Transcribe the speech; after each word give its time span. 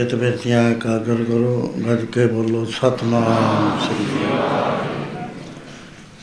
ਚਿਤ 0.00 0.14
ਬਿਰਤੀਆਂ 0.14 0.70
ਇਕਾਗਰ 0.70 1.14
ਕਰੋ, 1.14 1.74
ਗੱਜ 1.86 2.04
ਕੇ 2.04 2.26
ਬੋਲੋ, 2.26 2.64
ਸਤਨਾਮ 2.64 3.80
ਸ੍ਰੀ 3.80 4.26
ਅਕਾਲ। 4.26 4.78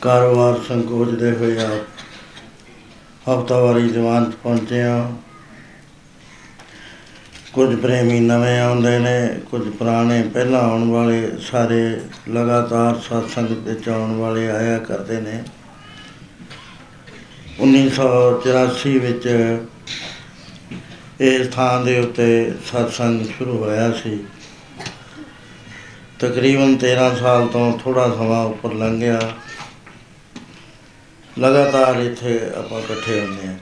ਕਾਰੋਬਾਰ 0.00 0.60
ਸੰਕੋਚਦੇ 0.68 1.30
ਹੋਏ 1.30 1.58
ਆਪ 1.58 3.30
ਹਫਤਾਵਾਰੀ 3.30 3.88
ਦੀਵਾਨ 3.88 4.30
'ਚ 4.30 4.34
ਪਹੁੰਚੇ 4.34 4.82
ਹਾਂ 4.82 5.12
ਕੁਝ 7.52 7.76
ਪ੍ਰੇਮੀ 7.76 8.20
ਨਵੇਂ 8.20 8.60
ਆਉਂਦੇ 8.60 8.98
ਨੇ, 8.98 9.40
ਕੁਝ 9.50 9.68
ਪੁਰਾਣੇ, 9.68 10.22
ਪਹਿਲਾਂ 10.22 10.60
ਆਉਣ 10.60 10.90
ਵਾਲੇ, 10.90 11.32
ਸਾਰੇ 11.40 12.00
ਲਗਾਤਾਰ 12.28 12.94
satsang 12.94 13.54
ਵਿੱਚ 13.54 13.88
ਆਉਣ 13.88 14.16
ਵਾਲੇ 14.16 14.50
ਆਇਆ 14.50 14.78
ਕਰਦੇ 14.78 15.20
ਨੇ। 15.20 15.44
1984 17.60 18.98
ਵਿੱਚ 18.98 19.28
ਇਸ 21.20 21.46
ਥਾਂ 21.46 21.84
ਦੇ 21.84 21.98
ਉੱਤੇ 21.98 22.52
satsang 22.52 23.32
ਸ਼ੁਰੂ 23.36 23.58
ਹੋਇਆ 23.58 23.92
ਸੀ। 23.92 24.24
ਤਕਰੀਬਨ 26.18 26.78
13 26.78 27.16
ਸਾਲ 27.20 27.46
ਤੋਂ 27.46 27.78
ਥੋੜਾ 27.78 28.08
ਸਮਾਂ 28.08 28.44
ਉੱਪਰ 28.44 28.72
ਲੰਘਿਆ। 28.72 29.32
ਲਗਾਤਾਰ 31.38 31.96
ਇੱਥੇ 31.96 32.40
ਆਪਾਂ 32.58 32.80
ਇਕੱਠੇ 32.80 33.20
ਹੁੰਦੇ 33.20 33.48
ਹਾਂ। 33.48 33.54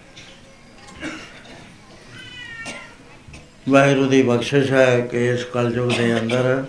ਵਾਹਿਗੁਰੂ 3.69 4.09
ਦੀ 4.09 4.23
ਬਖਸ਼ਿਸ਼ 4.23 4.71
ਹੈ 4.71 5.01
ਕਿ 5.01 5.27
ਇਸ 5.27 5.45
ਕਲਯੁਗ 5.45 5.93
ਦੇ 5.93 6.21
ਅੰਦਰ 6.21 6.65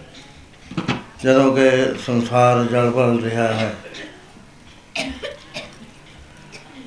ਜਦੋਂ 1.24 1.56
ਕਿ 1.56 2.00
ਸੰਸਾਰ 2.06 2.64
ਜਲ 2.64 2.90
ਬਲ 2.90 3.22
ਰਿਹਾ 3.24 3.54
ਹੈ 3.54 3.76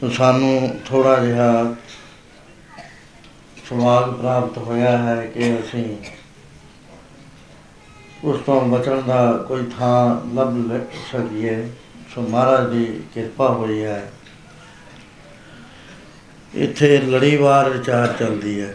ਤਾਂ 0.01 0.11
ਸਾਨੂੰ 0.11 0.81
ਥੋੜਾ 0.85 1.25
ਜਿਹਾ 1.25 1.77
ਸਮਾਗ 3.71 4.13
ਪ੍ਰਾਪਤ 4.13 4.57
ਹੋਇਆ 4.59 4.97
ਹੈ 4.99 5.27
ਕਿ 5.27 5.53
ਅਸੀਂ 5.55 5.85
ਉਸ 8.25 8.41
ਤੋਂ 8.47 8.61
ਬਚਣ 8.69 9.03
ਦਾ 9.03 9.21
ਕੋਈ 9.49 9.65
ਥਾਂ 9.79 10.35
ਲੱਭ 10.37 10.57
ਲੈ 10.69 10.79
ਸਕੀਏ, 11.13 11.55
ਸੋ 12.15 12.23
ਮਹਾਰਾਜ 12.23 12.73
ਦੀ 12.73 12.85
ਕਿਰਪਾ 13.15 13.49
ਹੋਈ 13.49 13.83
ਹੈ। 13.83 14.11
ਇੱਥੇ 16.55 16.99
ਲੜੀਵਾਰ 17.01 17.71
ਵਿਚਾਰ 17.71 18.13
ਚੱਲਦੀ 18.19 18.61
ਹੈ। 18.61 18.75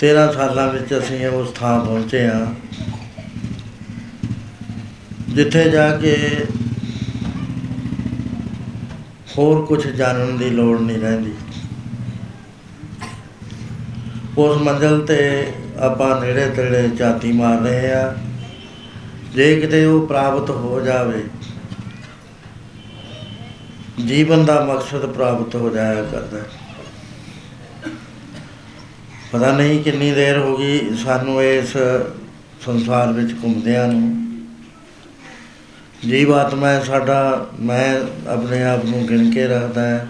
13 0.00 0.32
ਸਾਲਾਂ 0.32 0.68
ਵਿੱਚ 0.68 0.98
ਅਸੀਂ 0.98 1.26
ਉਸ 1.26 1.52
ਥਾਂ 1.52 1.78
ਪਹੁੰਚੇ 1.84 2.26
ਹਾਂ, 2.28 2.46
ਜਿੱਥੇ 5.28 5.70
ਜਾ 5.70 5.90
ਕੇ 5.96 6.16
ਹੋਰ 9.38 9.64
ਕੁਝ 9.66 9.86
ਜਾਣਨ 9.86 10.36
ਦੀ 10.38 10.50
ਲੋੜ 10.50 10.80
ਨਹੀਂ 10.80 10.98
ਰਹਿੰਦੀ। 10.98 11.34
ਉਸ 14.38 14.56
ਮੰਜ਼ਲ 14.56 15.06
ਤੇ 15.06 15.46
ਆਪਾਂ 15.78 16.20
ਨੇੜੇ 16.20 16.50
ਤੇੜੇ 16.50 16.88
ਝਾਤੀ 16.88 17.32
ਮਾਰ 17.32 17.58
ਰਹੇ 17.58 17.92
ਆ। 17.92 18.14
ਜੇ 19.34 19.60
ਕਿਤੇ 19.60 19.84
ਉਹ 19.84 20.06
ਪ੍ਰਾਪਤ 20.06 20.50
ਹੋ 20.50 20.80
ਜਾਵੇ, 20.80 21.24
ਜੀਵਨ 24.06 24.44
ਦਾ 24.44 24.64
ਮਕਸਦ 24.64 25.06
ਪ੍ਰਾਪਤ 25.06 25.54
ਹੋ 25.54 25.70
ਜਾਇਆ 25.70 26.02
ਕਰਦਾ। 26.02 26.38
ਹੈ। 26.38 26.44
ਪਤਾ 29.32 29.56
ਨਹੀਂ 29.56 29.84
ਕਿੰਨੀ 29.84 30.10
ਦੇਰ 30.10 30.38
ਹੋ 30.38 30.56
ਗਈ 30.56 30.96
ਸਾਨੂੰ 30.96 31.42
ਇਸ 31.42 31.76
ਸੰਸਾਰ 32.60 33.12
ਵਿੱਚ 33.12 33.34
ਘੁੰਮਦਿਆਂ 33.44 33.88
ਨੂੰ। 33.88 34.24
ਜੀਵ 36.08 36.34
ਆਤਮਾ 36.34 36.68
ਹੈ 36.68 36.80
ਸਾਡਾ, 36.80 37.46
ਮੈਂ 37.60 38.00
ਆਪਣੇ 38.28 38.64
ਆਪ 38.64 38.84
ਨੂੰ 38.84 39.06
ਗਿਣ 39.06 39.30
ਕੇ 39.30 39.46
ਰੱਖਦਾ 39.46 39.86
ਹੈ। 39.86 40.08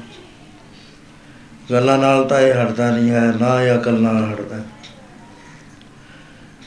ਗੱਲਾਂ 1.71 1.99
ਨਾਲ 1.99 2.25
ਤਾਂ 2.25 2.41
ਇਹ 2.41 2.55
ਹਟਦਾ 2.55 2.91
ਨਹੀਂ 2.91 3.11
ਹੈ, 3.11 3.33
ਨਾ 3.41 3.63
ਇਹ 3.63 3.79
ਅਕਲ 3.79 4.01
ਨਾਲ 4.01 4.33
ਹਟਦਾ 4.33 4.57
ਹੈ। 4.57 4.63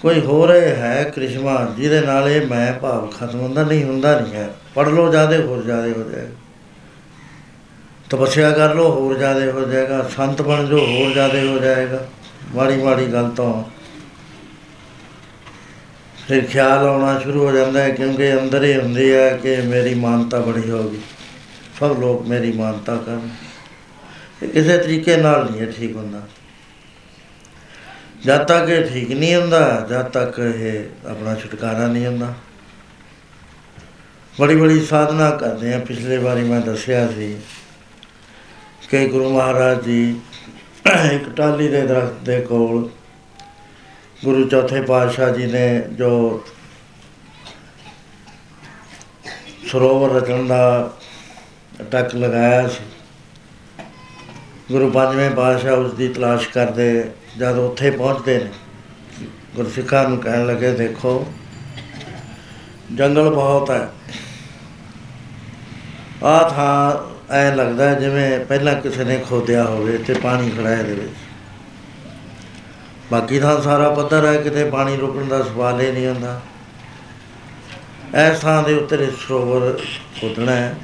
ਕੋਈ 0.01 0.22
ਹੋਰ 0.22 0.50
ਇਹ 0.50 0.75
ਹੈ 0.75 1.04
ਕ੍ਰਿਸ਼ਮਾ, 1.16 1.74
ਜਿਹਦੇ 1.77 2.01
ਨਾਲ 2.01 2.30
ਇਹ 2.30 2.48
ਮੈਂ 2.48 2.74
ਭਾਵ 2.74 3.08
ਖਤਮ 3.08 3.39
ਹੁੰਦਾ 3.39 3.63
ਨਹੀਂ 3.63 3.84
ਹੁੰਦਾ 3.84 4.20
ਨਹੀਂ 4.20 4.34
ਹੈ। 4.34 4.50
ਪੜ 4.75 4.88
ਲਓ 4.88 5.12
ਜਿਆਦੇ, 5.12 5.38
ਹੋਰ 5.38 5.63
ਜਿਆਦੇ 5.63 5.92
ਹੋ 5.92 6.10
ਜਾਏਗਾ। 6.12 6.30
ਤਪੱਸਿਆ 8.10 8.51
ਕਰ 8.51 8.75
ਲਓ, 8.75 8.92
ਹੋਰ 8.92 9.18
ਜਿਆਦੇ 9.18 9.51
ਹੋ 9.51 9.62
ਜਾਏਗਾ। 9.62 10.10
ਸੰਤ 10.18 10.42
ਬਣ 10.42 10.66
ਜਾਓ, 10.66 10.80
ਹੋਰ 10.80 11.13
ਜਿਆਦੇ 11.13 11.48
ਹੋ 11.48 11.58
ਜਾਏਗਾ। 11.58 12.08
ਮਾੜੀ 12.56 12.75
ਮਾੜੀ 12.75 13.13
ਗੱਲ 13.13 13.30
ਤੋਂ 13.30 13.63
ਫਿਰ 16.27 16.46
ਖਿਆਲ 16.46 16.88
ਆਉਣਾ 16.88 17.20
ਸ਼ੁਰੂ 17.20 17.48
ਹੋ 17.48 17.51
ਜਾਂਦਾ 17.51 17.82
ਹੈ, 17.84 17.89
ਕਿਉਂਕਿ 17.89 18.34
ਅੰਦਰ 18.34 18.63
ਹੀ 18.63 18.80
ਹੁੰਦੀ 18.80 19.13
ਹੈ 19.13 19.38
ਕਿ 19.38 19.56
ਮੇਰੀ 19.56 19.94
ਮਾਨਤਾ 19.94 20.39
ਬੜੀ 20.39 20.70
ਹੋ 20.70 20.89
ਗਈ 20.89 21.00
ਸਭ 21.80 22.00
ਲੋਕ 22.00 22.27
ਮੇਰੀ 22.27 22.51
ਮਾਨਤਾ 22.51 22.96
ਕਰਨ। 22.96 23.30
ਇਹ 23.44 23.47
ਕਿਸੇ 24.41 24.77
ਤਰੀਕੇ 24.77 25.15
ਨਾਲ 25.17 25.50
ਨਹੀਂ 25.51 25.62
ਇਹ 25.62 25.72
ਠੀਕ 25.72 25.96
ਹੁੰਦਾ। 25.96 26.22
ਜਦ 28.25 28.44
ਤੱਕ 28.44 28.70
ਇਹ 28.70 28.84
ਠੀਕ 28.84 29.12
ਨਹੀਂ 29.12 29.36
ਹੁੰਦਾ, 29.36 29.86
ਜਦ 29.89 30.10
ਤੱਕ 30.10 30.39
ਇਹ 30.39 31.10
ਆਪਣਾ 31.10 31.36
ਛੁਟਕਾਰਾ 31.36 31.88
ਨਹੀਂ 31.88 32.06
ਹੁੰਦਾ। 32.06 32.34
ਬੜੀ 34.39 34.56
ਬੜੀ 34.56 34.86
ਸਾਧਨਾ 34.86 35.29
ਕਰਦੇ 35.32 35.74
ਆ 35.74 35.79
ਪਿਛਲੇ 35.79 36.17
ਵਾਰੀ 36.17 36.44
ਮੈਂ 36.44 36.62
ਦੱਸਿਆ 36.62 37.08
ਸੀ 37.08 37.38
ਕਿ 38.89 39.08
ਗੁਰੂ 39.08 39.29
ਮਹਾਰਾਜ 39.29 39.84
ਜੀ 39.84 40.20
ਇੱਕ 41.13 41.29
ਟਾਲੀ 41.29 41.67
ਦੇ 41.67 41.82
ਦਰਖਤ 41.82 42.22
ਦੇ 42.24 42.39
ਕੋਲ 42.41 42.89
ਗੁਰੂ 44.25 44.48
ਚੌਥੇ 44.50 44.82
ਪਾਤਸ਼ਾਹ 44.82 45.32
ਜੀ 45.34 45.46
ਨੇ 45.46 45.84
ਜੋ 45.91 46.44
ਸਰੋਵਰ 49.72 50.22
ਰਚਣ 50.22 50.48
ਦਾ 50.48 50.94
ਟੱਕ 51.91 52.15
ਲਗਾਇਆ 52.15 52.67
ਸੀ। 52.67 52.84
ਗੁਰੂ 54.72 54.92
ਪੰਜਵੇਂ 54.92 55.32
ਪਾਤਸ਼ਾਹ 55.32 55.72
ਉਸ 55.72 55.94
ਦੀ 55.94 56.08
ਤਲਾਸ਼ 56.08 56.50
ਕਰਦੇ, 56.50 57.12
ਜਦ 57.38 57.58
ਉੱਥੇ 57.58 57.92
ਪਹੁੰਚਦੇ 57.92 58.38
ਨੇ, 58.38 58.50
ਗੁਰਸਿੱਖਾਂ 59.56 60.10
ਨੂੰ 60.10 60.18
ਕਹਿਣ 60.18 60.46
ਲੱਗੇ, 60.46 60.72
ਦੇਖੋ, 60.72 61.34
ਜੰਗਲ 62.96 63.30
ਬਹੁਤ 63.30 63.72
ਹੈ। 63.72 63.90
ਆ 66.24 66.50
ਥਾਂ 66.50 67.08
ਐ 67.34 67.56
ਲੱਗਦਾ 67.56 67.94
ਜਿਵੇਂ 67.94 68.46
ਪਹਿਲਾਂ 68.46 68.82
ਕਿਸੇ 68.82 69.04
ਨੇ 69.04 69.26
ਖੋਦਿਆ 69.30 69.64
ਹੋਵੇ 69.64 69.98
ਤੇ 69.98 70.14
ਪਾਣੀ 70.14 70.50
ਖੜਾ 70.50 70.70
ਹੈ 70.70 70.80
ਇਹਦੇ 70.80 70.94
ਵਿੱਚ। 70.94 71.14
ਬਾਕੀ 73.12 73.40
ਥਾਂ 73.40 73.62
ਸਾਰਾ 73.62 73.90
ਪੱਧਰ 73.90 74.26
ਹੈ, 74.26 74.42
ਕਿਤੇ 74.42 74.70
ਪਾਣੀ 74.70 74.98
ਰੁਕਣ 74.98 75.26
ਦਾ 75.26 75.44
ਸਵਾਲ 75.44 75.82
ਹੀ 75.82 75.92
ਨਹੀਂ 75.92 76.08
ਹੁੰਦਾ। 76.08 76.42
ਇਸ 78.32 78.40
ਥਾਂ 78.40 78.64
ਦੇ 78.64 78.74
ਉੱਤੇ 78.74 78.98
ਸਰੋਵਰ 78.98 79.80
ਖੋਦਣਾ 80.22 80.52
ਹੈ। 80.52 80.76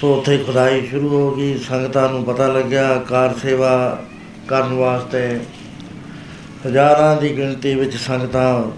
ਸੋ 0.00 0.14
ਉੱਥੇ 0.14 0.38
ਖੁਦਾਈ 0.38 0.86
ਸ਼ੁਰੂ 0.86 1.08
ਹੋ 1.08 1.34
ਗਈ, 1.34 1.58
ਸੰਗਤਾਂ 1.58 2.08
ਨੂੰ 2.08 2.24
ਪਤਾ 2.24 2.46
ਲੱਗਿਆ, 2.46 2.98
ਕਾਰ 2.98 3.34
ਸੇਵਾ 3.34 4.04
ਕਰਨ 4.48 4.72
ਵਾਸਤੇ। 4.72 5.40
ਹਜ਼ਾਰਾਂ 6.66 7.22
ਦੀ 7.22 7.36
ਗਿਣਤੀ 7.36 7.74
ਵਿੱਚ 7.74 7.96
ਸੰਗਤਾਂ 7.96 8.70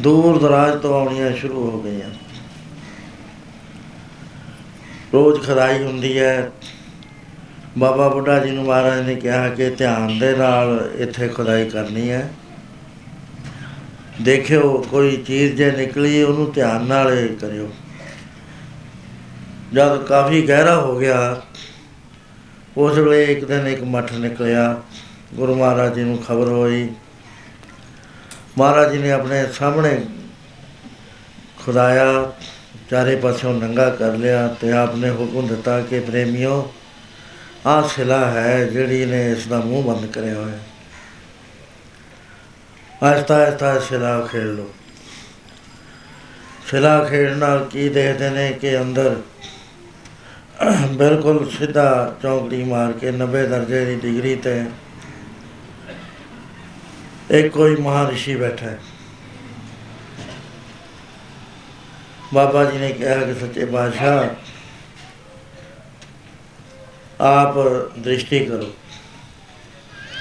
ਦੂਰ 0.00 0.38
ਦਰਾਜ 0.38 0.80
ਤੋਂ 0.80 0.94
ਆਉਣੀਆਂ 0.94 1.32
ਸ਼ੁਰੂ 1.32 1.70
ਹੋ 1.70 1.82
ਗਈਆਂ। 1.82 2.10
ਰੋਜ਼ 5.12 5.46
ਖਦਾਈ 5.46 5.84
ਹੁੰਦੀ 5.84 6.18
ਹੈ। 6.18 6.50
ਬਾਬਾ 7.78 8.08
ਬੁੱਢਾ 8.08 8.38
ਜੀ 8.38 8.50
ਨੂੰ 8.50 8.64
ਮਹਾਰਾਜ 8.64 9.06
ਨੇ 9.06 9.14
ਕਿਹਾ 9.14 9.48
ਕਿ 9.48 9.70
ਧਿਆਨ 9.70 10.18
ਦੇ 10.18 10.36
ਨਾਲ 10.36 10.90
ਇੱਥੇ 10.98 11.28
ਖੁਦਾਈ 11.28 11.68
ਕਰਨੀ 11.68 12.10
ਹੈ। 12.10 12.32
ਦੇਖਿਓ, 14.22 14.86
ਕੋਈ 14.90 15.16
ਚੀਜ਼ 15.16 15.54
ਜੇ 15.54 15.70
ਨਿਕਲੀ, 15.70 16.22
ਉਹਨੂੰ 16.22 16.52
ਧਿਆਨ 16.52 16.84
ਨਾਲ 16.84 17.18
ਹੀ 17.18 17.28
ਕਰਿਓ। 17.28 17.68
ਜਦ 19.74 20.02
ਕਾਫੀ 20.04 20.42
ਗਹਿਰਾ 20.42 20.76
ਹੋ 20.76 20.98
ਗਿਆ, 20.98 21.42
ਉਸ 22.76 22.98
ਵੇਲੇ 22.98 23.24
ਇੱਕ 23.24 23.44
ਦਿਨ 23.44 23.66
ਇੱਕ 23.68 23.82
ਮੱਠ 23.82 24.12
ਨਿਕਲਿਆ। 24.12 24.82
ਗੁਰੂ 25.34 25.54
ਮਹਾਰਾਜ 25.54 25.94
ਜੀ 25.94 26.04
ਨੂੰ 26.04 26.18
ਖਬਰ 26.18 26.48
ਹੋਈ। 26.48 26.88
ਮਹਾਰਾਜ 28.58 28.92
ਜੀ 28.92 28.98
ਨੇ 28.98 29.12
ਆਪਣੇ 29.12 29.44
ਸਾਹਮਣੇ 29.52 30.04
ਖੁਦਾਇਆ, 31.58 32.32
ਚਾਰੇ 32.90 33.16
ਪਾਸਿਓਂ 33.16 33.54
ਨੰਗਾ 33.54 33.88
ਕਰ 33.90 34.14
ਲਿਆ 34.14 34.46
ਤੇ 34.60 34.72
ਆਪਨੇ 34.72 35.10
ਹੁਕਮ 35.10 35.46
ਦਿੱਤਾ 35.46 35.80
ਕਿ 35.80 36.00
ਪ੍ਰੇਮਿਓ, 36.00 36.72
ਆਹ 37.66 37.88
ਸਿਲਾ 37.88 38.24
ਹੈ 38.30 38.64
ਜਿਹੜੀ 38.64 39.04
ਨੇ 39.04 39.30
ਇਸ 39.32 39.46
ਦਾ 39.46 39.60
ਮੂੰਹ 39.60 39.84
ਬੰਦ 39.84 40.06
ਕਰਿਆ 40.06 40.34
ਹੋਇਆ। 40.34 40.58
ਆਸਤਾ 43.02 43.36
ਆਸਤਾ 43.36 43.78
ਸਿਲਾ 43.78 44.20
ਖੇਡ 44.20 44.42
ਲੋ 44.42 44.70
ਸਿਲਾ 46.66 47.04
ਖੇਡ 47.04 47.30
ਨਾਲ 47.30 47.64
ਕੀ 47.64 47.88
ਦੇਖਦੇ 47.88 48.30
ਨੇ 48.30 48.52
ਕਿ 48.52 48.78
ਅੰਦਰ 48.80 49.16
ਬਿਲਕੁਲ 50.90 51.50
ਸਿੱਧਾ 51.50 52.16
ਚੌਂਕੜੀ 52.22 52.64
ਮਾਰ 52.64 52.92
ਕੇ 52.92 53.10
90 53.10 53.46
ਦਰਜੇ 53.46 53.84
ਦੀ 53.84 53.96
ਡਿਗਰੀ 53.96 54.34
ਤੇ 54.36 54.64
ਇੱਕ 57.30 57.48
ਕੋਈ 57.48 57.76
ਮਹਾਰਿਸ਼ੀ 57.76 58.36
ਬੈਠਾ 58.36 58.66
ਹੈ। 58.66 58.78
ਬਾਬਾ 62.34 62.64
ਜੀ 62.64 62.78
ਨੇ 62.78 62.92
ਕਿਹਾ 62.92 63.14
ਕਿ 63.14 63.34
ਸੱਚੇ 63.34 63.64
ਬਾਦਸ਼ਾਹ 63.64 64.28
ਆਪ 67.22 67.54
ਦ੍ਰਿਸ਼ਟੀ 67.98 68.44
ਕਰੋ। 68.44 68.74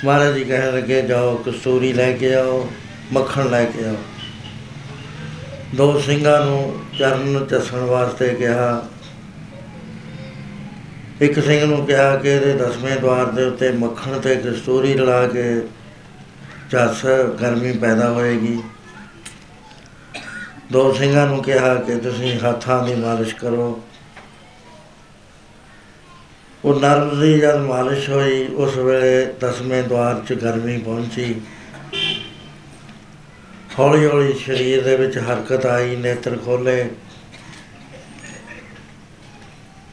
ਮਹਾਰਾਜ 0.05 0.33
ਜੀ 0.33 0.43
ਕਹਿਣ 0.43 0.75
ਲੱਗੇ, 0.75 1.01
ਜਾਓ 1.01 1.43
ਕਸਤੂਰੀ 1.45 1.93
ਲੈ 1.93 2.11
ਕੇ 2.11 2.35
ਆਓ, 2.35 2.69
ਮੱਖਣ 3.13 3.49
ਲੈ 3.49 3.65
ਕੇ 3.65 3.85
ਆਓ। 3.85 3.95
ਦੋ 5.75 5.99
ਸਿੰਘਾਂ 5.99 6.45
ਨੂੰ 6.45 6.85
ਚਰਨ 6.99 7.45
ਚਸਣ 7.45 7.77
ਵਾਸਤੇ 7.77 8.33
ਕਿਹਾ 8.33 8.89
ਇੱਕ 11.21 11.39
ਸਿੰਘ 11.39 11.65
ਨੂੰ 11.65 11.85
ਕਿਹਾ 11.85 12.15
ਕਿ 12.15 12.29
ਇਹਦੇ 12.29 12.53
ਦਸਵੇਂ 12.53 12.95
ਦਵਾਰ 12.97 13.25
ਦੇ 13.25 13.43
ਉੱਤੇ 13.43 13.71
ਮੱਖਣ 13.71 14.19
ਤੇ 14.19 14.35
ਕਸਤੂਰੀ 14.35 14.93
ਰਲਾ 14.93 15.27
ਕੇ 15.27 15.43
ਝੱਸ 16.71 17.05
ਗਰਮੀ 17.41 17.71
ਪੈਦਾ 17.71 18.09
ਹੋਏਗੀ। 18.11 18.57
ਦੋ 20.71 20.93
ਸਿੰਘਾਂ 20.93 21.27
ਨੂੰ 21.27 21.43
ਕਿਹਾ 21.43 21.73
ਕਿ 21.75 21.95
ਤੁਸੀਂ 21.95 22.39
ਹੱਥਾਂ 22.39 22.83
ਦੀ 22.87 22.95
ਮਾਲਿਸ਼ 22.95 23.35
ਕਰੋ। 23.35 23.83
ਉਹ 26.65 26.79
ਨਰਮ 26.79 27.19
ਦੀ 27.21 27.39
ਜਦ 27.39 27.57
ਮਾਲਿਸ਼ 27.57 28.09
ਹੋਈ, 28.09 28.47
ਉਸ 28.47 28.77
ਵੇਲੇ 28.77 29.25
ਦਸਵੇਂ 29.39 29.83
ਦਵਾਰ 29.83 30.21
'ਚ 30.29 30.33
ਗਰਮੀ 30.33 30.77
ਪਹੁੰਚੀ। 30.77 31.41
ਹੌਲੀ 33.79 34.05
ਹੌਲੀ 34.05 34.33
ਸਰੀਰ 34.33 34.83
ਦੇ 34.83 34.95
ਵਿੱਚ 34.95 35.17
ਹਰਕਤ 35.17 35.65
ਆਈ, 35.65 35.95
ਨੇਤਰ 35.95 36.37
ਖੋਲੇ 36.37 36.89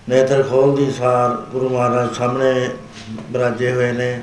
ਨੇਤਰ 0.09 0.43
ਖੋਲਦੀ 0.43 0.91
ਸਾਰ 0.91 1.37
ਗੁਰੂ 1.51 1.69
ਮਹਾਰਾਜ 1.69 2.15
ਸਾਹਮਣੇ 2.15 2.71
ਬਰਾਜੇ 3.31 3.73
ਹੋਏ 3.73 3.93
ਨੇ। 3.93 4.23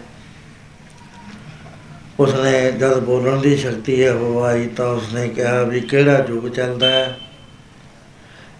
ਉਸਨੇ 2.19 2.71
ਜਦ 2.71 2.99
ਬੋਲਣ 2.99 3.37
ਦੀ 3.37 3.57
ਸ਼ਕਤੀ 3.57 4.05
ਹੈ 4.05 4.13
ਉਹ 4.13 4.43
ਆਈ 4.43 4.67
ਤਾਂ 4.67 4.85
ਉਸਨੇ 4.85 5.27
ਕਿਹਾ 5.29 5.63
ਵੀ 5.63 5.81
ਕਿਹੜਾ 5.81 6.25
ਯੁੱਗ 6.29 6.47
ਚੱਲਦਾ 6.47 6.87
ਹੈ? 6.87 7.17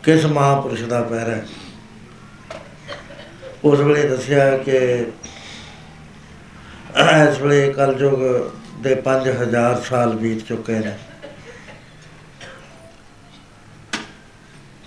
ਕਿਸ 0.03 0.25
ਮਹਾਪੁਰਸ਼ 0.25 0.84
ਦਾ 0.84 1.01
ਪੈਰ 1.01 1.30
ਹੈ? 1.30 1.46
ਉਸ 3.63 3.80
ਵੇਲੇ 3.80 4.08
ਦੱਸਿਆ 4.10 4.58
ਕਿ 4.58 4.77
ਇਸ 7.30 7.39
ਵੇਲੇ 7.42 7.74
ਕਲਯੁਗ 7.74 8.20
ਦੇ 8.84 8.96
5000 8.96 9.82
ਸਾਲ 9.82 10.13
ਬੀਤ 10.13 10.48
ਚੁੱਕੇ 10.48 10.74
ਨੇ। 10.74 10.98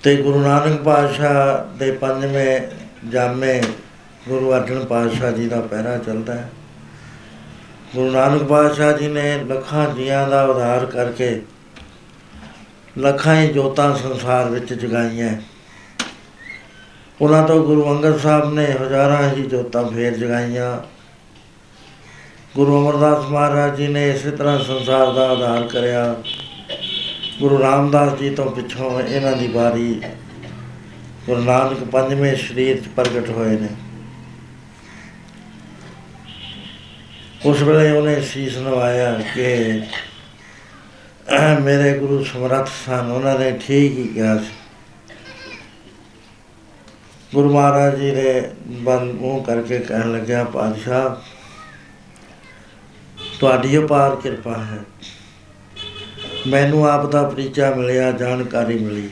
ਤੇ 0.07 0.17
ਗੁਰੂ 0.17 0.41
ਨਾਨਕ 0.41 0.83
ਪਾਤਸ਼ਾਹ 0.83 1.79
ਦੇ 1.79 1.91
ਪੰਜਵੇਂ 1.91 2.61
ਜਾਮੇ 3.09 3.63
ਗੁਰੂ 4.29 4.53
ਅਰਜਨ 4.53 4.85
ਪਾਤਸ਼ਾਹ 4.85 5.33
ਜੀ 5.33 5.49
ਦਾ 5.49 5.61
ਪਹਿਰਾ 5.61 5.99
ਚੱਲਦਾ 5.99 6.35
ਹੈ। 6.35 6.51
ਗੁਰੂ 7.95 8.11
ਨਾਨਕ 8.11 8.43
ਪਾਤਸ਼ਾਹ 8.43 8.93
ਜੀ 8.93 9.09
ਨੇ 9.09 9.45
ਲੱਖਾਂ 9.45 9.95
ਜੀਆਂ 9.95 10.29
ਦਾ 10.29 10.45
ਉਧਾਰ 10.45 10.87
ਕਰਕੇ 10.87 11.43
ਲੱਖਾਂ 12.99 13.37
ਹੀ 13.37 13.49
ਜੋਤਾਂ 13.49 13.97
ਸੰਸਾਰ 13.97 14.49
ਵਿੱਚ 14.49 14.75
ਜਗਾਈਆਂ 14.75 15.35
ਉਹਨਾਂ 17.21 17.43
ਤੋਂ 17.49 17.67
ਗੁਰੂ 17.67 17.91
ਅੰਗਦ 17.91 18.21
ਸਾਹਿਬ 18.21 18.55
ਨੇ 18.55 18.65
ਹਜ਼ਾਰਾਂ 18.65 19.29
ਹੀ 19.29 19.43
ਜੋਤਾਂ 19.43 19.85
ਫੇਰ 19.89 20.17
ਜਗਾਈਆਂ। 20.17 20.79
ਗੁਰੂ 22.57 22.83
ਅਮਰਦਾਸ 22.83 23.25
ਮਹਾਰਾਜ 23.25 23.77
ਜੀ 23.77 23.89
ਨੇ 23.89 24.11
ਇਸੇ 24.11 24.31
ਤਰ੍ਹਾਂ 24.31 24.59
ਸੰਸਾਰ 24.59 25.13
ਦਾ 25.13 25.31
ਉਧਾਰ 25.31 25.67
ਕਰਿਆ। 25.67 26.17
ਗੁਰੂ 27.41 27.59
ਰਾਮਦਾਸ 27.61 28.19
ਜੀ 28.19 28.29
ਤੋਂ 28.31 28.51
ਪਿੱਛੋਂ 28.51 29.01
ਇਹਨਾਂ 29.01 29.33
ਦੀ 29.37 29.47
ਵਾਰੀ 29.47 30.01
ਗੁਰੂ 31.27 31.41
ਨਾਨਕ 31.43 31.83
ਪੰਜਵੇਂ 31.85 32.35
ਸਰੀਰ 32.37 32.81
'ਚ 32.81 32.89
ਪ੍ਰਗਟ 32.97 33.29
ਹੋਏ 33.31 33.57
ਨੇ। 33.59 33.69
ਉਸ 37.45 37.63
ਵੇਲੇ 37.63 37.91
ਉਹਨੇ 37.91 38.21
ਸੀਸ 38.23 38.57
ਨਵਾਇਆ 38.57 39.13
ਕਿ 39.35 39.83
ਮੇਰੇ 41.61 41.99
ਗੁਰੂ 41.99 42.23
ਸਮਰੱਥ 42.25 42.69
ਸਨ, 42.87 43.11
ਉਹਨਾਂ 43.11 43.39
ਨੇ 43.39 43.51
ਠੀਕ 43.67 43.99
ਹੀ 43.99 44.07
ਕਿਹਾ 44.09 44.37
ਸੀ। 44.39 44.53
ਗੁਰੂ 47.35 47.53
ਮਹਾਰਾਜ 47.53 47.99
ਜੀ 47.99 48.11
ਨੇ 48.13 48.51
ਬੰਦ 48.67 49.13
ਮੂੰਹ 49.15 49.45
ਕਰਕੇ 49.45 49.79
ਕਹਿਣ 49.79 50.13
ਲੱਗਿਆ, 50.13 50.45
ਪਾਤਸ਼ਾਹ, 50.45 51.15
ਤੁਹਾਡੀ 53.41 53.79
ਅਪਾਰ 53.79 54.17
ਕਿਰਪਾ 54.17 54.57
ਹੈ। 54.65 54.79
ਮੈਨੂੰ 56.47 56.89
ਆਪ 56.89 57.11
ਦਾ 57.11 57.23
ਪਰਿਚਾ 57.29 57.71
ਮਿਲਿਆ, 57.75 58.11
ਜਾਣਕਾਰੀ 58.13 58.79
ਮਿਲੀ। 58.79 59.09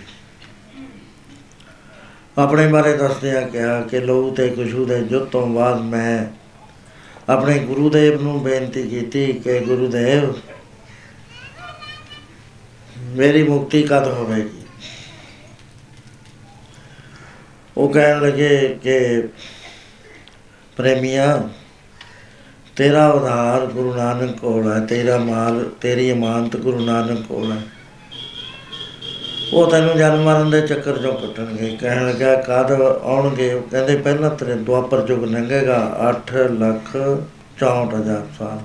ਆਪਣੇ 2.38 2.66
ਬਾਰੇ 2.66 2.96
ਦੱਸਦਿਆਂ 2.96 3.42
ਕਿਹਾ 3.42 3.80
ਕਿ 3.80 4.00
ਲਹੂ 4.00 4.34
ਤੇ 4.34 4.48
ਕੁਸ਼ੂ 4.48 4.84
ਦੇ 4.86 5.00
ਜੁੱਧ 5.02 5.24
ਤੋਂ 5.24 5.46
ਬਾਅਦ 5.46 5.80
ਮੈਂ 5.80 6.24
ਆਪਣੇ 7.32 7.58
ਗੁਰੂਦੇਵ 7.58 8.22
ਨੂੰ 8.22 8.42
ਬੇਨਤੀ 8.42 8.82
ਕੀਤੀ 8.88 9.32
ਕਿ 9.32 9.60
ਗੁਰੂਦੇਵ, 9.60 10.34
ਮੇਰੀ 12.98 13.42
ਮੁਕਤੀ 13.42 13.82
ਕਦ 13.82 14.08
ਹੋਵੇਗੀ? 14.08 14.62
ਉਹ 17.76 17.88
ਕਹਿਣ 17.88 18.20
ਲੱਗੇ 18.20 18.78
ਕਿ 18.82 19.28
ਪ੍ਰੇਮੀਆ 20.76 21.50
ਤੇਰਾ 22.76 23.08
ਉਧਾਰ 23.08 23.66
ਗੁਰੂ 23.66 23.94
ਨਾਨਕ 23.94 24.38
ਕੋਲ 24.38 24.72
ਹੈ, 24.72 24.80
ਤੇਰਾ 24.80 25.18
ਮਾਲ, 25.18 25.70
ਤੇਰੀ 25.80 26.10
ਇਮਾਨਤ 26.10 26.56
ਗੁਰੂ 26.56 26.84
ਨਾਨਕ 26.84 27.26
ਕੋਲ 27.26 27.52
ਹੈ। 27.52 27.62
ਉਹ 29.52 29.70
ਤੈਨੂੰ 29.70 29.96
ਜਨਮ 29.96 30.24
ਮਰਨ 30.24 30.50
ਦੇ 30.50 30.60
ਚੱਕਰ 30.60 30.98
ਚੋਂ 30.98 31.12
ਕੱਟਣਗੇ 31.12 31.76
ਕਹਿਣ 31.80 32.06
ਲੱਗਾ 32.06 32.34
ਕਦ 32.34 32.72
ਆਉਣਗੇ? 33.02 33.52
ਉਹ 33.52 33.62
ਕਹਿੰਦੇ, 33.62 33.96
ਪਹਿਲਾਂ 33.96 34.30
ਤੇਰੇ 34.30 34.54
ਦੁਆਪਰ 34.54 35.06
ਯੁੱਗ 35.08 35.24
ਲੰਘੇਗਾ 35.24 35.96
8 36.00 36.48
ਲੱਖ 36.48 36.96
64000 37.58 38.22
ਸਾਲ। 38.38 38.58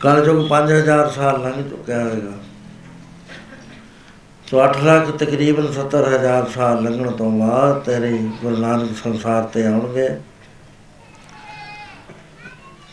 ਕਲ 0.00 0.24
ਯੁੱਗ 0.26 0.48
5000 0.48 1.08
ਸਾਲ 1.08 1.42
ਲੰਘ 1.42 1.68
ਚੁੱਕਿਆ 1.70 2.02
ਹੋਵੇਗਾ 2.04 2.32
ਸੋ 4.50 4.64
8 4.64 4.84
ਲੱਖ, 4.84 5.10
ਤਕਰੀਬਨ 5.10 5.72
70000 5.72 6.48
ਸਾਲ 6.54 6.82
ਲੰਘਣ 6.82 7.10
ਤੋਂ 7.10 7.30
ਬਾਅਦ 7.30 7.82
ਤੇਰੇ 7.82 8.18
ਗੁਰੂ 8.42 8.56
ਨਾਨਕ 8.56 8.90
ਸੰਸਾਰ 9.04 9.42
ਤੇ 9.42 9.66
ਆਉਣਗੇ। 9.66 10.08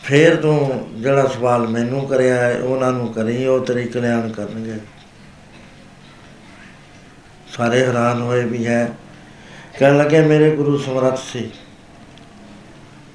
ਫੇਰ 0.02 0.36
ਤੂੰ 0.36 0.88
ਜਿਹੜਾ 0.96 1.26
ਸਵਾਲ 1.26 1.68
ਮੈਨੂੰ 1.68 2.06
ਕਰਿਆ 2.06 2.34
ਹੈ, 2.34 2.60
ਉਹਨਾਂ 2.60 2.92
ਨੂੰ 2.92 3.12
ਕਰੀ, 3.12 3.46
ਉਹ 3.46 3.66
ਤੇਰੀ 3.66 3.84
ਕਲਿਆਣ 3.84 4.32
ਕਰਨਗੇ। 4.32 4.78
ਸਾਰੇ 7.52 7.84
ਹੈਰਾਨ 7.84 8.22
ਹੋਏ 8.22 8.44
ਵੀ 8.44 8.66
ਹੈ। 8.66 8.92
ਕਹਿਣ 9.78 9.98
ਲੱਗੇ, 9.98 10.20
ਮੇਰੇ 10.20 10.56
ਗੁਰੂ 10.56 10.78
ਸਮਰੱਥ 10.78 11.18
ਸੀ। 11.32 11.50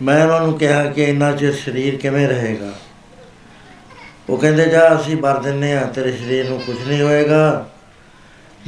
ਮੈਂ 0.02 0.24
ਉਹਨਾਂ 0.24 0.42
ਨੂੰ 0.42 0.60
ਕਿਹਾ 0.60 0.86
ਕਿ 0.86 1.04
ਇੰਨਾ 1.04 1.32
ਚਿਰ 1.32 1.54
ਸਰੀਰ 1.54 1.96
ਕਿਵੇਂ 1.96 2.28
ਰਹੇਗਾ? 2.28 2.74
ਉਹ 4.30 4.38
ਕਹਿੰਦੇ, 4.38 4.66
ਜਾ, 4.66 4.96
ਅਸੀਂ 4.96 5.18
ਵਰ 5.18 5.38
ਦਿੰਨੇ 5.38 5.78
ਆ 5.78 5.82
ਤੇਰੇ 5.82 6.12
ਸਰੀਰ 6.12 6.50
ਨੂੰ 6.50 6.62
ਕੁਝ 6.62 6.88
ਨਹੀਂ 6.88 7.02
ਹੋਏਗਾ। 7.02 7.70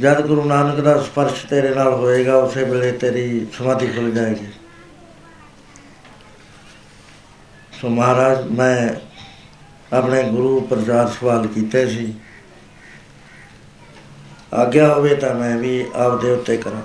ਜਦ 0.00 0.20
ਗੁਰੂ 0.20 0.44
ਨਾਨਕ 0.44 0.80
ਦਾ 0.80 1.02
ਸਪਰਸ਼ 1.02 1.46
ਤੇਰੇ 1.46 1.74
ਨਾਲ 1.74 1.94
ਹੋਏਗਾ, 1.94 2.36
ਉਸੇ 2.36 2.64
ਵੇਲੇ 2.64 2.92
ਤੇਰੀ 2.92 3.46
ਸਮਾਧੀ 3.58 3.86
ਖੁੱਲ 3.86 4.10
ਜਾਏਗੀ। 4.10 4.46
ਸੋ 7.80 7.88
ਮਹਾਰਾਜ, 7.88 8.46
ਮੈਂ 8.46 8.88
ਆਪਣੇ 9.96 10.22
ਗੁਰੂ 10.22 10.56
ਉੱਪਰ 10.56 10.80
ਚਾਰ 10.82 11.08
ਸਵਾਲ 11.08 11.46
ਕੀਤੇ 11.46 11.86
ਸੀ। 11.86 12.14
ਆਗਿਆ 14.54 14.94
ਹੋਵੇ 14.94 15.14
ਤਾਂ 15.14 15.34
ਮੈਂ 15.34 15.56
ਵੀ 15.58 15.84
ਆਪਦੇ 15.94 16.30
ਉੱਤੇ 16.30 16.56
ਕਰਾਂ। 16.56 16.82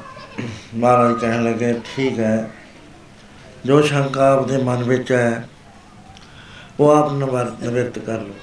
ਮਹਾਰਾਜ 0.76 1.20
ਕਹਿਣ 1.22 1.44
ਲੱਗੇ, 1.44 1.74
ਠੀਕ 1.74 2.20
ਹੈ। 2.20 2.52
ਜੋ 3.66 3.82
ਸ਼ੰਕਾ 3.82 4.32
ਆਪਦੇ 4.34 4.58
ਮਨ 4.58 4.84
ਵਿੱਚ 4.84 5.12
ਹੈ, 5.12 5.50
ਉਹ 6.80 6.90
ਆਪ 6.90 7.14
ਨਿਵਰਤ 7.14 8.00
ਕਰ 8.00 8.22
ਲਓ। 8.22 8.34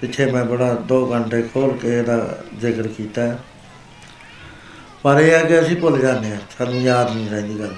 ਪਿੱਛੇ 0.00 0.30
ਮੈਂ 0.32 0.44
ਬੜਾ 0.44 0.74
2 0.74 1.12
ਘੰਟੇ 1.12 1.42
ਖੋਲ 1.42 1.76
ਕੇ 1.76 1.98
ਇਹਦਾ 1.98 2.38
ਜ਼ਿਕਰ 2.60 2.88
ਕੀਤਾ। 2.88 3.38
ਪਰ 5.02 5.20
ਇਹ 5.20 5.32
ਹੈ 5.32 5.44
ਕਿ 5.44 5.60
ਅਸੀਂ 5.60 5.76
ਭੁੱਲ 5.76 5.98
ਜਾਂਦੇ 5.98 6.30
ਹਾਂ। 6.30 6.40
ਸਾਨੂੰ 6.58 6.74
ਯਾਦ 6.74 7.14
ਨਹੀਂ 7.14 7.30
ਰਹਿੰਦੀ 7.30 7.58
ਗੱਲ। 7.58 7.74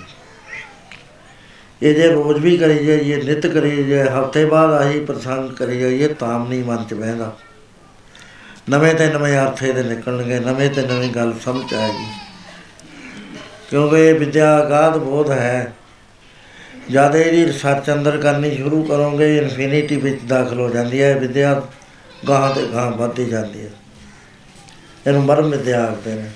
ਇਹ 1.83 1.95
ਜੇ 1.95 2.09
ਰੋਜ਼ 2.09 2.39
ਵੀ 2.39 2.57
ਕਰੀ 2.57 2.87
ਜਾਈਏ, 2.87 3.23
ਨਿਤ 3.23 3.47
ਕਰੀ 3.47 3.85
ਜਾਈਏ, 3.85 4.03
ਹਫ਼ਤੇ 4.03 4.45
ਬਾਅਦ 4.45 4.73
ਆਹੀ 4.73 5.05
ਪ੍ਰਸੰਗ 5.05 5.51
ਕਰੀ 5.51 5.81
ਜਾਈਏ 5.81 6.09
ਤਾਂ 6.09 6.47
ਨਹੀਂ 6.47 6.65
ਮਨ 6.65 6.85
ਚ 6.91 6.95
ਬਹਿੰਦਾ। 6.95 7.37
ਨਵੇਂ 8.71 8.95
ਤੇ 8.95 9.07
ਨਵੇਂ 9.07 9.39
ਅਰਥ 9.39 9.63
ਇਹਦੇ 9.63 9.83
ਨਿਕਲਣਗੇ, 9.83 10.39
ਨਵੇਂ 10.39 10.71
ਤੇ 10.71 10.83
ਨਵੀਂ 10.83 11.11
ਗੱਲ 11.11 11.35
ਸਮਝ 11.45 11.75
ਆਏਗੀ। 11.75 12.07
ਕਿਉਂਕਿ 13.71 13.97
ਇਹ 13.97 14.15
ਵਿਦਿਆ 14.15 14.67
ਅਗਾਧ 14.67 14.97
ਬੋਧ 14.97 15.31
ਹੈ। 15.31 15.73
ਜਦ 16.91 17.17
ਇਹਦੀ 17.17 17.47
ਰਿਸਰਚ 17.47 17.91
ਅੰਦਰ 17.91 18.17
ਕਰਨੀ 18.17 18.57
ਸ਼ੁਰੂ 18.57 18.83
ਕਰੋਗੇ 18.83 19.39
ਇਨਫਿਨਿਟੀ 19.39 19.97
ਵਿੱਚ 19.97 20.21
ਦਾਖਲ 20.29 20.61
ਹੋ 20.61 20.71
ਜਾਂਦੀ 20.71 21.03
ਹੈ, 21.03 21.19
ਵਿਦਿਆ 21.19 21.63
ਗਾਂ 22.29 22.55
ਤੇ 22.55 22.69
ਗਾਂ 22.73 22.91
ਵੱਧਦੀ 22.91 23.25
ਜਾਂਦੀ 23.25 23.65
ਹੈ। 23.65 23.71
ਇਹਨੂੰ 25.07 25.25
ਮਰਮ 25.25 25.51
ਵਿਦਿਆ 25.51 25.85
ਆਖਦੇ 25.85 26.15
ਨੇ। 26.15 26.31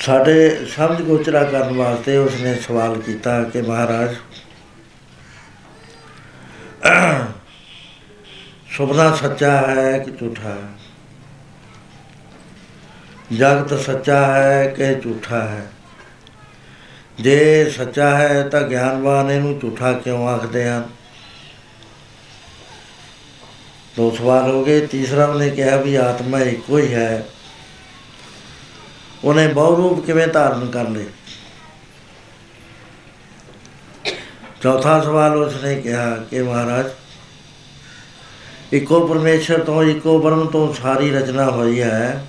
ਸਾਡੇ 0.00 0.66
ਸਮਝ 0.76 1.02
ਗੋਚਰਾ 1.02 1.44
ਕਰਨ 1.44 1.76
ਵਾਸਤੇ 1.76 2.16
ਉਸਨੇ 2.16 2.54
ਸਵਾਲ 2.54 3.00
ਕੀਤਾ 3.00 3.42
ਕਿ 3.42 3.62
ਮਹਾਰਾਜ, 3.62 4.14
ਸੁਪਨਾ 8.70 9.14
ਸੱਚਾ 9.14 9.56
ਹੈ 9.56 9.98
ਕਿ 9.98 10.10
ਝੂਠਾ? 10.10 10.48
ਹੈ 10.48 10.68
ਜਗਤ 13.32 13.80
ਸੱਚਾ 13.80 14.26
ਹੈ 14.32 14.66
ਕਿ 14.66 14.94
ਝੂਠਾ 14.94 15.40
ਹੈ? 15.40 15.66
ਜੇ 17.20 17.70
ਸੱਚਾ 17.70 18.18
ਹੈ 18.18 18.48
ਤਾਂ 18.48 18.62
ਗਿਆਨਵਾਨ 18.62 19.30
ਇਹਨੂੰ 19.30 19.58
ਝੂਠਾ 19.58 19.92
ਕਿਉਂ 19.92 20.28
ਆਖਦੇ 20.28 20.68
ਹਨ? 20.68 20.88
ਦੋ 23.96 24.10
ਸਵਾਲ 24.10 24.50
ਹੋ 24.50 24.64
ਗਏ। 24.64 24.86
ਤੀਸਰਾ 24.86 25.26
ਉਹਨੇ 25.26 25.50
ਕਿਹਾ 25.50 25.76
ਵੀ 25.76 25.94
ਆਤਮਾ 25.94 26.40
ਇੱਕੋ 26.40 26.78
ਹੀ 26.78 26.94
ਹੈ। 26.94 27.24
ਉਹਨੇ 29.24 29.46
ਬਹੁ 29.48 29.76
ਰੂਪ 29.76 30.04
ਕਿਵੇਂ 30.06 30.26
ਧਾਰਨ 30.28 30.70
ਕਰ 30.70 30.88
ਲਏ। 30.88 31.04
ਚੌਥਾ 34.62 35.00
ਸਵਾਲ 35.00 35.36
ਉਸਨੇ 35.36 35.74
ਕਿਹਾ 35.80 36.16
ਕਿ 36.30 36.42
ਮਹਾਰਾਜ, 36.42 36.86
ਇੱਕੋ 38.72 39.06
ਪਰਮੇਸ਼ਰ 39.06 39.64
ਤੋਂ 39.64 39.82
ਇੱਕੋ 39.82 40.18
ਬ੍ਰਹਮ 40.18 40.46
ਤੋਂ 40.46 40.72
ਸਾਰੀ 40.74 41.10
ਰਚਨਾ 41.10 41.50
ਹੋਈ 41.50 41.80
ਹੈ। 41.80 42.26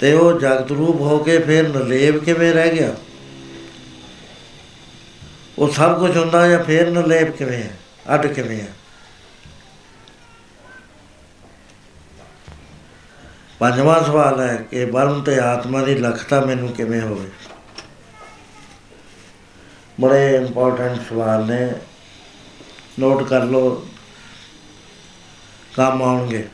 ਤੇ 0.00 0.12
ਉਹ 0.12 0.38
ਜਗਤ 0.40 0.70
ਰੂਪ 0.72 1.00
ਹੋ 1.00 1.18
ਕੇ 1.18 1.38
ਫਿਰ 1.38 1.68
ਨਿਰਲੇਪ 1.68 2.16
ਕਿਵੇਂ 2.16 2.52
ਰਹਿ 2.54 2.74
ਗਿਆ? 2.74 2.94
ਉਹ 5.58 5.72
ਸਭ 5.72 5.98
ਕੁਝ 5.98 6.16
ਹੁੰਦਾ 6.16 6.46
ਜਾਂ 6.48 6.62
ਫੇਰ 6.64 6.90
ਨਿਰਲੇਪ 6.90 7.36
ਕਿਵੇਂ 7.36 7.58
ਹੈ? 7.58 7.78
ਅੱਡ 8.14 8.26
ਕਿਵੇਂ 8.26 8.60
ਹੈ? 8.60 8.68
ਪੰਜਵਾਂ 13.60 14.04
ਸਵਾਲ 14.04 14.40
ਹੈ 14.40 14.56
ਕਿ 14.56 14.84
ਬਰਮ 14.84 15.22
ਤੇ 15.22 15.38
ਆਤਮਾ 15.38 15.82
ਦੀ 15.82 15.94
ਲਖਤਾ 15.94 16.40
ਮੈਨੂੰ 16.40 16.68
ਕਿਵੇਂ 16.68 17.00
ਹੋਵੇ? 17.00 17.30
ਬੜੇ 20.00 20.36
ਇੰਪੋਰਟੈਂਟ 20.36 21.00
ਸਵਾਲ 21.08 21.46
ਨੇ। 21.46 21.72
ਨੋਟ 22.98 23.22
ਕਰ 23.22 23.44
ਲਓ। 23.44 23.88
ਕੰਮ 25.76 26.02
ਆਉਣਗੇ। 26.02 26.48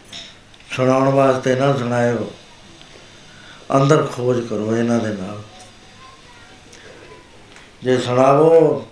ਸੁਣਾਉਣ 0.71 1.09
ਵਾਸਤੇ 1.09 1.55
ਨਾ 1.55 1.77
ਸੁਣਾਇਓ। 1.77 2.33
ਅੰਦਰ 3.77 4.07
ਖੋਜ 4.13 4.47
ਕਰੋ 4.47 4.77
ਇਹਨਾਂ 4.77 4.99
ਦੇ 4.99 5.13
ਨਾਲ। 5.13 5.43
ਜੇ 7.83 7.99
ਸੁਣਾਵੋ, 7.99 8.87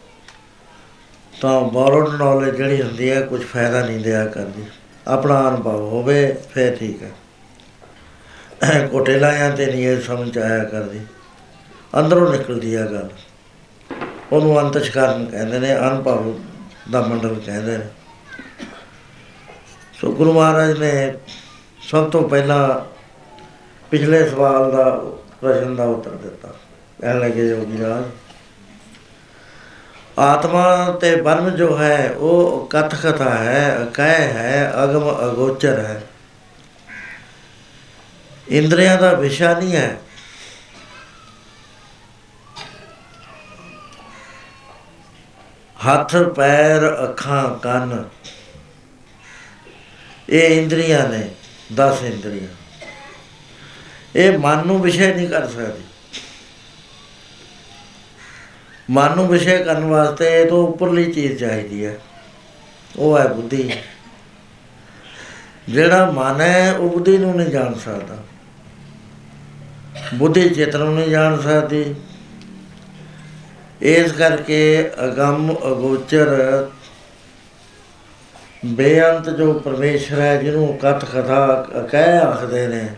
ਤਾਂ 1.40 1.60
ਬੋਰਡ 1.60 2.08
ਨੌਲੇਜ 2.08 2.54
ਜਿਹੜੀ 2.54 2.82
ਹੁੰਦੀ 2.82 3.10
ਹੈ 3.10 3.20
ਕੁਝ 3.20 3.44
ਫਾਇਦਾ 3.44 3.86
ਨਹੀਂ 3.86 3.98
ਦਿਆ 3.98 4.26
ਕਰਦੀ। 4.26 4.64
ਆਪਣਾ 5.08 5.48
ਅਨੁਭਵ 5.48 5.80
ਹੋਵੇ, 5.80 6.38
ਫਿਰ 6.54 6.76
ਠੀਕ 6.76 7.02
ਹੈ। 7.02 7.10
ਕੋਟੇ 8.92 9.18
ਲਾਇਆਂ 9.18 9.50
ਤੇ 9.56 9.66
ਨਹੀਂ 9.66 9.86
ਇਹ 9.88 10.00
ਸਮਝ 10.00 10.38
ਆਇਆ 10.38 10.64
ਕਰਦੀ। 10.64 11.00
ਅੰਦਰੋਂ 11.98 12.32
ਨਿਕਲਦੀ 12.32 12.74
ਆ 12.74 12.86
ਗੱਲ। 12.86 13.08
ਉਹਨੂੰ 14.32 14.60
ਅੰਤਸ਼ਕਾਰਨ 14.60 15.24
ਕਹਿੰਦੇ 15.26 15.58
ਨੇ, 15.58 15.76
ਅਨੁਭਵ 15.78 16.34
ਦਾ 16.90 17.00
ਮੰਡਲ 17.02 17.40
ਕਹਿੰਦੇ 17.46 17.76
ਨੇ। 17.78 17.86
ਸੋ 20.00 20.12
ਗੁਰੂ 20.12 20.32
ਮਹਾਰਾਜ 20.32 20.78
ਨੇ 20.78 21.14
ਸਭ 21.90 22.10
ਤੋਂ 22.10 22.28
ਪਹਿਲਾਂ 22.28 22.80
ਪਿਛਲੇ 23.90 24.28
ਸਵਾਲ 24.30 24.70
ਦਾ 24.72 24.90
ਪ੍ਰਸ਼ਨ 25.40 25.76
ਦਾ 25.76 25.84
ਉੱਤਰ 25.84 26.10
ਦਿੱਤਾ। 26.10 26.48
ਕਹਿਣ 27.00 27.20
ਲੱਗੇ 27.20 27.48
ਜੋਗੀ 27.48 27.82
ਰਾਜ, 27.82 28.04
ਆਤਮਾ 30.18 30.90
ਤੇ 31.00 31.16
ਬਰਮ 31.16 31.50
ਜੋ 31.50 31.78
ਹੈ, 31.78 32.10
ਉਹ 32.10 32.66
ਕਥ 32.70 32.94
ਕਥਾ 32.94 33.30
ਹੈ 33.30 33.86
ਕਹਿ 33.94 34.26
ਹੈ, 34.32 34.72
ਅਗਮ 34.84 35.10
ਅਗੋਚਰ 35.24 35.78
ਹੈ। 35.78 36.02
ਇੰਦਰੀਆਂ 38.48 38.98
ਦਾ 38.98 39.12
ਵਿਸ਼ਾ 39.12 39.58
ਨਹੀਂ 39.58 39.76
ਹੈ। 39.76 40.00
ਹੱਥ, 45.86 46.16
ਪੈਰ, 46.16 47.02
ਅੱਖਾਂ, 47.02 47.58
ਕੰਨ, 47.58 48.08
ਇਹ 50.28 50.62
ਇੰਦਰੀਆਂ 50.62 51.08
ਨੇ 51.08 51.30
10 51.74 52.02
ਇੰਦਰੀਆਂ। 52.02 52.48
ਇਹ 54.16 54.38
ਮਨ 54.38 54.66
ਨੂੰ 54.66 54.82
ਵਿਸ਼ੇ 54.82 55.14
ਨਹੀਂ 55.14 55.28
ਕਰ 55.28 55.48
ਸਕਦੀ। 55.48 55.82
ਮਨ 58.90 59.14
ਨੂੰ 59.16 59.28
ਵਿਸ਼ੇ 59.28 59.58
ਕਰਨ 59.58 59.84
ਵਾਸਤੇ 59.84 60.42
ਇਹ 60.42 60.46
ਤੋਂ 60.46 60.68
ਉੱਪਰਲੀ 60.68 61.12
ਚੀਜ਼ 61.12 61.38
ਚਾਹੀਦੀ 61.38 61.86
ਹੈ। 61.86 61.98
ਉਹ 62.96 63.18
ਹੈ 63.18 63.28
ਬੁੱਧੀ। 63.28 63.72
ਜਿਹੜਾ 65.68 66.10
ਮਨ 66.10 66.40
ਹੈ, 66.40 66.72
ਉਹ 66.72 66.90
ਬੁੱਧੀ 66.90 67.18
ਨੂੰ 67.18 67.36
ਨਹੀਂ 67.36 67.46
ਜਾਣ 67.46 67.74
ਸਕਦਾ। 67.74 68.18
ਬੁੱਧੀ 70.14 70.48
ਚੇਤਨ 70.48 70.78
ਨੂੰ 70.78 70.94
ਨਹੀਂ 70.94 71.08
ਜਾਣ 71.08 71.40
ਸਕਦੀ। 71.40 71.94
ਇਸ 73.82 74.12
ਕਰਕੇ 74.12 74.90
ਅਗੰਮ 75.04 75.52
ਅਗੋਚਰ 75.68 76.28
ਬੇਅੰਤ 78.66 79.28
ਜੋ 79.30 79.52
ਪਰਮੇਸ਼ਰ 79.54 80.20
ਹੈ, 80.20 80.36
ਜਿਹਨੂੰ 80.36 80.78
ਕਥ 80.82 81.04
ਕਥਾ 81.04 81.66
ਕਹਿ 81.90 82.18
ਆਖਦੇ 82.18 82.66
ਨੇ, 82.68 82.88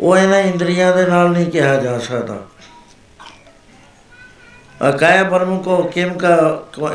ਉਹ 0.00 0.16
ਇਹਨਾਂ 0.16 0.40
ਇੰਦਰੀਆਂ 0.40 0.96
ਦੇ 0.96 1.04
ਨਾਲ 1.06 1.30
ਨਹੀਂ 1.30 1.46
ਕਿਹਾ 1.46 1.76
ਜਾ 1.76 1.98
ਸਕਦਾ। 1.98 2.36
ਅਕਾਇ 4.88 5.24
ਪਰਮ 5.24 5.58
ਕੋ 5.62 5.76
ਕਿਮ 5.84 6.12
ਕਾ, 6.14 6.36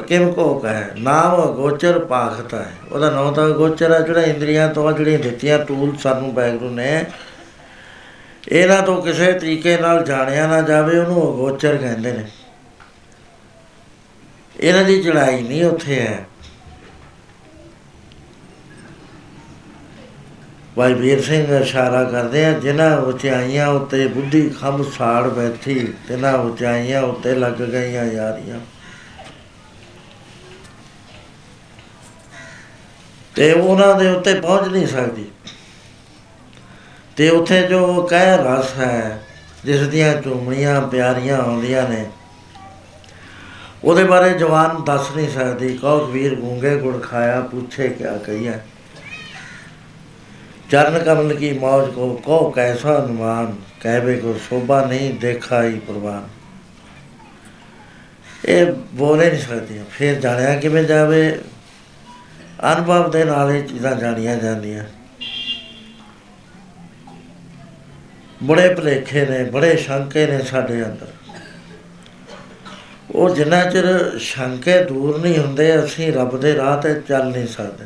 ਕਿਮ 0.08 0.32
ਕੋ 0.32 0.54
ਕਹੇ? 0.60 0.84
ਨਾਮ 0.98 1.42
ਗੋਚਰ 1.54 2.00
ਪਾਖਤਾ 2.00 2.58
ਹੈ। 2.58 2.72
ਉਹਦਾ 2.92 3.10
ਨਾਮ 3.10 3.34
ਤਾਂ 3.34 3.50
ਗੋਚਰ 3.50 3.94
ਹੈ, 3.94 4.00
ਜਿਹੜਾ 4.00 4.22
ਇੰਦਰੀਆਂ 4.24 4.68
ਤੋਂ, 4.74 4.92
ਜਿਹੜੀਆਂ 4.92 5.20
ਦਿੱਤੀਆਂ 5.20 5.60
ਟੂਲ 5.60 5.96
ਸਾਨੂੰ 5.98 6.34
ਬੈਗਰੂ 6.36 6.70
ਨੇ 6.70 7.06
ਇਹਨਾਂ 8.52 8.84
ਤੋਂ 8.84 9.02
ਕਿਸੇ 9.02 9.34
ਤਰੀਕੇ 9.34 9.78
ਨਾਲ 9.78 10.04
ਜਾਣਿਆ 10.04 10.48
ਨਾ 10.48 10.62
ਜਾਵੇ, 10.62 11.00
ਉਹਨੂੰ 11.00 11.34
ਅਗੋਚਰ 11.34 11.78
ਕਹਿੰਦੇ 11.78 12.12
ਨੇ। 12.12 12.28
ਇਹਨਾਂ 14.60 14.84
ਦੀ 14.84 15.04
ਚੜਾਈ 15.04 15.42
ਨਹੀਂ 15.42 15.66
ਉੱਥੇ 15.66 16.00
ਹੈ। 16.00 16.26
ਭਾਈ 20.76 20.94
ਵੀਰ 20.94 21.22
ਸਿੰਘ 21.22 21.60
ਇਸ਼ਾਰਾ 21.60 22.04
ਕਰਦੇ 22.04 22.46
ਆ, 22.46 22.52
ਜਿਨ੍ਹਾਂ 22.52 22.98
ਉਚਾਈਆਂ 22.98 23.68
ਉੱਤੇ 23.68 24.08
ਬੁੱਧੀ 24.08 24.50
ਖੰਭ 24.50 24.92
ਸਾੜ 24.92 25.28
ਬੈਠੀ, 25.28 25.94
ਤਿਨਾਂ 26.08 26.34
ਉਚਾਈਆਂ 26.34 27.02
ਉੱਤੇ 27.02 27.36
ਲੱਗ 27.36 27.54
ਗਈਆਂ 27.54 28.06
ਯਾਰੀਆਂ। 28.06 28.60
ਤੇ 33.36 33.52
ਉਹਨਾਂ 33.54 33.96
ਦੇ 33.96 34.10
ਉੱਤੇ 34.10 34.34
ਪਹੁੰਚ 34.34 34.72
ਨਹੀਂ 34.72 34.88
ਸਕਦੀ। 34.88 35.26
ਤੇ 37.20 37.30
ਉੱਥੇ 37.30 37.62
ਜੋ 37.62 38.02
ਕਹਿ 38.02 38.38
ਰਸ 38.38 38.74
ਹੈ, 38.78 39.20
ਜਿਸ 39.66 39.82
ਦੀਆਂ 39.88 40.14
ਚੁੰਮਣੀਆਂ 40.22 40.82
ਪਿਆਰੀਆਂ 40.82 41.38
ਆਉਂਦੀਆਂ 41.38 41.88
ਨੇ, 41.90 42.06
ਉਹਦੇ 43.84 44.04
ਬਾਰੇ 44.04 44.30
ਜਵਾਨ 44.34 44.84
ਦੱਸ 44.84 45.10
ਨਹੀਂ 45.16 45.30
ਸਕਦੀ, 45.30 45.78
ਕਹੋ 45.78 46.06
ਵੀਰ 46.06 46.36
ਗੂੰਗੇ 46.36 46.76
ਗੁੜ 46.78 47.02
ਖਾਇਆ, 47.04 47.42
ਪੁੱਛੇ 47.42 47.88
ਕਿਆ 47.88 48.16
ਕਹੀਏ। 48.18 48.54
ਚਰਨ 50.72 51.00
ਕਮਲ 51.00 51.34
ਕੀ 51.34 51.52
ਮੌਜ 51.54 51.90
ਕੋ 51.92 52.10
ਕੋ 52.26 52.50
ਕੈਸਾ 52.50 52.98
ਅਨੁਮਾਨ, 52.98 53.56
ਕਹਿਵੇ 53.82 54.16
ਕੋ 54.18 54.36
ਸੋਭਾ 54.50 54.86
ਨਹੀਂ 54.86 55.14
ਦੇਖਾ 55.14 55.64
ਹੀ 55.64 55.80
ਪ੍ਰਵਾਨ। 55.80 56.28
ਇਹ 58.46 58.72
ਬੋਲੇ 58.94 59.30
ਨਹੀਂ 59.30 59.42
ਸਕਦੀ 59.42 59.80
ਫਿਰ 59.92 60.20
ਜਾਣਿਆ 60.20 60.56
ਕਿਵੇਂ 60.56 60.84
ਜਾਵੇ? 60.84 61.40
ਅਨੁਭਵ 62.74 63.12
ਦੇ 63.12 63.24
ਨਾਲ 63.24 63.52
ਇਹ 63.52 63.64
ਚੀਜ਼ਾਂ 63.64 63.96
ਜਾਣੀਆਂ 63.96 64.36
ਜਾਂਦੀਆਂ। 64.36 64.84
ਬੜੇ 68.44 68.76
ਭਲੇਖੇ 68.76 69.26
ਨੇ, 69.26 69.44
ਬੜੇ 69.44 69.78
ਸ਼ੰਕੇ 69.78 70.28
ਨੇ 70.28 70.42
ਸਾਡੇ 70.42 70.86
ਅੰਦਰ। 70.86 71.08
ਉਹ 73.12 73.36
ਜਿੰਨਾ 73.36 73.66
ਚਿਰ 73.66 74.20
ਸ਼ੰਕੇ 74.20 74.84
ਦੂਰ 74.84 75.22
ਨਹੀਂ 75.22 75.40
ਹੁੰਦੇ, 75.40 75.84
ਅਸੀਂ 75.84 76.14
ਰੱਬ 76.14 76.40
ਦੇ 76.40 76.56
ਰਾਹ 76.56 76.82
ਤੇ 76.82 77.02
ਚੱਲ 77.02 77.32
ਨਹੀਂ 77.32 77.48
ਸਕਦੇ। 77.48 77.86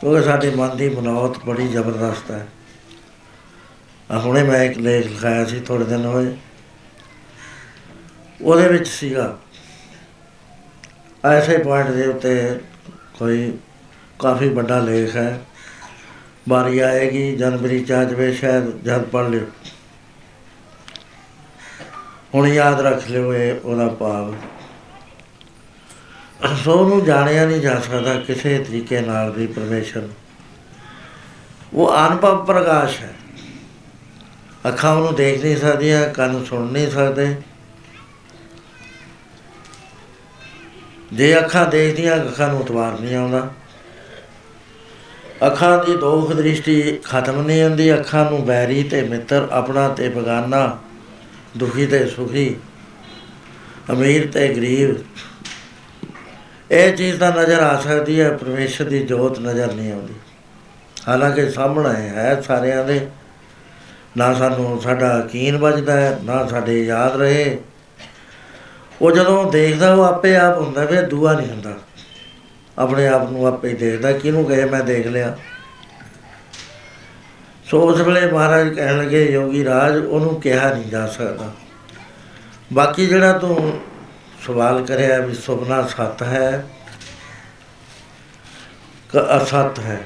ਕਿਉਂਕਿ 0.00 0.22
ਸਾਡੇ 0.22 0.50
ਮਨ 0.50 0.76
ਦੀ 0.76 0.88
ਮਨੌਤ 0.88 1.44
ਬੜੀ 1.44 1.68
ਜ਼ਬਰਦਸਤ 1.68 2.30
ਹੈ। 2.30 2.46
ਆ 4.10 4.18
ਹੁਣੇ 4.18 4.42
ਮੈਂ 4.42 4.64
ਇੱਕ 4.64 4.78
ਲੇਖ 4.78 5.06
ਲਿਖਾਇਆ 5.06 5.44
ਸੀ 5.44 5.60
ਥੋੜੇ 5.60 5.84
ਦਿਨ 5.84 6.04
ਹੋਏ। 6.04 6.36
ਉਹਦੇ 8.42 8.68
ਵਿੱਚ 8.68 8.88
ਸੀਗਾ, 8.88 9.38
ਐਸੇ 11.24 11.58
ਪੁਆਇੰਟ 11.58 11.90
ਦੇ 11.90 12.06
ਉੱਤੇ 12.06 12.60
ਕੋਈ 13.18 13.58
ਕਾਫੀ 14.18 14.48
ਵੱਡਾ 14.48 14.80
ਲੇਖ 14.80 15.16
ਹੈ। 15.16 15.40
ਬਾਰੀ 16.48 16.78
ਆਏਗੀ 16.78 17.36
ਜਨਵਰੀ 17.36 17.84
ਚ 17.84 17.92
ਆ 17.92 18.04
ਜਾਵੇ 18.04 18.32
ਸ਼ਾਇਦ 18.32 18.82
ਜਦ 18.82 19.02
ਪੜ 19.02 19.28
ਲਿਓ। 19.28 19.46
ਹੁਣ 22.34 22.48
ਯਾਦ 22.48 22.80
ਰੱਖ 22.80 23.10
ਲਿਓ 23.10 23.34
ਇਹ, 23.34 23.60
ਉਹਦਾ 23.64 23.88
ਭਾਵ। 23.88 24.34
ਸੋ 26.64 26.88
ਨੂੰ 26.88 27.04
ਜਾਣਿਆ 27.04 27.46
ਨਹੀਂ 27.46 27.60
ਜਾ 27.60 27.80
ਸਕਦਾ 27.80 28.20
ਕਿਸੇ 28.20 28.58
ਤਰੀਕੇ 28.58 29.00
ਨਾਲ 29.00 29.30
ਵੀ 29.30 29.46
ਪਰਮੇਸ਼ਰ 29.46 30.08
ਉਹ 31.74 32.08
ਅਨੁਭਵ 32.08 32.44
ਪ੍ਰਕਾਸ਼ 32.44 33.00
ਹੈ। 33.00 33.14
ਅੱਖਾਂ 34.68 34.94
ਉਹਨੂੰ 34.94 35.14
ਦੇਖ 35.14 35.44
ਨਹੀਂ 35.44 35.56
ਸਕਦੀਆਂ, 35.56 36.08
ਕੰਨ 36.08 36.44
ਸੁਣ 36.44 36.72
ਨਹੀਂ 36.72 36.90
ਸਕਦੇ। 36.90 37.36
ਜੇ 41.12 41.38
ਅੱਖਾਂ 41.38 41.66
ਦੇਖਦੀਆਂ, 41.66 42.16
ਅੱਖਾਂ 42.16 42.48
ਨੂੰ 42.48 42.60
ਉਤਵਾਰ 42.60 43.00
ਨਹੀਂ 43.00 43.16
ਆਉਂਦਾ। 43.16 43.50
ਅੱਖਾਂ 45.46 45.84
ਦੀ 45.84 45.96
ਦੋਖ 45.96 46.32
ਦ੍ਰਿਸ਼ਟੀ 46.32 46.98
ਖਤਮ 47.04 47.42
ਨਹੀਂ 47.42 47.62
ਹੁੰਦੀ, 47.62 47.94
ਅੱਖਾਂ 47.94 48.30
ਨੂੰ 48.30 48.46
ਬੈਰੀ 48.46 48.82
ਤੇ 48.82 49.02
ਮਿੱਤਰ, 49.02 49.48
ਆਪਣਾ 49.50 49.88
ਤੇ 49.88 50.08
ਬਗਾਨਾ, 50.08 50.78
ਦੁਖੀ 51.56 51.86
ਤੇ 51.86 52.06
ਸੁਖੀ, 52.06 52.56
ਅਮੀਰ 53.92 54.30
ਤੇ 54.32 54.48
ਗਰੀਬ। 54.48 54.94
ਇਹ 56.70 56.96
ਚੀਜ਼ 56.96 57.18
ਤਾਂ 57.18 57.32
ਨਜ਼ਰ 57.32 57.58
ਆ 57.60 57.80
ਸਕਦੀ 57.80 58.20
ਹੈ, 58.20 58.36
ਪਰਮੇਸ਼ਰ 58.36 58.84
ਦੀ 58.84 58.98
ਜੋਤ 58.98 59.38
ਨਜ਼ਰ 59.40 59.72
ਨਹੀਂ 59.72 59.92
ਆਉਂਦੀ। 59.92 60.14
ਹਾਲਾਂਕਿ 61.08 61.50
ਸਾਹਮਣੇ 61.50 62.08
ਹੈ 62.08 62.40
ਸਾਰਿਆਂ 62.40 62.84
ਦੇ। 62.84 63.06
ਨਾ 64.16 64.34
ਸਾਨੂੰ 64.34 64.82
ਸਾਡਾ 64.82 65.18
ਯਕੀਨ 65.18 65.56
ਵੱਜਦਾ 65.56 66.00
ਹੈ, 66.00 66.18
ਨਾ 66.24 66.46
ਸਾਡੇ 66.46 66.84
ਯਾਦ 66.84 67.16
ਰਹੇ। 67.16 67.58
ਉਹ 69.02 69.12
ਜਦੋਂ 69.12 69.52
ਦੇਖਦਾ 69.52 69.94
ਉਹ 69.94 70.04
ਆਪੇ 70.04 70.36
ਆਪ 70.36 70.58
ਹੁੰਦਾ 70.58 70.84
ਵੀ, 70.84 70.96
ਦੂਆ 70.96 71.32
ਨਹੀਂ 71.32 71.48
ਹੁੰਦਾ। 71.48 71.72
ਆਪਣੇ 72.78 73.06
ਆਪ 73.08 73.30
ਨੂੰ 73.30 73.46
ਆਪੇ 73.46 73.72
ਦੇਖਦਾ, 73.74 74.12
ਕਿਹਨੂੰ 74.12 74.44
ਕਹੇ 74.44 74.64
ਮੈਂ 74.64 74.82
ਦੇਖ 74.84 75.06
ਲਿਆ। 75.06 75.36
ਸੋ 77.66 77.80
ਉਸ 77.82 78.00
ਵੇਲੇ 78.00 78.26
ਮਹਾਰਾਜ 78.26 78.68
ਕਹਿਣ 78.74 78.98
ਲੱਗੇ, 78.98 79.24
ਯੋਗੀ 79.24 79.64
ਰਾਜ, 79.64 79.96
ਉਹਨੂੰ 79.96 80.40
ਕਿਹਾ 80.40 80.72
ਨਹੀਂ 80.74 80.90
ਜਾ 80.90 81.06
ਸਕਦਾ। 81.06 81.50
ਬਾਕੀ 82.72 83.06
ਜਿਹੜਾ 83.06 83.32
ਤੂੰ 83.38 83.80
ਸਵਾਲ 84.46 84.84
ਕਰਿਆ 84.86 85.18
ਵੀ 85.18 85.34
ਸੁਪਨਾ 85.34 85.82
ਸੱਤ 85.86 86.22
ਹੈ, 86.22 86.64
ਕਿ 89.12 89.18
ਅਸਤ 89.36 89.78
ਹੈ, 89.78 90.00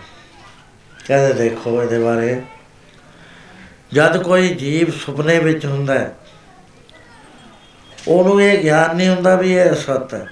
ਕਹਿੰਦੇ 1.06 1.32
ਦੇਖੋ 1.34 1.82
ਇਹਦੇ 1.82 1.98
ਬਾਰੇ। 1.98 2.40
ਜਦ 3.92 4.22
ਕੋਈ 4.22 4.48
ਜੀਵ 4.54 4.90
ਸੁਪਨੇ 4.98 5.38
ਵਿੱਚ 5.38 5.66
ਹੁੰਦਾ 5.66 5.94
ਹੈ, 5.94 6.14
ਉਹਨੂੰ 8.08 8.42
ਇਹ 8.42 8.62
ਗਿਆਨ 8.62 8.96
ਨਹੀਂ 8.96 9.08
ਹੁੰਦਾ 9.08 9.34
ਵੀ 9.36 9.52
ਇਹ 9.54 9.74
ਸੱਤ 9.76 10.14
ਹੈ। 10.14 10.26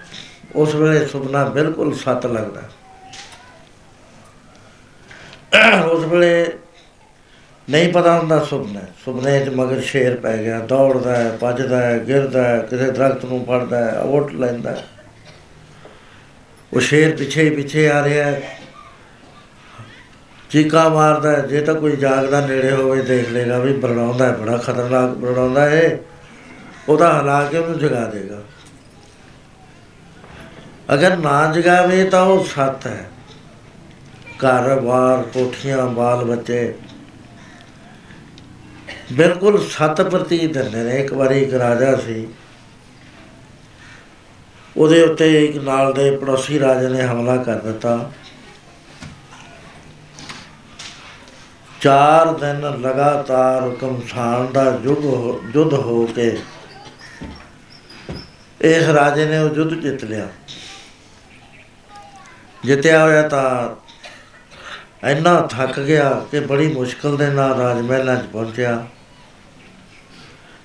ਉਸ 0.55 0.75
ਵੇਲੇ 0.75 1.07
ਸੁਪਨਾ 1.07 1.45
ਬਿਲਕੁਲ 1.45 1.95
ਸੱਤ 1.95 2.27
ਲੱਗਦਾ। 2.27 2.63
ਉਸ 5.85 6.05
ਵੇਲੇ 6.05 6.47
ਨਹੀਂ 7.71 7.93
ਪਤਾ 7.93 8.19
ਹੁੰਦਾ 8.19 8.45
ਸੁਪਨਾ। 8.45 8.81
ਸੁਪਨੇ 9.05 9.41
'ਚ 9.41 9.49
ਮਗਰ 9.49 9.81
ਸ਼ੇਰ 9.81 10.17
ਪੈ 10.17 10.37
ਗਿਆ, 10.37 10.59
ਦੌੜਦਾ 10.59 11.17
ਹੈ, 11.17 11.37
ਭੱਜਦਾ 11.41 11.83
ਹੈ, 11.83 12.07
ਗਿਰਦਾ 12.07 12.45
ਹੈ, 12.45 12.59
ਕਿਸੇ 12.59 12.91
ਦਰਖਤ 12.91 13.25
ਨੂੰ 13.25 13.45
ਫੜਦਾ 13.45 13.85
ਹੈ 13.85 14.01
ਉੱਟ 14.01 14.33
ਲੈਂਦਾ 14.33 14.71
ਹੈ। 14.71 14.87
ਉਹ 16.73 16.81
ਸ਼ੇਰ 16.81 17.17
ਪਿੱਛੇ 17.17 17.43
ਹੀ 17.43 17.51
ਪਿੱਛੇ 17.51 17.91
ਆ 17.91 18.05
ਰਿਹਾ 18.05 18.27
ਹੈ। 18.27 18.61
ਚੀਕਾ 20.51 20.89
ਮਾਰਦਾ 20.89 21.33
ਹੈ। 21.33 21.41
ਜੇ 21.41 21.61
ਤਾਂ 21.61 21.75
ਕੋਈ 21.75 21.97
ਜਾਗਦਾ 21.97 22.47
ਨੇੜੇ 22.47 22.71
ਹੋਵੇ, 22.71 23.03
ਦੇਖ 23.03 23.29
ਲੇਗਾ 23.29 23.59
ਵੀ 23.59 23.73
ਬਰੜਾਉਂਦਾ 23.73 24.27
ਹੈ, 24.27 24.33
ਬੜਾ 24.33 24.57
ਖਤਰਨਾਕ 24.57 25.11
ਬਰੜਾਉਂਦਾ 25.11 25.71
ਹੈ 25.71 25.99
ਉਹਦਾ 26.89 27.21
ਹਲਾ 27.21 27.45
ਕੇ 27.45 27.59
ਉਹਨੂੰ 27.59 27.79
ਜਗਾ 27.79 28.05
ਦੇਗਾ? 28.05 28.43
ਅਗਰ 30.95 31.17
ਨਾ 31.17 31.53
ਜਗਾਵੇ 31.53 32.05
ਤਾਂ 32.05 32.23
ਉਹ 32.23 32.45
ਸੱਤ 32.45 32.87
ਹੈ। 32.87 33.11
ਘਰ 34.27 34.81
ਬਾਰ 34.81 35.23
ਕੋਠੀਆਂ, 35.23 35.87
ਬਾਲ 35.87 36.25
ਬੱਚੇ। 36.25 36.75
ਬਿਲਕੁਲ 39.13 39.69
ਸੱਤ 39.69 40.03
ਪ੍ਰਤੀਤ 40.03 40.57
ਹੁੰਦੇ 40.57 40.83
ਨੇ। 40.83 41.01
ਇੱਕ 41.01 41.13
ਵਾਰੀ 41.13 41.43
ਇੱਕ 41.43 41.55
ਰਾਜਾ 41.55 41.97
ਸੀ। 41.97 42.29
ਉਹਦੇ 44.77 45.03
ਉੱਤੇ 45.03 45.45
ਇੱਕ 45.45 45.57
ਨਾਲ 45.57 45.93
ਦੇ 45.93 46.17
ਪੜੋਸੀ 46.17 46.61
ਰਾਜੇ 46.61 46.89
ਨੇ 46.89 47.03
ਹਮਲਾ 47.03 47.37
ਕਰ 47.37 47.55
ਦਿੱਤਾ। 47.55 48.11
ਚਾਰ 51.81 52.35
ਦਿਨ 52.35 52.61
ਲਗਾਤਾਰ 52.61 53.71
ਕਮਸਾਨ 53.71 54.53
ਦਾ 54.53 54.79
ਯੁੱਧ 54.83 55.05
ਹੋ- 55.05 55.51
ਯੁੱਧ 55.55 55.73
ਹੋ 55.73 56.07
ਕੇ 56.07 56.39
ਇਸ 58.61 58.85
ਰਾਜੇ 58.85 59.27
ਨੇ 59.27 59.39
ਉਹ 59.39 59.55
ਯੁੱਧ 59.55 59.75
ਜਿੱਤ 59.75 60.05
ਲਿਆ। 60.05 60.29
ਜਿੱਤਿਆ 62.65 63.05
ਹੋਇਆ 63.05 63.29
ਤਾਂ 63.29 63.77
ਇੰਨਾ 65.09 65.41
ਥੱਕ 65.41 65.81
ਗਿਆ 65.81 66.25
ਕਿ 66.31 66.41
ਬੜੀ 66.41 66.73
ਮੁਸ਼ਕਲ 66.73 67.17
ਦੇ 67.17 67.27
ਨਾਲ 67.27 67.55
ਰਾਜ 67.55 67.79
ਮਹਿਲਾਂ 67.79 68.17
'ਚ 68.17 68.27
ਪਹੁੰਚਿਆ। 68.27 68.87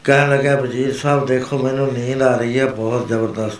ਕਹਿਣ 0.03 0.29
ਲੱਗਾ 0.29 0.55
ਵਜ਼ੀਰ 0.55 0.97
ਸਾਹਿਬ, 0.97 1.25
ਦੇਖੋ, 1.25 1.58
ਮੈਨੂੰ 1.58 1.93
ਨੀਂਦ 1.93 2.21
ਆ 2.21 2.38
ਰਹੀ 2.38 2.60
ਹੈ, 2.60 2.65
ਬਹੁਤ 2.65 3.08
ਜ਼ਬਰਦਸਤ। 3.08 3.60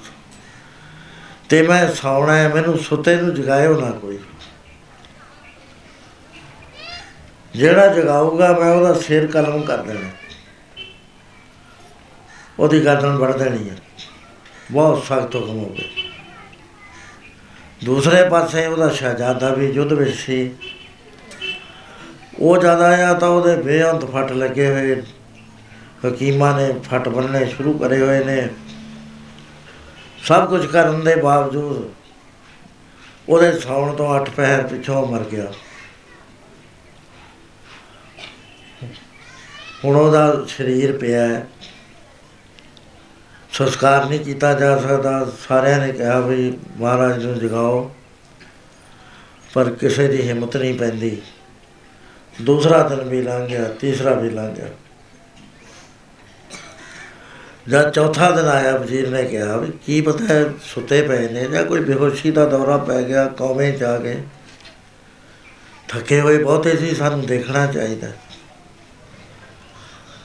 ਤੇ 1.50 1.68
ਮੈਂ 1.68 1.94
ਸੌਣਾ 1.94 2.36
ਹੈ, 2.36 2.54
ਮੈਨੂੰ 2.54 2.78
ਸੁੱਤੇ 2.78 3.16
ਨੂੰ 3.16 3.36
ਜਗਾਇਓ 3.36 3.82
ਨਾ 3.82 3.92
ਕੋਈ। 3.92 4.20
ਜਿਹੜਾ 7.54 7.88
ਜਗਾਊਗਾ, 7.88 8.60
ਮੈਂ 8.60 8.72
ਉਹਦਾ 8.72 8.94
ਸਿਰ 8.94 9.28
ਕਲਮ 9.28 9.62
ਕਰ 9.62 9.78
ਦੇਣਾ। 9.78 10.10
ਉਹਦੀ 12.60 12.86
ਗਰਦਨ 12.86 13.16
ਵੜ 13.16 13.38
ਦੇਣੀ 13.38 13.70
ਹੈ। 13.70 13.78
ਬਹੁਤ 14.72 15.04
ਸਖਤ 15.04 15.36
ਹੁਕਮ 15.36 15.60
ਹੋ 15.60 15.70
ਗਿਆ। 15.70 16.05
ਦੂਸਰੇ 17.84 18.30
ਪਾਸੇ 18.30 18.66
ਉਹਦਾ 18.66 18.90
ਸ਼ਹਿਜ਼ਾਦਾ 18.90 19.50
ਵੀ 19.50 19.72
ਯੁੱਧ 19.72 19.94
ਵਿੱਚ 19.94 20.16
ਸੀ। 20.16 20.52
ਉਹ 22.40 22.58
ਜ਼ਿਆਦਾ 22.58 22.86
ਆਇਆ 22.86 23.14
ਤਾਂ 23.14 23.30
ਉਹਦੇ 23.30 23.56
ਬੇਅੰਤ 23.58 24.06
ਫੱਟ 24.06 24.32
ਲੱਗੇ 24.32 24.68
ਹੋਏ। 24.68 25.04
ਹਕੀਮਾਂ 26.08 26.58
ਨੇ 26.58 26.74
ਫੱਟ 26.80 27.10
ਬੰਨਣੇ 27.10 27.46
ਸ਼ੁਰੂ 27.46 27.78
ਕਰੇ 27.78 28.00
ਹੋਏ 28.00 28.24
ਨੇ। 28.24 28.50
ਸਭ 30.24 30.50
ਕੁਝ 30.50 30.66
ਕਰਨ 30.66 31.04
ਦੇ 31.04 31.16
ਬਾਵਜੂਦ 31.16 31.94
ਉਹਦੇ 33.30 33.60
ਸੌਣ 33.60 33.96
ਤੋਂ 33.96 34.20
ਅੱਠ 34.20 34.30
ਪਹਿਰ 34.30 34.68
ਪਿੱਛੋਂ 34.68 35.08
ਮਰ 35.08 35.20
ਗਿਆ। 35.20 35.52
ਹੁਣ 39.86 39.96
ਉਹਦਾ 39.96 40.46
ਸਰੀਰ 40.48 40.98
ਪਿਆ 40.98 41.28
ਹੈ। 41.28 41.48
ਸੰਸਕਾਰ 43.56 44.06
ਨਹੀਂ 44.06 44.20
ਕੀਤਾ 44.20 44.54
ਜਾ 44.54 44.78
ਸਕਦਾ। 44.78 45.28
ਸਾਰਿਆਂ 45.40 45.80
ਨੇ 45.80 45.92
ਕਿਹਾ 45.92 46.20
ਵੀ 46.20 46.58
ਮਹਾਰਾਜ 46.78 47.26
ਨੂੰ 47.26 47.38
ਜਗਾਓ, 47.40 47.92
ਪਰ 49.54 49.70
ਕਿਸੇ 49.72 50.08
ਦੀ 50.08 50.22
ਹਿੰਮਤ 50.22 50.58
ਨਹੀਂ 50.58 50.74
ਪੈਂਦੀ। 50.80 51.22
ਦੂਸਰਾ 52.42 52.82
ਦਿਨ 52.88 53.04
ਵੀ 53.10 53.22
ਲੰਘ 53.22 53.48
ਗਿਆ, 53.48 53.68
ਤੀਸਰਾ 53.80 54.14
ਵੀ 54.14 54.30
ਲੰਘ 54.30 54.56
ਗਿਆ। 54.56 54.68
ਜਦ 57.70 57.92
ਚੌਥਾ 57.92 58.30
ਦਿਨ 58.32 58.48
ਆਇਆ, 58.48 58.76
ਵਜ਼ੀਰ 58.78 59.10
ਨੇ 59.10 59.24
ਕਿਹਾ 59.24 59.58
ਵੀ 59.58 59.72
ਕੀ 59.86 60.02
ਪਤਾ 60.02 60.26
ਹੈ 60.26 60.44
ਸੁੱਤੇ 60.64 61.02
ਪਏ 61.02 61.28
ਨੇ 61.30 61.48
ਜਾਂ 61.48 61.64
ਕੋਈ 61.64 61.80
ਬੇਹੋਸ਼ੀ 61.82 62.32
ਦਾ 62.32 62.46
ਦੌਰਾ 62.46 62.78
ਪੈ 62.80 63.02
ਗਿਆ 63.04 63.26
ਕੌਮੇ 63.38 63.72
ਚ 63.72 63.84
ਆ 63.84 63.98
ਗਏ 63.98 64.22
ਥੱਕੇ 65.90 66.20
ਹੋਏ 66.22 66.38
ਬਹੁਤੇ 66.38 66.76
ਸੀ, 66.78 66.94
ਸਾਨੂੰ 66.96 67.26
ਦੇਖਣਾ 67.26 67.66
ਚਾਹੀਦਾ। 67.68 68.08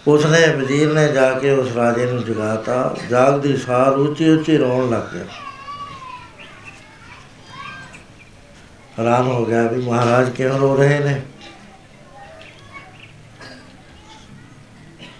ਉਸਨੇ 0.08 0.48
ਵਜ਼ੀਰ 0.48 0.92
ਨੇ 0.92 1.12
ਜਾ 1.12 1.38
ਕੇ 1.38 1.50
ਉਸ 1.50 1.72
ਰਾਜੇ 1.72 2.06
ਨੂੰ 2.06 2.24
ਜਗਾਤਾ। 2.24 2.96
ਜਾਗਦੀ 3.10 3.56
ਸਾਰ 3.56 3.92
ਉੱਚੀ 3.92 4.28
ਉੱਚੀ 4.30 4.56
ਰੋਣ 4.56 4.90
ਲੱਗ 4.90 5.14
ਗਿਆ। 5.14 5.24
ਹੈਰਾਨ 8.98 9.26
ਹੋ 9.26 9.44
ਗਿਆ 9.46 9.62
ਵੀ 9.62 9.82
ਮਹਾਰਾਜ 9.82 10.30
ਕਿਉਂ 10.30 10.58
ਰੋ 10.58 10.76
ਰਹੇ 10.76 10.98
ਨੇ? 10.98 11.22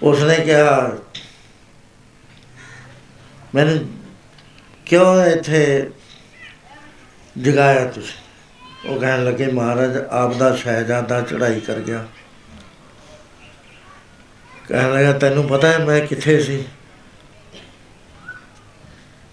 ਉਸਨੇ 0.03 0.35
ਕਿਹਾ, 0.35 0.99
ਮੈਨੂੰ 3.55 3.79
ਕਿਉਂ 4.87 5.25
ਇੱਥੇ 5.25 5.91
ਜਗਾਇਆ 7.39 7.85
ਤੁਸੀਂ? 7.85 8.89
ਉਹ 8.89 9.01
ਕਹਿਣ 9.01 9.25
ਲੱਗੇ, 9.25 9.47
ਮਹਾਰਾਜ, 9.47 9.97
ਆਪ 10.11 10.35
ਦਾ 10.35 10.57
ਸ਼ਹਿਜ਼ਾਦਾ 10.57 11.21
ਚੜ੍ਹਾਈ 11.21 11.61
ਕਰ 11.61 11.81
ਗਿਆ। 11.81 12.07
ਕਹਿਣ 14.71 14.95
ਲੱਗਾ, 14.95 15.13
ਤੈਨੂੰ 15.13 15.45
ਪਤਾ 15.45 15.69
ਹੈ 15.69 15.79
ਮੈਂ 15.79 16.01
ਕਿੱਥੇ 16.01 16.41
ਸੀ? 16.41 16.65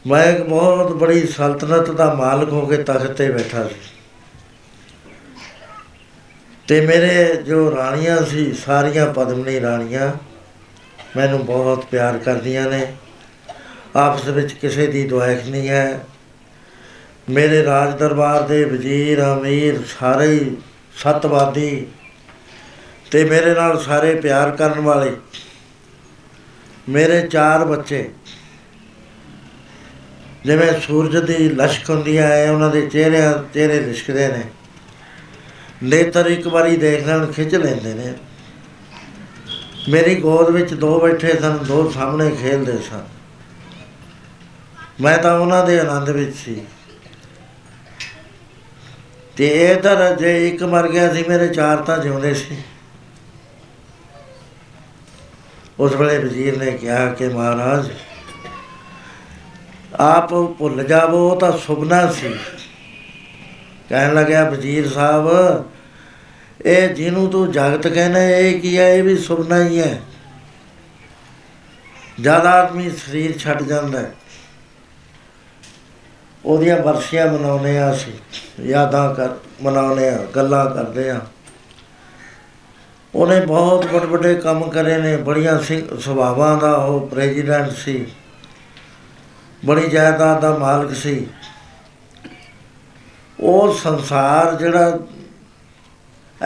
ਮੈਂ 0.08 0.26
ਇੱਕ 0.26 0.44
ਬਹੁਤ 0.44 0.92
ਬੜੀ 0.92 1.28
ਸਲਤਨਤ 1.28 1.92
ਦਾ 1.92 2.14
ਮਾਲਕ 2.14 2.50
ਹੋ 2.50 2.66
ਕੇ 2.66 2.78
ਤਖਤ 2.78 3.12
ਤੇ 3.12 3.32
ਬੈਠਾ 3.32 3.68
ਸੀ। 3.68 3.76
ਤੇ 6.68 6.82
ਮੇਰੇ 6.82 7.36
ਜੋ 7.36 7.76
ਰਾਣੀਆਂ 7.76 8.26
ਸੀ, 8.26 8.54
ਸਾਰੀਆਂ 8.54 9.14
ਪਦਮਨੀ 9.14 9.62
ਰਾਣੀਆਂ 9.62 10.14
ਮੈਨੂੰ 11.18 11.46
ਬਹੁਤ 11.46 11.86
ਪਿਆਰ 11.86 12.18
ਕਰਦੀਆਂ 12.18 12.70
ਨੇ। 12.70 12.94
ਆਪਸ 13.96 14.26
ਵਿੱਚ 14.26 14.54
ਕਿਸੇ 14.54 14.88
ਦੀ 14.88 15.08
ਦੁਆਇਖ 15.08 15.46
ਨਹੀਂ 15.46 15.70
ਹੈ। 15.70 16.00
ਮੇਰੇ 17.30 17.64
ਰਾਜ 17.64 17.98
ਦਰਬਾਰ 18.00 18.42
ਦੇ 18.42 18.66
ਵਜ਼ੀਰ, 18.66 19.34
ਅਮੀਰ, 19.34 19.80
ਸਾਰੇ 20.00 20.28
ਹੀ 20.28 20.58
ਸਤਵਾਦੀ 20.98 21.88
ਤੇ 23.12 23.24
ਮੇਰੇ 23.26 23.54
ਨਾਲ 23.54 23.80
ਸਾਰੇ 23.80 24.14
ਪਿਆਰ 24.16 24.52
ਕਰਨ 24.52 24.80
ਵਾਲੇ 24.80 25.16
ਮੇਰੇ 26.90 27.22
ਚਾਰ 27.22 27.66
ਬੱਚੇ, 27.66 28.10
ਜਿਵੇਂ 30.46 30.80
ਸੂਰਜ 30.80 31.18
ਦੀ 31.26 31.50
ਲਸ਼ਕ 31.50 31.90
ਹੁੰਦੀ 31.90 32.18
ਹੈ 32.18 32.52
ਉਹਨਾਂ 32.52 32.70
ਦੇ 32.70 32.86
ਚਿਹਰੇ 32.88 33.22
ਚਿਹਰੇ 33.54 33.80
ਲਿਸ਼ਕਦੇ 33.80 34.28
ਨੇ। 34.28 34.44
ਨੇਤਰ 35.84 36.26
ਇੱਕ 36.26 36.48
ਵਾਰੀ 36.48 36.78
ਦੇਖ 36.78 37.08
ਲੈਣ, 37.08 37.26
ਖਿੱਚ 37.26 37.56
ਲੈਂਦੇ 37.56 37.94
ਨੇ। 37.94 38.14
ਮੇਰੀ 39.90 40.16
ਗੋਦ 40.16 40.50
ਵਿੱਚ 40.50 40.74
ਦੋ 40.74 41.00
ਬੈਠੇ 41.00 41.40
ਸਨ, 41.40 41.58
ਦੋ 41.58 41.92
ਸਾਹਮਣੇ 41.92 42.30
ਖੇਲਦੇ 42.32 42.78
ਸਨ। 42.78 43.04
ਮੈਂ 45.02 45.18
ਤਾਂ 45.18 45.40
ਉਹਨਾਂ 45.40 45.66
ਦੇ 45.66 45.80
ਆਨੰਦ 45.80 46.10
ਵਿੱਚ 46.10 46.36
ਸੀ। 46.36 46.62
ਤੇ 49.38 49.48
ਇਧਰ 49.72 50.16
ਜੇ 50.16 50.48
ਇੱਕ 50.50 50.64
ਮਰ 50.64 50.88
ਗਿਆ 50.88 51.14
ਸੀ, 51.14 51.24
ਮੇਰੇ 51.30 51.48
ਚਾਰ 51.48 51.78
ਤਾਂ 51.78 51.98
ਜਿਉਂਦੇ 51.98 52.34
ਸੀ। 52.34 52.58
ਉਸ 55.80 55.96
ਵੇਲੇ 55.96 56.18
ਵਜ਼ੀਰ 56.18 56.58
ਨੇ 56.58 56.72
ਕਿਹਾ 56.72 57.06
ਕਿ 57.14 57.28
ਮਹਾਰਾਜ, 57.28 57.90
ਆਪ 60.00 60.34
ਭੁੱਲ 60.60 60.84
ਜਾਵੋ 60.84 61.18
ਉਹ 61.30 61.40
ਤਾਂ 61.40 61.52
ਸੁਪਨਾ 61.58 62.06
ਸੀ। 62.12 62.34
ਕਹਿਣ 63.90 64.14
ਲੱਗਿਆ, 64.14 64.44
ਵਜ਼ੀਰ 64.50 64.90
ਸਾਹਿਬ, 64.90 65.30
ਇਹ 66.66 66.88
ਜਿਹਨੂੰ 66.90 67.30
ਤੂੰ 67.30 67.52
ਜਗਤ 67.52 67.88
ਕਹਿੰਦਾ, 67.88 68.22
ਇਹ 68.22 68.60
ਕੀ 68.62 68.78
ਹੈ? 68.78 68.94
ਇਹ 68.96 69.04
ਵੀ 69.04 69.18
ਸੁਪਨਾ 69.18 69.64
ਹੀ 69.64 69.80
ਹੈ। 69.80 70.00
ਜਦ 72.22 72.46
ਆਦਮੀ 72.46 72.90
ਸਰੀਰ 72.98 73.38
ਛੱਡ 73.38 73.62
ਜਾਂਦਾ 73.64 74.00
ਹੈ, 74.00 74.12
ਉਹਦੀਆਂ 76.46 76.78
ਵਰਸ਼ੀਆਂ 76.78 77.28
ਮਨਾਉਂਦੇ 77.28 77.78
ਆ 77.80 77.92
ਅਸੀਂ, 77.92 78.14
ਯਾਦਾਂ 78.64 79.14
ਕਰ, 79.16 79.30
ਮਨਾਉਂਦੇ 79.62 80.10
ਆ 80.10 80.18
ਗੱਲਾਂ 80.36 80.66
ਕਰਦੇ 80.70 81.10
ਆ 81.10 81.20
ਉਹਨੇ 83.16 83.40
ਬਹੁਤ 83.40 83.86
ਵੱਡੇ 83.86 84.06
ਵੱਡੇ 84.06 84.36
ਕੰਮ 84.36 84.70
ਕਰੇ 84.70 84.98
ਨੇ, 84.98 85.18
ਬੜੀਆਂ 85.18 85.60
ਸਿੰਘ 85.60 86.00
ਸੁਭਾਵਾਂ 86.00 86.58
ਦਾ 86.58 86.76
ਉਹ 86.76 87.08
ਪ੍ਰੈਜ਼ੀਡੈਂਟ 87.08 87.72
ਸੀ। 87.72 88.08
ਬੜੀ 89.66 89.90
ਜਾਇਦਾਦ 89.90 90.40
ਦਾ 90.40 90.58
ਮਾਲਕ 90.58 90.96
ਸੀ। 90.96 91.28
ਉਹ 93.40 93.74
ਸੰਸਾਰ 93.74 94.56
ਜਿਹੜਾ, 94.56 95.00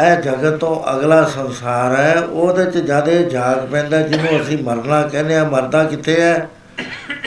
ਇਹ 0.09 0.21
ਜਗਤ 0.21 0.57
ਤੋਂ 0.59 0.95
ਅਗਲਾ 0.95 1.23
ਸੰਸਾਰ 1.23 1.95
ਹੈ, 1.95 2.19
ਉਹਦੇ 2.19 2.65
ਚ 2.65 2.77
ਜਦੇ 2.77 3.23
ਜਾਗ 3.23 3.67
ਪੈਂਦਾ 3.67 4.01
ਜਿਹਨੂੰ 4.01 4.41
ਅਸੀਂ 4.41 4.63
ਮਰਨਾ 4.63 5.07
ਕਹਿੰਦੇ 5.07 5.37
ਆ 5.37 5.43
ਮਰਦਾ 5.43 5.83
ਕਿੱਥੇ 5.83 6.21
ਹੈ? 6.21 6.49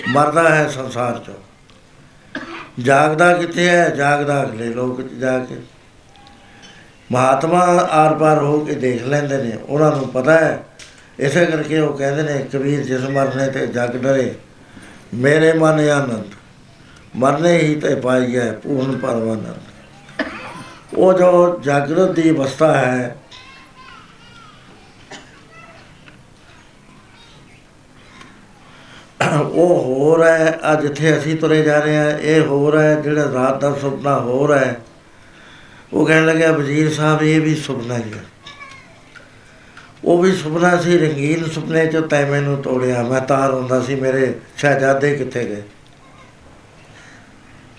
ਮਰਦਾ 0.09 0.55
ਹੈ 0.55 0.69
ਸੰਸਾਰ 0.69 1.19
ਚੋਂ। 1.19 1.35
ਜਾਗਦਾ 2.81 3.33
ਕਿੱਥੇ 3.33 3.69
ਹੈ? 3.69 3.91
ਜਾਗਦਾ 3.91 4.43
ਅਗਲੇ 4.43 4.67
ਲੋਕ 4.67 5.01
ਚ 5.01 5.13
ਜਾ 5.13 5.39
ਕੇ। 5.39 5.57
ਮਹਾਤਮਾ 7.15 7.61
ਆਰ 7.93 8.15
ਪਾਰ 8.15 8.39
ਹੋ 8.39 8.59
ਕੇ 8.61 8.75
ਦੇਖ 8.77 9.03
ਲੈਂਦੇ 9.05 9.37
ਨੇ, 9.39 9.53
ਉਹਨਾਂ 9.59 9.91
ਨੂੰ 9.93 10.09
ਪਤਾ 10.11 10.33
ਹੈ। 10.35 10.65
ਇਸੇ 11.19 11.45
ਕਰਕੇ 11.47 11.79
ਉਹ 11.81 11.97
ਕਹਿੰਦੇ 11.99 12.23
ਨੇ 12.25 12.39
ਕਬੀਰ 12.53 12.83
ਜਿਸ 12.85 13.03
ਮਰਨੇ 13.11 13.47
ਤੇ 13.49 13.67
ਜਗ 13.69 13.97
ਡਰੇ, 13.97 14.35
ਮੇਰੇ 15.15 15.53
ਮਨ 15.53 15.81
ਆਨੰਦ, 15.91 16.33
ਮਰਨੇ 17.17 17.57
ਹੀ 17.59 17.75
ਤੇ 17.81 17.95
ਪਾਈਐ 17.97 18.51
ਪੂਰਨ 18.63 18.97
ਪਰਮਾਨੰਦ। 18.99 20.25
ਉਹ 20.95 21.13
ਜੋ 21.13 21.61
ਜਾਗਰਤ 21.65 22.11
ਦੀ 22.11 22.31
ਅਵਸਥਾ 22.31 22.73
ਹੈ, 22.75 23.17
ਉਹ 29.45 29.83
ਹੋਰ 29.85 30.23
ਹੈ 30.25 30.59
ਆ 30.63 30.75
ਜਿੱਥੇ 30.75 31.17
ਅਸੀਂ 31.19 31.37
ਤੁਰੇ 31.37 31.63
ਜਾ 31.63 31.79
ਰਹੇ 31.79 31.97
ਹਾਂ, 31.97 32.11
ਇਹ 32.11 32.41
ਹੋਰ 32.43 32.79
ਹੈ, 32.79 32.95
ਜਿਹੜਾ 32.97 33.31
ਰਾਤ 33.35 33.61
ਦਾ 33.61 33.73
ਸੁਪਨਾ 33.81 34.19
ਹੋਰ 34.21 34.57
ਹੈ। 34.57 34.77
ਉਹ 35.95 36.07
ਕਹਿਣ 36.07 36.27
ਲੱਗਿਆ, 36.27 36.53
ਵਜ਼ੀਰ 36.53 36.93
ਸਾਹਿਬ, 36.93 37.23
ਇਹ 37.23 37.41
ਵੀ 37.41 37.55
ਸੁਪਨਾ 37.55 37.97
ਹੀ 37.97 38.13
ਹੈ 38.13 38.25
ਉਹ 40.05 40.23
ਵੀ 40.23 40.33
ਸੁਪਨਾ 40.33 40.77
ਸੀ, 40.77 40.99
ਰੰਗੀਨ 40.99 41.51
ਸੁਪਨੇ 41.51 41.87
ਚ 41.87 41.97
ਤੈ 41.97 42.25
ਮੈਨੂੰ 42.27 42.63
ਤੋੜਿਆ। 42.63 43.03
ਮੈਂ 43.03 43.21
ਤਾਂ 43.21 43.49
ਰੋਂਦਾ 43.49 43.81
ਸੀ, 43.81 43.95
ਮੇਰੇ 43.95 44.35
ਸ਼ਹਿਜ਼ਾਦੇ 44.57 45.17
ਕਿੱਥੇ 45.17 45.45
ਗਏ? 45.45 45.63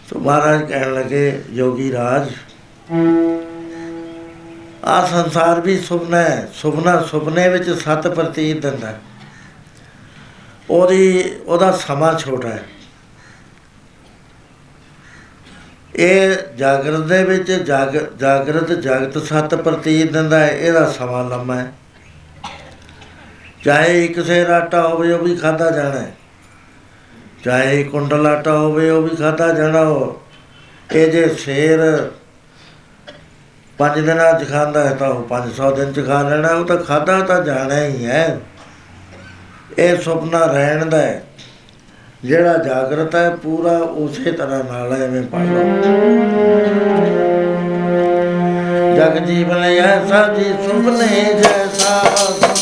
ਸੋ 0.10 0.20
ਮਹਾਰਾਜ 0.20 0.70
ਕਹਿਣ 0.70 0.94
ਲੱਗੇ, 0.94 1.42
ਯੋਗੀ 1.52 1.92
ਰਾਜ 1.92 2.32
ਆ 4.84 5.06
ਸੰਸਾਰ 5.06 5.62
ਵੀ 5.62 5.80
ਸੁਪਨਾ 5.80 6.18
ਹੈ। 6.18 6.50
ਸੁਪਨਾ 6.54 7.02
ਸੁਪਨੇ 7.02 7.50
ਵਿੱਚ 7.50 7.70
ਸਤ 7.70 8.08
ਪ੍ਰਤੀਤ 8.08 8.62
ਦਿੰਦਾ 8.62 8.88
ਹੈ। 8.88 9.02
ਉਹਦੀ, 10.70 11.32
ਉਹਦਾ 11.46 11.72
ਸਮਾਂ 11.72 12.20
ਛੋਟਾ 12.20 12.50
ਹੈ। 12.50 12.64
ਇਹ 15.96 16.36
ਜਾਗਰਤ 16.58 17.00
ਦੇ 17.00 17.24
ਵਿੱਚ 17.24 17.52
ਜਾਗ, 17.52 17.98
ਜਾਗਰਤ 18.18 18.72
ਜਗਤ 18.72 19.18
ਸਤ 19.18 19.56
ਪ੍ਰਤੀਤ 19.56 20.12
ਦਿੰਦਾ 20.12 20.40
ਹੈ, 20.40 20.50
ਇਹਦਾ 20.50 20.92
ਸਮਾਂ 20.92 21.30
ਲੰਮਾ 21.30 21.56
ਹੈ। 21.56 21.72
ਚਾਹੇ 23.64 24.06
ਇੱਕ 24.06 24.26
ਸੇਰ 24.26 24.50
ਆਟਾ 24.50 24.88
ਹੋਵੇ, 24.88 25.12
ਉਹ 25.12 25.20
ਵੀ 25.20 25.36
ਖਾਦਾ 25.36 25.72
ਜਾਣਾ 25.72 26.00
ਹੈ। 26.00 26.16
ਚਾਹੇ 27.44 27.84
ਕੁੰਡਲ 27.84 28.28
ਆਟਾ 28.28 28.58
ਹੋਵੇ, 28.58 28.90
ਉਹ 28.90 29.02
ਵੀ 29.02 29.16
ਖਾਦਾ 29.16 29.54
ਜਾਣਾ 29.54 29.86
ਹੋ। 29.86 30.22
ਇਹ 30.96 31.12
ਜੇ 31.12 31.36
ਸ਼ੇਰ 31.36 32.12
ਪੰਜ 33.78 34.00
ਦਿਨਾਂ 34.00 34.40
ਚ 34.40 34.50
ਖਾਂਦਾ 34.50 34.90
ਹੈ, 34.90 34.96
ਤਾਂ 34.96 35.10
ਉਹ 35.10 35.24
500 35.24 35.72
ਦਿਨ 35.72 35.94
ਚ 35.94 36.08
ਖਾ 36.08 36.30
ਲੈਣਾ 36.30 36.48
ਉਹ 36.48 36.66
ਤਾਂ 36.66 36.78
ਖਾਦਾ 36.78 37.22
ਤਾਂ 37.22 37.44
ਜਾਣਾ 37.44 37.84
ਹੀ 37.84 38.06
ਹੈ। 38.06 38.40
ਇਹ 39.78 39.98
ਸੁਪਨਾ 39.98 40.46
ਰਹਿਣ 40.46 40.86
ਦਾ 40.86 40.98
ਹੈ। 40.98 41.24
ਜਿਹੜਾ 42.26 42.58
ਜਾਗਰਤ 42.58 43.16
ਹੈ 43.16 43.30
ਪੂਰਾ 43.30 43.72
ਉਸੇ 43.72 44.32
ਤਰ੍ਹਾਂ 44.32 44.64
ਨਾਲ 44.64 44.94
ਹੈ, 44.94 45.06
ਐਵੇਂ 45.06 45.22
ਪੜ 45.24 45.40
ਲਓ। 45.40 45.64
ਜਗ 48.96 49.26
ਜੀਵਨ 49.26 49.64
ਐਸਾ 49.64 50.34
ਜੀ 50.34 50.44
ਸੁਪਨੇ 50.44 51.24
ਜੈਸਾ 51.34 52.04
ਸੁਪਨੇ 52.04 52.34
ਜੈਸਾ 52.34 52.55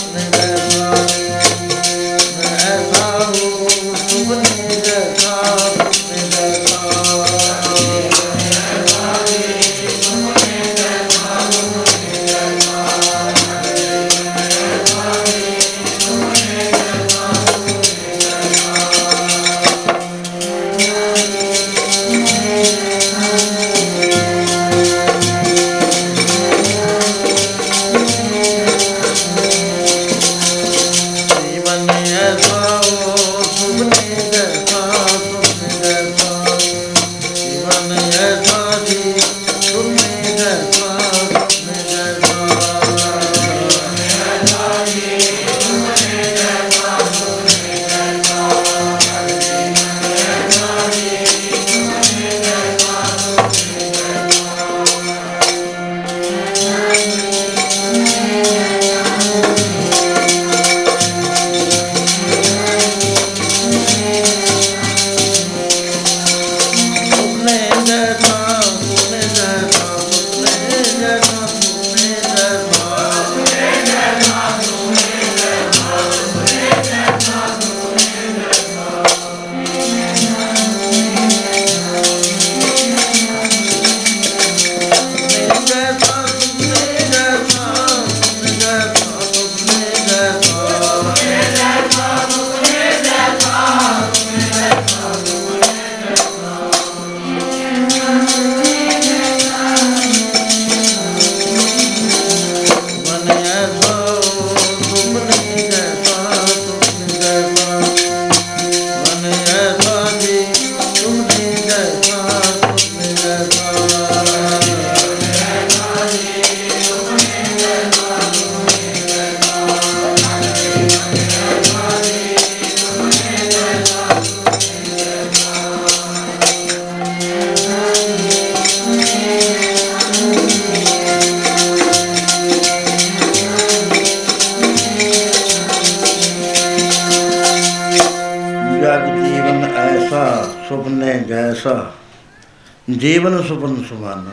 ਜੀਵਨ 143.23 143.43
ਸੁਪਨ 143.43 143.75
ਸਮਾਨਾ 143.83 144.31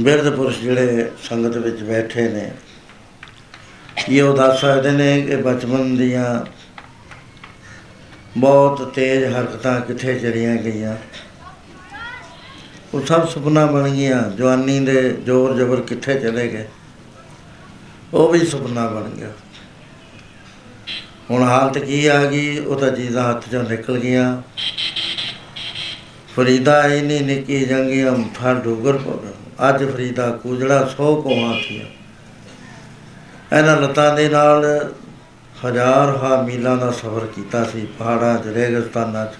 ਬਿਰਧ 0.00 0.28
ਪੁਰਸ਼ 0.36 0.58
ਜਿਹੜੇ 0.58 1.10
ਸੰਗਤ 1.22 1.56
ਵਿੱਚ 1.56 1.82
ਬੈਠੇ 1.82 2.22
ਨੇ, 2.28 2.50
ਇਹ 4.08 4.22
ਉਹ 4.22 4.36
ਦੱਸ 4.36 4.60
ਸਕਦੇ 4.60 4.90
ਨੇ 4.90 5.20
ਕਿ 5.22 5.36
ਬਚਪਨ 5.36 5.96
ਦੀਆਂ 5.96 6.24
ਬਹੁਤ 8.38 8.82
ਤੇਜ਼ 8.94 9.24
ਹਰਕਤਾਂ 9.34 9.80
ਕਿੱਥੇ 9.80 10.14
ਚਲੀਆਂ 10.18 10.56
ਗਈਆਂ। 10.56 10.96
ਉਹ 12.94 13.04
ਸਭ 13.06 13.28
ਸੁਪਨਾ 13.28 13.66
ਬਣ 13.66 13.88
ਗਈਆਂ, 13.88 14.22
ਜਵਾਨੀ 14.30 14.78
ਦੇ 14.80 15.10
ਜ਼ੋਰ 15.24 15.56
ਜ਼ਬਰ 15.56 15.80
ਕਿੱਥੇ 15.82 16.14
ਚਲੇ 16.20 16.48
ਗਏ। 16.48 16.66
ਉਹ 18.14 18.32
ਵੀ 18.32 18.46
ਸੁਪਨਾ 18.46 18.86
ਬਣ 18.88 19.10
ਗਿਆ। 19.10 19.32
ਹੁਣ 21.30 21.42
ਹਾਲਤ 21.42 21.78
ਕੀ 21.78 22.06
ਆ 22.06 22.24
ਗਈ, 22.24 22.58
ਉਹ 22.58 22.80
ਤਾਂ 22.80 22.90
ਚੀਜ਼ਾਂ 22.90 23.30
ਹੱਥ 23.30 23.48
ਚੋਂ 23.48 23.62
ਨਿਕਲ 23.62 23.98
ਗਈਆਂ। 23.98 24.42
ਫਰੀਦਾ 26.36 26.86
ਇਨੀ 26.86 27.20
ਨਿੱਕੀ 27.20 27.64
ਜੰਗੀਆਂ 27.64 28.12
ਮਠਾ 28.12 28.54
ਡੋਗਰ 28.54 28.96
ਪਵੇ 28.96 29.32
ਅੱਜ 29.68 29.84
ਫਰੀਦਾ 29.84 30.30
ਕੁਜੜਾ 30.30 30.92
ਸੌ 30.96 31.22
ਕੋਹਾਂ 31.22 31.54
ਥੀਆਂ। 31.68 31.84
ਇਹਨਾਂ 33.58 33.76
ਲੱਤਾਂ 33.76 34.16
ਦੇ 34.16 34.28
ਨਾਲ 34.28 34.92
ਹਜ਼ਾਰ 35.66 36.16
ਹਾ 36.16 36.42
ਮੀਲਾਂ 36.42 36.76
ਦਾ 36.76 36.90
ਸਫ਼ਰ 36.90 37.26
ਕੀਤਾ 37.26 37.64
ਸੀ, 37.64 37.86
ਪਹਾੜਾਂ 37.98 38.38
'ਚ 38.38 38.46
ਰੇਗਿਸਤਾਨਾਂ 38.46 39.26
'ਚ। 39.26 39.30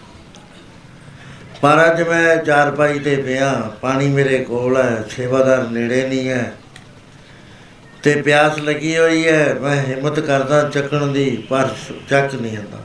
ਪਰ 1.63 1.93
ਅੱਜ 1.93 2.03
ਮੈਂ 2.03 2.37
ਚਾਰਪਾਈ 2.37 2.99
ਤੇ 2.99 3.17
ਪਿਆ, 3.17 3.71
ਪਾਣੀ 3.81 4.09
ਮੇਰੇ 4.09 4.39
ਕੋਲ 4.39 4.77
ਹੈ, 4.77 5.05
ਸੇਵਾਦਾਰ 5.11 5.69
ਨੇੜੇ 5.69 6.09
ਨਹੀਂ 6.09 6.29
ਹੈ। 6.29 6.53
ਤੇ 8.03 8.23
ਪਿਆਸ 8.23 8.59
ਲੱਗੀ 8.59 8.99
ਹੋਈ 8.99 9.29
ਹੈ, 9.29 9.55
ਮੈਂ 9.55 9.77
ਹਿੰਮਤ 9.77 10.21
ਕਰਦਾ 10.21 10.69
ਚੱਕਣ 10.69 11.07
ਦੀ, 11.07 11.47
ਪਰ 11.51 11.69
ਚੱਕ 12.09 12.35
ਨਹੀਂ 12.35 12.57
ਹੁੰਦਾ। 12.57 12.79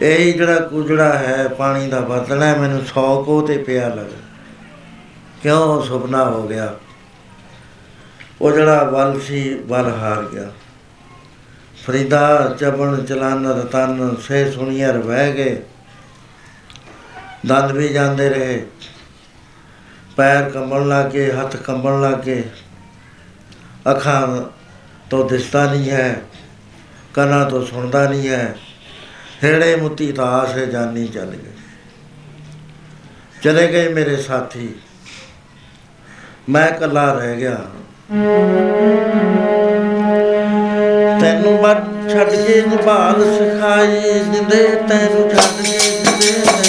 ਇਹ 0.00 0.34
ਜਿਹੜਾ 0.34 0.60
ਕੁਜੜਾ 0.60 1.18
ਹੈ, 1.18 1.48
ਪਾਣੀ 1.48 1.88
ਦਾ 1.88 2.00
ਬਰਤਨ 2.00 2.42
ਹੈ, 2.42 2.58
ਮੈਨੂੰ 2.58 2.86
ਸੌ 2.86 3.22
ਕੋ 3.22 3.40
ਤੇ 3.40 3.58
ਪਿਆ 3.58 3.88
ਲੱਗ। 3.88 4.06
ਕਿਉਂ 5.42 5.82
ਸੁਪਨਾ 5.82 6.24
ਹੋ 6.24 6.48
ਗਿਆ? 6.48 6.74
ਉਹ 8.40 8.52
ਜਿਹੜਾ 8.52 8.82
ਵੱਲ 8.82 9.20
ਸੀ, 9.20 9.54
ਵੱਲ 9.54 9.86
ਹਾਰ 9.86 10.22
ਗਿਆ। 10.22 10.52
ਫਰੀਦਾ 11.86 12.56
ਚਬਨ 12.60 13.04
ਚਲਨ, 13.04 13.46
ਰਤਨ, 13.46 14.16
ਸੇ 14.22 14.52
ਸੁਣੀਅਰ 14.52 14.98
ਵਹਿ 14.98 15.32
ਗਏ। 15.32 15.62
ਦੰਦ 17.46 17.72
ਵੀ 17.72 17.88
ਜਾਂਦੇ 17.88 18.28
ਰਹੇ। 18.28 18.66
ਪੈਰ 20.16 20.50
ਕੰਬਣ 20.50 20.88
ਲੱਗੇ, 20.88 21.32
ਹੱਥ 21.32 21.56
ਕੰਬਣ 21.56 22.00
ਲੱਗੇ। 22.00 22.44
ਅੱਖਾਂ 23.90 24.42
ਤੋਂ 25.10 25.28
ਦਿਸਦਾ 25.28 25.72
ਨਹੀਂ 25.72 25.90
ਹੈ, 25.90 26.22
ਕੰਨਾਂ 27.14 27.50
ਤੋਂ 27.50 27.66
ਸੁਣਦਾ 27.66 28.10
ਨਹੀਂ 28.10 28.28
ਹੈ। 28.28 28.56
ਹੇੜੇ 29.44 29.76
ਮੁੱਤੀ 29.76 30.12
ਤਾਸ 30.12 30.58
ਹੈ, 30.58 30.64
ਜਾਨੀ 30.64 31.08
ਚੱਲ 31.08 31.30
ਗਏ। 31.30 31.52
ਚਲੇ 33.42 33.68
ਗਏ 33.68 33.88
ਮੇਰੇ 33.88 34.16
ਸਾਥੀ। 34.16 34.74
ਮੈਂ 36.48 36.68
ਇਕੱਲਾ 36.68 37.12
ਰਹਿ 37.12 37.36
ਗਿਆ। 37.36 37.56
ਤੈਨੂੰ 41.20 41.62
ਬੱਟ 41.62 42.10
ਛੱਡ 42.12 42.30
ਕੇ 42.30 42.60
ਜਬਾਲ 42.60 43.24
ਸਿਖਾਈ, 43.38 44.00
ਜਿੰਦੇ 44.32 44.68
ਤੈਨੂੰ 44.88 45.30
ਛੱਡ 45.30 45.66
ਕੇ 45.66 45.78
ਜਿੰਦੇ 45.78 46.67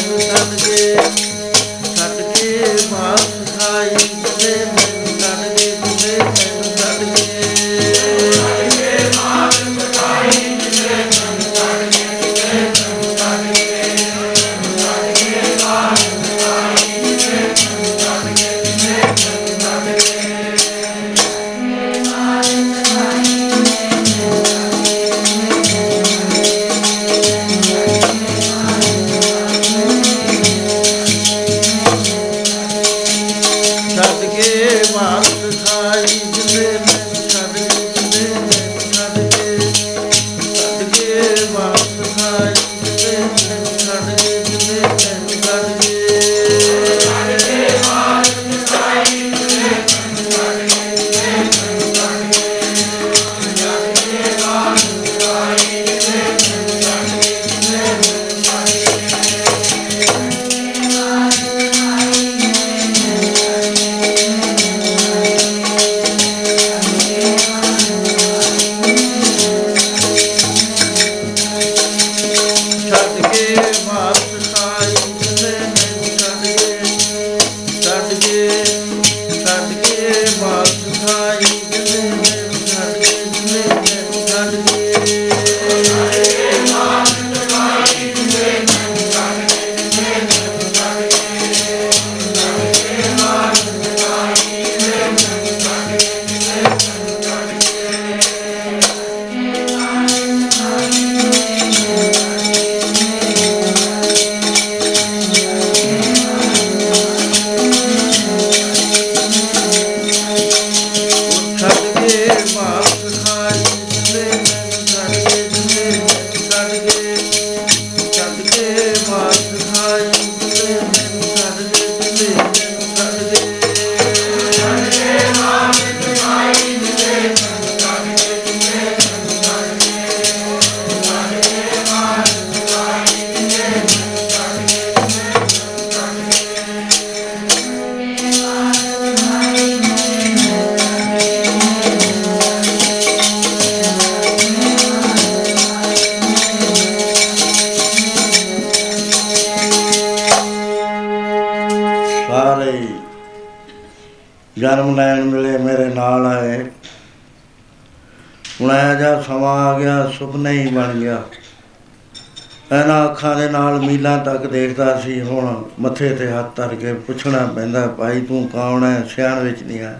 ਦੇਖਦਾ 164.49 164.99
ਸੀ, 164.99 165.21
ਹੁਣ 165.21 165.63
ਮੱਥੇ 165.79 166.15
ਤੇ 166.15 166.31
ਹੱਥ 166.31 166.55
ਧਰ 166.55 166.75
ਕੇ 166.75 166.93
ਪੁੱਛਣਾ 166.93 167.45
ਪੈਂਦਾ, 167.45 167.87
ਭਾਈ 167.87 168.21
ਤੂੰ 168.21 168.47
ਕੌਣ 168.47 168.83
ਹੈ 168.83 169.07
ਸਿਆਣ 169.15 169.43
ਵਿੱਚ 169.43 169.63
ਨਹੀਂ 169.63 169.81
ਆ 169.81 169.99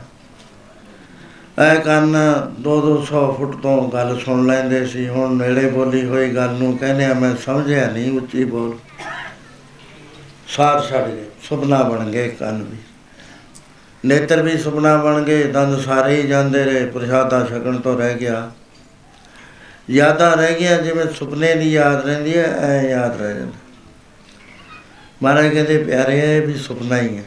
ਇਹ 1.74 1.80
ਕੰਨ 1.80 2.18
2-200 2.60 3.36
ਫੁੱਟ 3.38 3.56
ਤੋਂ 3.56 3.92
ਗੱਲ 3.92 4.20
ਸੁਣ 4.20 4.46
ਲੈਂਦੇ 4.48 4.86
ਸੀ। 4.86 5.08
ਹੁਣ 5.10 5.36
ਨੇੜੇ 5.36 5.70
ਬੋਲੀ 5.70 6.06
ਹੋਈ 6.06 6.36
ਗੱਲ 6.36 6.50
ਨੂੰ 6.50 6.78
ਕਹਿੰਦੇ 6.78 7.06
ਆ, 7.06 7.14
ਮੈਂ 7.14 7.36
ਸਮਝਿਆ 7.36 7.88
ਨਹੀਂ 7.88 8.20
ਉੱਚੀ 8.20 8.44
ਬੋਲ। 8.44 8.78
ਸਾਰ 10.48 10.82
ਛੱਡ 10.82 11.08
ਗਏ। 11.08 11.26
ਸੁਪਨਾ 11.44 11.84
ਬਣ 11.84 12.10
ਗਏ 12.10 12.28
ਕੰਨ 12.28 12.64
ਵੀ। 12.64 12.78
ਨੇਤਰ 14.06 14.42
ਵੀ 14.42 14.58
ਸੁਪਨਾ 14.58 14.98
ਬਣ 14.98 15.24
ਗਏ। 15.24 15.44
ਦੰਦ 15.44 15.80
ਸਾਰੇ 15.80 16.22
ਹੀ 16.22 16.28
ਜਾਂਦੇ 16.28 16.64
ਰਹੇ। 16.64 16.86
ਪ੍ਰਸ਼ਾਦਾ 16.86 17.46
ਛਕਣ 17.46 17.78
ਤੋਂ 17.78 17.98
ਰਹਿ 17.98 18.16
ਗਿਆ। 18.16 18.52
ਯਾਦਾਂ 19.90 20.38
ਰਹਿ 20.38 20.60
ਗਿਆ 20.60 20.78
ਜਿਵੇਂ 20.78 21.06
ਸੁਪਨੇ 21.06 21.56
ਦੀ 21.56 21.72
ਯਾਦ 21.72 22.06
ਰਹਿੰਦੀ 22.06 22.38
ਹੈ 22.38 22.44
ਐ 22.44 22.90
ਯਾਦ 22.90 23.22
ਰਹਿ 23.22 23.34
ਜਾਂਦਾ। 23.34 23.69
ਮਹਾਰਾਜ 25.24 25.48
ਕਹਿੰਦੇ, 25.48 25.84
ਪਿਆਰੇ, 25.84 26.38
ਇਹ 26.38 26.48
ਵੀ 26.48 26.56
ਸੁਪਨਾ 26.56 26.98
ਹੀ 26.98 27.18
ਹੈ 27.18 27.24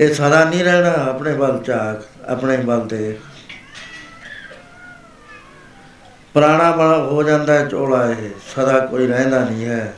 ਇਹ 0.00 0.14
ਸਦਾ 0.14 0.44
ਨਹੀਂ 0.44 0.64
ਰਹਿਣਾ, 0.64 0.90
ਆਪਣੇ 0.90 1.32
ਵੱਲ 1.32 1.62
ਝਾਕ, 1.64 2.04
ਆਪਣੇ 2.26 2.56
ਵੱਲ 2.56 2.88
ਦੇਖ। 2.88 3.18
ਪੁਰਾਣਾ 6.34 6.70
ਬਣਾ 6.70 6.96
ਹੋ 6.98 7.22
ਜਾਂਦਾ 7.22 7.54
ਹੈ 7.54 7.64
ਝੋਲਾ 7.64 8.06
ਇਹ, 8.06 8.30
ਸਦਾ 8.54 8.78
ਕੋਈ 8.86 9.06
ਰਹਿੰਦਾ 9.06 9.44
ਨਹੀਂ 9.44 9.66
ਹੈ। 9.66 9.94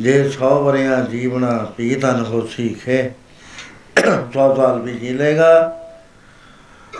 ਜੇ 0.00 0.28
100 0.28 0.64
ਵਰਿਆਂ 0.64 1.04
ਜੀਵਨਾ 1.04 1.72
ਪੀ 1.76 1.94
ਧਨ 1.94 2.24
ਹੋਸੀ 2.24 2.68
ਖੇ 2.68 3.10
100 3.98 4.56
ਸਾਲ 4.56 4.80
ਵੀ 4.80 4.92
ਜੀ 4.92 5.08
ਲੇਗਾ 5.08 5.80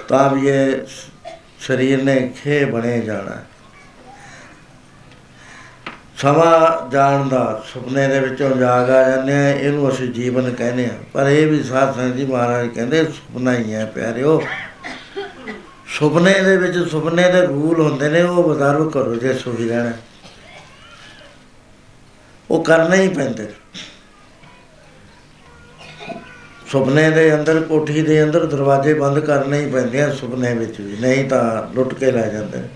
ਤਾਂ 0.08 0.30
ਵੀ 0.30 0.48
ਇਹ 0.48 0.74
ਸਰੀਰ 1.60 2.02
ਨੇ 2.02 2.32
ਖੇ 2.42 2.64
ਬਣੇ 2.64 3.00
ਜਾਣਾ। 3.00 3.30
ਹੈ। 3.30 3.44
ਸਮਾਂ 6.20 6.90
ਜਾਣ 6.90 7.28
ਦਾ 7.28 7.62
ਸੁਪਨੇ 7.66 8.06
ਦੇ 8.08 8.18
ਵਿੱਚੋਂ 8.20 8.50
ਜਾਗ 8.50 8.90
ਆ 8.90 9.10
ਜਾਂਦੇ 9.10 9.32
ਆ, 9.32 9.50
ਇਹਨੂੰ 9.50 9.88
ਅਸੀਂ 9.88 10.08
ਜੀਵਨ 10.08 10.50
ਕਹਿੰਦੇ 10.54 10.84
ਆ। 10.86 10.94
ਪਰ 11.12 11.28
ਇਹ 11.28 11.46
ਵੀ 11.46 11.62
ਸਾਧ 11.62 11.94
ਸੰਗਤ 11.94 12.16
ਜੀ 12.16 12.26
ਮਹਾਰਾਜ 12.26 12.66
ਕਹਿੰਦੇ, 12.68 13.04
ਸੁਪਨਾ 13.04 13.54
ਹੀ 13.54 13.74
ਹੈ 13.74 13.84
ਪਿਆਰਿਓ। 13.86 14.42
ਸੁਪਨੇ 15.88 16.32
ਦੇ 16.42 16.56
ਵਿੱਚ 16.56 16.76
ਸੁਪਨੇ 16.90 17.32
ਦੇ 17.32 17.40
ਰੂਲ 17.46 17.80
ਹੁੰਦੇ 17.80 18.08
ਨੇ, 18.08 18.22
ਉਹ 18.22 18.42
ਬਜ਼ਾਰੋਂ 18.44 18.90
ਕਰੋ 18.90 19.14
ਜੇ 19.14 19.32
ਸੁਖੀ 19.34 19.68
ਰਹਿਣਾ। 19.68 19.92
ਉਹ 22.50 22.64
ਕਰਨੇ 22.64 22.96
ਹੀ 22.96 23.08
ਪੈਂਦੇ 23.08 23.46
ਸੁਪਨੇ 26.72 27.10
ਦੇ 27.10 27.34
ਅੰਦਰ, 27.34 27.60
ਕੋਠੀ 27.60 28.02
ਦੇ 28.02 28.22
ਅੰਦਰ 28.24 28.44
ਦਰਵਾਜ਼ੇ 28.46 28.94
ਬੰਦ 28.94 29.18
ਕਰਨੇ 29.18 29.60
ਹੀ 29.60 29.70
ਪੈਂਦੇ 29.70 30.02
ਆ 30.02 30.12
ਸੁਪਨੇ 30.14 30.54
ਵਿੱਚ 30.54 30.80
ਵੀ, 30.80 30.96
ਨਹੀਂ 31.00 31.24
ਤਾਂ 31.28 31.74
ਲੁੱਟ 31.74 31.94
ਕੇ 31.94 32.10
ਲੈ 32.10 32.26
ਜਾਂਦੇ 32.28 32.58
ਨੇ। 32.58 32.68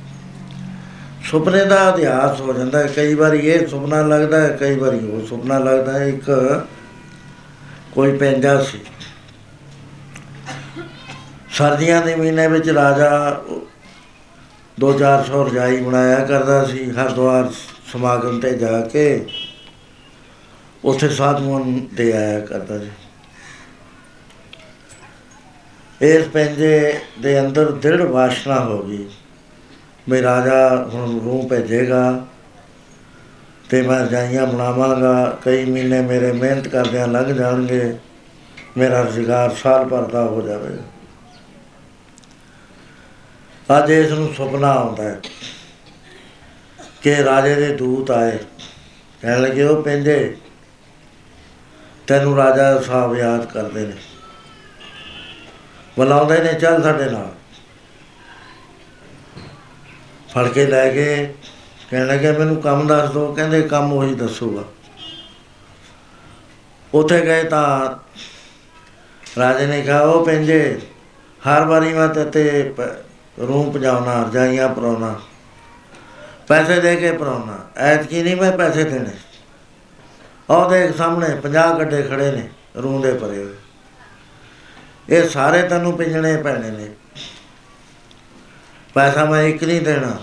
ਸੁਪਨੇ 1.31 1.65
ਦਾ 1.65 1.95
ਅਧਿਆਸ 1.95 2.41
ਹੋ 2.41 2.53
ਜਾਂਦਾ 2.53 2.79
ਹੈ। 2.79 2.87
ਕਈ 2.87 3.15
ਵਾਰੀ 3.15 3.39
ਇਹ 3.39 3.67
ਸੁਪਨਾ 3.67 4.03
ਲੱਗਦਾ 4.03 4.41
ਹੈ, 4.41 4.49
ਕਈ 4.49 4.79
ਵਾਰੀ 4.79 5.11
ਉਹ 5.11 5.27
ਸੁਪਨਾ 5.27 5.59
ਲੱਗਦਾ 5.59 5.93
ਹੈ। 5.93 6.07
ਇੱਕ 6.07 6.31
ਕੋਈ 7.93 8.17
ਪੈਂਦਾ 8.17 8.63
ਸੀ। 8.65 8.81
ਸਰਦੀਆਂ 11.51 12.03
ਦੇ 12.03 12.17
ਮਹੀਨੇ 12.17 12.47
ਵਿੱਚ 12.49 12.69
ਰਾਜਾ 12.69 13.41
2-400 14.81 15.45
ਰਜਾਈ 15.45 15.81
ਬਣਾਇਆ 15.81 16.25
ਕਰਦਾ 16.27 16.65
ਸੀ, 16.65 16.91
ਹਰਿਦੁਆਰ 16.91 17.51
ਸਮਾਗਮ 17.93 18.41
ਤੇ 18.41 18.53
ਜਾ 18.59 18.81
ਕੇ 18.81 19.27
ਉੱਥੇ 20.85 21.09
ਸਾਧੂਆਂ 21.09 21.61
ਦੇ 21.95 22.13
ਆਇਆ 22.13 22.41
ਕਰਦਾ 22.41 22.79
ਸੀ। 22.79 22.91
ਇਸ 26.01 26.27
ਪੈਂਜੇ 26.27 27.01
ਦੇ 27.19 27.41
ਅੰਦਰ 27.41 27.71
ਦ੍ਰਿੜ 27.73 28.03
ਵਾਸ਼ਨਾ 28.03 28.61
ਹੋ 28.61 28.83
ਗਈ। 28.83 29.07
ਵੀ 30.09 30.23
ਰਾਜਾ 30.23 30.89
ਹੁਣ 30.95 31.21
ਰੂਹ 31.21 31.49
ਭੇਜੇਗਾ 31.49 32.27
ਤੇ 33.71 33.83
ਮੈਂ 33.83 34.01
ਰਜਾਈਆਂ 34.01 34.47
ਬਣਾਵਾਂਗਾ, 34.47 35.39
ਕਈ 35.45 35.65
ਮਹੀਨੇ 35.65 36.01
ਮੇਰੇ 36.01 36.33
ਮਿਹਨਤ 36.33 36.69
ਕਰਦਿਆਂ 36.69 37.09
ਲੰਘ 37.09 37.33
ਜਾਣਗੇ, 37.35 37.97
ਮੇਰਾ 38.77 39.01
ਰੁਜ਼ਗਾਰ 39.03 39.55
ਸਾਲ 39.55 39.85
ਭਰ 39.85 40.03
ਦਾ 40.03 40.23
ਹੋ 40.23 40.43
ਜਾਵੇਗਾ। 40.43 40.83
ਅੱਜ 43.79 43.91
ਇਸ 43.91 44.13
ਨੂੰ 44.13 44.35
ਸੁਪਨਾ 44.35 44.73
ਆਉਂਦਾ 44.73 45.03
ਹੈ 45.03 45.21
ਕਿ 47.03 47.15
ਰਾਜੇ 47.25 47.55
ਦੇ 47.55 47.77
ਦੂਤ 47.77 48.11
ਆਏ, 48.11 48.39
ਕਹਿਣ 49.23 49.43
ਲੱਗੇ, 49.43 49.65
ਉਹ 49.65 49.83
ਪੈਂਦੇ, 49.83 50.37
ਤੈਨੂੰ 52.07 52.37
ਰਾਜਾ 52.37 52.81
ਸਾਹਿਬ 52.81 53.17
ਯਾਦ 53.17 53.45
ਕਰਦੇ 53.45 53.87
ਨੇ। 53.87 53.95
ਬੁਲਾਉਂਦੇ 55.97 56.39
ਨੇ, 56.39 56.53
ਚੱਲ 56.53 56.83
ਸਾਡੇ 56.83 57.11
ਨਾਲ। 57.11 57.34
ਫੜ 60.35 60.49
ਕੇ 60.49 60.67
ਲੈ 60.67 60.95
ਗਏ 60.95 61.35
ਕਹਿਣ 61.91 62.07
ਲੱਗੇ 62.07 62.33
ਮੈਨੂੰ 62.33 62.63
ਕੰਮ 62.63 62.87
ਦੱਸ 62.87 63.11
ਦੋ। 63.11 63.35
ਕਹਿੰਦੇ, 63.35 63.63
ਕੰਮ 63.63 63.93
ਉਹੀ 63.93 64.15
ਦੱਸੂਗਾ। 64.15 64.63
ਉੱਥੇ 66.95 67.21
ਗਏ 67.21 67.43
ਤਾਂ 67.45 67.95
ਰਾਜੇ 69.39 69.67
ਨੇ 69.67 69.83
ਕਿਹਾ, 69.83 70.01
ਉਹ 70.01 70.27
ਪੈਂਜੇ, 70.27 70.81
ਹਰ 71.49 71.65
ਵਾਰੀ 71.65 71.93
ਮੈਂ 71.93 72.09
ਤੇ 72.09 72.25
ਤੇ 72.25 72.75
ਰੂਮ 73.49 73.71
ਪਜਾਉਣਾ 73.71 74.23
ਰਜਾਈਆਂ 74.23 74.69
ਪਰਾਉਣਾ 74.69 75.21
ਪੈਸੇ 76.49 76.81
ਦੇ 76.81 76.97
ਕੇ 76.97 77.13
ਪਰਾਉਣਾ 77.13 77.59
ਐਤਕੀ 77.77 78.23
ਨਹੀਂ 78.23 78.37
ਮੈਂ 78.37 78.53
ਪੈਸੇ 78.53 78.85
ਦੇਣੇ। 78.85 79.11
ਉਹ 80.51 80.71
ਦੇਖ 80.71 80.97
ਸਾਹਮਣੇ 80.97 81.35
50 81.35 81.79
ਗੱਡੇ 81.79 82.03
ਖੜੇ 82.03 82.33
ਨੇ 82.33 82.49
ਰੂੰ 82.83 83.01
ਦੇ 83.01 83.15
ਭਰੇ 83.15 83.45
ਹੋਏ। 83.45 83.55
ਇਹ 85.09 85.29
ਸਾਰੇ 85.29 85.63
ਤੈਨੂੰ 85.63 85.93
ਪਿੰਜਣੇ 85.93 86.37
ਪੈਣੇ 86.37 86.71
ਨੇ। 86.71 86.89
ਪੈਸਾ 88.95 89.25
ਮੈਂ 89.25 89.43
ਇੱਕ 89.43 89.65
ਨਹੀਂ 89.65 89.81
ਦੇਣਾ। 89.81 90.17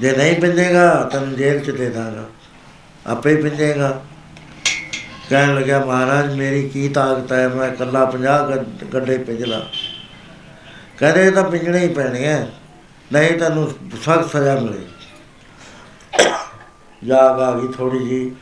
ਜੇ 0.00 0.12
ਨਹੀਂ 0.12 0.34
ਪਿੰਜੇਗਾ 0.40 1.08
ਤੈਨੂੰ 1.12 1.34
ਜੇਲ੍ਹ 1.36 1.60
ਚ 1.60 1.70
ਦੇ 1.70 1.88
ਦਾਂਗਾ। 1.90 2.24
ਆਪੇ 3.06 3.30
ਹੀ 3.30 3.42
ਪਿੰਜੇਗਾ 3.42 4.00
ਕਹਿਣ 5.30 5.54
ਲੱਗਿਆ, 5.54 5.78
ਮਹਾਰਾਜ, 5.84 6.34
ਮੇਰੀ 6.34 6.68
ਕੀ 6.68 6.88
ਤਾਕਤ 6.88 7.32
ਹੈ? 7.32 7.48
ਮੈਂ 7.48 7.68
ਇਕੱਲਾ 7.72 8.04
50 8.06 8.58
ਗੱਡੇ 8.94 9.18
ਪਿੰਜਲਾ 9.18 9.60
ਕਹਿੰਦੇ, 10.98 11.26
ਇਹ 11.26 11.32
ਤਾਂ 11.32 11.44
ਪਿੰਜਣੇ 11.44 11.78
ਹੀ 11.78 11.88
ਪੈਣੇ 11.88 12.32
ਆ 12.32 12.46
ਨਹੀਂ 13.12 13.38
ਤੈਨੂੰ 13.38 13.70
ਸਖਤ 14.04 14.30
ਸਜ਼ਾ 14.30 14.54
ਮਿਲੇ। 14.54 14.86
ਜਾਗ 17.02 17.40
ਆ 17.40 17.50
ਗਈ 17.58 17.72
ਥੋੜੀ 17.72 17.98
ਜੀ 18.08 18.32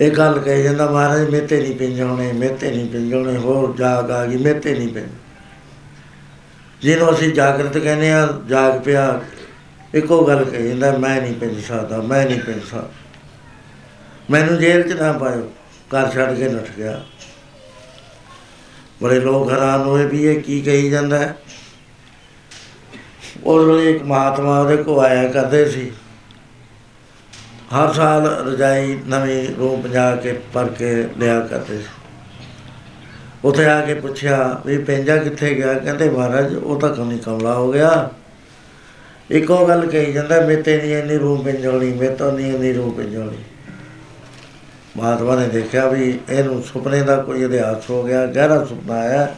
ਇਹ 0.00 0.10
ਗੱਲ 0.10 0.38
ਕਹੀ 0.38 0.62
ਜਾਂਦਾ, 0.62 0.90
ਮਹਾਰਾਜ, 0.90 1.28
ਮੇਤੇ 1.30 1.60
ਨਹੀਂ 1.60 1.76
ਪਿੰਜਾਉਣੇ 1.76 2.32
ਮੇਤੇ 2.32 2.70
ਨਹੀਂ 2.70 2.88
ਪਿੰਜਾਉਣੇ 2.88 3.36
ਹੋਰ 3.36 3.74
ਜਾਗ 3.76 4.10
ਆ 4.10 4.24
ਗਈ, 4.26 4.36
ਮੇਤੇ 4.36 4.74
ਨਹੀਂ 4.74 4.88
ਪਿੰਜ। 4.88 5.10
ਜਿਹਨੂੰ 6.84 7.12
ਅਸੀਂ 7.14 7.32
ਜਾਗਰਤ 7.34 7.78
ਕਹਿੰਦੇ 7.78 8.12
ਆ 8.12 8.26
ਜਾਗ 8.48 8.80
ਪਿਆ, 8.82 9.20
ਇੱਕੋ 9.94 10.24
ਗੱਲ 10.26 10.44
ਕਹੀ 10.44 10.68
ਜਾਂਦਾ, 10.68 10.98
ਮੈਂ 10.98 11.20
ਨਹੀਂ 11.20 11.34
ਪਿੰਜ 11.34 11.64
ਸਕਦਾ, 11.64 12.00
ਮੈਂ 12.00 12.24
ਨਹੀਂ 12.26 12.40
ਪਿੰਜ 12.40 12.62
ਸਕਦਾ। 12.62 12.88
ਮੈਨੂੰ 14.30 14.58
ਜੇਲ੍ਹ 14.58 14.88
'ਚ 14.88 14.92
ਨਾ 14.92 15.12
ਪਾਇਓ, 15.12 15.48
ਘਰ 15.90 16.10
ਛੱਡ 16.10 16.34
ਕੇ 16.34 16.48
ਨੱਠ 16.48 16.70
ਗਿਆ। 16.78 17.00
ਬੜੇ 19.02 19.20
ਲੋਕ 19.20 19.50
ਹੈਰਾਨ 19.50 19.82
ਹੋਏ 19.82 20.04
ਵੀ 20.06 20.22
ਇਹ 20.24 20.42
ਕੀ 20.42 20.60
ਕਹੀ 20.60 20.90
ਜਾਂਦਾ 20.90 21.18
ਹੈ। 21.18 21.36
ਉਸ 23.44 23.64
ਵੇਲੇ 23.66 23.90
ਇੱਕ 23.90 24.02
ਮਹਾਤਮਾ 24.02 24.60
ਉਹਦੇ 24.60 24.76
ਕੋ 24.76 25.00
ਆਇਆ 25.00 25.28
ਕਰਦੇ 25.28 25.68
ਸੀ। 25.70 25.90
ਹਰ 27.74 27.92
ਸਾਲ 27.92 28.26
ਰਜਾਈ 28.46 28.98
ਨਵੀਂ 29.06 29.56
ਰੂਮ 29.56 29.82
ਪੰਜਾ 29.82 30.16
ਕੇ, 30.16 30.40
ਭਰ 30.52 30.68
ਕੇ 30.68 31.08
ਲਿਆ 31.18 31.40
ਕਰਦੇ 31.40 31.78
ਸੀ। 31.78 32.03
ਉੱਥੇ 33.44 33.66
ਆ 33.66 33.80
ਕੇ 33.80 33.94
ਪੁੱਛਿਆ 33.94 34.60
ਵੀ 34.66 34.78
ਪੈਂਜਾ 34.78 35.16
ਕਿੱਥੇ 35.16 35.54
ਗਿਆ? 35.54 35.74
ਕਹਿੰਦੇ 35.74 36.10
ਮਹਾਰਾਜ, 36.10 36.56
ਉਹ 36.56 36.80
ਤਾਂ 36.80 36.94
ਕਮੀ 36.94 37.18
ਕਮਲਾ 37.18 37.54
ਹੋ 37.54 37.72
ਗਿਆ। 37.72 38.10
ਇੱਕੋ 39.30 39.68
ਗੱਲ 39.68 39.86
ਕਹੀ 39.86 40.12
ਜਾਂਦਾ, 40.12 40.40
ਮੇਤੇ 40.40 40.76
ਨਹੀਂ 40.76 40.96
ਇੰਨੀ 40.96 41.16
ਰੂਮ 41.16 41.42
ਪਿੰਜੋਣੀ 41.42 41.92
ਮੇਤੋਂ 41.92 42.32
ਨਹੀਂ 42.32 42.54
ਇੰਨੀ 42.54 42.72
ਰੂਮ 42.72 42.90
ਪਿੰਜੋਣੀ 42.90 43.36
ਮਹਾਤਮਾ 44.96 45.36
ਨੇ 45.36 45.48
ਦੇਖਿਆ 45.48 45.88
ਵੀ 45.88 46.20
ਇਹਨੂੰ 46.30 46.62
ਸੁਪਨੇ 46.62 47.02
ਦਾ 47.02 47.16
ਕੋਈ 47.16 47.44
ਇਤਿਹਾਸ 47.44 47.90
ਹੋ 47.90 48.02
ਗਿਆ, 48.02 48.26
ਗਹਿਰਾ 48.26 48.64
ਸੁਪਨਾ 48.64 48.94
ਆਇਆ, 48.94 49.34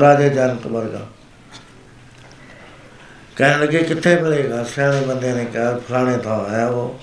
ਰਾਜੇ 0.00 0.28
ਜਨਕ 0.28 0.66
ਵਰਗਾ। 0.66 1.06
ਕਹਿਣ 3.36 3.60
ਲੱਗੇ, 3.60 3.78
ਕਿੱਥੇ 3.78 4.16
ਮਿਲੇਗਾ? 4.16 4.64
ਸਿਆਣੇ 4.64 5.00
ਬੰਦੇ 5.00 5.32
ਨੇ 5.32 5.44
ਕਿਹਾ, 5.44 5.80
ਫਲਾਣੇ 5.88 6.18
ਥਾਂ 6.18 6.54
ਹੈ 6.54 6.66
ਉਹ। 6.66 7.00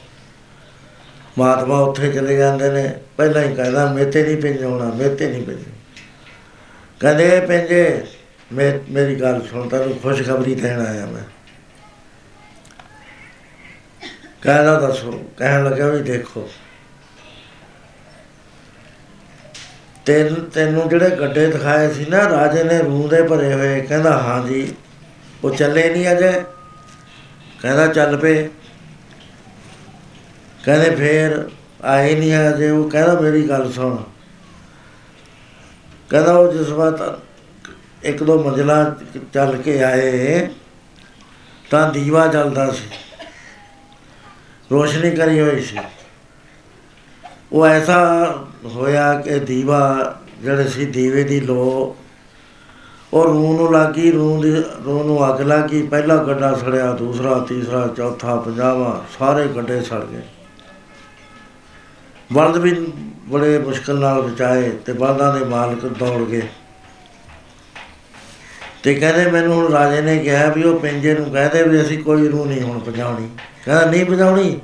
ਮਹਾਤਮਾ 1.38 1.80
ਉੱਥੇ 1.80 2.12
ਚਲੇ 2.12 2.38
ਜਾਂਦੇ 2.38 2.72
ਨੇ। 2.72 2.96
ਪਹਿਲਾਂ 3.18 3.44
ਹੀ 3.44 3.56
ਕਹਿੰਦਾ, 3.56 3.94
ਮੇਤੇ 3.94 4.24
ਨਹੀਂ 4.24 4.38
ਪਿੰਜਾਉਣਾ 4.38 4.86
ਮੇਤੇ 4.86 5.30
ਨਹੀਂ 5.30 5.44
ਪਿੰਜ 5.44 5.60
ਕਹਿੰਦੇ 7.00 7.40
ਪਿੰਜੇ, 7.40 8.04
ਮੈਂ, 8.54 8.80
ਮੇਰੀ 8.92 9.16
ਗੱਲ 9.16 9.48
ਸੁਣ, 9.48 9.70
ਤੈਨੂੰ 9.70 10.00
ਖੁਸ਼ਖਬਰੀ 10.00 10.56
ਦੇਣ 10.56 10.86
ਆਇਆ 10.86 11.06
ਮੈਂ। 11.06 11.24
ਕਹਿੰਦਾ 14.42 14.80
ਦੱਸੋ 14.80 15.24
ਕਹਿਣ 15.38 15.64
ਲੱਗਾ 15.64 15.88
ਵੀ 15.88 16.02
ਦੇਖੋ। 16.02 16.50
ਤੈਨੂੰ 20.06 20.50
ਤੈਨੂੰ 20.50 20.90
ਜਿਹੜੇ 20.90 21.10
ਗੱਡੇ 21.10 21.48
ਦਿਖਾਏ 21.48 21.94
ਸੀ 21.94 22.06
ਨਾ, 22.06 22.30
ਰਾਜੇ 22.30 22.64
ਨੇ 22.64 22.80
ਰੂਹ 22.80 23.10
ਦੇ 23.10 23.24
ਭਰੇ 23.24 23.54
ਹੋਏ, 23.54 23.82
ਕਹਿੰਦਾ, 23.82 24.14
ਹਾਂ 24.14 24.48
ਜੀ, 24.48 24.74
ਉਹ 25.44 25.56
ਚੱਲੇ 25.56 25.90
ਨਹੀਂ 25.90 26.12
ਅਜੇ। 26.12 26.44
ਕਹਿੰਦਾ, 27.62 27.88
ਚੱਲ 27.88 28.18
ਪਏ। 28.18 28.50
ਕਹਿੰਦੇ, 30.66 30.96
ਫੇਰ 30.96 31.50
ਆਏ 31.82 32.16
ਨਹੀਂ 32.16 32.50
ਅਜੇ। 32.50 32.70
ਉਹ 32.70 32.90
ਕਹਿੰਦਾ, 32.90 33.20
ਮੇਰੀ 33.20 33.50
ਗੱਲ 33.50 33.72
ਸੁਣ 33.72 34.04
ਕਹਿੰਦਾ 36.10 36.38
ਉਹ 36.38 36.54
ਜਿਸ 36.54 36.70
ਵਾਰ 36.70 37.18
ਇੱਕ 38.04 38.24
ਦੋ 38.24 38.44
ਮੰਜ਼ਲਾ 38.44 38.96
ਚੱਲ 39.34 39.58
ਕੇ 39.58 39.84
ਆਏ, 39.84 40.50
ਤਾਂ 41.70 41.94
ਦੀਵਾ 41.94 42.28
ਜਲਦਾ 42.28 42.72
ਸੀ। 42.72 42.90
ਰੋਸ਼ਨੀ 44.72 45.12
ਕਰੀ 45.12 45.42
ਹੋਈ 45.42 45.62
ਸੀ। 45.62 45.78
ਉਹ 47.52 47.66
ਐਸਾ 47.66 48.00
ਹੋਇਆ 48.66 49.22
ਕਿ 49.22 49.40
ਦੀਵਾ 49.40 50.16
ਜਿਹੜੇ 50.42 50.68
ਸੀ, 50.68 50.86
ਦੀਵੇ 50.86 51.24
ਦੀ 51.24 51.40
ਲੋ, 51.40 51.98
ਉਹ 53.14 53.24
ਰੂਹ 53.26 53.58
ਨੂੰ 53.58 53.74
ਲੱਗੀ, 53.74 54.12
ਰੂਹ 54.12 54.44
ਦੀ, 54.44 54.64
ਰੂਹ 54.86 55.04
ਨੂੰ 55.04 55.30
ਅੱਗ 55.30 55.42
ਲੱਗੀ। 55.42 55.84
ਪਹਿਲਾ 55.84 56.16
ਗੱਡਾ 56.16 56.56
ਸੜਿਆ, 56.56 56.92
ਦੂਸਰਾ, 56.92 57.40
ਤੀਸਰਾ, 57.40 57.88
ਚੌਥਾ, 57.88 58.36
ਪੰਜਾਵਾ, 58.36 59.06
ਸਾਰੇ 59.20 59.48
ਗੱਡੇ 59.48 59.82
ਸੜ 59.82 60.04
ਗਏ। 60.06 60.22
ਬਲਦ 62.34 62.58
ਵੀ 62.58 62.94
ਬੜੇ 63.30 63.58
ਮੁਸ਼ਕਲ 63.58 64.00
ਨਾਲ 64.00 64.22
ਬਚਾਏ 64.22 64.70
ਤੇ 64.86 64.94
ਬਲਦਾਂ 64.94 65.34
ਦੇ 65.34 65.46
ਮਾਲਕ 65.46 65.86
ਦੌੜ 66.00 66.22
ਗਏ। 66.22 66.42
ਤੇ 68.84 68.94
ਕਹਿੰਦੇ 68.96 69.30
ਮੈਨੂੰ 69.32 69.54
ਹੁਣ 69.54 69.72
ਰਾਜੇ 69.72 70.02
ਨੇ 70.02 70.18
ਕਿਹਾ 70.18 70.48
ਵੀ 70.50 70.64
ਉਹ 70.64 70.80
ਪਿੰਜੇ 70.80 71.14
ਨੂੰ 71.14 71.32
ਕਹਦੇ 71.32 71.64
ਵੀ 71.64 71.82
ਅਸੀਂ 71.82 72.04
ਕੋਈ 72.04 72.28
ਰੂਹ 72.28 72.46
ਨਹੀਂ 72.46 72.62
ਹੁਣ 72.62 72.80
ਪਜਾਉਣੀ 72.80 73.30
ਕਹਿੰਦਾ, 73.66 73.86
ਨਹੀਂ 73.86 74.06
ਪਜਾਉਣੀ 74.06 74.60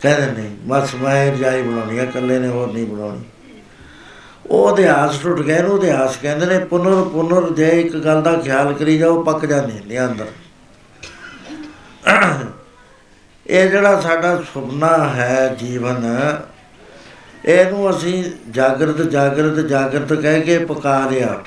ਕਹਿੰਦੇ, 0.00 0.26
ਨਹੀਂ, 0.32 0.50
ਬਸ 0.66 0.94
ਮੈਂ 0.94 1.32
ਰਜਾਈ 1.32 1.62
ਬਣਾਉਣੀ 1.62 1.98
ਆ, 1.98 2.02
ਇਕੱਲੇ 2.02 2.38
ਨੇ 2.38 2.48
ਹੋਰ 2.48 2.72
ਨਹੀਂ 2.72 2.86
ਬਣਾਉਣੀ। 2.86 3.24
ਉਹ 4.46 4.72
ਇਤਿਹਾਸ 4.72 5.18
ਟੁੱਟ 5.18 5.40
ਗਏ 5.40 5.60
ਨੂੰ 5.62 5.76
ਇਤਿਹਾਸ 5.78 6.16
ਕਹਿੰਦੇ 6.16 6.46
ਨੇ, 6.46 6.58
ਪੁਨਰ 6.64 7.02
ਪੁਨਰ 7.04 7.52
ਜੇ 7.52 7.68
ਇੱਕ 7.80 7.96
ਗੱਲ 7.96 8.22
ਦਾ 8.22 8.32
ਖਿਆਲ 8.36 8.72
ਕਰੀ 8.72 8.98
ਜਾਓ 8.98 9.22
ਪੱਕ 9.22 9.46
ਜਾਂਦੇ 9.46 9.80
ਨੇ 9.86 10.04
ਅੰਦਰ। 10.04 10.26
ਇਹ 13.46 13.68
ਜਿਹੜਾ 13.68 14.00
ਸਾਡਾ 14.00 14.36
ਸੁਪਨਾ 14.54 14.96
ਹੈ 15.08 15.54
ਜੀਵਨ 15.58 16.06
ਇਹਨੂੰ 17.44 17.90
ਅਸੀਂ 17.90 18.24
ਜਾਗਰਤ 18.50 19.00
ਜਾਗਰਤ 19.02 19.58
ਜਾਗਰਤ 19.66 20.12
ਕਹਿ 20.12 20.40
ਕੇ 20.40 20.58
ਪੁਕਾਰਿਆ। 20.64 21.42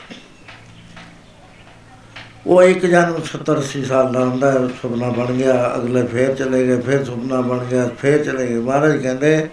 ਉਹ 2.47 2.63
ਇੱਕ 2.63 2.85
ਜਨਮ 2.85 3.21
70 3.23 3.59
80 3.59 3.83
ਸਾਲ 3.83 4.11
ਦਾ 4.11 4.23
ਹੁੰਦਾ 4.25 4.51
ਹੈ, 4.51 4.67
ਸੁਪਨਾ 4.81 5.09
ਬਣ 5.09 5.31
ਗਿਆ 5.33 5.53
ਅਗਲੇ 5.75 6.03
ਫੇਰ 6.07 6.33
ਚਲੇ 6.35 6.65
ਗਏ 6.67 6.81
ਫੇਰ 6.81 7.03
ਸੁਪਨਾ 7.03 7.41
ਬਣ 7.41 7.63
ਗਿਆ 7.65 7.87
ਫੇਰ 8.01 8.23
ਚਲੇ 8.23 8.47
ਗਏ। 8.47 8.57
ਮਹਾਰਾਜ 8.57 8.97
ਕਹਿੰਦੇ 8.97 9.47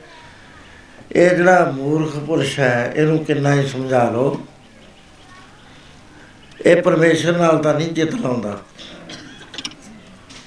ਇਹ 1.13 1.31
ਜਿਹੜਾ 1.31 1.71
ਮੂਰਖ 1.77 2.17
ਪੁਰਸ਼ 2.17 2.59
ਹੈ 2.61 2.93
ਇਹਨੂੰ 2.97 3.19
ਕਿੰਨਾ 3.25 3.55
ਹੀ 3.55 3.67
ਸਮਝਾ 3.67 4.03
ਲਓ। 4.11 4.41
ਇਹ 6.67 6.83
ਪਰਮੇਸ਼ਰ 6.83 7.37
ਨਾਲ 7.37 7.59
ਤਾਂ 7.59 7.75
ਨਹੀਂ 7.75 7.89
ਜਿੱਤ 7.89 8.15
ਲਾਉਂਦਾ। 8.15 8.59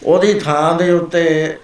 ਉਹਦੀ 0.06 0.34
ਥਾਂ 0.40 0.74
ਦੇ 0.78 0.90
ਉੱਤੇ 0.92 1.24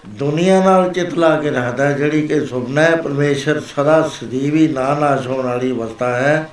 ਦੁਨੀਆ 0.09 0.59
ਨਾਲ 0.63 0.91
ਚਿੱਤ 0.93 1.13
ਲਾ 1.13 1.35
ਕੇ 1.35 1.49
ਰੱਖਦਾ 1.49 1.85
ਹੈ, 1.85 1.91
ਜਿਹੜੀ 1.91 2.27
ਕਿ 2.27 2.39
ਸੁਪਨਾ 2.45 2.81
ਹੈ 2.81 2.95
ਪਰਮੇਸ਼ਰ 2.95 3.59
ਸਦਾ 3.75 4.01
ਸਦੀਵੀ 4.13 4.67
ਨਾ 4.67 4.93
ਨਾਸ਼ 4.99 5.27
ਹੋਣ 5.27 5.45
ਵਾਲੀ 5.45 5.71
ਅਵਸਥਾ 5.71 6.09
ਹੈ 6.15 6.49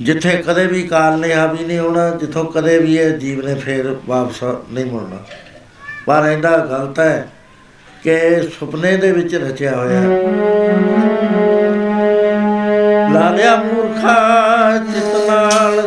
ਜਿੱਥੇ 0.00 0.36
ਕਦੇ 0.36 0.66
ਵੀ 0.66 0.82
ਕਾਲ 0.82 1.18
ਨੇ 1.18 1.34
ਹਾਵੀ 1.34 1.64
ਨਹੀਂ 1.64 1.78
ਹੋਣਾ 1.78 2.08
ਜਿੱਥੋਂ 2.10 2.44
ਕਦੇ 2.44 2.78
ਵੀ 2.78 2.96
ਇਹ 2.96 3.10
ਜੀਵ 3.18 3.46
ਨੇ 3.46 3.54
ਫੇਰ 3.54 3.94
ਵਾਪਸ 4.06 4.42
ਨਹੀਂ 4.72 4.84
ਮੁੜਨਾ 4.84 5.16
ਪਰ 6.06 6.28
ਇਹਦਾ 6.30 6.56
ਗਲਤ 6.56 6.98
ਹੈ 7.00 7.28
ਕਿ 8.04 8.18
ਸੁਪਨੇ 8.60 8.96
ਦੇ 8.96 9.12
ਵਿੱਚ 9.12 9.34
ਰਚਿਆ 9.34 9.76
ਹੋਇਆ 9.76 10.00
ਹੈ। 10.00 10.08
ਲਾਲਿਆ 13.12 13.54
ਮੂਰਖਾ 13.56 14.14
ਚਿਤ 14.78 15.14
ਨਾਲ 15.30 15.80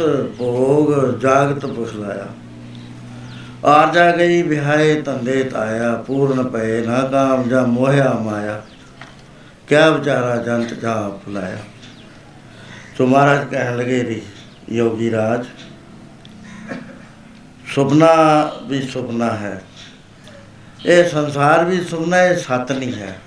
ਰਸ 0.00 0.30
ਭੋਗ 0.38 0.92
ਜਾਗਤ 1.18 1.66
ਪੁਖਲਾਇਆ 1.66 2.26
ਆਰ 3.64 3.92
ਜਾ 3.92 4.10
ਗਈ 4.16 4.42
ਵਿਹਾਏ 4.42 5.00
ਧੰਦੇ 5.00 5.42
ਤਾਇਆ 5.44 5.94
ਪੂਰਨ 6.06 6.42
ਪਏ 6.48 6.84
ਨਾ 6.86 7.00
ਕਾਮ 7.02 7.48
ਜਾ 7.48 7.64
ਮੋਹਿਆ 7.66 8.12
ਮਾਇਆ। 8.14 8.60
ਕਿਆ 9.68 9.90
ਵਿਚਾਰਾ 9.90 10.36
ਜੰਤ 10.36 10.74
ਜਾ 10.74 10.94
ਫੁਲਾਇਆ। 11.24 11.58
ਸੋ 12.98 13.06
ਮਹਾਰਾਜ 13.06 13.46
ਕਹਿਣ 13.50 13.76
ਲਗੇ 13.76 14.02
ਰੀ 14.04 14.22
ਯੋਗੀ 14.70 15.10
ਰਾਜ, 15.10 15.44
ਸੁਪਨਾ 17.74 18.14
ਵੀ 18.66 18.82
ਸੁਪਨਾ 18.82 19.30
ਹੈ। 19.30 19.62
ਇਹ 20.86 21.08
ਸੰਸਾਰ 21.08 21.64
ਵੀ 21.64 21.80
ਸੁਪਨਾ, 21.80 22.22
ਇਹ 22.22 22.36
ਸੱਤ 22.36 22.72
ਨਹੀਂ 22.72 22.94
ਹੈ। 22.94 23.18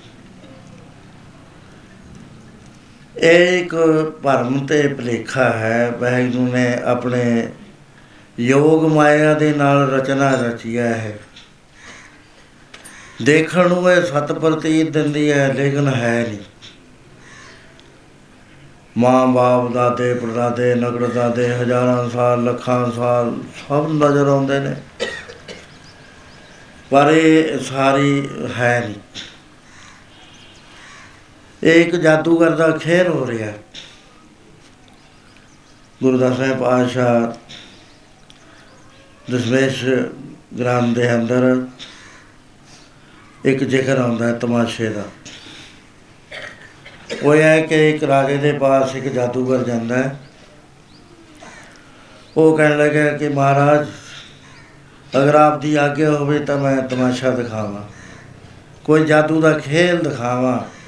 ਇਹ 3.23 3.61
ਇੱਕ 3.61 3.75
ਭਰਮ 4.23 4.65
ਤੇ 4.65 4.87
ਭਲੇਖਾ 4.87 5.49
ਹੈ। 5.49 5.91
ਵਾਹਿਗੁਰੂ 5.99 6.47
ਨੇ 6.47 6.77
ਆਪਣੇ 6.83 7.49
ਯੋਗ 8.39 8.85
ਮਾਇਆ 8.85 9.33
ਦੇ 9.33 9.53
ਨਾਲ 9.53 9.91
ਰਚਨਾ 9.91 10.29
ਰਚਿਆ 10.29 10.85
ਹੈ। 10.85 11.19
ਦੇਖਣ 13.21 13.69
ਨੂੰ 13.69 13.91
ਇਹ 13.91 14.01
ਸਤ 14.01 14.31
ਪ੍ਰਤੀਤ 14.31 14.89
ਦਿੰਦੀ 14.89 15.31
ਹੈ, 15.31 15.53
ਲੇਕਿਨ 15.53 15.87
ਹੈ 15.87 16.25
ਨਹੀਂ। 16.29 16.39
ਮਾਂ 18.97 19.27
ਬਾਪ, 19.27 19.73
ਦਾਦੇ, 19.73 20.13
ਪੜਦਾਦੇ, 20.13 20.75
ਨਗਰ 20.75 21.07
ਦਾਦੇ, 21.07 21.53
ਹਜ਼ਾਰਾਂ 21.53 22.09
ਸਾਲ, 22.09 22.43
ਲੱਖਾਂ 22.43 22.91
ਸਾਲ, 22.91 23.37
ਸਭ 23.69 23.89
ਨਜ਼ਰ 23.91 24.27
ਆਉਂਦੇ 24.27 24.59
ਨੇ। 24.59 24.75
ਪਰ 26.89 27.11
ਇਹ 27.11 27.59
ਸਾਰੀ 27.59 28.29
ਹੈ 28.59 28.79
ਨਹੀਂ। 28.85 28.95
ਇਹ 31.63 31.85
ਇੱਕ 31.85 31.95
ਜਾਦੂਗਰ 31.95 32.49
ਦਾ 32.49 32.71
ਖੇਰ 32.71 33.09
ਹੋ 33.09 33.27
ਰਿਹਾ। 33.27 33.47
ਹੈ। 33.47 33.57
ਗੁਰਦਾਸ 36.03 36.37
ਸਾਹਿਬ 36.37 36.59
ਪਾਤਸ਼ਾਹ 36.59 37.31
ਦਸਵੇਸ਼ 39.31 39.85
ਗ੍ਰਾਮ 40.59 40.93
ਦੇ 40.93 41.15
ਅੰਦਰ 41.15 41.67
ਇੱਕ 43.45 43.63
ਜ਼ਿਕਰ 43.63 43.97
ਆਉਂਦਾ 43.97 44.27
ਹੈ 44.27 44.33
ਤਮਾਸ਼ੇ 44.33 44.89
ਦਾ। 44.89 45.03
ਉਹ 47.23 47.35
ਇਹ 47.35 47.43
ਹੈ 47.43 47.61
ਕਿ 47.61 47.89
ਇੱਕ 47.89 48.03
ਰਾਜੇ 48.03 48.37
ਦੇ 48.37 48.53
ਪਾਸ 48.53 48.95
ਇੱਕ 48.95 49.05
ਜਾਦੂਗਰ 49.05 49.63
ਜਾਂਦਾ 49.63 49.97
ਹੈ। 49.97 50.19
ਉਹ 52.37 52.57
ਕਹਿਣ 52.57 52.77
ਲੱਗਾ 52.77 53.17
ਕਿ 53.17 53.29
ਮਹਾਰਾਜ, 53.29 53.87
ਅਗਰ 55.17 55.35
ਆਪ 55.35 55.61
ਦੀ 55.61 55.75
ਆਗਿਆ 55.75 56.11
ਹੋਵੇ 56.11 56.39
ਤਾਂ 56.39 56.57
ਮੈਂ 56.57 56.77
ਤਮਾਸ਼ਾ 56.77 57.31
ਦਿਖਾਵਾਂ। 57.31 57.83
ਕੋਈ 58.83 59.05
ਜਾਦੂ 59.05 59.41
ਦਾ 59.41 59.59
ਖੇਲ 59.59 60.09
ਦਿਖਾਵਾਂ। 60.09 60.82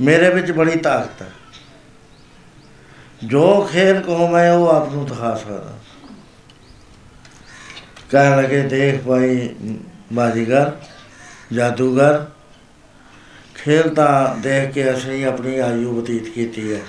ਮੇਰੇ 0.00 0.30
ਵਿੱਚ 0.30 0.52
ਬੜੀ 0.52 0.78
ਤਾਕਤ 0.78 1.22
ਹੈ। 1.22 1.30
ਜੋ 3.24 3.68
ਖੇਲ 3.72 4.00
ਕਹੋ 4.00 4.28
ਮੈਂ, 4.28 4.52
ਉਹ 4.52 4.68
ਆਪ 4.68 4.92
ਨੂੰ 4.92 5.06
ਦਿਖਾ 5.06 5.34
ਸਕਦਾ। 5.34 5.78
ਕਹਿਣ 8.10 8.42
ਲਗੇ, 8.42 8.62
ਦੇਖ 8.62 9.02
ਭਾਈ 9.02 9.54
ਬਾਜੀਗਰ, 10.12 10.72
ਜਾਦੂਗਰ, 11.52 12.26
ਖੇਲ 13.54 13.94
ਤਾਂ 13.94 14.36
ਦੇਖ 14.36 14.70
ਕੇ 14.70 14.94
ਅਸੀਂ 14.94 15.26
ਆਪਣੀ 15.26 15.58
ਆਯੂ 15.58 16.00
ਬਤੀਤ 16.00 16.28
ਕੀਤੀ 16.28 16.74
ਹੈ। 16.74 16.80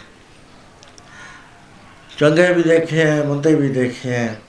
ਚੰਗੇ 2.18 2.54
ਵੀ 2.54 2.64
ਦੇਖੇ 2.64 3.06
ਹੈ, 3.06 3.24
ਮੰਦੇ 3.24 3.56
ਵੀ 3.56 3.70
ਦੇਖੇ 3.70 4.10
ਹੈ। 4.10 4.42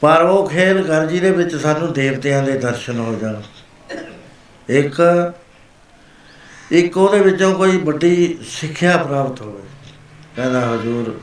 ਪਰ 0.00 0.22
ਉਹ 0.22 0.48
ਖੇਲ 0.48 0.82
ਕਰ 0.82 1.06
ਜਿਹਦੇ 1.06 1.30
ਵਿੱਚ 1.30 1.56
ਸਾਨੂੰ 1.56 1.92
ਦੇਵਤਿਆਂ 1.92 2.42
ਦੇ 2.42 2.58
ਦਰਸ਼ਨ 2.58 2.98
ਹੋ 2.98 3.14
ਜਾਣ। 3.14 3.42
ਇੱਕ 4.68 5.00
ਇੱਕ 6.72 6.96
ਉਹਦੇ 6.96 7.20
ਵਿੱਚੋਂ 7.20 7.54
ਕੋਈ 7.54 7.76
ਵੱਡੀ 7.76 8.38
ਸਿੱਖਿਆ 8.48 8.96
ਪ੍ਰਾਪਤ 8.96 9.40
ਹੋਵੇ। 9.40 9.62
ਕਹਿੰਦਾ, 10.36 10.60
ਹਜ਼ੂਰ, 10.60 11.20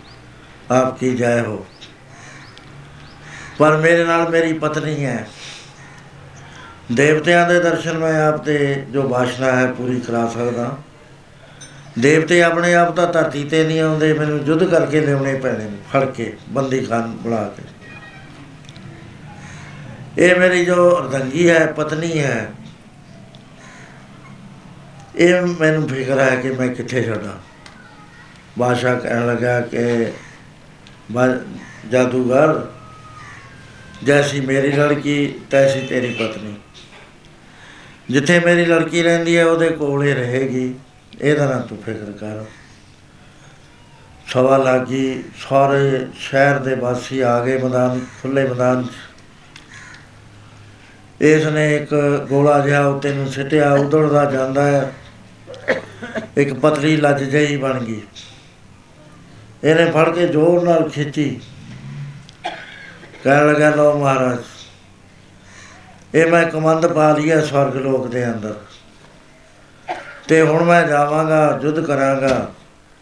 ਆਪ 0.74 1.00
ਕੀ 1.00 1.16
ਜਾਏ 1.16 1.42
ਹੋ? 1.42 1.66
ਪਰ 3.58 3.78
ਮੇਰੇ 3.78 4.04
ਨਾਲ 4.06 4.30
ਮੇਰੀ 4.30 4.54
ਪਤਨੀ 4.54 5.06
ਹੈ। 5.06 5.30
ਦੇਵਤਿਆਂ 6.92 7.50
ਦੇ 7.50 7.60
ਦਰਸ਼ਨ 7.60 7.98
ਮੈਂ 7.98 8.28
ਆਪ 8.28 8.38
ਤੇ 8.38 8.86
ਜੋ 8.92 9.02
ਬਾਸ਼ਨਾ 9.02 9.52
ਹੈ 9.52 9.72
ਪੂਰੀ 9.72 10.00
ਕਰਾ 10.00 10.28
ਸਕਦਾ। 10.28 10.78
ਦੇਵਤੇ 12.00 12.44
ਆਪਣੇ 12.44 12.74
ਆਪ 12.74 12.96
ਤਾਂ 12.96 13.14
ਧਰਤੀ 13.14 13.44
ਤੇ 13.44 13.64
ਨਹੀਂ 13.64 13.82
ਆਉਂਦੇ, 13.82 14.14
ਮੈਨੂੰ 14.14 14.40
ਯੁੱਧ 14.46 14.64
ਕਰਕੇ 14.64 15.02
ਲਿਆਉਣੇ 15.02 15.34
ਪੈਣੇ 15.34 15.64
ਨੇ, 15.64 15.78
ਫੜ 15.94 16.06
ਕੇ, 16.06 16.38
ਬੰਦੀ 16.50 16.80
ਖਾਨ 16.80 17.18
ਬਣਾ 17.22 17.48
ਕੇ। 17.48 17.64
ਇਹ 20.18 20.36
ਮੇਰੀ 20.36 20.66
ਜੋ 20.66 21.00
ਅਰਦੰਗੀ 21.00 21.50
ਹੈ, 21.50 21.66
ਪਤਨੀ 21.66 22.20
ਹੈ 22.20 22.52
ਇਹ 25.20 25.42
ਮੈਨੂੰ 25.42 25.88
ਫਿਕਰ 25.88 26.20
ਹੈ 26.20 26.36
ਕਿ 26.36 26.52
ਮੈਂ 26.52 26.68
ਕਿੱਥੇ 26.68 27.04
ਛੱਡਾਂ। 27.04 27.38
ਬਾਦਸ਼ਾਹ 28.60 28.98
ਕਹਿਣ 28.98 29.28
ਲੱਗਾ 29.28 29.62
ਕਿ 29.62 30.12
ਬਾ- 31.12 31.40
ਜਾਦੂਗਰ, 31.92 32.68
ਜੈਸੀ 34.04 34.42
ਮੇਰੀ 34.42 34.72
ਲੜਕੀ, 34.72 35.34
ਤੈਸੀ 35.52 35.88
ਤੇਰੀ 35.88 36.14
ਪਤਨੀ। 36.14 36.56
ਜਿੱਥੇ 38.10 38.40
ਮੇਰੀ 38.40 38.66
ਲੜਕੀ 38.66 39.04
ਰਹਿੰਦੀ 39.04 39.38
ਹੈ, 39.38 39.46
ਉਹਦੇ 39.46 39.70
ਕੋਲ 39.70 40.04
ਹੀ 40.04 40.14
ਰਹੇਗੀ। 40.14 40.76
ਇਹਦਾ 41.22 41.50
ਨਾ 41.50 41.60
ਤੂੰ 41.60 41.78
ਫਿਕਰ 41.78 42.12
ਕਰ। 42.12 42.46
ਸਵਾ 44.28 44.58
ਲੱਗੀ, 44.58 45.24
ਸਾਰੇ 45.50 46.08
ਸ਼ਹਿਰ 46.16 46.60
ਦੇ 46.60 46.76
ਵਾਸੀ 46.76 47.20
ਆ 47.20 47.46
ਗਏ 47.46 47.62
ਮੈਦਾਨ 47.62 48.00
ਖੁੱਲੇ 48.00 48.48
ਮੈਦਾਨ 48.48 48.84
'ਚ। 48.84 48.90
ਇਸ 51.22 51.46
ਨੇ 51.46 51.76
ਇੱਕ 51.76 52.26
ਗੋਲਾ 52.30 52.60
ਜਿਹਾ 52.60 52.86
ਉੱਤੇ 52.86 53.14
ਨੂੰ 53.14 53.28
ਸਿੱਟਿਆ, 53.28 53.74
ਉਧੜਦਾ 53.74 54.32
ਜਾਂਦਾ 54.32 54.64
ਹੈ। 54.66 54.94
ਇੱਕ 56.38 56.54
ਪਤਲੀ 56.54 56.96
ਲੱਜ 56.98 57.24
ਜਿਹੀ 57.24 57.58
ਬਣ 57.58 57.80
ਗਈ। 57.80 58.02
ਇਹਨੇ 59.64 59.92
ਫੜ 59.92 60.10
ਕੇ 60.10 60.28
ਜ਼ੋਰ 60.28 60.64
ਨਾਲ 60.64 60.90
ਖਿੱਚੀ। 60.90 61.30
ਕਹਿਣ 63.24 63.48
ਲੱਗਾ 63.48 63.70
ਲੋ 63.70 63.94
ਮਹਾਰਾਜ, 64.00 64.38
ਇਹ 66.16 66.28
ਮੈਂ 66.28 66.46
ਕਮੰਦ 66.46 66.88
ਪਾ 66.88 67.12
ਲਿਆ 67.12 67.42
ਸਵਰਗ 67.46 67.76
ਲੋਕ 67.76 68.08
ਦੇ 68.08 68.26
ਅੰਦਰ। 68.26 68.56
ਤੇ 70.28 70.42
ਹੁਣ 70.42 70.64
ਮੈਂ 70.64 70.82
ਜਾਵਾਂਗਾ, 70.88 71.60
ਯੁੱਧ 71.64 71.80
ਕਰਾਂਗਾ। 71.86 72.52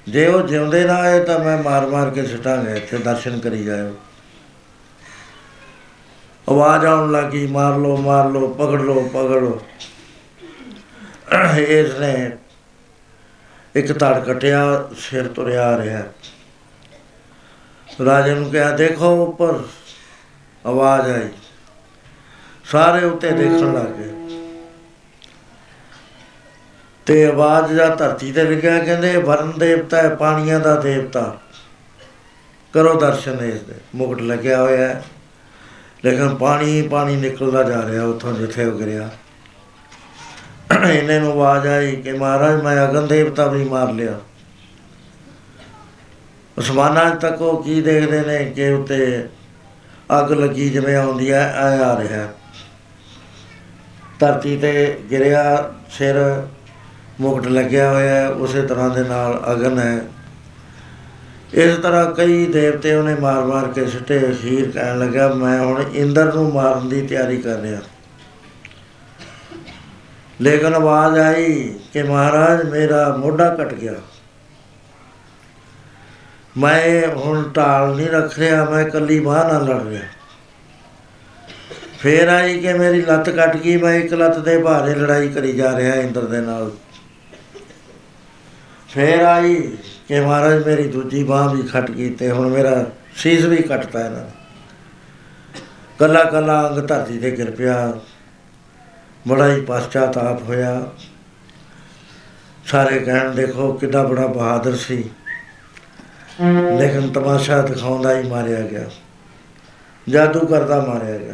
ਜੇ 0.08 0.26
ਉਹ 0.28 0.42
ਜਿਉਂਦੇ 0.48 0.84
ਨਾ 0.84 0.96
ਆਏ 0.96 1.24
ਤਾਂ 1.24 1.40
ਮੈਂ 1.40 1.58
ਮਾਰ-ਮਾਰ 1.58 2.10
ਕੇ 2.10 2.26
ਸੁੱਟਾਂਗਾ, 2.26 2.74
ਇੱਥੇ 2.76 2.98
ਦਰਸ਼ਨ 2.98 3.40
ਕਰੀ 3.40 3.64
ਜਾਇਓ। 3.64 3.96
ਆਵਾਜ਼ 6.50 6.86
ਆਉਣ 6.86 7.12
ਲੱਗੀ, 7.12 7.46
ਮਾਰ 7.48 7.78
ਲੋ 7.78 7.96
ਮਾਰ 7.98 8.30
ਲੋ 8.30 8.48
ਪਕੜ 8.50 8.82
ਲੋ 8.82 9.02
ਪਕੜ 9.14 9.42
ਲੋ 9.42 9.62
ਇਸ 11.58 11.96
ਨੇ 11.96 12.32
ਇੱਕ 13.78 14.00
ਧੜ 14.00 14.20
ਕਟਿਆ, 14.20 14.90
ਸਿਰ 14.98 15.28
ਤੁਰਿਆ 15.28 15.68
ਆ 15.68 15.78
ਰਿਹਾ। 15.78 16.04
ਰਾਜੇ 18.06 18.34
ਨੂੰ 18.34 18.52
ਕਿਹਾ, 18.52 18.72
ਦੇਖੋ 18.72 19.26
ਉੱਪਰ, 19.26 19.64
ਆਵਾਜ਼ 20.66 21.12
ਆਈ। 21.12 21.30
ਸਾਰੇ 22.66 23.06
ਉੱਤੇ 23.06 23.32
ਦੇਖਣ 23.32 23.74
ਲੱਗੇ 23.74 24.14
ਤੇ 27.06 27.26
ਆਵਾਜ਼ 27.26 27.74
ਜਾਂ 27.74 27.96
ਧਰਤੀ 27.96 28.32
ਤੇ 28.32 28.44
ਲਿਖਿਆ 28.44 28.84
ਕਹਿੰਦੇ 28.84 29.18
ਵਰਨ 29.18 29.54
ਦੇਵਤਾ 29.60 29.98
ਹੈ, 29.98 30.16
ਪਾਣੀਆਂ 30.16 30.60
ਦਾ 30.60 30.76
ਦੇਵਤਾ। 30.76 31.42
ਕਰੋ 32.74 33.00
ਦਰਸ਼ਨ 33.00 33.32
ਇਸ 33.32 33.62
ਦੇ। 33.62 33.74
ਮੁਕਟ 33.96 34.22
ਲੱਗਿਆ 34.22 34.62
ਹੋਇਆ 34.62 34.88
ਹੈ। 34.88 35.04
ਲੇਕਿਨ 36.06 36.36
ਪਾਣੀ 36.36 36.82
ਪਾਣੀ 36.82 37.16
ਨਿਕਲਦਾ 37.16 37.64
ਜਾ 37.64 37.82
ਰਿਹਾ, 37.88 38.04
ਉੱਥੋਂ 38.04 38.34
ਜਿੱਥੇ 38.34 38.66
ਉਹ 38.66 38.80
ਗਿਰਿਆ। 38.80 39.10
ਇਹਨੇ 40.72 41.20
ਨੂੰ 41.20 41.32
ਆਵਾਜ਼ 41.32 41.68
ਆਈ 41.68 41.96
ਕਿ 41.96 42.12
ਮਹਾਰਾਜ 42.12 42.62
ਮੈਂ 42.62 42.90
ਅਗਨ 42.90 43.08
ਦੇਵਤਾ 43.08 43.48
ਵੀ 43.48 43.64
ਮਾਰ 43.64 43.92
ਲਿਆ। 43.92 44.20
ਉਸਮਾਨਾਂ 46.58 47.16
ਤੱਕ 47.16 47.42
ਉਹ 47.42 47.64
ਕੀ 47.64 47.82
ਦੇਖਦੇ 47.82 48.22
ਨੇ 48.22 48.46
ਕਿ 48.46 48.70
ਉੱਤੇ 48.70 49.28
ਅੱਗ 50.20 50.32
ਲੱਗੀ 50.32 50.70
ਜਿਵੇਂ 50.70 50.96
ਆਉਂਦੀ 50.96 51.32
ਹੈ, 51.32 51.54
ਐ 51.56 51.78
ਆ 51.78 52.00
ਰਿਹਾ। 52.02 52.28
ਧਰਤੀ 54.20 54.58
ਤੇ 54.58 55.00
ਗਿਰਿਆ 55.12 55.74
ਸਿਰ 55.90 56.44
ਮੁਕਟ 57.20 57.48
ਲੱਗਿਆ 57.48 57.92
ਹੋਇਆ 57.92 58.16
ਹੈ, 58.16 58.28
ਉਸੇ 58.28 58.62
ਤਰ੍ਹਾਂ 58.62 58.90
ਦੇ 58.90 59.04
ਨਾਲ 59.04 59.44
ਅਗਨ 59.52 59.80
ਹੈ। 59.80 60.02
ਇਸ 61.54 61.78
ਤਰ੍ਹਾਂ 61.78 62.12
ਕਈ 62.12 62.46
ਦੇਵਤੇ 62.46 62.96
ਉਹਨੇ 62.96 63.16
ਮਾਰ-ਮਾਰ 63.16 63.68
ਕੇ 63.68 63.86
ਸਿੱਟੇ 63.86 64.32
ਅਖੀਰ 64.32 64.72
ਕਹਿਣ 64.72 65.00
ਲੱਗਾ, 65.00 65.28
ਮੈਂ 65.28 65.60
ਹੁਣ 65.60 65.84
ਇੰਦਰ 65.94 66.34
ਨੂੰ 66.34 66.54
ਮਾਰਨ 66.54 66.90
ਦੀ 66.90 67.08
ਤਿਆਰੀ 67.08 67.38
ਕਰ 67.38 67.56
ਰਿਹਾ। 67.56 67.82
ਲੇਕਿਨ 70.42 70.74
ਆਵਾਜ਼ 70.74 71.20
ਆਈ 71.20 71.76
ਕਿ 71.94 72.04
ਮਹਾਰਾਜ, 72.04 72.70
ਮੇਰਾ 72.70 73.18
ਮੋਢਾ 73.18 73.56
ਕੱਟ 73.56 73.74
ਗਿਆ। 73.74 73.94
ਮੈਂ 76.58 77.08
ਹੁਣ 77.08 77.50
ਢਾਲ 77.50 77.96
ਨਹੀਂ 77.96 78.10
ਰੱਖ 78.10 78.40
ਰਿਹਾ, 78.40 78.70
ਮੈਂ 78.70 78.88
ਇਕੱਲੀ 78.88 79.20
ਬਾਹ 79.20 79.54
ਨਾਲ 79.54 79.66
ਲੜ 79.66 79.84
ਰਿਹਾ। 79.84 80.02
ਫੇਰ 82.00 82.28
ਆਈ 82.28 82.60
ਕਿ 82.60 82.74
ਮੇਰੀ 82.74 83.02
ਲੱਤ 83.02 83.30
ਕੱਟ 83.30 83.58
ਗਈ, 83.58 83.78
ਮੈਂ 83.78 83.94
ਇੱਕ 83.94 84.14
ਲੱਤ 84.14 84.40
ਦੇ 84.40 84.58
ਭਾਰੇ 84.58 84.96
ਲੜਾਈ 84.96 85.30
ਕਰੀ 85.30 85.54
ਜਾ 85.54 85.78
ਰਿਹਾ 85.78 85.96
ਇੰਦਰ 85.96 86.26
ਦੇ 86.26 86.42
ਨਾਲ। 86.42 86.72
ਫੇਰ 88.90 89.20
ਆਈ 89.20 89.78
ਕਿ 90.08 90.20
ਮਹਾਰਾਜ, 90.20 90.66
ਮੇਰੀ 90.66 90.88
ਦੂਜੀ 90.88 91.24
ਬਾਹ 91.24 91.56
ਵੀ 91.56 91.64
ਖੱਟ 91.64 91.92
ਗਈ 91.92 92.10
ਤੇ 92.10 92.32
ਹੁਣ 92.32 92.50
ਮੇਰਾ 92.50 92.86
ਸੀਸ 93.16 93.46
ਵੀ 93.46 93.58
ਕੱਟਤਾ 93.58 94.00
ਇਹਨਾਂ 94.00 94.24
ਨੇ। 94.24 94.32
ਕੱਲਾ 96.00 96.24
ਕੱਲਾ 96.24 96.70
ਅੰਗ 96.70 96.88
ਧਰਤੀ 96.88 97.18
ਤੇ 97.18 97.32
ਗਿਰ 97.32 97.52
ਪਿਆ। 97.52 97.94
ਬੜਾ 99.28 99.56
ਹੀ 99.56 99.62
ਪਛਤਾਪ 99.62 100.44
ਹੋਇਆ। 100.44 100.92
ਸਾਰੇ 102.66 103.00
ਕਹਿਣ, 103.00 103.32
ਦੇਖੋ 103.32 103.74
ਕਿੰਨਾ 103.74 104.04
ਬੜਾ 104.04 104.28
ਬਹਾਦਰ 104.28 104.76
ਸੀ। 104.76 105.10
ਲੇਕਿਨ 106.80 107.10
ਤਮਾਸ਼ਾ 107.10 107.62
ਦਿਖਾਉਂਦਾ 107.62 108.20
ਹੀ 108.20 108.30
ਮਾਰਿਆ 108.30 108.62
ਗਿਆ। 108.62 108.90
ਜਾਦੂ 110.10 110.40
ਕਰਦਾ 110.40 110.86
ਮਾਰਿਆ 110.86 111.18
ਗਿਆ। 111.18 111.34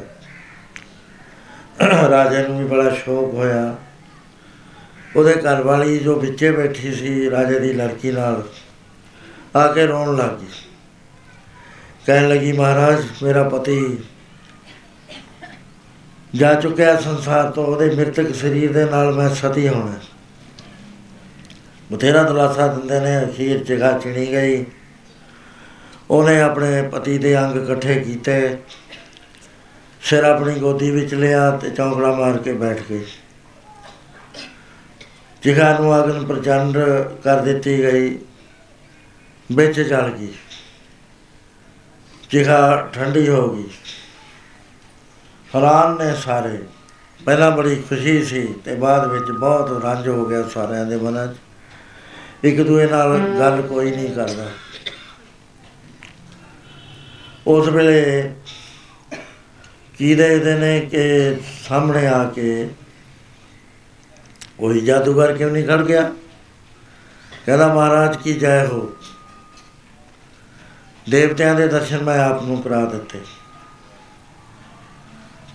ਰਾਜੇ 2.09 2.47
ਨੂੰ 2.47 2.59
ਵੀ 2.59 2.65
ਬੜਾ 2.65 2.89
ਸ਼ੌਕ 2.89 3.33
ਹੋਇਆ। 3.33 3.75
ਉਹਦੇ 5.15 5.33
ਘਰ 5.33 5.61
ਵਾਲੀ 5.61 5.99
ਜੋ 5.99 6.19
ਵਿੱਚੇ 6.19 6.51
ਬੈਠੀ 6.51 6.93
ਸੀ, 6.93 7.29
ਰਾਜੇ 7.29 7.59
ਦੀ 7.59 7.73
ਲੜਕੀ 7.73 8.11
ਨਾਲ, 8.11 8.43
ਆ 9.55 9.71
ਕੇ 9.71 9.85
ਰੋਣ 9.85 10.15
ਲੱਗ 10.17 10.39
ਗਈ। 10.39 10.47
ਕਹਿਣ 12.05 12.29
ਲੱਗੀ, 12.29 12.51
ਮਹਾਰਾਜ, 12.51 13.05
ਮੇਰਾ 13.23 13.49
ਪਤੀ 13.49 13.97
ਜਾ 16.35 16.53
ਚੁੱਕਿਆ 16.53 16.95
ਸੰਸਾਰ 16.97 17.51
ਤੋਂ, 17.51 17.65
ਉਹਦੇ 17.65 17.95
ਮ੍ਰਿਤਕ 17.95 18.35
ਸਰੀਰ 18.35 18.73
ਦੇ 18.73 18.85
ਨਾਲ 18.85 19.13
ਮੈਂ 19.13 19.29
ਸਤੀ 19.29 19.67
ਹੋਣਾ। 19.67 19.99
ਬਥੇਰਾ 21.91 22.23
ਦਲਾਸਾ 22.23 22.67
ਦਿੰਦੇ 22.67 22.99
ਨੇ, 22.99 23.25
ਅਖੀਰ 23.25 23.63
ਜਗ੍ਹਾ 23.63 23.99
ਚਿਣੀ 23.99 24.27
ਗਈ। 24.27 24.65
ਉਹਨੇ 26.09 26.41
ਆਪਣੇ 26.41 26.81
ਪਤੀ 26.81 27.17
ਦੇ 27.17 27.39
ਅੰਗ 27.39 27.63
ਇਕੱਠੇ 27.63 27.99
ਕੀਤੇ। 27.99 28.57
ਸਿਰ 30.01 30.23
ਆਪਣੀ 30.23 30.59
ਗੋਦੀ 30.59 30.91
ਵਿੱਚ 30.91 31.13
ਲਿਆ 31.13 31.51
ਤੇ 31.51 31.69
ਚੌਂਕੜਾ 31.69 32.11
ਮਾਰ 32.11 32.37
ਕੇ 32.37 32.53
ਬੈਠ 32.53 32.81
ਗਈ। 32.89 33.05
ਜਿਗਾ 35.41 35.77
ਨੂੰ 35.79 36.03
ਅਗਨ 36.03 36.25
ਪ੍ਰਚੰਡ 36.25 36.77
ਕਰ 37.23 37.41
ਦਿੱਤੀ 37.41 37.83
ਗਈ। 37.83 38.19
ਵਿੱਚ 39.51 39.81
ਜਲ 39.81 40.09
ਗਈ। 40.09 40.33
ਜਿਗਾ 42.29 42.89
ਠੰਡੀ 42.93 43.29
ਹੋ 43.29 43.55
ਗਈ। 43.55 43.63
ਹੈਰਾਨ 45.55 46.05
ਨੇ 46.05 46.15
ਸਾਰੇ। 46.15 46.63
ਪਹਿਲਾਂ 47.25 47.51
ਬੜੀ 47.51 47.75
ਖੁਸ਼ੀ 47.75 48.23
ਸੀ 48.23 48.53
ਤੇ 48.65 48.75
ਬਾਅਦ 48.75 49.11
ਵਿੱਚ 49.11 49.31
ਬਹੁਤ 49.31 49.83
ਰੰਜ 49.83 50.07
ਹੋ 50.07 50.25
ਗਿਆ 50.25 50.47
ਸਾਰਿਆਂ 50.47 50.85
ਦੇ 50.85 50.97
ਮਨਾਂ 50.97 51.27
'ਚ। 51.27 51.37
ਇੱਕ 52.43 52.61
ਦੂਏ 52.61 52.87
ਨਾਲ 52.87 53.19
ਗੱਲ 53.39 53.61
ਕੋਈ 53.61 53.91
ਨਹੀਂ 53.91 54.15
ਕਰਦਾ। 54.15 54.51
ਉਸ 57.47 57.67
ਵੇਲੇ 57.67 58.33
ਕੀ 59.97 60.15
ਦੇਖਦੇ 60.15 60.55
ਨੇ 60.55 60.79
ਕਿ 60.79 61.35
ਸਾਹਮਣੇ 61.69 62.07
ਆ 62.07 62.23
ਕੇ 62.23 62.69
ਕੋਈ 64.57 64.79
ਜਾਦੂਗਰ 64.79 65.33
ਕਿਉਂ 65.33 65.51
ਨਹੀਂ 65.51 65.67
ਖੜ 65.67 65.81
ਗਿਆ? 65.81 66.13
ਕਹਿੰਦਾ, 67.45 67.73
ਮਹਾਰਾਜ, 67.73 68.17
ਕੀ 68.17 68.33
ਜੈ 68.33 68.65
ਹੋ? 68.65 68.93
ਦੇਵਤਿਆਂ 71.09 71.55
ਦੇ 71.55 71.67
ਦਰਸ਼ਨ 71.67 72.03
ਮੈਂ 72.03 72.19
ਆਪ 72.19 72.43
ਨੂੰ 72.43 72.61
ਕਰਾ 72.61 72.85
ਦਿੱਤੇ। 72.85 73.19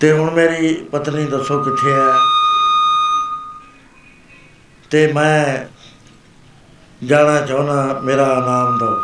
ਤੇ 0.01 0.11
ਹੁਣ 0.11 0.31
ਮੇਰੀ 0.31 0.73
ਪਤਨੀ 0.91 1.25
ਦੱਸੋ 1.25 1.63
ਕਿੱਥੇ 1.63 1.93
ਹੈ? 1.93 2.13
ਤੇ 4.89 5.13
ਮੈਂ 5.13 5.65
ਜਾਣਾ 7.05 7.41
ਚਾਹੁੰਦਾ, 7.41 8.01
ਮੇਰਾ 8.03 8.25
ਨਾਮ 8.25 8.77
ਦੋ 8.77 8.95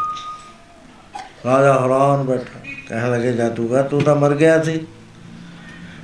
ਰਾਜਾ 1.46 1.80
ਹੈਰਾਨ 1.80 2.24
ਬੈਠਾ, 2.24 2.60
ਕਹਿਣ 2.90 3.12
ਲੱਗੇ 3.12 3.34
ਜਾਦੂਗਰ 3.34 3.84
ਤੂੰ 3.84 4.02
ਤਾਂ 4.02 4.16
ਮਰ 4.16 4.36
ਗਿਆ 4.36 4.64
ਸੀ। 4.64 4.88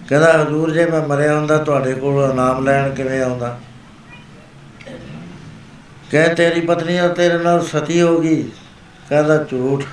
ਕਹਿੰਦਾ, 0.09 0.41
ਹਜ਼ੂਰ, 0.41 0.71
ਜੇ 0.71 0.85
ਮੈਂ 0.85 1.07
ਮਰਿਆ 1.07 1.37
ਹੁੰਦਾ, 1.37 1.57
ਤੁਹਾਡੇ 1.57 1.93
ਕੋਲ 1.93 2.35
ਨਾਮ 2.35 2.63
ਲੈਣ 2.63 2.95
ਕਿਵੇਂ 2.95 3.21
ਆਉਂਦਾ? 3.21 3.59
ਕਹੇ, 6.11 6.35
ਤੇਰੀ 6.35 6.61
ਪਤਨੀ 6.61 6.97
ਆ 6.97 7.07
ਤੇਰੇ 7.07 7.37
ਨਾਲ 7.37 7.65
ਸਤੀ 7.65 8.01
ਹੋ 8.01 8.19
ਗਈ। 8.19 8.43
ਕਹਿੰਦਾ, 9.09 9.43
ਝੂਠ। 9.43 9.83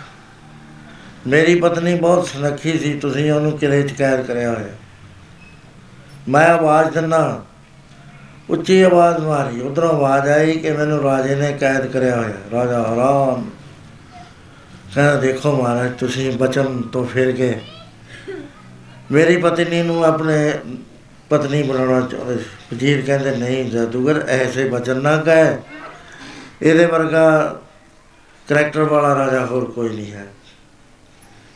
ਮੇਰੀ 1.27 1.61
ਪਤਨੀ 1.61 1.95
ਬਹੁਤ 1.95 2.27
ਸੁਨੱਖੀ 2.27 2.79
ਸੀ, 2.79 2.99
ਤੁਸੀਂ 2.99 3.33
ਉਹਨੂੰ 3.33 3.59
ਕਿਲੇ 3.59 3.83
ਚ 3.83 3.93
ਕੈਦ 3.93 4.27
ਕਰਿਆ 4.27 4.55
ਹੋਇਆ। 4.55 4.88
ਮੈਂ 6.29 6.47
ਆਵਾਜ਼ 6.47 6.91
ਦਿੰਨਾ 6.91 7.45
ਉੱਚੀ 8.51 8.83
ਆਵਾਜ਼ 8.83 9.25
ਮਾਰੀ। 9.25 9.61
ਉਧਰੋਂ 9.61 9.91
ਆਵਾਜ਼ 9.91 10.29
ਆਈ 10.29 10.53
ਕਿ 10.53 10.73
ਮੈਨੂੰ 10.73 11.03
ਰਾਜੇ 11.03 11.35
ਨੇ 11.35 11.53
ਕੈਦ 11.53 11.87
ਕਰਿਆ 11.87 12.17
ਹੋਇਆ। 12.17 12.35
ਰਾਜਾ 12.53 12.83
ਹੈਰਾਨ। 12.83 13.51
ਕਹਿੰਦਾ, 14.95 15.17
ਦੇਖੋ 15.17 15.63
ਮਹਾਰਾਜ, 15.63 15.93
ਤੁਸੀਂ 15.99 16.39
ਬਚਨ 16.39 16.83
ਤੋਂ 16.83 17.07
ਫਿਰ 17.07 17.33
ਗਏ 17.33 17.61
ਮੇਰੀ 19.13 19.37
ਪਤਨੀ 19.37 19.83
ਨੂੰ 19.83 20.05
ਆਪਣੇ 20.05 20.53
ਪਤਨੀ 21.31 21.63
ਬਣਾਉਣਾ 21.63 22.07
ਚਾਹੁੰਦੇ 22.07 22.39
ਸੀ। 22.39 22.45
ਵਜ਼ੀਰ 22.73 23.03
ਕਹਿੰਦੇ, 23.07 23.37
ਨਹੀਂ 23.37 23.71
ਜਾਦੂਗਰ, 23.71 24.25
ਐਸੇ 24.29 24.69
ਬਚਨ 24.69 25.03
ਨਾ 25.03 25.17
ਕਹੇ। 25.17 25.57
ਇਹਦੇ 26.63 26.87
ਵਰਗਾ 26.87 27.61
ਕਰੈਕਟਰ 28.49 28.83
ਵਾਲਾ 28.83 29.15
ਰਾਜਾ 29.15 29.47
ਹੋਰ 29.47 29.65
ਕੋਈ 29.65 29.89
ਨਹੀਂ 29.89 30.13
ਹੈ। 30.13 30.27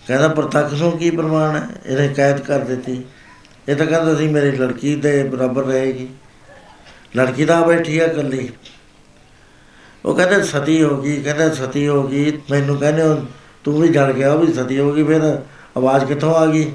ਕਹਿੰਦਾ, 0.09 0.29
ਪ੍ਰਤੱਖ 0.29 0.73
ਨੂੰ 0.73 0.93
ਕੀ 0.93 1.11
ਪ੍ਰਮਾਣ 1.11 1.57
ਹੈ? 1.57 1.63
ਇਹਨੇ 1.87 2.09
ਕੈਦ 2.09 2.41
ਕਰ 2.41 2.59
ਦਿੱਤੀ। 2.59 3.05
ਇਹ 3.69 3.77
ਤਾਂ 3.77 3.87
ਕਹਿੰਦਾ 3.87 4.15
ਸੀ 4.15 4.29
ਮੇਰੀ 4.29 4.51
ਲੜਕੀ 4.51 4.97
ਦੇ 4.97 5.25
ਬਰਾਬਰ 5.25 5.65
ਰਹੇਗੀ। 5.65 6.09
ਲੜਕੀ 7.17 7.45
ਤਾਂ 7.45 7.67
ਬੈਠੀ 7.67 7.99
ਆ 7.99 8.05
ਇਕੱਲੀ। 8.05 8.51
ਉਹ 10.05 10.15
ਕਹਿੰਦੇ 10.15 10.43
ਸਤੀ 10.43 10.83
ਹੋ 10.83 11.03
ਗਈ, 11.03 11.23
ਕਹਿੰਦੇ 11.23 11.51
ਸਤੀ 11.51 11.89
ਹੋ 11.89 12.09
ਗਈ। 12.09 12.41
ਮੈਨੂੰ 12.51 12.77
ਕਹਿੰਦੇ 12.77 13.03
ਉਹ 13.03 13.17
ਤੂੰ 13.65 13.81
ਵੀ 13.81 13.89
ਜਲ 13.89 14.13
ਗਿਆ, 14.13 14.33
ਉਹ 14.33 14.47
ਵੀ 14.47 14.53
ਸਤੀ 14.53 14.79
ਹੋ 14.79 14.93
ਗਈ, 14.93 15.03
ਫਿਰ 15.03 15.43
ਆਵਾਜ਼ 15.77 16.05
ਕਿੱਥੋਂ 16.05 16.35
ਆ 16.35 16.47
ਗਈ? 16.47 16.73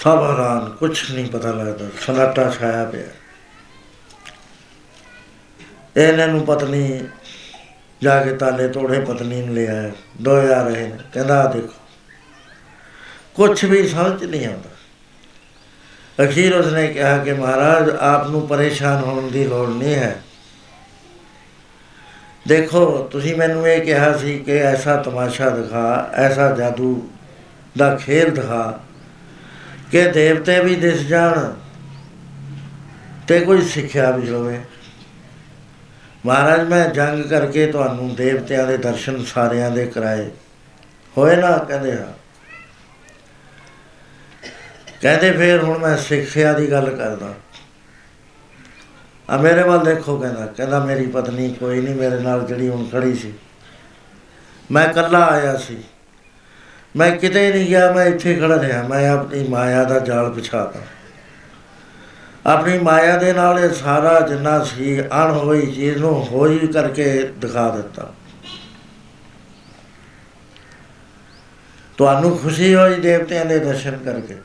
ਸਭ 0.00 0.26
ਹੈਰਾਨ 0.30 0.70
ਕੁਝ 0.70 1.12
ਨਹੀਂ 1.12 1.26
ਪਤਾ 1.26 1.52
ਲੱਗਦਾ। 1.52 1.86
ਸਨਾਟਾ 2.00 2.50
ਛਾਇਆ 2.50 2.84
ਪਿਆ। 2.84 3.08
ਇਹਨਾਂ 5.96 6.28
ਨੂੰ 6.28 6.46
ਪਤਨੀ 6.46 7.00
ਜਾ 8.02 8.24
ਕੇ 8.24 8.36
ਤਾਲੇ 8.36 8.68
ਤੋੜੇ, 8.68 9.00
ਪਤਨੀ 9.00 9.42
ਨੂੰ 9.42 9.54
ਲੈ 9.54 9.66
ਆਇਆ 9.66 9.92
ਦੋ 10.22 10.30
ਆ 10.30 10.62
ਰਹੇ 10.62 10.88
ਨੇ। 10.88 10.98
ਕਹਿੰਦਾ 11.12 11.44
ਆਹ 11.44 11.52
ਦੇਖੋ। 11.52 11.83
ਕੁਝ 13.34 13.64
ਵੀ 13.64 13.88
ਸਮਝ 13.88 14.24
ਨਹੀਂ 14.24 14.46
ਆਉਂਦਾ। 14.46 14.70
ਅਖੀਰ 16.24 16.54
ਉਸਨੇ 16.54 16.86
ਕਿਹਾ 16.86 17.18
ਕਿ 17.18 17.32
ਮਹਾਰਾਜ, 17.32 17.90
ਆਪ 17.90 18.30
ਨੂੰ 18.30 18.48
ਪਰੇਸ਼ਾਨ 18.48 19.04
ਹੋਣ 19.04 19.30
ਦੀ 19.30 19.44
ਲੋੜ 19.44 19.68
ਨਹੀਂ 19.68 19.94
ਹੈ। 19.94 20.22
ਦੇਖੋ, 22.48 22.98
ਤੁਸੀਂ 22.98 23.36
ਮੈਨੂੰ 23.36 23.68
ਇਹ 23.68 23.82
ਕਿਹਾ 23.82 24.18
ਸੀ 24.18 24.38
ਕਿ 24.38 24.52
ਐਸਾ 24.52 24.96
ਤਮਾਸ਼ਾ 24.96 25.50
ਦਿਖਾ, 25.50 26.10
ਐਸਾ 26.14 26.54
ਜਾਦੂ 26.54 27.10
ਦਾ 27.78 27.96
ਖੇਲ 27.96 28.34
ਦਿਖਾ 28.34 28.80
ਕਿ 29.90 30.10
ਦੇਵਤੇ 30.10 30.60
ਵੀ 30.60 30.74
ਦਿਸ 30.74 31.00
ਜਾਣ 31.00 31.52
ਤੇ 33.28 33.40
ਕੋਈ 33.40 33.62
ਸਿੱਖਿਆ 33.62 34.10
ਵੀ 34.10 34.30
ਹੋਵੇ 34.30 34.60
ਮਹਾਰਾਜ, 36.26 36.68
ਮੈਂ 36.68 36.88
ਜੰਗ 36.88 37.24
ਕਰਕੇ 37.24 37.66
ਤੁਹਾਨੂੰ 37.66 38.14
ਦੇਵਤਿਆਂ 38.14 38.66
ਦੇ 38.66 38.76
ਦਰਸ਼ਨ 38.76 39.24
ਸਾਰਿਆਂ 39.24 39.70
ਦੇ 39.70 39.86
ਕਰਾਏ। 39.86 40.30
ਹੋਏ 41.18 41.36
ਨਾ? 41.36 41.58
ਕਹਿੰਦੇ 41.58 41.92
ਹਾਂ। 41.92 42.23
ਕਹਿੰਦੇ 45.04 45.32
ਫੇਰ 45.32 45.62
ਹੁਣ 45.62 45.78
ਮੈਂ 45.78 45.96
ਸਿੱਖਿਆ 45.96 46.52
ਦੀ 46.52 46.70
ਗੱਲ 46.70 46.96
ਕਰਦਾ। 46.96 47.34
ਆ 49.30 49.36
ਮੇਰੇ 49.36 49.62
ਵੱਲ 49.62 49.84
ਦੇਖੋ 49.84 50.18
ਕਹਿੰਦਾ 50.18 50.46
ਕਹਿੰਦਾ 50.46 50.84
ਮੇਰੀ 50.84 51.06
ਪਤਨੀ 51.06 51.52
ਕੋਈ 51.52 51.80
ਨਹੀਂ, 51.80 51.94
ਮੇਰੇ 51.94 52.18
ਨਾਲ 52.18 52.44
ਜਿਹੜੀ 52.44 52.68
ਹੁਣ 52.68 52.88
ਖੜੀ 52.88 53.14
ਸੀ। 53.14 53.32
ਮੈਂ 54.70 54.88
ਇਕੱਲਾ 54.88 55.26
ਆਇਆ 55.26 55.56
ਸੀ। 55.56 55.78
ਮੈਂ 56.96 57.16
ਕਿਤੇ 57.16 57.52
ਨਹੀਂ 57.52 57.66
ਗਿਆ, 57.66 57.92
ਮੈਂ 57.92 58.06
ਇੱਥੇ 58.06 58.34
ਖੜਾ 58.34 58.62
ਰਿਹਾ। 58.62 58.82
ਮੈਂ 58.82 59.10
ਆਪਣੀ 59.10 59.48
ਮਾਇਆ 59.48 59.84
ਦਾ 59.84 59.98
ਜਾਲ 59.98 60.30
ਵਿਛਾਤਾ। 60.30 60.80
ਆਪਣੀ 62.46 62.78
ਮਾਇਆ 62.78 63.16
ਦੇ 63.16 63.32
ਨਾਲ 63.32 63.58
ਇਹ 63.58 63.70
ਸਾਰਾ 63.70 64.20
ਜਿੰਨਾ 64.20 64.64
ਸੀ 64.64 65.00
ਅਣ 65.00 65.30
ਹੋਈ 65.30 65.72
ਚੀਜ਼ 65.72 65.98
ਨੂੰ 65.98 66.26
ਹੋਈ 66.26 66.58
ਕਰਕੇ 66.58 67.32
ਦਿਖਾ 67.38 67.68
ਦਿੱਤਾ। 67.68 68.14
ਤੁਹਾਨੂੰ 71.98 72.38
ਖੁਸ਼ੀ 72.38 72.74
ਹੋਈ 72.74 72.94
ਦੇਵਤਿਆਂ 72.94 73.44
ਦੇ 73.44 73.58
ਦਰਸ਼ਨ 73.58 73.96
ਕਰਕੇ। 73.96 74.36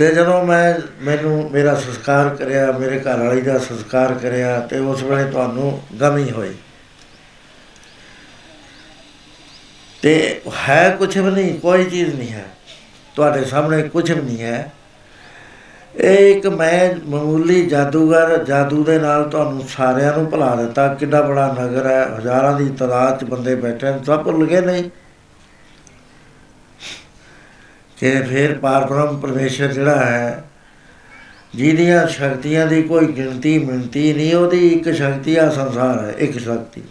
ਤੇ 0.00 0.14
ਜਦੋਂ 0.14 0.44
ਮੈਂ 0.44 0.74
ਮੈਨੂੰ 1.02 1.50
ਮੇਰਾ 1.52 1.74
ਸੰਸਕਾਰ 1.74 2.28
ਕਰਿਆ, 2.28 2.72
ਮੇਰੇ 2.72 3.00
ਘਰ 3.00 3.18
ਵਾਲੀ 3.18 3.40
ਦਾ 3.40 3.58
ਸੰਸਕਾਰ 3.58 4.14
ਕਰਿਆ 4.14 4.60
ਤੇ 4.60 4.78
ਉਸ 4.78 5.02
ਵੇਲੇ 5.02 5.30
ਤੁਹਾਨੂੰ 5.30 5.82
ਗਮੀ 6.00 6.30
ਹੋਈ। 6.30 6.54
ਤੇ 10.02 10.40
ਹੈ 10.68 10.96
ਕੁਝ 10.98 11.18
ਵੀ 11.18 11.30
ਨਹੀਂ, 11.30 11.60
ਕੋਈ 11.60 11.84
ਚੀਜ਼ 11.84 12.14
ਨਹੀਂ 12.14 12.28
ਹੈ। 12.28 12.44
ਤੁਹਾਡੇ 13.16 13.44
ਸਾਹਮਣੇ 13.44 13.82
ਕੁਝ 13.82 14.12
ਵੀ 14.12 14.20
ਨਹੀਂ 14.20 14.42
ਹੈ। 14.42 14.72
ਇਹ 15.96 16.36
ਇੱਕ 16.36 16.46
ਮੈਂ 16.46 16.94
ਮਾਮੂਲੀ 17.06 17.66
ਜਾਦੂਗਰ, 17.66 18.44
ਜਾਦੂ 18.44 18.84
ਦੇ 18.84 18.98
ਨਾਲ 18.98 19.24
ਤੁਹਾਨੂੰ 19.24 19.68
ਸਾਰਿਆਂ 19.68 20.12
ਨੂੰ 20.12 20.30
ਭੁਲਾ 20.30 20.56
ਦਿੱਤਾ। 20.56 20.94
ਕਿੰਨਾ 20.94 21.22
ਬੜਾ 21.22 21.56
ਨਗਰ 21.60 21.86
ਹੈ, 21.86 22.06
ਹਜ਼ਾਰਾਂ 22.18 22.60
ਦੀ 22.60 22.68
ਤਾਦਾਦ 22.68 23.20
'ਚ 23.20 23.24
ਬੰਦੇ 23.24 23.54
ਬੈਠੇ 23.54 23.90
ਨੇ 23.90 23.98
ਸਭ 24.06 24.22
ਭੁੱਲ 24.22 24.46
ਗਏ 24.46 24.60
ਨਹੀਂ 24.60 24.90
ਕਿ 28.00 28.22
ਫਿਰ 28.22 28.58
ਪਾਰਬ੍ਰਹਮ 28.58 29.20
ਪਰਮੇਸ਼ਰ 29.20 29.72
ਜਿਹੜਾ 29.72 30.04
ਹੈ, 30.04 30.44
ਜਿਹਦੀਆਂ 31.54 32.06
ਸ਼ਕਤੀਆਂ 32.06 32.66
ਦੀ 32.66 32.82
ਕੋਈ 32.82 33.06
ਗਿਣਤੀ 33.06 33.58
ਮਿਣਤੀ 33.58 34.12
ਨਹੀਂ, 34.12 34.34
ਉਹਦੀ 34.34 34.68
ਇੱਕ 34.68 34.90
ਸ਼ਕਤੀ 34.94 35.36
ਆ 35.36 35.50
ਸੰਸਾਰ 35.50 36.04
ਹੈ, 36.04 36.14
ਇੱਕ 36.18 36.38
ਸ਼ਕਤੀ। 36.38 36.82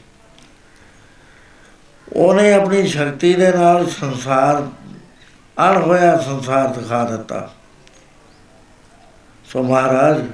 ਉਹਨੇ 2.13 2.53
ਆਪਣੀ 2.53 2.87
ਸ਼ਕਤੀ 2.87 3.33
ਦੇ 3.33 3.51
ਨਾਲ 3.51 3.87
ਸੰਸਾਰ 3.89 4.67
ਅਣ 5.57 5.81
ਹੋਇਆ 5.81 6.17
ਸੰਸਾਰ 6.17 6.67
ਦਿਖਾ 6.67 7.03
ਦਿੱਤਾ। 7.03 7.49
ਸੋ 9.45 9.63
ਮਹਾਰਾਜ, 9.63 10.25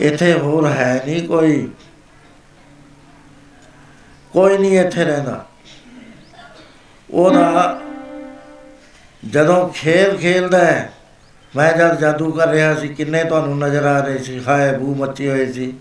ਇੱਥੇ 0.00 0.32
ਹੋਰ 0.32 0.66
ਹੈ 0.66 1.02
ਨਹੀਂ 1.06 1.28
ਕੋਈ 1.28 1.68
ਕੋਈ 4.32 4.58
ਨਹੀਂ 4.58 4.78
ਇੱਥੇ 4.80 5.04
ਰਹਿੰਦਾ। 5.04 5.46
ਉਹਦਾ 7.10 7.80
ਜਦੋਂ 9.30 9.68
ਖੇਲ 9.68 10.16
ਖੇਲਦਾ 10.16 10.58
ਹੈ, 10.58 10.92
ਮੈਂ 11.56 11.72
ਜਦ 11.72 11.98
ਜਾਦੂ 12.00 12.32
ਕਰ 12.32 12.48
ਰਿਹਾ 12.48 12.74
ਸੀ, 12.74 12.88
ਕਿੰਨੇ 12.88 13.24
ਤੁਹਾਨੂੰ 13.24 13.58
ਨਜ਼ਰ 13.58 13.84
ਆ 13.84 13.98
ਰਹੇ 14.00 14.18
ਸੀ, 14.18 14.40
ਹਾਏ 14.48 14.72
ਬੂ 14.78 14.94
ਮੱਚੀ 14.94 15.28
ਹੋਈ 15.28 15.52
ਸੀ। 15.52 15.72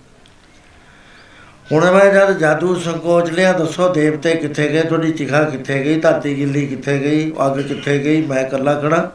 ਹੁਣ 1.72 1.92
ਮੈਂ 1.92 2.06
ਜਦ 2.14 2.38
ਜਾਦੂ 2.38 2.76
ਸੰਕੋਚ 2.76 3.30
ਲਿਆ, 3.30 3.54
ਦੱਸੋ 3.54 3.88
ਦੇਵਤੇ 3.94 4.36
ਕਿੱਥੇ 4.36 4.68
ਗਏ, 4.68 4.82
ਤੁਹਾਡੀ 4.82 5.12
ਚਿਖਾ 5.12 5.44
ਕਿੱਥੇ 5.44 5.84
ਗਈ, 5.84 6.00
ਧਰਤੀ 6.00 6.38
ਗਿੱਲੀ 6.38 6.66
ਕਿੱਥੇ 6.68 7.00
ਗਈ, 7.00 7.32
ਅੱਗ 7.46 7.62
ਕਿੱਥੇ 7.62 7.98
ਗਈ, 8.00 8.22
ਮੈਂ 8.22 8.46
ਇਕੱਲਾ 8.46 8.80
ਖੜਾ 8.80 9.12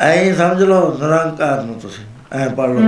ਐਂ 0.00 0.34
ਸਮਝ 0.34 0.62
ਲਓ, 0.62 0.98
ਨਿਰੰਕਾਰ 1.00 1.62
ਨੂੰ 1.62 1.80
ਤੁਸੀਂ, 1.80 2.04
ਐ 2.32 2.48
ਪੜ 2.48 2.68
ਲਓ। 2.68 2.80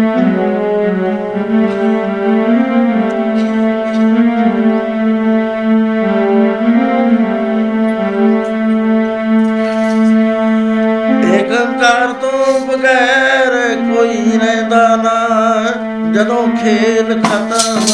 ਖੇਲ 16.63 17.21
ਖਤਮ 17.23 17.87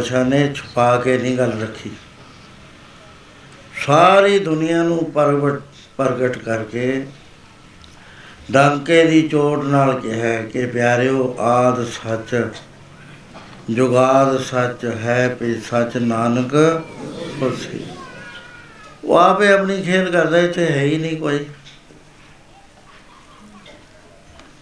ਪਾਤਸ਼ਾਹ 0.00 0.24
ਨੇ 0.24 0.52
ਛੁਪਾ 0.54 0.96
ਕੇ 0.96 1.16
ਨਹੀਂ 1.18 1.36
ਗੱਲ 1.38 1.52
ਰੱਖੀ। 1.62 1.90
ਸਾਰੀ 3.76 4.38
ਦੁਨੀਆ 4.38 4.82
ਨੂੰ 4.82 5.04
ਪ੍ਰਗਟ 5.12 5.60
ਪ੍ਰਗਟ 5.96 6.38
ਕਰਕੇ 6.38 7.06
ਡੰਕੇ 8.52 9.04
ਦੀ 9.04 9.20
ਚੋਟ 9.28 9.64
ਨਾਲ 9.64 10.00
ਕਿਹਾ 10.00 10.40
ਕਿ 10.42 10.66
ਪਿਆਰਿਓ, 10.66 11.36
ਆਦ 11.40 11.84
ਸੱਚ, 11.86 12.48
ਜੁਗਾਦ 13.70 14.38
ਸੱਚ 14.40 14.84
ਹੈ 14.96 15.36
ਵੀ 15.40 15.54
ਸੱਚ 15.60 15.96
ਨਾਨਕ 15.96 16.54
ਹੋਸੀ 17.42 17.84
ਉਹ 19.04 19.16
ਆਪੇ 19.18 19.52
ਆਪਣੀ 19.52 19.82
ਖੇਲ 19.82 20.10
ਕਰਦਾ, 20.10 20.38
ਇੱਥੇ 20.38 20.66
ਹੈ 20.66 20.82
ਹੀ 20.82 20.98
ਨਹੀਂ 20.98 21.16
ਕੋਈ। 21.16 21.44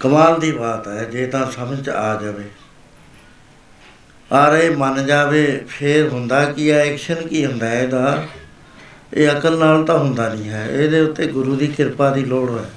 ਕਮਾਲ 0.01 0.39
ਦੀ 0.41 0.53
ਬਾਤ 0.53 0.89
ਹੈ, 0.89 1.05
ਜੇ 1.05 1.27
ਤਾਂ 1.27 1.51
ਸਮਝ 1.51 1.89
ਆ 1.89 2.15
ਜਾਵੇ। 2.23 2.45
ਆ 4.33 4.49
ਰਹੇ 4.49 4.71
ਮੰਨ 4.71 5.07
ਜਾਵੇ, 5.07 5.65
ਫੇਰ 5.69 6.09
ਹੁੰਦਾ 6.09 6.45
ਕੀ 6.45 6.71
ਹੈ 6.71 6.79
ਐਕਸ਼ਨ 6.79 7.27
ਕੀ 7.27 7.47
ਹੁੰਦਾ 7.47 7.69
ਹੈ 7.69 7.83
ਇਹਦਾ? 7.83 8.27
ਇਹ 9.15 9.29
ਅਕਲ 9.29 9.59
ਨਾਲ 9.59 9.85
ਤਾਂ 9.85 9.99
ਹੁੰਦਾ 9.99 10.35
ਨਹੀਂ 10.35 10.49
ਹੈ। 10.49 10.67
ਇਹਦੇ 10.67 11.01
ਉੱਤੇ 11.01 11.27
ਗੁਰੂ 11.27 11.57
ਦੀ 11.57 11.67
ਕਿਰਪਾ 11.67 12.11
ਦੀ 12.11 12.25
ਲੋੜ 12.25 12.59
ਹੈ। 12.59 12.71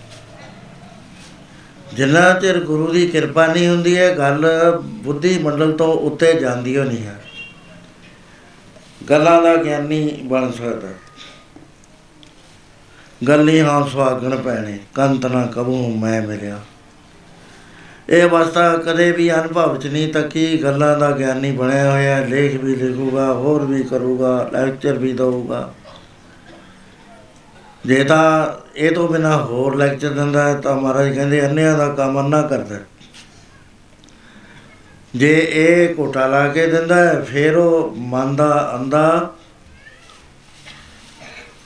ਜਿੰਨਾ 1.93 2.33
ਚਿਰ 2.33 2.59
ਗੁਰੂ 2.59 2.93
ਦੀ 2.93 3.07
ਕਿਰਪਾ 3.07 3.47
ਨਹੀਂ 3.47 3.67
ਹੁੰਦੀ 3.67 3.97
ਹੈ 3.97 4.17
ਗੱਲ 4.17 4.45
ਬੁੱਧੀ 4.83 5.39
ਮੰਡਲ 5.39 5.71
ਤੋਂ 5.71 5.93
ਉੱਤੇ 5.93 6.33
ਜਾਂਦੀ 6.33 6.77
ਹੋ 6.77 6.83
ਨਹੀਂ 6.83 7.03
ਹੈ। 7.03 7.21
ਗੱਲਾਂ 9.09 9.41
ਦਾ 9.41 9.55
ਗਿਆਨੀ 9.55 10.19
ਬਣ 10.23 10.51
ਸਕਦਾ। 10.51 10.87
ਗੱਲੀ 13.27 13.61
ਹਾਂ 13.61 13.87
ਸੁਹਾਗਣ 13.87 14.37
ਪੈਣੇ 14.37 14.79
ਕੰਤ 14.93 15.25
ਨਾ 15.25 15.45
ਕਬੂ 15.45 15.95
ਮੈਂ 15.95 16.21
ਮਿਲਿਆ। 16.21 16.59
ਇਹ 18.11 18.23
ਅਵਸਥਾ 18.23 18.77
ਕਦੇ 18.77 19.11
ਵੀ 19.11 19.31
ਅਨੁਭਵ 19.33 19.77
ਚ 19.77 19.87
ਨਹੀਂ 19.87 20.13
ਤੱਕੀ 20.13 20.63
ਗੱਲਾਂ 20.63 20.97
ਦਾ 20.99 21.11
ਗਿਆਨੀ 21.11 21.51
ਬਣਿਆ 21.51 21.91
ਹੋਇਆ 21.91 22.15
ਹੈ, 22.15 22.25
ਲੇਖ 22.27 22.55
ਵੀ 22.55 22.75
ਲਿਖੂਗਾ 22.75 23.33
ਹੋਰ 23.33 23.65
ਵੀ 23.65 23.83
ਕਰੂਗਾ 23.83 24.49
ਲੈਕਚਰ 24.53 24.93
ਵੀ 24.93 25.13
ਦਊਗਾ 25.13 25.73
ਜੇ 27.85 28.03
ਤਾਂ 28.03 28.47
ਇਹ 28.75 28.91
ਤੋਂ 28.91 29.07
ਬਿਨਾ 29.07 29.37
ਹੋਰ 29.37 29.75
ਲੈਕਚਰ 29.75 30.09
ਦਿੰਦਾ 30.09 30.47
ਹੈ 30.47 30.53
ਤਾਂ 30.55 30.75
ਮਹਾਰਾਜ 30.75 31.15
ਕਹਿੰਦੇ 31.15 31.45
ਅੰਨਿਆਂ 31.45 31.77
ਦਾ 31.77 31.87
ਕੰਮ 31.89 32.19
ਅੰਨਾ 32.19 32.41
ਕਰਦਾ 32.41 32.75
ਹੈ। 32.75 32.85
ਜੇ 35.15 35.47
ਇਹ 35.51 35.95
ਕੋਟਾ 35.95 36.27
ਲਾ 36.27 36.47
ਕੇ 36.47 36.67
ਦਿੰਦਾ 36.67 36.95
ਹੈ, 36.95 37.21
ਫਿਰ 37.21 37.55
ਉਹ 37.55 37.95
ਮਨ 37.97 38.35
ਦਾ 38.35 38.71
ਅੰਦਾ 38.75 39.33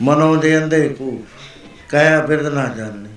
ਮਨੋਂ 0.02 0.36
ਦੇ 0.38 0.58
ਅੰਦੇ 0.58 0.90
ਕੋ 0.90 1.20
ਕਹਿਆ 1.90 2.22
ਬਿਰਦ 2.22 2.54
ਨਾ 2.54 2.68
ਜਾਣੇ 2.78 3.15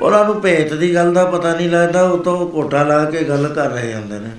ਉਹਨਾਂ 0.00 0.24
ਨੂੰ 0.24 0.40
ਭੇਤ 0.40 0.74
ਦੀ 0.74 0.94
ਗੱਲ 0.94 1.14
ਦਾ 1.14 1.24
ਪਤਾ 1.24 1.54
ਨਹੀਂ 1.54 1.70
ਲੱਗਦਾ 1.70 2.02
ਉਹ 2.02 2.24
ਤੋਂ 2.24 2.50
ਕੋਟਾ 2.50 2.82
ਲਾ 2.82 3.04
ਕੇ 3.04 3.24
ਗੱਲ 3.24 3.52
ਕਰ 3.54 3.70
ਰਹੇ 3.70 3.94
ਹੁੰਦੇ 3.94 4.18
ਨੇ। 4.18 4.30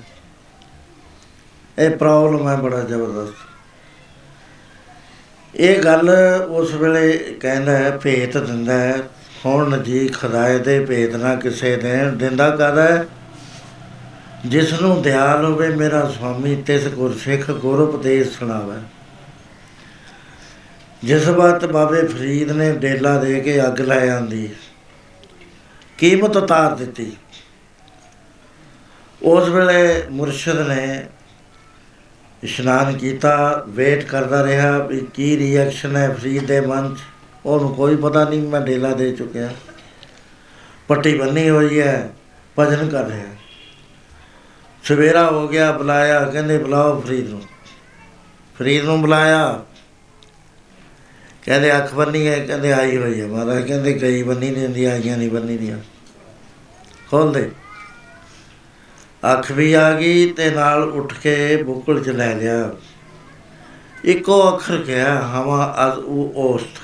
ਇਹ 1.80 1.90
ਪ੍ਰੋਬਲਮ 1.90 2.50
ਹੈ 2.50 2.56
ਬੜਾ 2.56 2.80
ਜ਼ਬਰਦਸਤ। 2.80 3.34
ਇਹ 5.56 5.84
ਗੱਲ 5.84 6.10
ਉਸ 6.50 6.74
ਵੇਲੇ 6.74 7.18
ਕਹਿੰਦਾ 7.40 7.78
ਹੈ, 7.78 7.98
ਭੇਤ 7.98 8.38
ਦਿੰਦਾ 8.38 8.74
ਹੈ। 8.74 8.98
ਹੁਣ 9.46 9.84
ਜੀ 9.84 10.08
ਖੁਦਾਏ 10.08 10.60
ਦੇ 10.60 10.86
ਭੇਤ 10.86 11.16
ਨਾ 11.16 11.36
ਕਿਸੇ 11.36 11.76
ਦੇ 11.76 12.12
ਦਿੰਦਾ 12.12 12.50
ਕਹਦਾ 12.50 12.84
ਹੈ। 12.84 13.06
ਜਿਸ 14.46 14.82
ਨੂੰ 14.82 15.02
ਦਿਆਲ 15.02 15.46
ਹੋਵੇ, 15.46 15.70
ਮੇਰਾ 15.70 16.10
ਸੁਆਮੀ 16.10 16.56
ਤਿਸ 16.56 16.88
ਗੁਰਸਿੱਖ 16.88 17.52
ਗੁਰ 17.52 17.80
ਉਪਦੇਸ਼ 17.80 18.40
ਸੁਣਾਵੇ। 18.40 18.82
ਜਿਸ 21.04 21.30
ਬਾਤ 21.30 21.66
ਬਾਬੇ 21.66 22.08
ਫਰੀਦ 22.08 22.52
ਨੇ 22.52 22.72
ਡੇਲਾ 22.72 23.18
ਦੇ 23.18 23.40
ਕੇ 23.40 23.68
ਅੱਗ 23.68 23.82
ਲੈ 23.82 24.10
ਆਂਦੀ। 24.10 24.50
ਕੀਮਤ 26.00 26.38
ਉਤਾਰ 26.38 26.76
ਦਿੱਤੀ। 26.76 27.12
ਉਸ 29.24 29.50
ਵੇਲੇ 29.50 30.04
ਮੁਰਸ਼ਿਦ 30.10 30.60
ਨੇ 30.60 31.08
ਇਸ਼ਨਾਨ 32.44 32.98
ਕੀਤਾ, 32.98 33.64
ਵੇਟ 33.70 34.04
ਕਰਦਾ 34.04 34.44
ਰਿਹਾ 34.44 34.78
ਵੀ 34.78 35.08
ਕੀ 35.14 35.38
ਰਿਐਕਸ਼ਨ 35.38 35.96
ਹੈ 35.96 36.14
ਫਰੀਦ 36.14 36.46
ਦੇ 36.46 36.62
ਮਨ 36.62 36.96
'ਚ। 36.96 37.00
ਉਹਨੂੰ 37.46 37.76
ਕੋਈ 37.76 37.96
ਪਤਾ 37.96 38.24
ਨਹੀਂ, 38.30 38.42
ਮੈਂ 38.42 38.62
ਡੇਲਾ 38.62 38.94
ਦੇ 38.94 39.12
ਚੁੱਕਿਆ। 39.12 39.54
ਪੱਟੀ 40.88 41.18
ਬੰਨੀ 41.18 41.50
ਹੋਈ 41.50 41.80
ਹੈ, 41.80 42.10
ਭਜਨ 42.60 42.90
ਕਰ 42.90 43.04
ਰਿਹਾ। 43.04 43.26
ਸਵੇਰਾ 44.84 45.32
ਹੋ 45.32 45.48
ਗਿਆ, 45.48 45.72
ਬੁਲਾਇਆ, 45.72 46.26
ਕਹਿੰਦੇ 46.26 46.58
ਬੁਲਾਓ 46.58 47.02
ਫਰੀਦ 47.02 47.30
ਨੂੰ। 47.30 47.42
ਫਰੀਦ 48.60 48.84
ਨੂੰ 48.84 49.02
ਬੁਲਾਇਆ 49.02 49.66
ਕਹਿੰਦੇ 51.50 51.78
ਅੱਖ 51.78 51.94
ਬੰਨੀ 51.94 52.28
ਹੈ, 52.28 52.46
ਕਹਿੰਦੇ 52.46 52.74
ਆਈ 52.74 52.98
ਹੋਈ 52.98 53.22
ਹੈ 53.22 53.28
ਮਹਾਰਾਜ, 53.28 53.68
ਕਹਿੰਦੇ 53.68 53.94
ਕਈ 53.94 54.24
ਬੰਨੀ 54.24 54.50
ਨਹੀਂ 54.52 54.64
ਹੁੰਦੀ, 54.64 54.86
ਆਈਆਂ 54.86 55.18
ਨਹੀਂ 55.18 55.30
ਬੰਨੀ 55.30 55.58
ਦੀਆਂ। 55.58 55.78
ਖੋਲ 57.12 57.34
ਦੇ। 57.34 57.52
ਅੱਖ 59.34 59.52
ਵੀ 59.52 59.74
ਆ 59.74 59.94
ਗਈ 59.94 60.32
ਤੇ 60.32 60.50
ਨਾਲ 60.50 60.84
ਉੱਠ 60.84 61.14
ਕੇ 61.14 61.64
ਬੁੱਕਲ 61.64 62.04
ਚ 62.04 62.10
ਲੈ 62.10 62.36
ਲਿਆ। 62.36 62.72
ਇੱਕੋ 64.04 64.54
ਅੱਖਰ 64.54 64.78
ਕਿਹਾ, 64.78 65.22
ਹਵਾ 65.22 65.76
ਅਜ 65.88 66.00
ਉਹ 66.00 66.34
ਔਸਤ। 66.36 66.82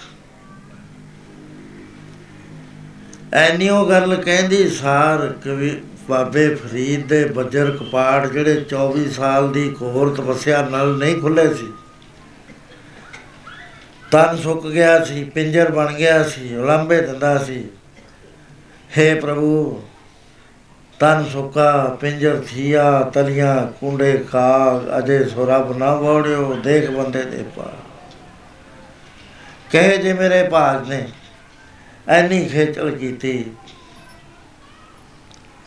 ਐਨੀਓ 3.34 3.86
ਗੱਲ 3.86 4.16
ਕਹਿੰਦੀ, 4.16 4.70
ਸਾਰ 4.70 5.34
ਕਵੀ 5.45 5.82
ਬਾਬੇ 6.09 6.55
ਫਰੀਦ 6.55 7.07
ਦੇ 7.07 7.26
ਬੱਜਰ 7.26 7.72
ਕਪਾੜ 7.72 8.28
ਜਿਹੜੇ 8.28 8.66
24 8.70 9.09
ਸਾਲ 9.09 9.51
ਦੀ 9.51 9.70
ਕੋਰ 9.70 10.16
ਤਪੱਸਿਆ 10.16 10.70
ਨਾਲ 10.70 10.97
ਨਹੀਂ 10.97 11.22
ਖੁੱਲੇ 11.22 11.53
ਸੀ। 11.53 11.74
ਤਨ 14.12 14.38
ਸੁੱਕ 14.38 14.68
ਗਿਆ 14.68 15.03
ਸੀ, 15.03 15.24
ਪਿੰਜਰ 15.24 15.72
ਬਣ 15.72 15.93
ਗਿਆ 15.93 16.24
ਸੀ 16.24 16.56
ਉਲੰਬੇ 16.56 17.01
ਦਿੰਦਾ 17.01 17.38
ਸੀ। 17.38 17.64
हे 18.97 19.22
ਪ੍ਰਭੂ, 19.22 19.84
ਤਨ 20.99 21.26
ਸੁੱਕਾ 21.32 21.97
ਪਿੰਜਰ 22.01 22.41
ਥੀਆ, 22.47 23.12
ਤਲੀਆਂ 23.14 23.68
ਕੁੰਡੇ 23.80 24.18
ਖਾਗ, 24.32 24.97
ਅਜੇ 24.97 25.24
ਸੁਰਬ 25.26 25.78
ਨਾ 25.78 25.95
ਵੜਿਓ, 25.95 26.53
ਦੇਖ 26.64 26.89
ਬੰਦੇ 26.91 27.24
ਦੇ 27.24 27.43
ਪਾ 27.56 27.72
ਕਹੇ 29.72 29.97
ਜੇ 29.97 30.14
ਮੇਰੇ 30.14 30.43
ਭਾਗ 30.43 30.88
ਨੇ, 30.89 31.08
ਐਨੀ 32.08 32.45
ਖੇਚਲ 32.45 32.91
ਕੀਤੀ। 32.91 33.45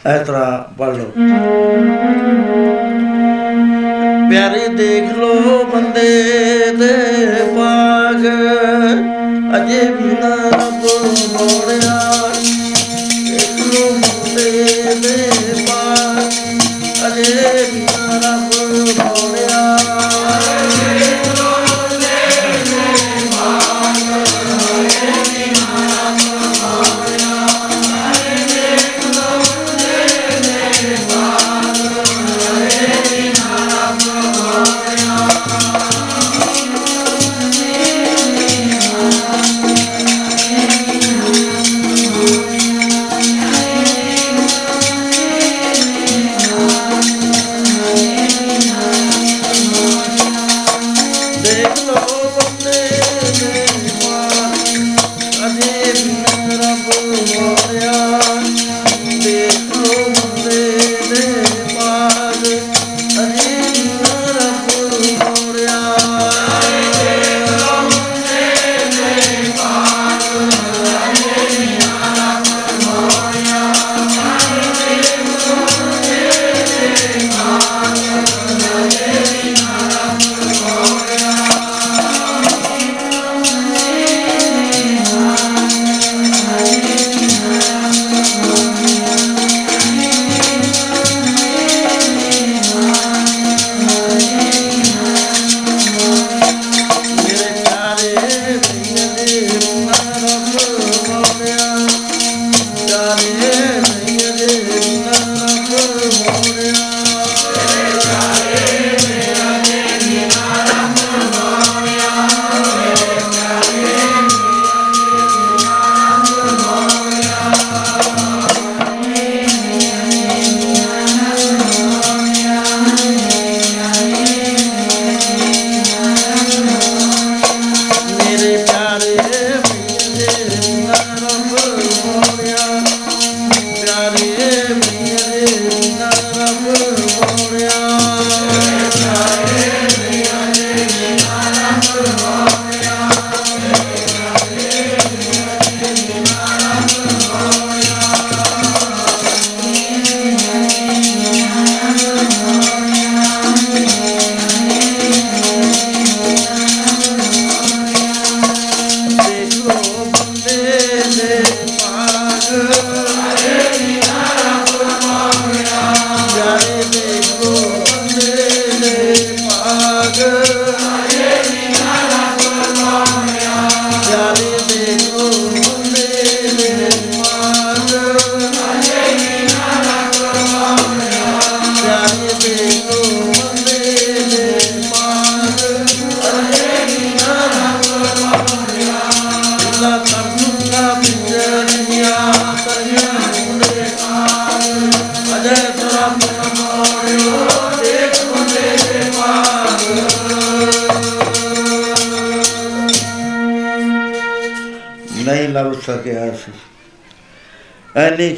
ਇਸ 0.07 0.27
ਤਰ੍ਹਾਂ 0.27 0.75
ਪੜ 0.79 0.89
ਲਓ। 0.89 1.11
ਪਿਆਰੇ 4.31 4.69
ਦੇਖ 4.69 5.17
ਲੋ 5.17 5.65
ਬੰਦੇ 5.65 6.11
ਦੇ 6.77 6.95
ਪਾਗ 7.45 7.58
ਅਜੇ 9.69 9.81
ਵੀ 9.87 10.13
ਨਾ 10.13 10.29
ਰੱਬ 10.51 10.85
ਮੋੜਿਆ 11.33 11.99
ਦੇਖ 13.25 13.59
ਲੋ 13.67 13.91
ਬੰਦੇ 13.91 14.95
ਦੇ 14.95 15.38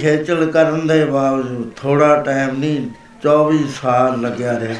ਖੇਚਲ 0.00 0.50
ਕਰਨ 0.50 0.86
ਦੇ 0.86 1.04
ਬਾਵਜੂਦ 1.04 1.70
ਥੋੜਾ 1.76 2.22
ਟਾਈਮ 2.22 2.58
ਨਹੀਂ 2.58 2.88
24 3.22 3.66
ਸਾਲ 3.82 4.20
ਲੱਗਿਆ 4.20 4.60
ਰਿਹਾ। 4.60 4.74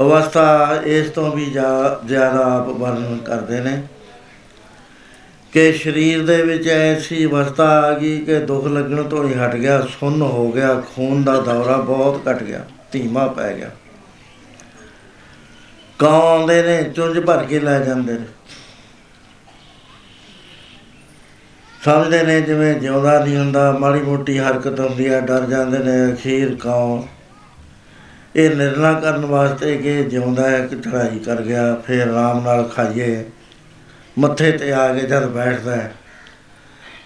ਅਵਸਥਾ 0.00 0.78
ਇਸ 0.84 1.10
ਤੋਂ 1.10 1.32
ਵੀ 1.32 1.46
ਜਾ- 1.46 2.08
ਜ਼ਿਆਦਾ 2.08 2.56
ਆਪ 2.56 2.68
ਵਰਣਨ 2.68 3.18
ਕਰਦੇ 3.18 3.60
ਨੇ 3.60 3.82
ਕਿ 5.52 5.72
ਸਰੀਰ 5.72 6.26
ਦੇ 6.26 6.42
ਵਿੱਚ 6.42 6.68
ਐਸੀ 6.68 7.26
ਅਵਸਥਾ 7.26 7.64
ਆ 7.64 7.92
ਗਈ 7.92 8.18
ਕਿ 8.18 8.38
ਦੁੱਖ 8.38 8.66
ਲੱਗਣ 8.66 9.02
ਤੋਂ 9.02 9.28
ਹੀ 9.28 9.34
ਹਟ 9.34 9.54
ਗਿਆ, 9.56 9.80
ਸੁੰਨ 9.80 10.22
ਹੋ 10.22 10.52
ਗਿਆ, 10.52 10.74
ਖੂਨ 10.74 11.22
ਦਾ 11.22 11.40
ਦੌਰਾ 11.40 11.76
ਬਹੁਤ 11.76 12.20
ਘਟ 12.32 12.42
ਗਿਆ, 12.42 12.66
ਧੀਮਾ 12.92 13.26
ਪੈ 13.26 13.54
ਗਿਆ। 13.54 13.70
ਕਾਂ 15.98 16.20
ਆਉਂਦੇ 16.20 16.62
ਨੇ, 16.62 16.82
ਚੁੰਝ 16.82 17.18
ਭਰ 17.18 17.44
ਕੇ 17.44 17.60
ਲੈ 17.60 17.80
ਜਾਂਦੇ 17.80 18.12
ਨੇ। 18.12 18.24
ਸਮਝਦੇ 21.84 22.22
ਨੇ 22.22 22.40
ਜਿਵੇਂ 22.40 22.74
ਜਿਉਂਦਾ 22.74 23.18
ਨਹੀਂ 23.24 23.36
ਹੁੰਦਾ, 23.36 23.70
ਮਾੜੀ 23.72 24.00
ਮੋਟੀ 24.00 24.38
ਹਰਕਤ 24.38 24.80
ਹੁੰਦੀ 24.80 25.08
ਹੈ 25.08 25.20
ਡਰ 25.20 25.46
ਜਾਂਦੇ 25.46 25.78
ਨੇ, 25.78 26.12
ਅਖੀਰ 26.12 26.54
ਕਾਂ 26.60 27.02
ਇਹ 28.36 28.54
ਨਿਰਣਾ 28.56 28.92
ਕਰਨ 28.92 29.24
ਵਾਸਤੇ 29.24 29.76
ਕਿ 29.76 30.02
ਜਿਉਂਦਾ 30.04 30.48
ਹੈ 30.50 30.60
ਕਿ 30.66 30.76
ਚੜਾਈ 30.76 31.18
ਕਰ 31.18 31.42
ਗਿਆ, 31.42 31.74
ਫਿਰ 31.86 32.00
ਆਰਾਮ 32.00 32.42
ਨਾਲ 32.44 32.62
ਖਾਈਏ। 32.76 33.24
ਮੱਥੇ 34.18 34.50
ਤੇ 34.52 34.72
ਆ 34.72 34.86
ਕੇ 34.94 35.06
ਜਦ 35.06 35.26
ਬੈਠਦਾ 35.26 35.76
ਹੈ, 35.76 35.92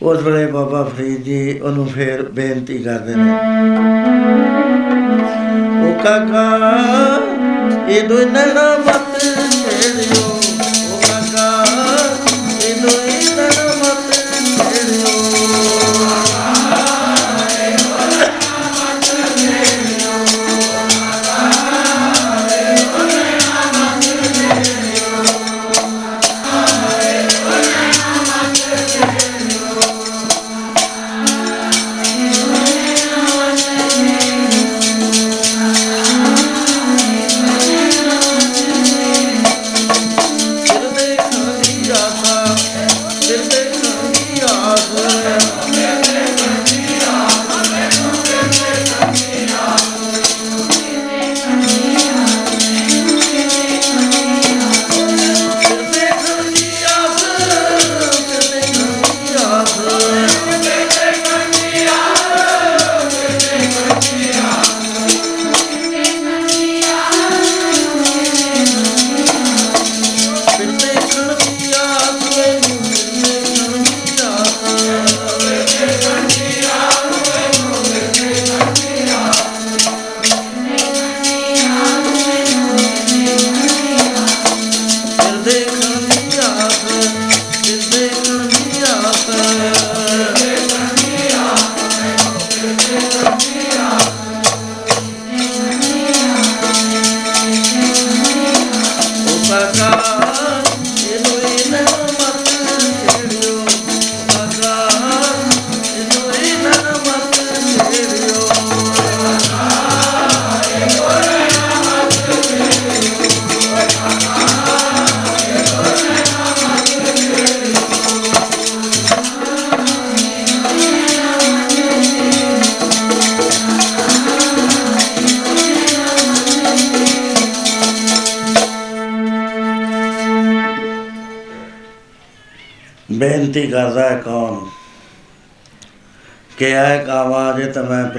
ਉਸ 0.03 0.23
ਵੇਲੇ 0.23 0.47
ਬਾਬਾ 0.47 0.83
ਫਰੀਦ 0.85 1.23
ਜੀ 1.23 1.59
ਉਹਨੂੰ 1.59 1.87
ਫੇਰ 1.87 2.23
ਬੇਨਤੀ 2.31 2.79
ਕਰਦੇ 2.79 3.15
ਨੇ। 3.15 3.33
ਉਹ 5.81 5.95
ਕਾਕਾ, 6.05 6.45
ਇਹ 7.89 8.09
ਦੋ 8.09 8.19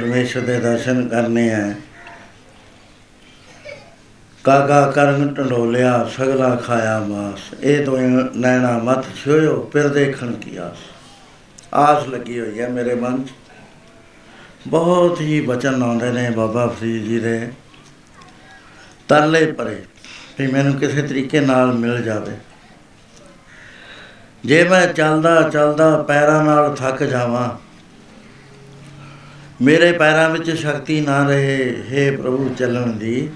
ਪਰਮੇਸ਼ਰ 0.07 0.41
ਦੇ 0.41 0.59
ਦਰਸ਼ਨ 0.59 1.07
ਕਰਨੇ 1.07 1.53
ਆ। 1.53 1.73
ਕਾਗਾ 4.43 4.91
ਕਰਨ 4.91 5.33
ਢੰਡੋਲਿਆ, 5.33 6.09
ਸਗਲਾ 6.17 6.55
ਖਾਇਆ 6.55 6.99
ਮਾਸ। 6.99 7.39
ਇਹ 7.61 7.85
ਤੋਂ 7.85 7.97
ਨੈਣਾ 8.35 8.77
ਮਤ 8.77 9.05
ਛੋਇਓ 9.15 9.69
ਫਿਰ 9.73 9.87
ਦੇਖਣ 9.87 10.31
ਕੀ 10.31 10.57
ਆਸ। 10.57 10.77
ਆਸ 11.73 12.07
ਲੱਗੀ 12.07 12.39
ਹੋਈ 12.39 12.59
ਹੈ 12.59 12.69
ਮੇਰੇ 12.69 12.95
ਮਨ 12.95 13.23
'ਚ। 13.23 13.29
ਬਹੁਤ 14.67 15.21
ਹੀ 15.21 15.41
ਬਚਨ 15.41 15.83
ਆਉਂਦੇ 15.83 16.11
ਨੇ 16.11 16.29
ਬਾਬਾ 16.29 16.67
ਫਰੀਦ 16.67 17.03
ਜੀ 17.03 17.19
ਦੇ। 17.19 17.51
ਤਰਲੇ 19.07 19.51
ਪਰੇ 19.51 19.83
ਵੀ 20.39 20.47
ਮੈਨੂੰ 20.47 20.75
ਕਿਸੇ 20.75 21.01
ਤਰੀਕੇ 21.01 21.39
ਨਾਲ 21.39 21.71
ਮਿਲ 21.73 22.03
ਜਾਵੇ। 22.03 22.37
ਜੇ 24.45 24.63
ਮੈਂ 24.63 24.87
ਚੱਲਦਾ 24.87 25.41
ਚੱਲਦਾ 25.49 26.03
ਪੈਰਾਂ 26.03 26.43
ਨਾਲ 26.43 26.75
ਥੱਕ 26.75 27.03
ਜਾਵਾਂ 27.03 27.66
ਮੇਰੇ 29.61 29.91
ਪੈਰਾਂ 29.91 30.29
ਵਿੱਚ 30.29 30.49
ਸ਼ਕਤੀ 30.51 30.99
ਨਾ 31.01 31.21
ਰਹੇ 31.27 31.83
हे 31.85 32.11
ਪ੍ਰਭੂ 32.17 32.49
ਚੱਲਣ 32.57 32.91
ਦੀ, 32.91 33.29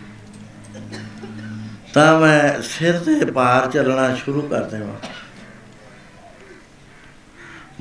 ਤਾਂ 1.94 2.20
ਮੈਂ 2.20 2.62
ਸਿਰ 2.62 3.00
ਦੇ 3.00 3.26
ਪਾਰ 3.26 3.70
ਚੱਲਣਾ 3.72 4.14
ਸ਼ੁਰੂ 4.16 4.42
ਕਰ 4.42 4.64
ਦੇਵਾਂ। 4.64 4.96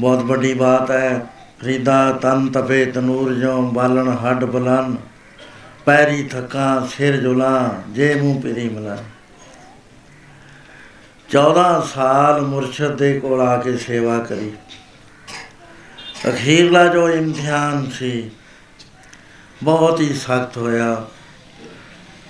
ਬਹੁਤ 0.01 0.23
ਵੱਡੀ 0.23 0.53
ਬਾਤ 0.55 0.91
ਹੈ 0.91 1.27
ਫਰੀਦਾ 1.61 2.11
ਤਨ 2.12 2.49
ਤਪੇ 2.49 2.85
ਤਨੂਰ 2.85 3.33
ਜੋ 3.35 3.61
ਬਾਲਣ 3.73 4.09
ਹੱਡ 4.17 4.45
ਬਲਨ, 4.45 4.97
ਪੈਰੀ 5.87 6.23
ਥਕਾਂ 6.25 6.87
ਸਿਰ 6.87 7.17
ਜੁਲਾਂ, 7.17 7.71
ਜੇ 7.93 8.15
ਮੂੰਹ 8.15 8.41
ਪਰੀ 8.43 8.69
ਮਲਾ 8.69 8.97
14 11.29 11.81
ਸਾਲ 11.95 12.41
ਮੁਰਸ਼ਦ 12.43 12.97
ਦੇ 12.97 13.19
ਕੋਲ 13.21 13.41
ਆ 13.41 13.57
ਕੇ 13.57 13.77
ਸੇਵਾ 13.77 14.19
ਕਰੀ। 14.19 14.53
ਅਖੀਰਲਾ 16.28 16.86
ਜੋ 16.86 17.09
ਇਮਤਿਹਾਨ 17.10 17.90
ਸੀ, 17.90 18.30
ਬਹੁਤ 19.62 20.01
ਹੀ 20.01 20.12
ਸਖਤ 20.14 20.56
ਹੋਇਆ। 20.56 21.06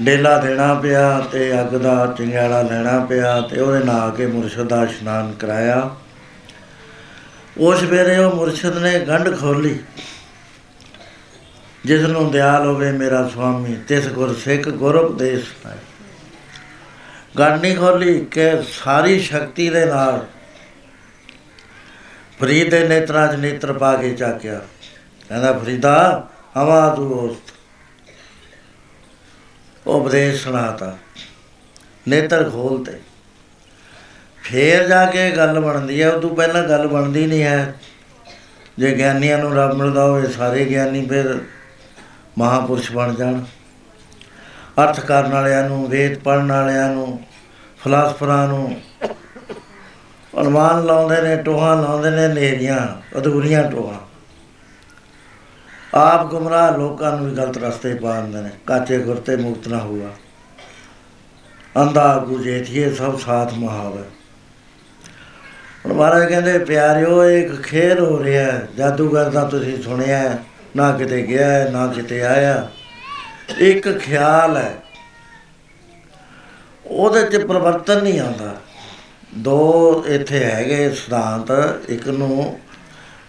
ਡੇਲਾ 0.03 0.37
ਦੇਣਾ 0.39 0.75
ਪਿਆ 0.75 1.21
ਤੇ 1.33 1.61
ਅੱਗ 1.61 1.75
ਦਾ 1.77 2.15
ਚਿੰਗਾੜਾ 2.19 2.63
ਲੈਣਾ 2.63 2.99
ਪਿਆ 3.05 3.41
ਤੇ 3.41 3.61
ਉਹਦੇ 3.61 3.85
ਨਾਲ 3.85 4.01
ਆ 4.01 4.11
ਕੇ 4.11 4.27
ਮੁਰਸ਼ਦ 4.27 4.69
ਦਾ 4.69 4.83
ਇਸ਼ਨਾਨ 4.83 5.33
ਕਰਾਇਆ। 5.33 5.91
ਉਸ 7.59 7.83
ਵੇਲੇ 7.83 8.17
ਉਹ 8.19 8.37
ਮੁਰਸ਼ਦ 8.37 8.79
ਨੇ 8.79 8.99
ਗੰਢ 8.99 9.39
ਖੋਲੀ 9.41 9.79
ਜਿਸ 11.85 12.03
ਨੂੰ 12.03 12.31
ਦਿਆਲ 12.31 12.67
ਹੋਵੇ 12.67 12.93
ਮੇਰਾ 12.93 13.29
ਸੁਆਮੀ, 13.29 13.77
ਤਿਸ 13.89 14.09
ਗੁਰ 14.09 14.35
ਸਿੱਖ 14.35 14.69
ਗੁਰ 14.69 14.95
ਉਪਦੇਸ਼ 14.95 15.67
ਹੈ 15.67 15.79
ਗੰਢ 17.39 17.61
ਨਹੀਂ 17.61 17.77
ਖੋਲੀ 17.77 18.21
ਕਿ 18.25 18.51
ਸਾਰੀ 18.73 19.21
ਸ਼ਕਤੀ 19.21 19.69
ਦੇ 19.69 19.85
ਨਾਲ 19.87 20.27
ਫਰੀਦ 22.41 22.71
ਦੇ 22.71 22.89
ਨੇਤਰਾਂ 22.89 23.33
'ਚ 23.33 23.37
ਨੇਤਰ 23.37 23.73
ਪਾ 23.73 23.97
ਕੇ 23.97 24.15
ਚਾਕਿਆ। 24.15 24.61
ਕਹਿੰਦਾ, 25.29 25.53
ਫਰੀਦਾ, 25.53 26.29
ਹਵਾ 26.57 26.95
ਦੋਸਤ। 26.95 27.55
ਉਪਦੇਸ਼ 29.87 30.45
ਸੁਣਾਤਾ। 30.45 30.99
ਨੇਤਰ 32.09 32.51
ਖੋਲਤੇ 32.51 33.01
ਫੇਰ 34.43 34.89
ਜਾ 34.89 35.07
ਕੇ 35.07 35.31
ਗੱਲ 35.31 35.61
ਬਣਦੀ 35.61 36.03
ਹੈ। 36.03 36.11
ਉਦੋਂ 36.11 36.37
ਪਹਿਲਾਂ 36.37 36.69
ਗੱਲ 36.69 36.87
ਬਣਦੀ 36.87 37.27
ਨਹੀਂ 37.27 37.43
ਹੈ। 37.43 37.75
ਜੇ 38.79 38.97
ਗਿਆਨੀਆਂ 38.97 39.39
ਨੂੰ 39.39 39.55
ਰੱਬ 39.55 39.75
ਮਿਲਦਾ 39.77 40.05
ਹੋਵੇ, 40.05 40.29
ਸਾਰੇ 40.29 40.65
ਗਿਆਨੀ 40.65 41.07
ਫਿਰ 41.07 41.41
ਮਹਾਪੁਰਸ਼ 42.39 42.93
ਬਣ 42.93 43.15
ਜਾਣ। 43.15 43.43
ਅਰਥ 44.85 45.01
ਕਰਨ 45.01 45.33
ਵਾਲਿਆਂ 45.33 45.69
ਨੂੰ, 45.69 45.91
ਵੇਦ 45.91 46.19
ਪੜਨ 46.19 46.53
ਵਾਲਿਆਂ 46.53 46.89
ਨੂੰ, 46.89 47.25
ਫਲਸਫਰਾਂ 47.85 48.49
ਨੂੰ 48.49 48.81
ਅਨੁਮਾਨ 50.41 50.85
ਲਾਉਂਦੇ 50.85 51.23
ਨੇ 51.23 51.37
ਟੋਹਾਂ 51.37 51.83
ਲਾਉਂਦੇ 51.83 52.11
ਨੇ 52.11 52.29
ਨੇਰੀਆਂ 52.29 52.79
ਅਧੂਰੀਆਂ 53.19 53.71
ਟੋਹਾਂ। 53.71 53.99
ਆਪ 55.95 56.27
ਗੁੰਮਰਾਹ 56.27 56.79
ਲੋਕਾਂ 56.79 57.13
ਨੂੰ 57.13 57.31
ਵੀ 57.31 57.37
ਗਲਤ 57.37 57.59
ਰਸਤੇ 57.59 57.95
ਪਾ 57.95 58.21
ਦਿੰਦੇ 58.21 58.41
ਨੇ 58.41 58.51
ਕਾਚੇ 58.67 58.99
ਗੁਰਤੇ 58.99 59.37
ਮੁਕਤ 59.37 59.69
ਨਾ 59.69 59.79
ਹੁਆ। 59.79 60.11
ਅੰਧਾ 61.83 62.25
ਗੁਜੇਠੀਏ 62.29 62.93
ਸਭ 62.95 63.19
ਸਾਥ 63.19 63.55
ਮਹਾਵੇ। 63.55 64.03
ਹੁਣ 65.87 65.93
ਮਹਾਰਾਜ 65.93 66.29
ਕਹਿੰਦੇ 66.29 66.59
ਪਿਆਰਿਓ 66.59 67.25
ਇੱਕ 67.25 67.63
ਖੇਲ 67.63 67.99
ਹੋ 67.99 68.25
ਰਿਹਾ 68.25 68.53
ਹੈ। 68.53 68.69
ਜਾਦੂਗਰ 68.77 69.31
ਦਾ 69.31 69.45
ਤੁਸੀਂ 69.45 69.83
ਸੁਣਿਆ 69.83 70.19
ਹੈ, 70.19 70.39
ਨਾ 70.77 70.93
ਕਿਤੇ 70.93 71.23
ਗਿਆ 71.23 71.47
ਹੈ, 71.47 71.71
ਨਾ 71.71 71.87
ਕਿਤੇ 71.87 72.23
ਆਇਆ। 72.23 72.69
ਇੱਕ 73.59 73.99
ਖਿਆਲ 73.99 74.57
ਹੈ 74.57 74.75
ਉਹਦੇ 76.87 77.23
'ਚ 77.23 77.37
ਪਰਿਵਰਤਨ 77.37 78.03
ਨਹੀਂ 78.03 78.21
ਆਉਂਦਾ। 78.21 78.57
ਦੋ 79.39 80.05
ਇੱਥੇ 80.07 80.45
ਹੈਗੇ 80.45 80.91
ਸਿਧਾਂਤ, 80.91 81.51
ਇੱਕ 81.89 82.09
ਨੂੰ 82.09 82.61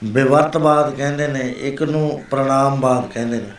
ਵਿਵਰਤਵਾਦ 0.04 0.96
ਕਹਿੰਦੇ 0.96 1.28
ਨੇ, 1.28 1.56
ਇੱਕ 1.60 1.84
ਨੂੰ 1.84 2.24
ਪ੍ਰਣਾਮਵਾਦ 2.32 3.12
ਕਹਿੰਦੇ 3.12 3.38
ਨੇ। 3.38 3.52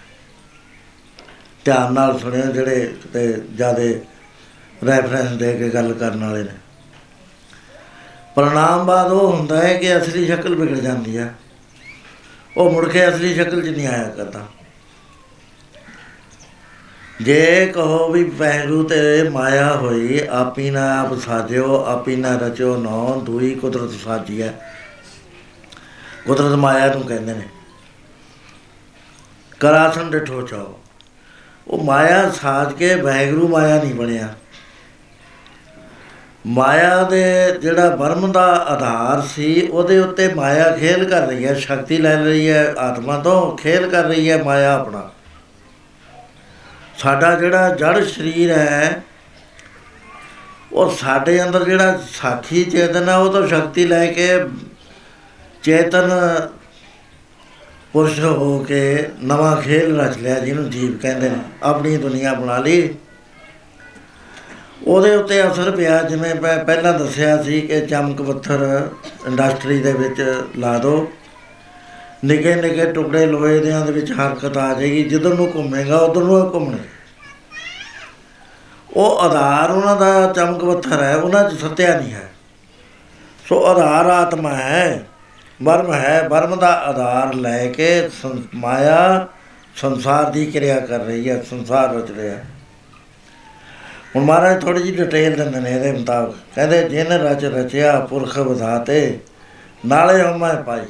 ਧਿਆਨ 1.65 1.93
ਨਾਲ 1.93 2.19
ਸੁਣਿਓ 2.19 2.43
ਜਿਹੜੇ 2.43 2.87
ਕਿਤੇ 3.03 3.41
ਜਿਆਦੇ 3.51 4.01
ਰੈਫਰੈਂਸ 4.87 5.31
ਦੇ 5.31 5.59
ਕੇ 5.59 5.69
ਗੱਲ 5.69 5.93
ਕਰਨ 5.93 6.25
ਵਾਲੇ 6.25 6.43
ਨੇ। 6.43 6.59
ਪ੍ਰਣਾਮਵਾਦ 8.35 9.13
ਉਹ 9.13 9.33
ਹੁੰਦਾ 9.33 9.57
ਹੈ 9.57 9.75
ਕਿ 9.75 9.97
ਅਸਲੀ 9.99 10.27
ਸ਼ਕਲ 10.27 10.55
ਵਿਗੜ 10.55 10.77
ਜਾਂਦੀ 10.77 11.19
ਹੈ 11.19 11.35
ਉਹ 12.57 12.71
ਮੁੜ 12.71 12.89
ਕੇ 12.89 13.09
ਅਸਲੀ 13.09 13.35
ਸ਼ਕਲ 13.35 13.63
'ਚ 13.63 13.69
ਨਹੀਂ 13.69 13.87
ਆਇਆ 13.87 14.09
ਕਰਦਾ। 14.09 14.41
ਜੇ 17.21 17.67
ਕਹੋ 17.67 18.13
ਵੀ 18.13 18.25
ਪਹਿਰੂ 18.25 18.83
ਤੇ 18.83 19.29
ਮਾਇਆ 19.29 19.73
ਹੋਈ, 19.73 20.21
ਆਪੀ 20.31 20.71
ਨਾ 20.71 21.01
ਆਪ 21.01 21.19
ਸਾਜਿਓ, 21.19 21.85
ਆਪੀ 21.85 22.17
ਨਾ 22.17 22.37
ਰਚੋ 22.37 22.77
ਨੋ 22.77 23.23
ਦੂਈ 23.27 23.55
ਕੁਦਰਤ 23.55 23.91
ਸਾਜੀ 23.91 24.43
ਹੈ। 24.43 24.77
ਕੁਦਰਤ 26.27 26.55
ਮਾਇਆ 26.55 26.87
ਨੂੰ 26.87 27.03
ਕਹਿੰਦੇ 27.03 27.35
ਨੇ। 27.35 27.49
ਕਰਾਸਨ 29.61 30.11
ਡਿਠੋ 30.11 30.43
ਚਾਓ। 30.43 30.81
ਉਹ 31.69 31.85
ਮਾਇਆ 31.85 32.31
ਸਾਜ 32.31 32.73
ਕੇ 32.73 32.95
ਵੈਗਰੂ 32.95 33.49
ਮਾਇਆ 33.49 33.83
ਨਹੀਂ 33.83 33.95
ਬਣਿਆ। 33.95 34.35
ਮਾਇਆ 36.47 37.03
ਦੇ 37.03 37.55
ਜਿਹੜਾ 37.63 37.97
ਬਰਮ 37.97 38.33
ਦਾ 38.33 38.47
ਆਧਾਰ 38.47 39.23
ਸੀ, 39.23 39.69
ਉਹਦੇ 39.69 39.99
ਉੱਤੇ 39.99 40.35
ਮਾਇਆ 40.35 40.77
ਖੇਲ 40.77 41.05
ਕਰ 41.05 41.27
ਰਹੀ 41.27 41.47
ਹੈ, 41.47 41.55
ਸ਼ਕਤੀ 41.55 41.99
ਲੈ 41.99 42.17
ਰਹੀ 42.17 42.51
ਹੈ, 42.51 42.75
ਆਤਮਾ 42.79 43.19
ਤੋਂ 43.19 43.57
ਖੇਲ 43.57 43.91
ਕਰ 43.91 44.05
ਰਹੀ 44.05 44.31
ਹੈ 44.31 44.45
ਮਾਇਆ 44.45 44.75
ਆਪਣਾ। 44.75 45.11
ਸਾਡਾ 47.03 47.35
ਜਿਹੜਾ 47.35 47.69
ਜੜ 47.69 48.03
ਸਰੀਰ 48.05 48.51
ਹੈ, 48.51 49.03
ਉਹ 50.73 50.91
ਸਾਡੇ 50.91 51.43
ਅੰਦਰ 51.43 51.65
ਜਿਹੜਾ 51.65 51.99
ਸਾਖੀ 52.11 52.65
ਚੇਤਨ 52.65 53.09
ਹੈ, 53.09 53.17
ਉਹ 53.17 53.33
ਤਾਂ 53.33 53.47
ਸ਼ਕਤੀ 53.49 53.87
ਲੈ 53.87 54.07
ਕੇ 54.07 54.29
ਚੇਤਨ 55.63 56.11
ਪੁਰਸ਼ 57.93 58.21
ਹੋ 58.21 58.59
ਕੇ 58.59 59.09
ਨਵਾਂ 59.23 59.57
ਖੇਲ 59.57 60.01
ਰਚ 60.01 60.17
ਲਿਆ 60.19 60.39
ਜਿਹਨੂੰ 60.39 60.69
ਜੀਵ 60.71 60.97
ਕਹਿੰਦੇ 60.99 61.29
ਨੇ, 61.29 61.37
ਆਪਣੀ 61.63 61.97
ਦੁਨੀਆ 61.97 62.35
ਬਣਾ 62.35 62.59
ਲਈ। 62.59 62.95
ਉਹਦੇ 64.87 65.15
ਉੱਤੇ 65.15 65.43
ਅਸਰ 65.43 65.71
ਪਿਆ, 65.71 66.03
ਜਿਵੇਂ 66.03 66.35
ਮੈਂ 66.35 66.57
ਪਹਿਲਾਂ 66.65 66.93
ਦੱਸਿਆ 66.99 67.43
ਸੀ 67.43 67.61
ਕਿ 67.61 67.81
ਚਮਕ 67.81 68.23
ਪੱਥਰ 68.23 68.89
ਇੰਡਸਟਰੀ 69.27 69.79
ਦੇ 69.83 69.93
ਵਿੱਚ 69.93 70.43
ਲਾ 70.59 70.79
ਦੋ। 70.79 71.11
ਨਿੱਕੇ 72.25 72.55
ਨਿੱਕੇ 72.55 72.85
ਟੁਕੜੇ 72.93 73.27
ਲੋਹੇ 73.27 73.59
ਦੇ 73.59 73.73
ਦੇ 73.87 73.93
ਵਿੱਚ 73.93 74.11
ਹਰਕਤ 74.13 74.57
ਆ 74.59 74.73
ਜਾਏਗੀ, 74.75 75.03
ਜਿੱਧਰ 75.03 75.35
ਨੂੰ 75.35 75.53
ਘੁੰਮੇਗਾ, 75.55 75.99
ਉਧਰ 75.99 76.23
ਨੂੰ 76.23 76.39
ਇਹ 76.39 76.51
ਘੁੰਮਣੇ। 76.51 76.79
ਉਹ 78.93 79.19
ਆਧਾਰ 79.19 79.71
ਉਹਨਾਂ 79.71 79.97
ਦਾ 79.97 80.27
ਚਮਕ 80.27 80.65
ਪੱਥਰ 80.65 81.03
ਹੈ, 81.03 81.17
ਉਹਨਾਂ 81.17 81.51
'ਚ 81.51 81.61
ਸੱਤਿਆ 81.61 82.01
ਨਹੀਂ 82.01 82.13
ਹੈ। 82.13 82.33
ਸੋ 83.49 83.67
ਆਧਾਰ 83.67 84.07
ਆਤਮਾ 84.07 84.55
ਹੈ 84.55 85.07
ਬਰਮ 85.63 85.95
ਹੈ 85.95 86.29
ਬਰਮ 86.29 86.57
ਦਾ 86.57 86.69
ਆਧਾਰ 86.69 87.35
ਲੈ 87.35 87.67
ਕੇ 87.67 88.09
ਸੰ- 88.09 88.41
ਮਾਇਆ 88.55 89.27
ਸੰਸਾਰ 89.77 90.25
ਦੀ 90.25 90.47
ਕਿਰਿਆ 90.47 90.81
ਕਰ 90.81 90.99
ਰਹੀ 90.99 91.31
ਹੈ, 91.31 91.43
ਸੰਸਾਰ 91.51 91.95
ਰਚ 91.95 92.11
ਰਿਹਾ 92.11 92.37
ਹੈ। 92.37 92.45
ਹੁਣ 94.17 94.25
ਮਹਾਰਾਜ 94.25 94.63
ਥੋੜੀ 94.63 94.83
ਜਿਹੀ 94.83 94.97
ਡਿਟੇਲ 94.97 95.37
ਦਿੰਦੇ 95.37 95.61
ਨੇ 95.61 95.71
ਇਹਦੇ 95.71 95.93
ਮੁਤਾਬਕ। 95.93 96.35
ਕਹਿੰਦੇ, 96.55 96.89
ਜਿਨ 96.89 97.07
ਰਚ 97.07 97.45
ਰਚਿਆ 97.45 98.01
ਪੁਰਖ 98.01 98.39
ਵਿਧਾਤੇ 98.39 99.19
ਨਾਲੇ 99.87 100.23
ਹਮੈ 100.23 100.55
ਪਾਈ। 100.55 100.85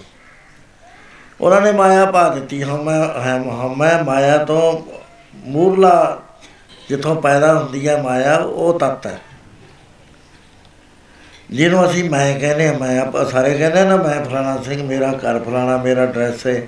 ਉਹਨਾਂ 1.41 1.61
ਨੇ 1.61 1.73
ਮਾਇਆ 1.73 2.05
ਪਾ 2.05 2.29
ਦਿੱਤੀ 2.29 2.63
ਹਮੈ 2.63 2.99
ਹੈ 2.99 3.39
ਹਮੈ 3.39 4.03
ਮਾਇਆ 4.03 4.45
ਤੋਂ 4.45 4.83
ਮੂਰਲਾ 5.35 6.23
ਜਿੱਥੋਂ 6.93 7.15
ਪੈਦਾ 7.23 7.53
ਹੁੰਦੀ 7.55 7.87
ਹੈ 7.89 7.97
ਮਾਇਆ, 8.03 8.37
ਉਹ 8.37 8.79
ਤੱਤ 8.79 9.07
ਹੈ 9.07 9.19
ਜਿਹਨੂੰ 11.51 11.85
ਅਸੀਂ 11.85 12.05
ਮੈਂ 12.11 12.39
ਕਹਿੰਦੇ 12.41 12.69
ਹਾਂ, 12.69 12.79
ਮੈਂ 12.79 12.99
ਆਪਾਂ 13.01 13.25
ਸਾਰੇ 13.31 13.57
ਕਹਿੰਦੇ 13.59 13.85
ਨਾ, 13.85 13.97
ਮੈਂ 13.97 14.25
ਫਲਾਣਾ 14.25 14.57
ਸਿੰਘ, 14.63 14.83
ਮੇਰਾ 14.83 15.13
ਘਰ 15.15 15.39
ਫਲਾਣਾ, 15.41 15.77
ਮੇਰਾ 15.79 16.03
ਐਡਰੈਸ 16.03 16.47
ਹੈ 16.47 16.61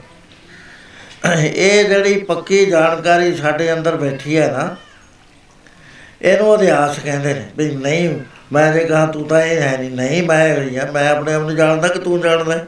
ਇਹ 1.27 1.85
ਜਿਹੜੀ 1.85 2.19
ਪੱਕੀ 2.23 2.65
ਜਾਣਕਾਰੀ 2.67 3.35
ਸਾਡੇ 3.37 3.73
ਅੰਦਰ 3.73 3.97
ਬੈਠੀ 3.97 4.37
ਹੈ 4.39 4.51
ਨਾ, 4.53 4.75
ਇਹਨੂੰ 6.23 6.55
ਅਧਿਆਸ 6.55 6.99
ਕਹਿੰਦੇ 6.99 7.35
ਨੇ 7.35 7.49
ਵੀ 7.57 7.71
ਨਹੀਂ, 7.77 8.19
ਮੈਂ 8.53 8.73
ਜੇ 8.73 8.85
ਕਹਾਂ 8.85 9.07
ਤੂੰ 9.07 9.27
ਤਾਂ 9.29 9.41
ਇਹ 9.43 9.61
ਹੈ 9.61 9.77
ਨਹੀਂ 9.79 9.91
ਨਹੀਂ 9.91 10.23
ਮੈਂ 10.23 10.55
ਹੋਈ 10.57 10.77
ਆ 10.77 10.91
ਮੈਂ 10.93 11.09
ਆਪਣੇ 11.11 11.35
ਆਪ 11.35 11.43
ਨੂੰ 11.43 11.57
ਜਾਣਦਾ 11.57 11.89
ਕਿ 11.89 11.99
ਤੂੰ 11.99 12.21
ਜਾਣਦਾ 12.21 12.55
ਹੈ। 12.55 12.67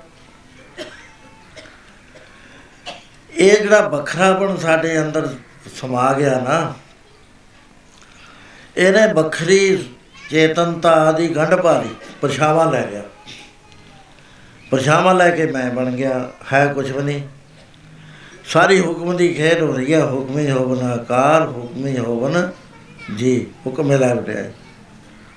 ਇਹ 3.33 3.57
ਜਿਹੜਾ 3.57 3.81
ਵੱਖਰਾਪਣ 3.89 4.57
ਸਾਡੇ 4.57 4.99
ਅੰਦਰ 5.01 5.29
ਸਮਾ 5.75 6.13
ਗਿਆ 6.13 6.39
ਨਾ 6.41 6.75
ਇਹਨੇ 8.77 9.13
ਵੱਖਰੀ 9.13 9.87
ਚੇਤਨਤਾ 10.31 11.13
ਦੀ 11.13 11.29
ਗੰਢ 11.29 11.55
ਭਾਰੀ, 11.55 11.89
ਪਰਛਾਵਾਂ 12.21 12.73
ਲੈ 12.73 12.87
ਗਿਆ 12.91 13.03
ਪਰਛਾਵਾਂ 14.71 15.15
ਲੈ 15.15 15.31
ਕੇ 15.31 15.47
ਮੈਂ 15.47 15.71
ਬਣ 15.71 15.91
ਗਿਆ, 15.91 16.31
ਹੈ 16.53 16.67
ਕੁਝ 16.67 16.91
ਵੀ 16.91 17.03
ਨਹੀਂ। 17.03 17.21
ਸਾਰੀ 18.45 18.81
ਹੁਕਮ 18.81 19.17
ਦੀ 19.17 19.35
ਖੇਡ 19.35 19.63
ਹੋ 19.63 19.73
ਰਹੀ 19.73 19.95
ਹੈ, 19.95 20.05
ਹੁਕਮੀ 20.05 20.51
ਹੋਵਨ 20.51 20.83
ਆਕਾਰ, 20.91 21.47
ਹੁਕਮੀ 21.47 21.99
ਹੋਵਨ 21.99 22.51
ਜੀ, 23.17 23.47
ਹੁਕਮ 23.67 23.87
ਮਿਲਾ 23.87 24.15
ਬਟਿਆ 24.15 24.45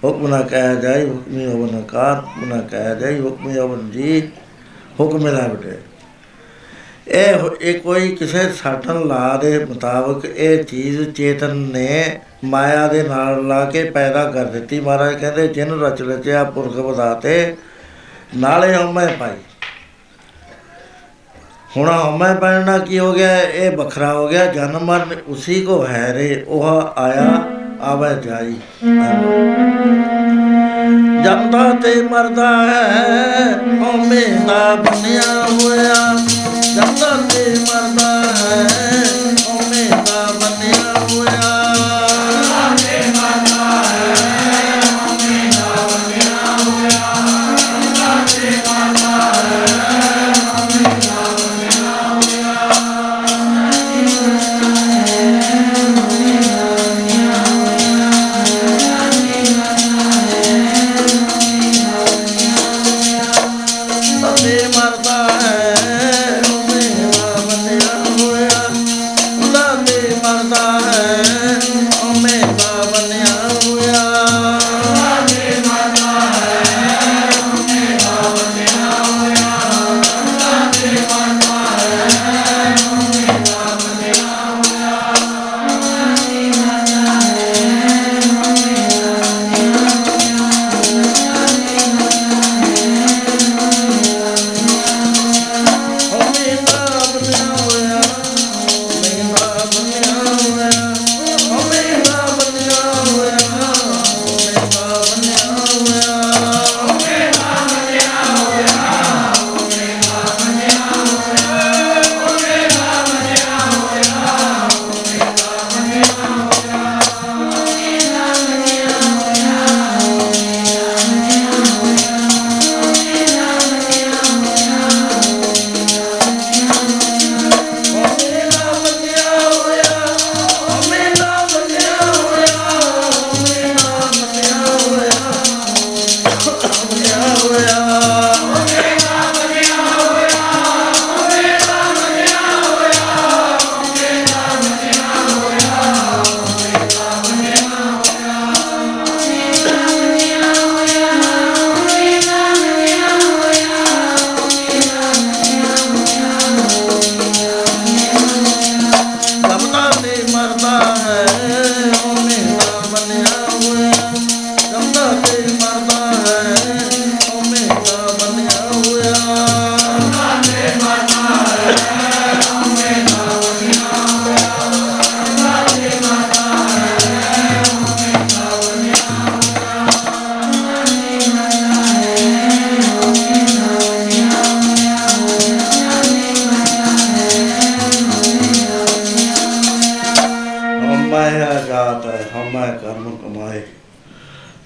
ਹੁਕਮ 0.03 0.27
ਨਾ 0.27 0.41
ਕਹਿਆ 0.41 0.75
ਜਾਏ 0.75 1.05
ਹੁਕਮੀ 1.05 1.45
ਹੋਵਨ 1.45 1.77
ਆਕਾਰ, 1.77 2.15
ਹੁਕਮ 2.15 2.49
ਨਾ 2.49 2.61
ਕਹਿਆ 2.61 2.93
ਜਾਏ 2.95 3.19
ਹੁਕਮੀ 3.19 3.57
ਹੋਵਨ 3.57 3.91
ਜੀ, 3.91 4.31
ਹੁਕਮ 4.99 5.23
ਮਿਲਾ 5.23 5.47
ਬਟਿਆ 5.47 5.73
ਇਹ 7.09 7.33
ਹੋ- 7.33 7.57
ਇਹ 7.61 7.79
ਕੋਈ 7.79 8.15
ਕਿਸੇ 8.15 8.49
ਸਾਟਨ 8.63 9.07
ਲਾ 9.07 9.37
ਦੇ 9.37 9.65
ਮੁਤਾਬਕ 9.65 10.25
ਇਹ 10.25 10.63
ਚੀਜ਼ 10.63 11.11
ਚੇਤਨ 11.11 11.55
ਨੇ 11.55 12.19
ਮਾਇਆ 12.43 12.87
ਦੇ 12.87 13.03
ਨਾਲ 13.03 13.47
ਲਾ 13.47 13.65
ਕੇ 13.65 13.83
ਪੈਦਾ 13.83 14.31
ਕਰ 14.31 14.43
ਦਿੱਤੀ। 14.43 14.79
ਮਹਾਰਾਜ 14.79 15.15
ਕਹਿੰਦੇ, 15.15 15.47
ਜਿਨ 15.47 15.81
ਰਚ 15.81 16.01
ਰਚਿਆ 16.01 16.43
ਪੁਰਖ 16.43 16.75
ਵਧਾਤੇ, 16.75 17.57
ਨਾਲੇ 18.37 18.75
ਹਉਮੈ 18.75 19.07
ਪਾਈ। 19.07 19.37
ਹੁਣ 21.77 21.89
ਹਉਮੈ 21.89 22.35
ਪੈਣਾ 22.35 22.77
ਕੀ 22.77 22.99
ਹੋ 22.99 23.13
ਗਿਆ? 23.13 23.41
ਇਹ 23.41 23.77
ਵੱਖਰਾ 23.77 24.13
ਹੋ 24.13 24.27
ਗਿਆ। 24.27 24.45
ਜਨਮ 24.45 24.79
ਮਰਨ 24.79 25.15
ਉਸੇ 25.27 25.61
ਕੋ 25.61 25.87
ਹੈ 25.87 26.13
ਰੇ, 26.13 26.45
ਉਹ 26.47 26.81
ਆਇਆ, 26.97 27.43
ਆਵੇ 27.81 28.21
ਜਾਈ। 28.21 28.53
ਜੰਦਾ 31.23 31.71
ਤੇ 31.83 32.01
ਮਰਦਾ 32.01 32.49
ਹੈ, 32.67 33.51
ਹਉਮੈ 33.53 34.45
ਦਾ 34.47 34.75
ਬਣਿਆ 34.75 35.45
ਹੋਇਆ। 35.45 36.25
ਜੰਦਾ 36.75 37.09
ਤੇ 37.29 37.55
ਮਰਦਾ 37.59 38.23
ਹੈ। 38.39 38.88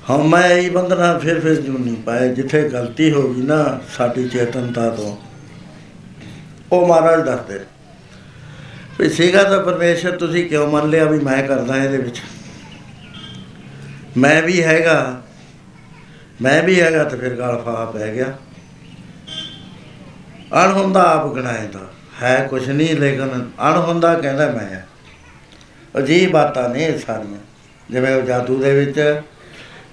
ਹਾਂ, 0.10 0.18
ਮੈਂ 0.18 0.50
ਇਹ 0.50 0.72
ਬੰਦਨਾ 0.72 1.18
ਫਿਰ 1.18 1.40
ਫਿਰ 1.40 1.56
ਜੂ 1.56 1.78
ਨਹੀਂ 1.78 1.96
ਪਾਏ 1.96 2.30
ਜਿੱਥੇ 2.30 2.70
ਗਲਤੀ 2.70 3.12
ਹੋ 3.12 3.34
ਗਈ 3.34 3.42
ਨਾ 3.42 3.80
ਸਾਡੀ 3.98 4.30
ਚੇਤਨਤਾ 4.30 4.90
ਤੋਂ। 4.90 5.18
ਉਹ 6.72 6.88
ਮਹਾਰਾਜ 6.88 7.26
ਦੱਸਦੇ 7.26 7.60
ਨੇ। 7.60 7.66
ਵੀ 9.00 9.10
ਸੀਗਾ 9.10 9.44
ਤਾਂ 9.44 9.60
ਪਰਮੇਸ਼ਰ, 9.60 10.12
ਤੁਸੀਂ 10.12 10.50
ਕਿਉਂ 10.50 10.68
ਮੰਨ 10.68 10.90
ਲਿਆ 10.90 11.06
ਵੀ 11.06 11.20
ਮੈਂ 11.20 11.44
ਕਰਦਾ 11.44 11.78
ਇਹਦੇ 11.78 11.98
ਵਿੱਚ? 11.98 12.22
ਮੈਂ 14.18 14.42
ਵੀ 14.42 14.64
ਹੈਗਾ, 14.64 15.22
ਮੈਂ 16.42 16.64
ਵੀ 16.64 16.82
ਹੈਗਾ 16.82 17.04
ਤੇ 17.04 17.18
ਫਿਰ 17.18 17.36
ਗਲ 17.36 17.62
ਫਾ 17.66 17.86
ਪੈ 17.86 18.14
ਗਿਆ। 18.14 18.34
ਅਣ 20.54 20.72
ਹੁੰਦਾ 20.72 21.04
ਆਪ 21.04 21.34
ਗਣਾਏਦਾ 21.34 21.80
ਹੈ 22.22 22.48
ਕੁਛ 22.50 22.68
ਨਹੀਂ 22.68 22.96
ਲੇਕਿਨ 22.96 23.50
ਅਣ 23.70 23.78
ਹੁੰਦਾ 23.78 24.14
ਕਹਿੰਦਾ 24.14 24.50
ਮੈਂ 24.52 24.78
ਆ। 24.78 24.82
ਅਜੀਬ 25.98 26.32
ਬਾਤਾਂ 26.32 26.70
ਨੇ 26.70 26.86
ਇਹ 26.86 27.00
ਸਾਰੀਆਂ, 27.00 27.40
ਜਿਵੇਂ 27.92 28.16
ਉਹ 28.16 28.22
ਜਾਦੂ 28.22 28.60
ਦੇ 28.60 28.86
ਵਿੱਚ 28.86 29.22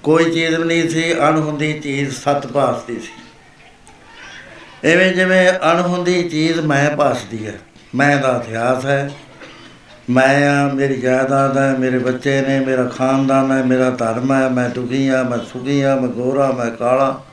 ਕੋਈ 0.03 0.31
ਚੀਜ਼ 0.31 0.55
ਵੀ 0.55 0.63
ਨਹੀਂ 0.63 0.89
ਸੀ, 0.89 1.13
ਅਣ 1.13 1.39
ਹੁੰਦੀ 1.39 1.73
ਚੀਜ਼ 1.79 2.15
ਸੱਤ 2.15 2.47
ਭਾਸਦੀ 2.47 2.99
ਸੀ। 2.99 3.11
ਐਵੇਂ 4.91 5.13
ਜਿਵੇਂ 5.13 5.51
ਅਣ 5.71 5.81
ਹੁੰਦੀ 5.81 6.29
ਚੀਜ਼ 6.29 6.59
ਮੈਂ 6.59 6.97
ਭਾਸਦੀ 6.97 7.47
ਹੈ 7.47 7.59
ਮੈਂ 7.95 8.17
ਦਾ 8.17 8.43
ਇਤਿਹਾਸ 8.45 8.85
ਹੈ। 8.85 9.11
ਮੈਂ 10.09 10.49
ਆ, 10.49 10.73
ਮੇਰੀ 10.73 11.01
ਜਾਇਦਾਦ 11.01 11.57
ਹੈ, 11.57 11.75
ਮੇਰੇ 11.79 11.99
ਬੱਚੇ 11.99 12.41
ਨੇ, 12.41 12.59
ਮੇਰਾ 12.59 12.83
ਖਾਨਦਾਨ 12.83 13.51
ਹੈ, 13.51 13.63
ਮੇਰਾ 13.63 13.89
ਧਰਮ 13.89 14.33
ਹੈ, 14.33 14.49
ਮੈਂ 14.49 14.69
ਦੁਖੀ 14.69 15.07
ਆ, 15.07 15.23
ਮੈਂ 15.23 15.37
ਸੁਖੀ 15.37 15.81
ਆ, 15.81 15.95
ਮੈਂ 15.95 16.09
ਗੋਰਾ 16.09 16.51
ਮੈਂ 16.51 16.71
ਕਾਲਾ। 16.71 17.25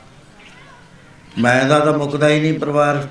ਮੈਂ 1.39 1.65
ਦਾ 1.65 1.79
ਤਾਂ 1.79 1.97
ਮੁੱਕਦਾ 1.97 2.29
ਹੀ 2.29 2.39
ਨਹੀਂ 2.39 2.59
ਪਰਿਵਾਰ। 2.59 3.07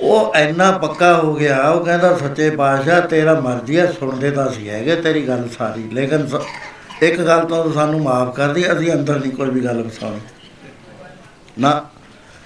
ਉਹ 0.00 0.34
ਇੰਨਾ 0.34 0.70
ਪੱਕਾ 0.70 1.18
ਹੋ 1.18 1.34
ਗਿਆ, 1.34 1.68
ਉਹ 1.68 1.84
ਕਹਿੰਦਾ 1.84 2.16
ਸੱਚੇ 2.16 2.50
ਪਾਤਸ਼ਾਹ, 2.50 3.00
ਤੇਰਾ 3.00 3.40
ਮਰਜ਼ੀ 3.40 3.78
ਹੈ 3.78 3.92
ਸੁਣਦੇ 3.92 4.30
ਤਾਂ 4.30 4.52
ਸੀ 4.52 4.68
ਹੈਗੇ 4.68 4.96
ਤੇਰੀ 4.96 5.28
ਗੱਲ 5.28 5.48
ਸਾਰੀ, 5.58 5.90
ਲੇਕਿਨ 5.92 6.26
ਸ- 6.26 6.46
ਇੱਕ 7.02 7.20
ਗੱਲ 7.20 7.44
ਤਾਂ 7.46 7.62
ਤੂੰ 7.64 7.72
ਸਾਨੂੰ 7.72 8.00
ਮਾਫ 8.00 8.34
ਕਰ 8.36 8.52
ਦੀ, 8.52 8.72
ਅਸੀਂ 8.72 8.92
ਅੰਦਰ 8.92 9.18
ਨਹੀਂ 9.20 9.32
ਕੋਈ 9.32 9.50
ਵੀ 9.50 9.60
ਗੱਲ 9.60 9.82
ਵਸਾਉਣੀ 9.82 10.20
ਨਾ, 11.58 11.84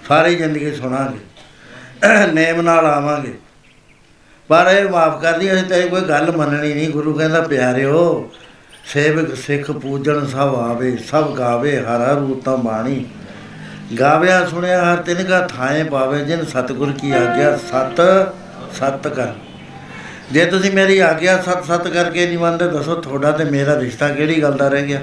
ਸਾਰੀ 0.09 0.35
ਜ਼ਿੰਦਗੀ 0.35 0.75
ਸੁਣਾਂਗੇ। 0.75 2.33
ਨੇਮ 2.33 2.61
ਨਾਲ 2.61 2.87
ਆਵਾਂਗੇ। 2.87 3.35
ਪਰ 4.51 4.67
ਇਹ 4.67 4.89
ਮਾਫ 4.89 5.21
ਕਰ 5.23 5.39
ਦੀ, 5.39 5.53
ਅਸੀਂ 5.53 5.65
ਤੇਰੀ 5.65 5.89
ਕੋਈ 5.89 6.01
ਗੱਲ 6.01 6.37
ਮੰਨਣੀ 6.37 6.75
ਨਹੀਂ। 6.75 6.89
ਗੁਰੂ 6.89 7.15
ਕਹਿੰਦਾ, 7.15 7.41
ਪਿਆਰਿਓ, 7.41 8.31
ਸੇਵਕ 8.85 9.37
ਸਿੱਖ 9.37 9.71
ਪੂਜਣ 9.71 10.27
ਸਭ 10.27 10.55
ਆਵੇ, 10.59 10.97
ਸਭ 10.97 11.31
ਗਾਵੇ, 11.33 11.79
ਹਰ 11.79 12.01
ਹਰ 12.01 12.17
ਰੂਤਾਂ 12.17 12.57
ਬਾਣੀ। 12.57 13.05
ਗਾਵਿਆ 14.01 14.45
ਸੁਣਿਆ 14.47 14.93
ਹਰ 14.93 14.97
ਤਿਨ 14.97 15.25
ਕਾ 15.25 15.41
ਥਾਏ 15.47 15.85
ਪਾਵੇ, 15.85 16.25
ਜਿਨ 16.25 16.45
ਸਤਿਗੁਰ 16.45 16.93
ਕੀ 16.93 17.11
ਆਗਿਆ, 17.11 17.57
ਸਤ 17.57 18.01
ਸਤ 18.75 19.09
ਕਰ। 19.09 19.33
ਜੇ 20.33 20.47
ਤੁਸੀਂ 20.47 20.73
ਮੇਰੀ 20.73 20.99
ਆਗਿਆ 20.99 21.43
ਸਤ 21.43 21.65
ਸਤ 21.65 21.89
ਕਰਕੇ 21.89 22.27
ਨਹੀਂ 22.27 22.39
ਮੰਨਦੇ, 22.39 22.69
ਦੱਸੋ 22.69 22.95
ਤੁਹਾਡਾ 22.95 23.33
ਤੇ 23.33 23.45
ਮੇਰਾ 23.45 23.81
ਰਿਸ਼ਤਾ 23.81 24.09
ਕਿਹੜੀ 24.09 24.43
ਗੱਲ 24.43 24.53
ਦਾ 24.53 24.69
ਰਹਿ 24.69 24.83
ਗਿਆ? 24.83 25.01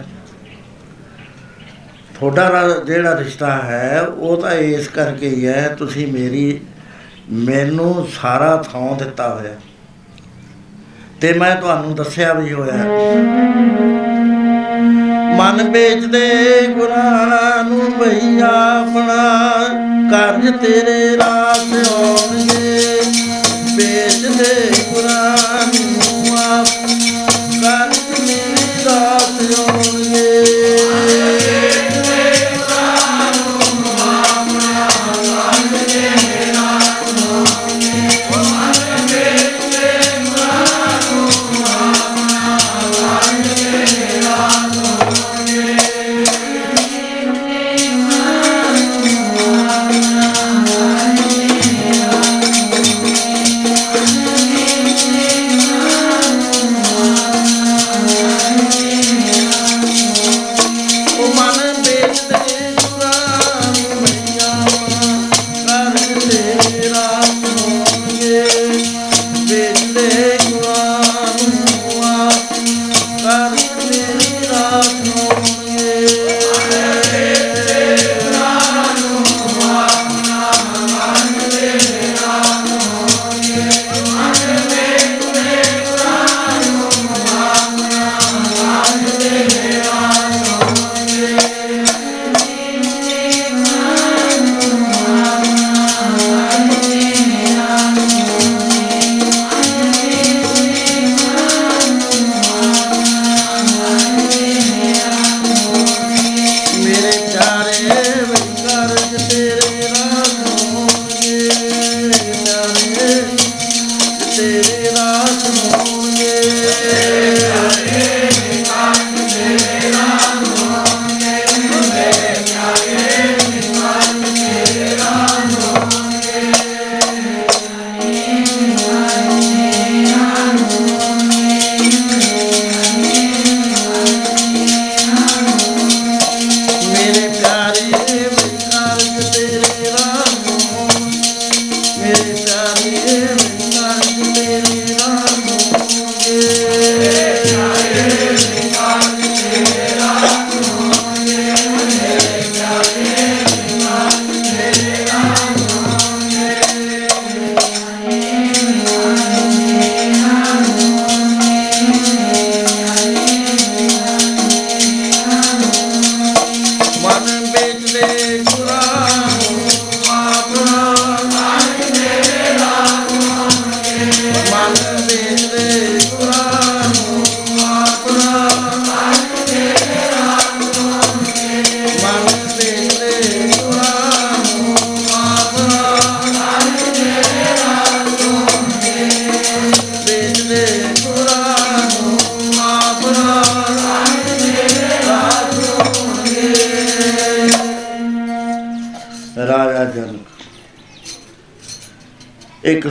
ਤੁਹਾਡਾ 2.19 2.49
ਰਾ- 2.49 2.85
ਜਿਹੜਾ 2.85 3.17
ਰਿਸ਼ਤਾ 3.17 3.51
ਹੈ, 3.51 4.01
ਉਹ 4.01 4.41
ਤਾਂ 4.41 4.51
ਇਸ 4.51 4.87
ਕਰਕੇ 4.87 5.29
ਹੀ 5.29 5.47
ਹੈ, 5.47 5.75
ਤੁਸੀਂ 5.79 6.13
ਮੇਰੀ, 6.13 6.59
ਮੈਨੂੰ 7.31 8.07
ਸਾਰਾ 8.21 8.65
ਥਾਂ 8.73 8.95
ਦਿੱਤਾ 8.95 9.33
ਹੋਇਆ। 9.33 9.55
ਤੇ 11.21 11.33
ਮੈਂ 11.33 11.55
ਤੁਹਾਨੂੰ 11.55 11.95
ਦੱਸਿਆ 11.95 12.33
ਵੀ 12.33 12.53
ਹੋਇਆ 12.53 12.73
ਮਨ 15.35 15.69
ਵੇਚਦੇ 15.69 16.67
ਗੁਰਾਂ 16.67 17.63
ਨੂੰ 17.63 17.91
ਭਈਆ 17.91 18.47
ਆਪਣਾ, 18.81 19.51
ਕਰਜ 20.11 20.53
ਤੇਰੇ 20.61 21.17
ਰਾਸ 21.17 21.89
ਆਉਣਗੇ। 21.91 22.58
ਵੇਚਦੇ 23.79 24.71
ਗੁਰਾਂ 24.89 25.35
ਨੂੰ 25.37 25.48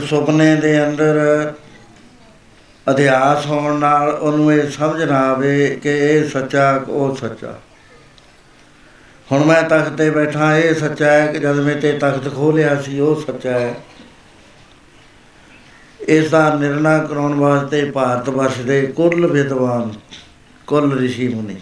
ਸੁਪਨੇ 0.01 0.55
ਦੇ 0.55 0.87
ਅੰਦਰ 0.87 1.53
ਅਧਿਆਸ 2.89 3.45
ਹੋਣ 3.45 3.79
ਨਾਲ 3.79 4.09
ਉਹਨੂੰ 4.09 4.53
ਇਹ 4.53 4.69
ਸਮਝ 4.69 5.03
ਨਾ 5.03 5.19
ਆਵੇ 5.19 5.79
ਕਿ 5.83 5.89
ਇਹ 5.89 6.29
ਸੱਚਾ 6.29 6.83
ਉਹ 6.87 7.15
ਸੱਚਾ। 7.15 7.59
ਹੁਣ 9.31 9.43
ਮੈਂ 9.45 9.61
ਤਖਤ 9.63 9.89
ਤੇ 9.89 10.09
ਬੈਠਾ, 10.09 10.55
ਇਹ 10.57 10.75
ਸੱਚਾ 10.75 11.11
ਹੈ 11.11 11.27
ਕਿ 11.27 11.39
ਜਦ 11.39 11.59
ਮੈਂ 11.59 11.75
ਤੇ 11.75 11.91
ਤਖਤ 11.93 12.35
ਖੋਲਿਆ 12.35 12.81
ਸੀ, 12.81 12.99
ਉਹ 12.99 13.21
ਸੱਚਾ 13.21 13.59
ਹੈ। 13.59 13.75
ਇਸ 15.99 16.29
ਦਾ 16.29 16.53
ਨਿਰਣਾ 16.55 16.97
ਕਰਾਉਣ 16.99 17.33
ਵਾਸਤੇ 17.33 17.83
ਭਾਰਤ 17.91 18.29
ਵਰਸ਼ 18.29 18.59
ਦੇ 18.59 18.81
ਕੁੱਲ 18.87 19.27
ਵਿਦਵਾਨ, 19.27 19.93
ਕੁੱਲ 20.67 20.97
ਰਿਸ਼ੀ 20.97 21.27
ਮੁਨੀ, 21.27 21.55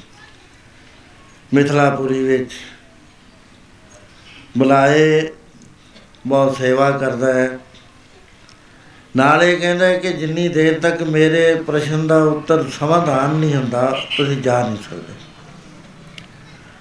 ਮਿਥਲਾਪੁਰੀ 1.54 2.24
ਵਿੱਚ 2.24 2.52
ਬੁਲਾਏ, 4.58 5.30
ਬਹੁਤ 6.28 6.58
ਸੇਵਾ 6.58 6.92
ਕਰਦਾ 6.92 7.34
ਹੈ। 7.34 7.58
ਨਾਲੇ 9.18 9.56
ਕਹਿੰਦਾ 9.56 9.86
ਹੈ 9.86 9.98
ਕਿ 9.98 10.14
ਜਿੰਨੀ 10.14 10.48
ਦੇਰ 10.48 10.80
ਤੱਕ 10.80 11.04
ਮੇਰੇ 11.04 11.56
ਪ੍ਰਸ਼ਨ 11.56 12.08
ਦਾ 12.08 12.18
ਉੱਤਰ 12.18 12.70
ਸਮਾਧਾਨ 12.70 13.30
ਨਹੀਂ 13.30 13.56
ਹੁੰਦਾ, 13.56 14.02
ਤੁਸੀਂ 14.18 14.38
ਜਾ 14.38 14.68
ਨਹੀਂ 14.68 14.78
ਸਕਦੇ। 14.78 15.14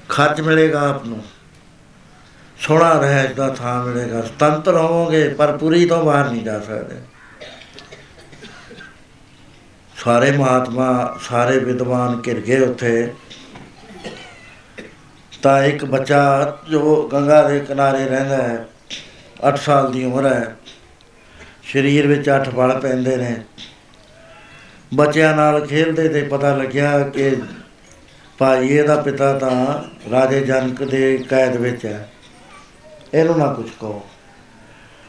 ਖਰਚ 0.09 0.41
ਮਿਲੇਗਾ 0.41 0.91
ਆਪ 0.91 1.07
ਨੂੰ। 1.07 1.25
ਸੋਹਣਾ 2.59 3.01
ਰਹਿ 3.01 3.35
ਦਾ 3.35 3.49
ਥਾਂ 3.49 3.85
ਮਿਲੇਗਾ। 3.85 4.23
ਸੁਤੰਤਰ 4.23 4.75
ਹੋਵੋਗੇ 4.75 5.29
ਪਰ 5.29 5.57
ਪੂਰੀ 5.57 5.87
ਤੋਂ 5.87 6.05
ਬਾਹਰ 6.05 6.31
ਨਹੀਂ 6.31 6.43
ਜਾ 6.43 6.61
ਸਕਦੇ। 6.61 6.97
ਸਾਰੇ 9.97 10.31
ਮਹਾਤਮਾ, 10.31 11.19
ਸਾਰੇ 11.23 11.59
ਵਿਦਵਾਨ 11.59 12.23
ਘਿਰ 12.27 12.41
ਗਏ 12.41 12.61
ਉੱਥੇ। 12.61 13.15
ਤਾਂ 15.43 15.65
ਇੱਕ 15.65 15.85
ਬੱਚਾ 15.85 16.57
ਜੋ 16.71 17.09
ਗੰਗਾ 17.13 17.49
ਦੇ 17.49 17.61
ਕਿਨਾਰੇ 17.61 18.05
ਰਹਿੰਦਾ 18.05 18.37
ਹੈ 18.37 18.69
8 19.49 19.57
ਸਾਲ 19.57 19.93
ਦੀ 19.93 20.05
ਉਮਰ 20.05 20.27
ਹੈ 20.27 20.57
ਸਰੀਰ 21.73 22.07
ਵਿੱਚ 22.07 22.29
8 22.29 22.51
ਬਲ 22.51 22.79
ਪੈਂਦੇ 22.81 23.17
ਨੇ। 23.17 23.37
ਬੱਚਿਆਂ 24.95 25.35
ਨਾਲ 25.37 25.67
ਖੇਡਦੇ 25.67 26.09
ਤੇ 26.09 26.23
ਪਤਾ 26.23 26.57
ਲੱਗਿਆ 26.57 26.99
ਕਿ 27.09 27.35
ਭਾਈ 28.39 28.69
ਇਹਦਾ 28.69 28.97
ਪਿਤਾ 28.97 29.33
ਤਾਂ 29.39 29.77
ਰਾਜੇ 30.11 30.41
ਜਨਕ 30.41 30.83
ਦੇ 30.83 31.17
ਕੈਦ 31.31 31.57
ਵਿੱਚ 31.57 31.87
ਹੈ। 31.87 32.09
ਇਹਨੂੰ 33.15 33.39
ਨਾ 33.39 33.53
ਕੁਝ 33.53 33.67
ਕਹੋ। 33.71 34.03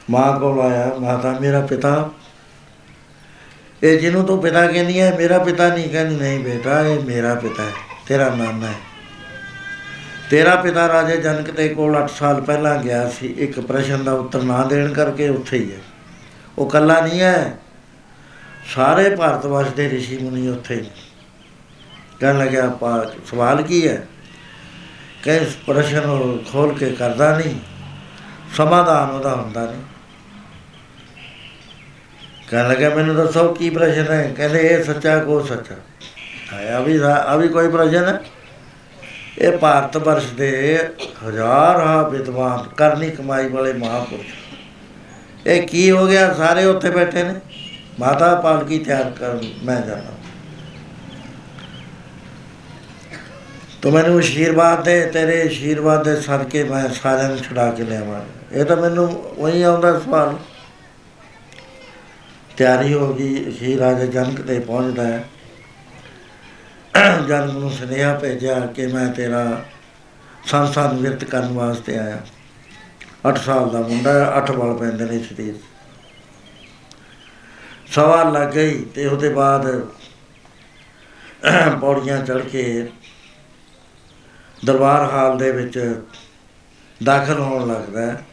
ਮਾਂ 0.09 0.39
ਕੋਲ 0.39 0.59
ਆਇਆ, 0.61 0.93
ਮਾਤਾ, 0.99 1.31
ਮੇਰਾ 1.39 1.61
ਪਿਤਾ, 1.61 2.09
ਇਹ 3.83 3.99
ਜਿਹਨੂੰ 3.99 4.23
ਤੂੰ 4.25 4.41
ਪਿਤਾ 4.41 4.65
ਕਹਿੰਦੀ 4.67 4.99
ਹੈ 4.99 5.13
ਮੇਰਾ 5.17 5.37
ਪਿਤਾ 5.37 5.67
ਨਹੀਂ 5.67 5.89
ਕਹਿੰਦੀ, 5.89 6.15
ਨਹੀਂ 6.15 6.39
ਬੇਟਾ, 6.39 6.81
ਇਹ 6.81 6.99
ਮੇਰਾ 6.99 7.33
ਪਿਤਾ 7.35 7.63
ਹੈ, 7.63 7.71
ਤੇਰਾ 8.07 8.29
ਨਾਨਾ 8.35 8.67
ਹੈ। 8.67 8.73
ਤੇਰਾ 10.29 10.55
ਪਿਤਾ 10.55 10.87
ਰਾਜੇ 10.87 11.17
ਜਨਕ 11.17 11.51
ਦੇ 11.51 11.67
ਕੋਲ 11.69 11.95
8 11.95 12.07
ਸਾਲ 12.09 12.41
ਪਹਿਲਾਂ 12.41 12.75
ਗਿਆ 12.77 13.09
ਸੀ, 13.09 13.27
ਇੱਕ 13.27 13.59
ਪ੍ਰਸ਼ਨ 13.59 14.03
ਦਾ 14.03 14.13
ਉੱਤਰ 14.13 14.41
ਨਾ 14.43 14.63
ਦੇਣ 14.63 14.93
ਕਰਕੇ 14.93 15.29
ਉੱਥੇ 15.29 15.57
ਹੀ 15.57 15.71
ਹੈ। 15.71 15.79
ਉਹ 16.57 16.69
ਕੱਲਾ 16.69 17.01
ਨਹੀਂ 17.01 17.21
ਹੈ। 17.21 17.57
ਸਾਰੇ 18.75 19.15
ਭਾਰਤ 19.15 19.45
ਵਰਸ਼ 19.45 19.69
ਦੇ 19.69 19.97
ઋષਿ 19.97 20.17
ਮੁਨੀ 20.17 20.47
ਉੱਥੇ 20.47 20.75
ਹੀ। 20.75 20.89
ਕਹਿਣ 22.19 22.37
ਲੱਗਿਆ, 22.37 22.69
ਪਾ, 22.69 23.05
ਸਵਾਲ 23.25 23.61
ਕੀ 23.61 23.87
ਹੈ? 23.87 24.07
ਕਹੇ 25.23 25.51
ਪ੍ਰਸ਼ਨ 25.67 25.99
ਉਹ 25.99 26.51
ਖੋਲ 26.51 26.77
ਕੇ 26.77 26.89
ਕਰਦਾ 26.91 27.37
ਨਹੀਂ। 27.37 27.59
ਸਮਾਧਾਨ 28.57 29.09
ਉਹਦਾ 29.09 29.35
ਹੁੰਦਾ 29.35 29.71
ਨਹੀਂ। 29.71 29.81
ਕਹਿਣ 32.49 32.69
ਲੱਗਾ 32.69 32.89
ਮੈਨੂੰ 32.89 33.15
ਦੱਸੋ 33.15 33.53
ਕੀ 33.53 33.69
ਪ੍ਰਸ਼ਨ 33.69 34.11
ਹੈ? 34.11 34.33
ਕਹਿੰਦੇ, 34.37 34.59
ਇਹ 34.59 34.83
ਸੱਚਾ 34.83 35.19
ਕੋ 35.19 35.41
ਸੱਚਾ? 35.41 35.75
ਆਇਆ 36.57 36.79
ਵੀ 36.79 36.97
ਆ 36.97 37.35
ਵੀ 37.35 37.47
ਕੋਈ 37.47 37.69
ਪ੍ਰਸ਼ਨ 37.69 38.05
ਹੈ? 38.05 38.21
ਇਹ 39.37 39.57
ਭਾਰਤ 39.57 39.97
ਵਰਸ਼ 39.97 40.33
ਦੇ 40.33 40.79
ਹਜ਼ਾਰਾਂ 41.27 42.09
ਵਿਦਵਾਨ, 42.09 42.69
ਕਰਨੀ 42.69 43.09
ਕਮਾਈ 43.09 43.49
ਵਾਲੇ 43.49 43.73
ਮਹਾਪੁਰਸ਼। 43.73 44.46
ਇਹ 45.47 45.67
ਕੀ 45.67 45.91
ਹੋ 45.91 46.07
ਗਿਆ? 46.07 46.33
ਸਾਰੇ 46.33 46.65
ਉੱਥੇ 46.65 46.89
ਬੈਠੇ 46.89 47.23
ਨੇ। 47.23 47.35
ਮਾਤਾ 47.99 48.35
ਪਾਲਕੀ 48.35 48.79
ਤਿਆਰ 48.79 49.09
ਕਰ 49.09 49.39
ਮੈਂ 49.63 49.81
ਜਾਣਾ 49.81 50.15
ਤੂੰ 53.81 53.91
ਮੈਨੂੰ 53.91 54.19
ਅਸ਼ੀਰਵਾਦ 54.19 54.83
ਦੇ, 54.83 55.05
ਤੇਰੇ 55.05 55.47
ਅਸ਼ੀਰਵਾਦ 55.47 56.03
ਦੇ 56.03 56.21
ਸਦਕੇ 56.21 56.63
ਮੈਂ 56.63 56.89
ਸਾਰਿਆਂ 56.89 57.29
ਨੂੰ 57.29 57.37
ਛੁਡਾ 57.37 57.71
ਕੇ 57.71 57.83
ਲਿਆਵਾਂ। 57.83 58.21
ਇਹ 58.51 58.65
ਤਾਂ 58.65 58.77
ਮੈਨੂੰ 58.77 59.07
ਉਹੀ 59.37 59.61
ਆਉਂਦਾ 59.61 59.99
ਸਵਾਲ। 59.99 60.37
ਤਿਆਰੀ 62.57 62.93
ਹੋ 62.93 63.13
ਗਈ। 63.13 63.51
ਸ਼੍ਰੀ 63.51 63.77
ਰਾਜਾ 63.79 64.05
ਜਨਕ 64.05 64.41
ਤੇ 64.41 64.59
ਪਹੁੰਚਦਾ 64.59 65.07
ਹੈ। 65.07 65.23
ਜਨਕ 67.27 67.51
ਨੂੰ 67.51 67.71
ਸੁਨੇਹਾ 67.71 68.19
ਭੇਜਿਆ 68.19 68.59
ਕਿ 68.59 68.87
ਮੈਂ 68.87 69.07
ਤੇਰਾ 69.07 69.65
ਸੰਸਾਰ 70.45 70.93
ਨਿਵਰਤ 70.93 71.23
ਕਰਨ 71.23 71.53
ਵਾਸਤੇ 71.53 71.97
ਆਇਆ। 71.99 72.17
8 73.29 73.37
ਸਾਲ 73.37 73.69
ਦਾ 73.69 73.79
ਮੁੰਡਾ 73.79 74.43
8 74.49 74.53
ਵਾਲ 74.53 74.77
ਪੈਂਦੇ 74.77 75.05
ਨੇ 75.05 75.19
ਸਰੀਰ 75.19 75.55
ਸਵਾਲ 77.87 78.31
ਲੱਗ 78.31 78.47
ਗਈ 78.47 78.85
ਤੇ 78.85 79.07
ਉਹਦੇ 79.07 79.29
ਬਾਅਦ 79.29 79.87
ਪੌੜੀਆਂ 81.81 82.25
ਚੜ 82.25 82.37
ਕੇ 82.37 82.89
ਦਰਬਾਰ 84.65 85.03
ਹਾਲ 85.03 85.37
ਦੇ 85.37 85.51
ਵਿੱਚ 85.51 86.01
ਦਾਖਲ 87.03 87.39
ਹੋਣ 87.39 87.67
ਲੱਗਦਾ 87.67 88.01
ਹੈ। 88.01 88.25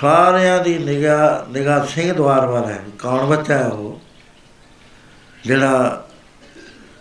ਸਾਰਿਆਂ 0.00 0.64
ਦੀ 0.64 0.78
ਨਿਗਾਹ 0.78 1.52
ਨਿਗਾਹ 1.52 1.86
ਸਿੰਘ 1.86 2.12
ਦਵਾਰ 2.12 2.46
ਵੱਲ 2.46 2.64
ਹੈ, 2.64 2.78
ਕੌਣ 2.98 3.26
ਬੱਚਾ 3.26 3.58
ਹੈ 3.58 3.66
ਉਹ? 3.66 4.00
ਜਿਹੜਾ 5.44 6.04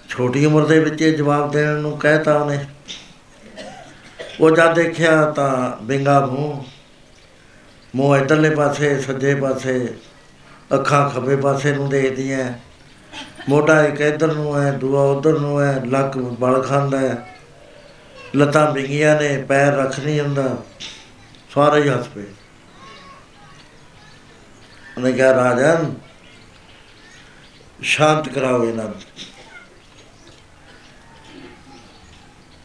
ਛੋਟੀ 0.10 0.46
ਉਮਰ 0.46 0.66
ਦੇ 0.66 0.80
ਵਿੱਚ 0.80 1.02
ਇਹ 1.02 1.18
ਜਵਾਬ 1.18 1.52
ਦੇਣ 1.52 1.70
ਨੂੰ 1.70 1.98
ਕਹਿਤਾ 1.98 2.38
ਉਹਨੇ। 2.38 2.66
ਉਹ 4.40 4.52
ਜਦ 4.52 4.74
ਦੇਖਿਆ 4.74 5.32
ਤਾਂ 5.32 5.84
ਬਿੰਗਾ 5.84 6.26
ਮੂੰਹ 6.26 6.77
ਮੂੰਹ 7.96 8.18
ਇਧਰਲੇ 8.18 8.50
ਪਾਸੇ, 8.50 9.02
ਸੱਜੇ 9.02 9.36
ਪਾਸੇ, 9.36 9.98
ਅੱਖਾਂ 10.74 11.10
ਖੱਬੇ 11.10 11.36
ਪਾਸੇ 11.36 11.76
ਨੂੰ 11.76 11.90
ਦੇਖਦੀਆਂ 11.90 12.54
ਮੋਢਾ 13.50 13.84
ਇੱਕ 13.84 14.02
ਇਧਰ 14.02 14.34
ਨੂੰ 14.34 14.62
ਹੈ 14.62 14.72
ਦੂਆ 14.72 15.02
ਉਧਰ 15.02 15.40
ਨੂੰ 15.40 15.62
ਹੈ 15.62 15.82
ਲੱਕ 15.86 16.18
ਬਲ 16.18 16.62
ਖਾਂਦਾ 16.62 17.00
ਹੈ 17.00 17.36
ਲੱਤਾਂ 18.36 18.72
ਬਿੰਗੀਆਂ 18.72 19.22
ਨੇ, 19.22 19.44
ਪੈਰ 19.44 19.74
ਰੱਖ 19.74 20.00
ਨਹੀਂ 20.00 20.20
ਹੁੰਦਾ। 20.22 20.58
ਸਾਰੇ 21.54 21.82
ਹੀ 21.82 21.90
ਹੱਸ 21.90 22.08
ਪਏ। 22.08 22.24
ਉਹਨੇ 24.98 25.12
ਕਿਹਾ 25.12 25.34
ਰਾਜਨ 25.34 25.94
ਸ਼ਾਂਤ 27.82 28.30
ਕਰਾਓ 28.30 28.64
ਇਹਨਾਂ 28.66 28.84
ਨੂੰ। 28.84 28.94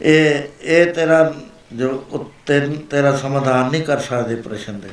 ਇਹ 0.01 0.43
ਇਹ 0.61 0.93
ਤੇਰਾ 0.93 1.33
ਜੋ 1.73 2.05
ਉੱਤੇ 2.09 2.59
ਤੇਰਾ 2.59 3.17
ਸਮਾਧਾਨ 3.17 3.71
ਨਹੀਂ 3.71 3.83
ਕਰ 3.83 3.99
ਸਕਦੇ 3.99 4.35
ਪ੍ਰਸ਼ਨ 4.35 4.79
ਦੇ। 4.79 4.89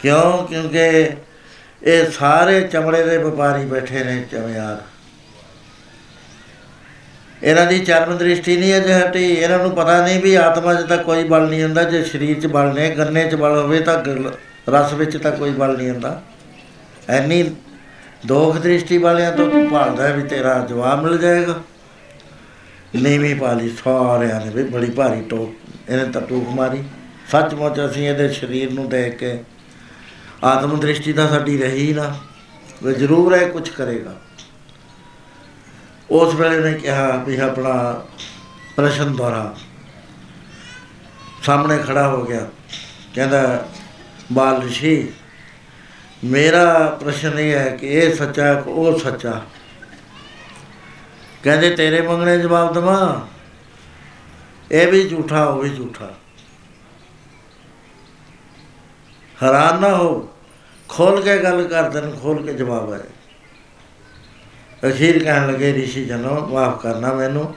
ਕਿਉਂ? 0.00 0.46
ਕਿਉਂਕਿ 0.46 1.08
ਇਹ 1.82 2.10
ਸਾਰੇ 2.10 2.60
ਚਮੜੇ 2.60 3.02
ਦੇ 3.02 3.16
ਵਪਾਰੀ 3.18 3.64
ਬੈਠੇ 3.64 4.04
ਨੇ 4.04 4.24
ਚਮਿਆਰ। 4.32 4.82
ਇਹਨਾਂ 7.42 7.66
ਦੀ 7.66 7.78
ਚਰਮ 7.78 8.16
ਦ੍ਰਿਸ਼ਟੀ 8.18 8.56
ਨਹੀਂ 8.56 8.76
ਅਜੇ 8.76 8.94
ਹਟੀ। 8.94 9.24
ਇਹਨਾਂ 9.24 9.58
ਨੂੰ 9.58 9.70
ਪਤਾ 9.70 10.00
ਨਹੀਂ 10.06 10.20
ਵੀ 10.20 10.34
ਆਤਮਾ 10.34 10.74
'ਚ 10.74 10.86
ਤਾਂ 10.86 10.96
ਕੋਈ 10.98 11.24
ਬਲ 11.24 11.48
ਨਹੀਂ 11.48 11.62
ਹੁੰਦਾ। 11.62 11.82
ਜੇ 11.82 12.02
ਸਰੀਰ 12.04 12.40
'ਚ 12.40 12.46
ਬਲ 12.46 12.72
ਨੇ, 12.74 12.90
ਗੰਨੇ 12.90 13.28
'ਚ 13.30 13.34
ਬਲ 13.34 13.56
ਹੋਵੇ 13.58 13.80
ਤਾਂ 13.80 14.02
ਰਸ 14.70 14.92
ਵਿੱਚ 14.92 15.16
ਤਾਂ 15.16 15.32
ਕੋਈ 15.32 15.50
ਬਲ 15.50 15.76
ਨਹੀਂ 15.76 15.90
ਹੁੰਦਾ। 15.90 16.20
ਐਨੀ 17.08 17.42
ਦੋਖ 18.26 18.56
ਦ੍ਰਿਸ਼ਟੀ 18.56 18.98
ਵਾਲਿਆਂ 18.98 19.32
ਤੋਂ 19.32 19.50
ਤੂੰ 19.50 19.68
ਭਾਲਦਾ 19.70 20.10
ਵੀ 20.10 20.22
ਤੇਰਾ 20.22 20.66
ਜਵਾਬ 20.68 21.02
ਮਿਲ 21.02 21.18
ਜਾਏਗਾ। 21.18 21.54
ਨੀਵੀਂ 22.96 23.34
ਪਾਲੀ 23.36 23.68
ਸਾਰਿਆਂ 23.84 24.40
ਨੇ 24.40 24.50
ਵੀ 24.50 24.62
ਬੜੀ 24.62 24.90
ਭਾਰੀ 24.90 25.20
ਟੋਕ 25.20 25.54
ਇਹਨੇ 25.90 26.04
ਤਾਂ 26.04 26.22
ਟੋਕ 26.22 26.48
ਮਾਰੀ। 26.48 26.82
ਸੱਚਮੁੱਚ 27.32 27.80
ਅਸੀਂ 27.86 28.08
ਇਹਦੇ 28.08 28.28
ਸਰੀਰ 28.28 28.72
ਨੂੰ 28.72 28.88
ਦੇਖ 28.88 29.16
ਕੇ 29.16 29.38
ਆਤਮ 30.44 30.80
ਦ੍ਰਿਸ਼ਟੀ 30.80 31.12
ਤਾਂ 31.12 31.28
ਸਾਡੀ 31.28 31.58
ਰਹੀ 31.58 31.92
ਨਾ 31.92 32.16
ਉਹ 32.82 32.90
ਜ਼ਰੂਰ 32.90 33.34
ਹੈ 33.34 33.48
ਕੁਝ 33.48 33.68
ਕਰੇਗਾ। 33.68 34.16
ਉਸ 36.10 36.34
ਵੇਲੇ 36.34 36.60
ਨੇ 36.60 36.78
ਕਿਹਾ 36.78 37.16
ਵੀ 37.16 37.36
ਆਪਣਾ 37.36 38.04
ਪ੍ਰਸ਼ਨ 38.76 39.16
ਦੁਆਰਾ 39.16 39.56
ਸਾਹਮਣੇ 41.42 41.78
ਖੜਾ 41.78 42.08
ਹੋ 42.08 42.24
ਗਿਆ। 42.24 42.48
ਕਹਿੰਦਾ, 43.14 43.68
ਬਾਲ 44.32 44.62
ਰਿਸ਼ੀ, 44.62 45.12
ਮੇਰਾ 46.24 46.98
ਪ੍ਰਸ਼ਨ 47.00 47.38
ਇਹ 47.38 47.52
ਹੈ 47.52 47.76
ਕਿ 47.76 47.86
ਇਹ 47.86 48.14
ਸੱਚਾ 48.14 48.54
ਕਿ 48.54 48.70
ਉਹ 48.70 48.98
ਸੱਚਾ? 48.98 49.42
ਕਹਿੰਦੇ, 51.42 51.70
ਤੇਰੇ 51.70 52.00
ਮੰਗਣੇ 52.00 52.38
ਜਵਾਬ 52.38 52.72
ਦਵਾਂ? 52.72 53.26
ਇਹ 54.72 54.92
ਵੀ 54.92 55.08
ਝੂਠਾ, 55.08 55.44
ਉਹ 55.44 55.62
ਵੀ 55.62 55.70
ਝੂਠਾ। 55.70 56.14
ਹੈਰਾਨ 59.42 59.80
ਨਾ 59.80 59.88
ਹੋ, 59.96 60.28
ਖੋਲ 60.88 61.22
ਕੇ 61.22 61.36
ਗੱਲ 61.38 61.66
ਕਰਦੇ 61.68 62.00
ਨੇ 62.00 62.12
ਖੋਲ 62.22 62.46
ਕੇ 62.46 62.54
ਜਵਾਬ 62.54 62.92
ਹੈ 62.92 63.00
ਅਖੀਰ 64.88 65.24
ਕਹਿਣ 65.24 65.46
ਲੱਗੇ, 65.46 65.72
ਰਿਸ਼ੀ 65.72 66.04
ਜਨੋ, 66.04 66.46
ਮਾਫ 66.46 66.82
ਕਰਨਾ 66.82 67.12
ਮੈਨੂੰ। 67.12 67.54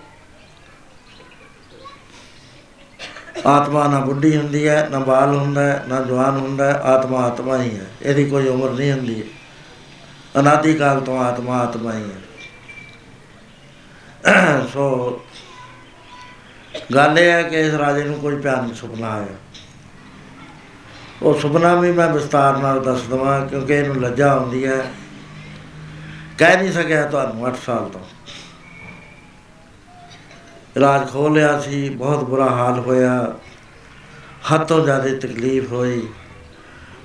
ਆਤਮਾ 3.46 3.88
ਨਾ 3.88 4.00
ਬੁੱਢੀ 4.00 4.38
ਹੁੰਦੀ 4.38 4.68
ਹੈ, 4.68 4.88
ਨਾ 4.92 5.00
ਬਾਲ 5.00 5.36
ਹੁੰਦਾ 5.36 5.64
ਹੈ, 5.64 5.84
ਨਾ 5.88 6.02
ਜਵਾਨ 6.02 6.38
ਹੁੰਦਾ 6.38 6.66
ਹੈ, 6.66 6.80
ਆਤਮਾ 6.80 7.18
ਆਤਮਾ 7.18 7.62
ਹੀ 7.62 7.78
ਹੈ। 7.78 7.86
ਇਹਦੀ 8.02 8.26
ਕੋਈ 8.26 8.48
ਉਮਰ 8.48 8.70
ਨਹੀਂ 8.70 8.92
ਹੁੰਦੀ। 8.92 9.24
ਅਨਾਦਿ 10.40 10.74
ਕਾਲ 10.74 11.00
ਤੋਂ 11.00 11.20
ਆਤਮਾ 11.20 11.58
ਆਤਮਾ 11.58 11.94
ਹੀ 11.94 12.04
ਹੈ। 12.04 12.20
ਸੋ, 14.74 15.22
ਗੱਲ 16.96 17.20
ਇਹ 17.20 17.32
ਹੈ 17.32 17.44
ਕਿ 17.44 17.62
ਇਸ 17.62 17.74
ਰਾਜੇ 17.74 18.04
ਨੂੰ 18.04 18.20
ਕੋਈ 18.20 18.36
ਭਿਆਨਕ 18.36 18.76
ਸੁਪਨਾ 18.76 19.10
ਆਇਆ। 19.10 19.36
ਉਹ 21.24 21.40
ਸੁਪਨਾ 21.40 21.76
ਵੀ 21.76 21.92
ਮੈਂ 21.92 22.10
ਵਿਸਤਾਰ 22.10 22.58
ਨਾਲ 22.58 22.84
ਦੱਸ 22.84 23.02
ਦਵਾਂ, 23.02 23.48
ਕਿਉਂਕਿ 23.48 23.74
ਇਹਨੂੰ 23.74 24.02
ਲੱਜਾ 24.02 24.32
ਆਉਂਦੀ 24.32 24.66
ਹੈ। 24.66 24.92
ਕਹਿ 26.38 26.58
ਨਹੀਂ 26.58 26.72
ਸਕਿਆ 26.72 27.06
ਤੁਹਾਨੂੰ 27.06 27.48
8 27.48 27.56
ਸਾਲ 27.66 27.90
ਤੋਂ। 27.90 28.02
ਇਲਾਜ 30.78 31.10
ਖੋਹ 31.10 31.30
ਲਿਆ 31.30 31.60
ਸੀ, 31.60 31.90
ਬਹੁਤ 31.90 32.24
ਬੁਰਾ 32.24 32.50
ਹਾਲ 32.50 32.80
ਹੋਇਆ। 32.80 33.36
ਹੱਥੋਂ 34.54 34.86
ਜ਼ਿਆਦਾ 34.86 35.10
ਤਕਲੀਫ 35.10 35.72
ਹੋਈ। 35.72 36.08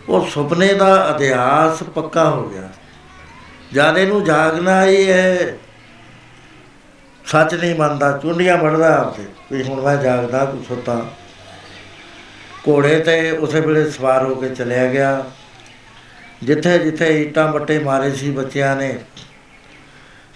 ਉਹ 0.09 0.27
ਸੁਪਨੇ 0.27 0.75
ਦਾ 0.75 1.17
ਅਧਿਆਸ 1.17 1.83
ਪੱਕਾ 1.83 2.31
ਹੋ 2.31 2.49
ਗਿਆ। 2.49 2.69
ਜਦ 3.73 3.99
ਇਹਨੂੰ 3.99 4.25
ਜਾਗਣਾ 4.25 4.85
ਹੀ 4.85 5.13
ਹੈ, 5.13 5.57
ਸੱਚ 7.27 7.55
ਨਹੀਂ 7.55 7.75
ਮੰਨਦਾ, 7.75 8.19
ਚੁੰਡੀਆਂ 8.19 8.57
ਵੜਦਾ 8.57 8.99
ਆਪਦੇ, 8.99 9.27
ਵੀ 9.53 9.63
ਹੁਣ 9.63 9.81
ਮੈਂ 9.81 9.97
ਜਾਗਦਾ 9.97 10.45
ਕੁਛ 10.45 10.69
ਸੁੱਤਾ। 10.69 11.07
ਘੋੜੇ 12.69 12.99
ਤੇ 12.99 13.31
ਉਸੇ 13.31 13.61
ਵੇਲੇ 13.61 13.91
ਸਵਾਰ 13.91 14.25
ਹੋ 14.25 14.35
ਕੇ 14.35 14.49
ਚਲਿਆ 14.49 14.87
ਗਿਆ। 14.87 15.25
ਜਿੱਥੇ 16.45 16.79
ਜਿੱਥੇ 16.79 17.07
ਇੱਟਾਂ 17.23 17.47
ਬੱਟੇ 17.49 17.79
ਮਾਰੇ 17.79 18.11
ਸੀ 18.11 18.31
ਬੱਚਿਆਂ 18.31 18.75
ਨੇ, 18.77 18.99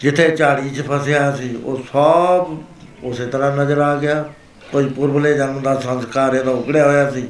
ਜਿੱਥੇ 0.01 0.29
ਝਾੜੀ 0.37 0.71
'ਚ 0.71 0.87
ਫਸਿਆ 0.89 1.31
ਸੀ, 1.37 1.55
ਉਹ 1.57 1.83
ਸਭ 1.93 2.57
ਉਸੇ 3.05 3.27
ਤਰ੍ਹਾਂ 3.27 3.57
ਨਜ਼ਰ 3.57 3.79
ਆ 3.79 3.95
ਗਿਆ। 3.97 4.25
ਕੋਈ 4.73 4.89
ਪੁਰਬਲੇ 4.89 5.35
ਜਨਮ 5.35 5.61
ਦਾ 5.63 5.75
ਸੰਸਕਾਰ 5.81 6.35
ਇਹਦਾ 6.35 6.51
ਉਗੜਿਆ 6.51 6.87
ਹੋਇਆ 6.87 7.11
ਸੀ। 7.11 7.29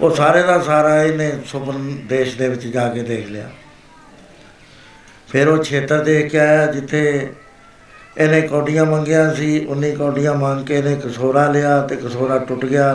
ਉਹ 0.00 0.14
ਸਾਰੇ 0.14 0.42
ਦਾ 0.42 0.58
ਸਾਰਾ 0.58 1.02
ਇਹਨੇ 1.02 1.30
ਸੁਪਨ 1.46 1.96
ਦੇਸ਼ 2.06 2.36
ਦੇ 2.38 2.48
ਵਿੱਚ 2.48 2.66
ਜਾ 2.66 2.88
ਕੇ 2.88 3.02
ਦੇਖ 3.02 3.28
ਲਿਆ। 3.28 3.48
ਫਿਰ 5.28 5.48
ਉਹ 5.48 5.62
ਖੇਤਰ 5.64 6.04
ਦੇਖ 6.04 6.30
ਕੇ 6.32 6.38
ਆਇਆ, 6.38 6.66
ਜਿੱਥੇ 6.66 7.32
ਇਹਨੇ 8.18 8.40
ਕੌਡੀਆਂ 8.40 8.84
ਮੰਗੀਆਂ 8.84 9.34
ਸੀ 9.34 9.66
19 9.66 9.94
ਕੌਡੀਆਂ 9.96 10.34
ਮੰਗ 10.34 10.66
ਕੇ 10.66 10.78
ਇਹਨੇ 10.78 10.94
ਕਸੋਰਾ 10.96 11.46
ਲਿਆ 11.50 11.80
ਤੇ 11.82 11.96
ਕਸੋਰਾ 11.96 12.38
ਟੁੱਟ 12.38 12.64
ਗਿਆ। 12.64 12.94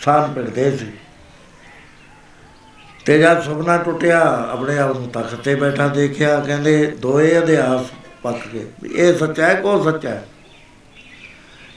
ਸਾਹ 0.00 0.28
ਪਿੜਦੇ 0.28 0.76
ਸੀ। 0.76 0.92
ਤੇ 3.06 3.18
ਜਦ 3.18 3.42
ਸੁਪਨਾ 3.42 3.78
ਟੁੱਟਿਆ, 3.78 4.48
ਆਪਣੇ 4.50 4.78
ਆਪ 4.78 4.96
ਨੂੰ 4.96 5.08
ਤਖਤ 5.08 5.34
ਤੇ 5.34 5.54
ਬੈਠਾ 5.54 5.88
ਦੇਖਿਆ, 5.88 6.40
ਕਹਿੰਦੇ, 6.40 6.86
ਦੋਏ 6.86 7.38
ਅਧਿਆਸ 7.38 7.86
ਪੱਕ 8.22 8.48
ਗਏ। 8.48 8.66
ਵੀ 8.82 8.90
ਇਹ 8.90 9.14
ਸੱਚਾ 9.14 9.46
ਹੈ 9.46 9.54
ਕੋ 9.54 9.84
ਸੱਚਾ 9.84 10.10
ਹੈ? 10.10 10.28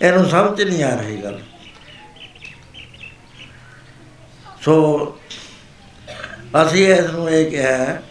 ਇਹਨੂੰ 0.02 0.30
ਸਮਝ 0.30 0.62
ਨਹੀਂ 0.62 0.84
ਆ 0.84 0.96
ਰਹੀ 0.96 1.24
ਗੱਲ। 1.24 1.42
ਸੋ 4.62 5.06
ਅਸੀਂ 6.64 6.94
ਇਸ 6.94 7.10
ਨੂੰ 7.10 7.30
ਇਹ 7.30 7.52
ਕਿਹਾ, 7.52 8.02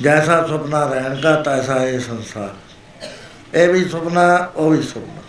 ਜੈਸਾ 0.00 0.46
ਸੁਪਨਾ 0.46 0.86
ਰਹਿਣ 0.86 1.20
ਦਾ 1.20 1.42
ਤੈਸਾ 1.42 1.84
ਇਹ 1.84 2.00
ਸੰਸਾਰ। 2.00 2.54
ਇਹ 3.54 3.68
ਵੀ 3.68 3.84
ਸੁਪਨਾ, 3.84 4.52
ਉਹ 4.56 4.70
ਵੀ 4.70 4.82
ਸੁਪਨਾ। 4.82 5.21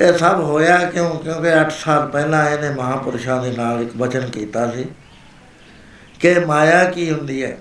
ਇਹ 0.00 0.18
ਸਭ 0.18 0.40
ਹੋਇਆ 0.40 0.90
ਕਿਉਂ? 0.90 1.18
ਕਿਉਂਕਿ 1.18 1.52
8 1.54 1.70
ਸਾਲ 1.70 2.08
ਪਹਿਲਾਂ 2.08 2.50
ਇਹਨੇ 2.50 2.70
ਮਹਾਪੁਰਸ਼ਾਂ 2.70 3.42
ਦੇ 3.42 3.50
ਨਾਲ 3.50 3.82
ਇੱਕ 3.82 3.90
ਵਚਨ 3.96 4.30
ਕੀਤਾ 4.30 4.70
ਸੀ 4.70 4.86
ਕਿ 6.20 6.38
ਮਾਇਆ 6.38 6.84
ਕੀ 6.84 7.10
ਹੁੰਦੀ 7.10 7.44
ਹੈ? 7.44 7.58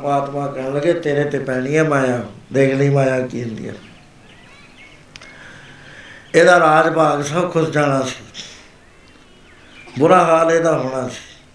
ਮਹਾਤਮਾ 0.00 0.46
ਕਹਿਣ 0.46 0.74
ਲੱਗੇ, 0.74 0.92
ਤੇਰੇ 0.92 1.24
ਤੇ 1.24 1.38
ਪੈਣੀ 1.38 1.76
ਹੈ 1.76 1.84
ਮਾਇਆ, 1.84 2.24
ਦੇਖ 2.52 2.74
ਲਈ 2.74 2.88
ਮਾਇਆ 2.88 3.26
ਕੀ 3.26 3.44
ਹੁੰਦੀ 3.44 3.68
ਹੈ। 3.68 3.74
ਇਹਦਾ 6.34 6.60
ਰਾਜ 6.60 6.94
ਭਾਗ 6.94 7.22
ਸਭ 7.22 7.52
ਖੁੱਸ 7.52 7.70
ਜਾਣਾ 7.70 8.02
ਸੀ। 8.02 8.24
ਬੁਰਾ 9.98 10.24
ਹਾਲ 10.24 10.52
ਇਹਦਾ 10.52 10.78
ਹੋਣਾ 10.78 11.08
ਸੀ। 11.08 11.46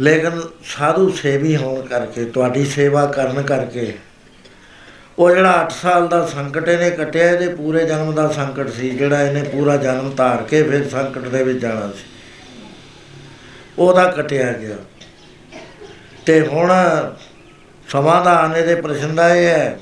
ਲੇਕਿਨ 0.00 0.42
ਸਾਧੂ 0.64 1.10
ਸੇਵੀ 1.10 1.56
ਹੋਣ 1.56 1.86
ਕਰਕੇ, 1.86 2.24
ਤੁਹਾਡੀ 2.24 2.64
ਸੇਵਾ 2.64 3.06
ਕਰਨ 3.06 3.42
ਕਰਕੇ 3.42 3.98
ਉਹ 5.18 5.30
ਜਿਹੜਾ 5.30 5.64
8 5.64 5.70
ਸਾਲ 5.70 6.08
ਦਾ 6.08 6.26
ਸੰਕਟ 6.26 6.68
ਇਹਨੇ 6.68 6.90
ਕੱਟਿਆ, 6.90 7.30
ਇਹਦੇ 7.30 7.48
ਪੂਰੇ 7.48 7.86
ਜਨਮ 7.86 8.14
ਦਾ 8.14 8.28
ਸੰਕਟ 8.28 8.68
ਸੀ, 8.68 8.90
ਜਿਹੜਾ 8.90 9.22
ਇਹਨੇ 9.22 9.42
ਪੂਰਾ 9.42 9.76
ਜਨਮ 9.76 10.14
ਧਾਰ 10.14 10.42
ਕੇ 10.42 10.62
ਫਿਰ 10.62 10.88
ਸੰਕਟ 10.88 11.18
ਦੇ 11.18 11.42
ਵਿੱਚ 11.42 11.58
ਜਾਣਾ 11.58 11.88
ਸੀ। 11.88 12.04
ਉਹਦਾ 13.78 14.04
ਕੱਟਿਆ 14.04 14.52
ਗਿਆ। 14.52 14.76
ਤੇ 16.26 16.46
ਹੁਣ 16.46 16.72
ਸਮਾਧਾਨ 17.88 18.56
ਇਹਦੇ 18.56 18.74
ਪ੍ਰਸ਼ਨ 18.74 19.14
ਦਾ 19.14 19.34
ਇਹ 19.34 19.46
ਹੈ 19.46 19.80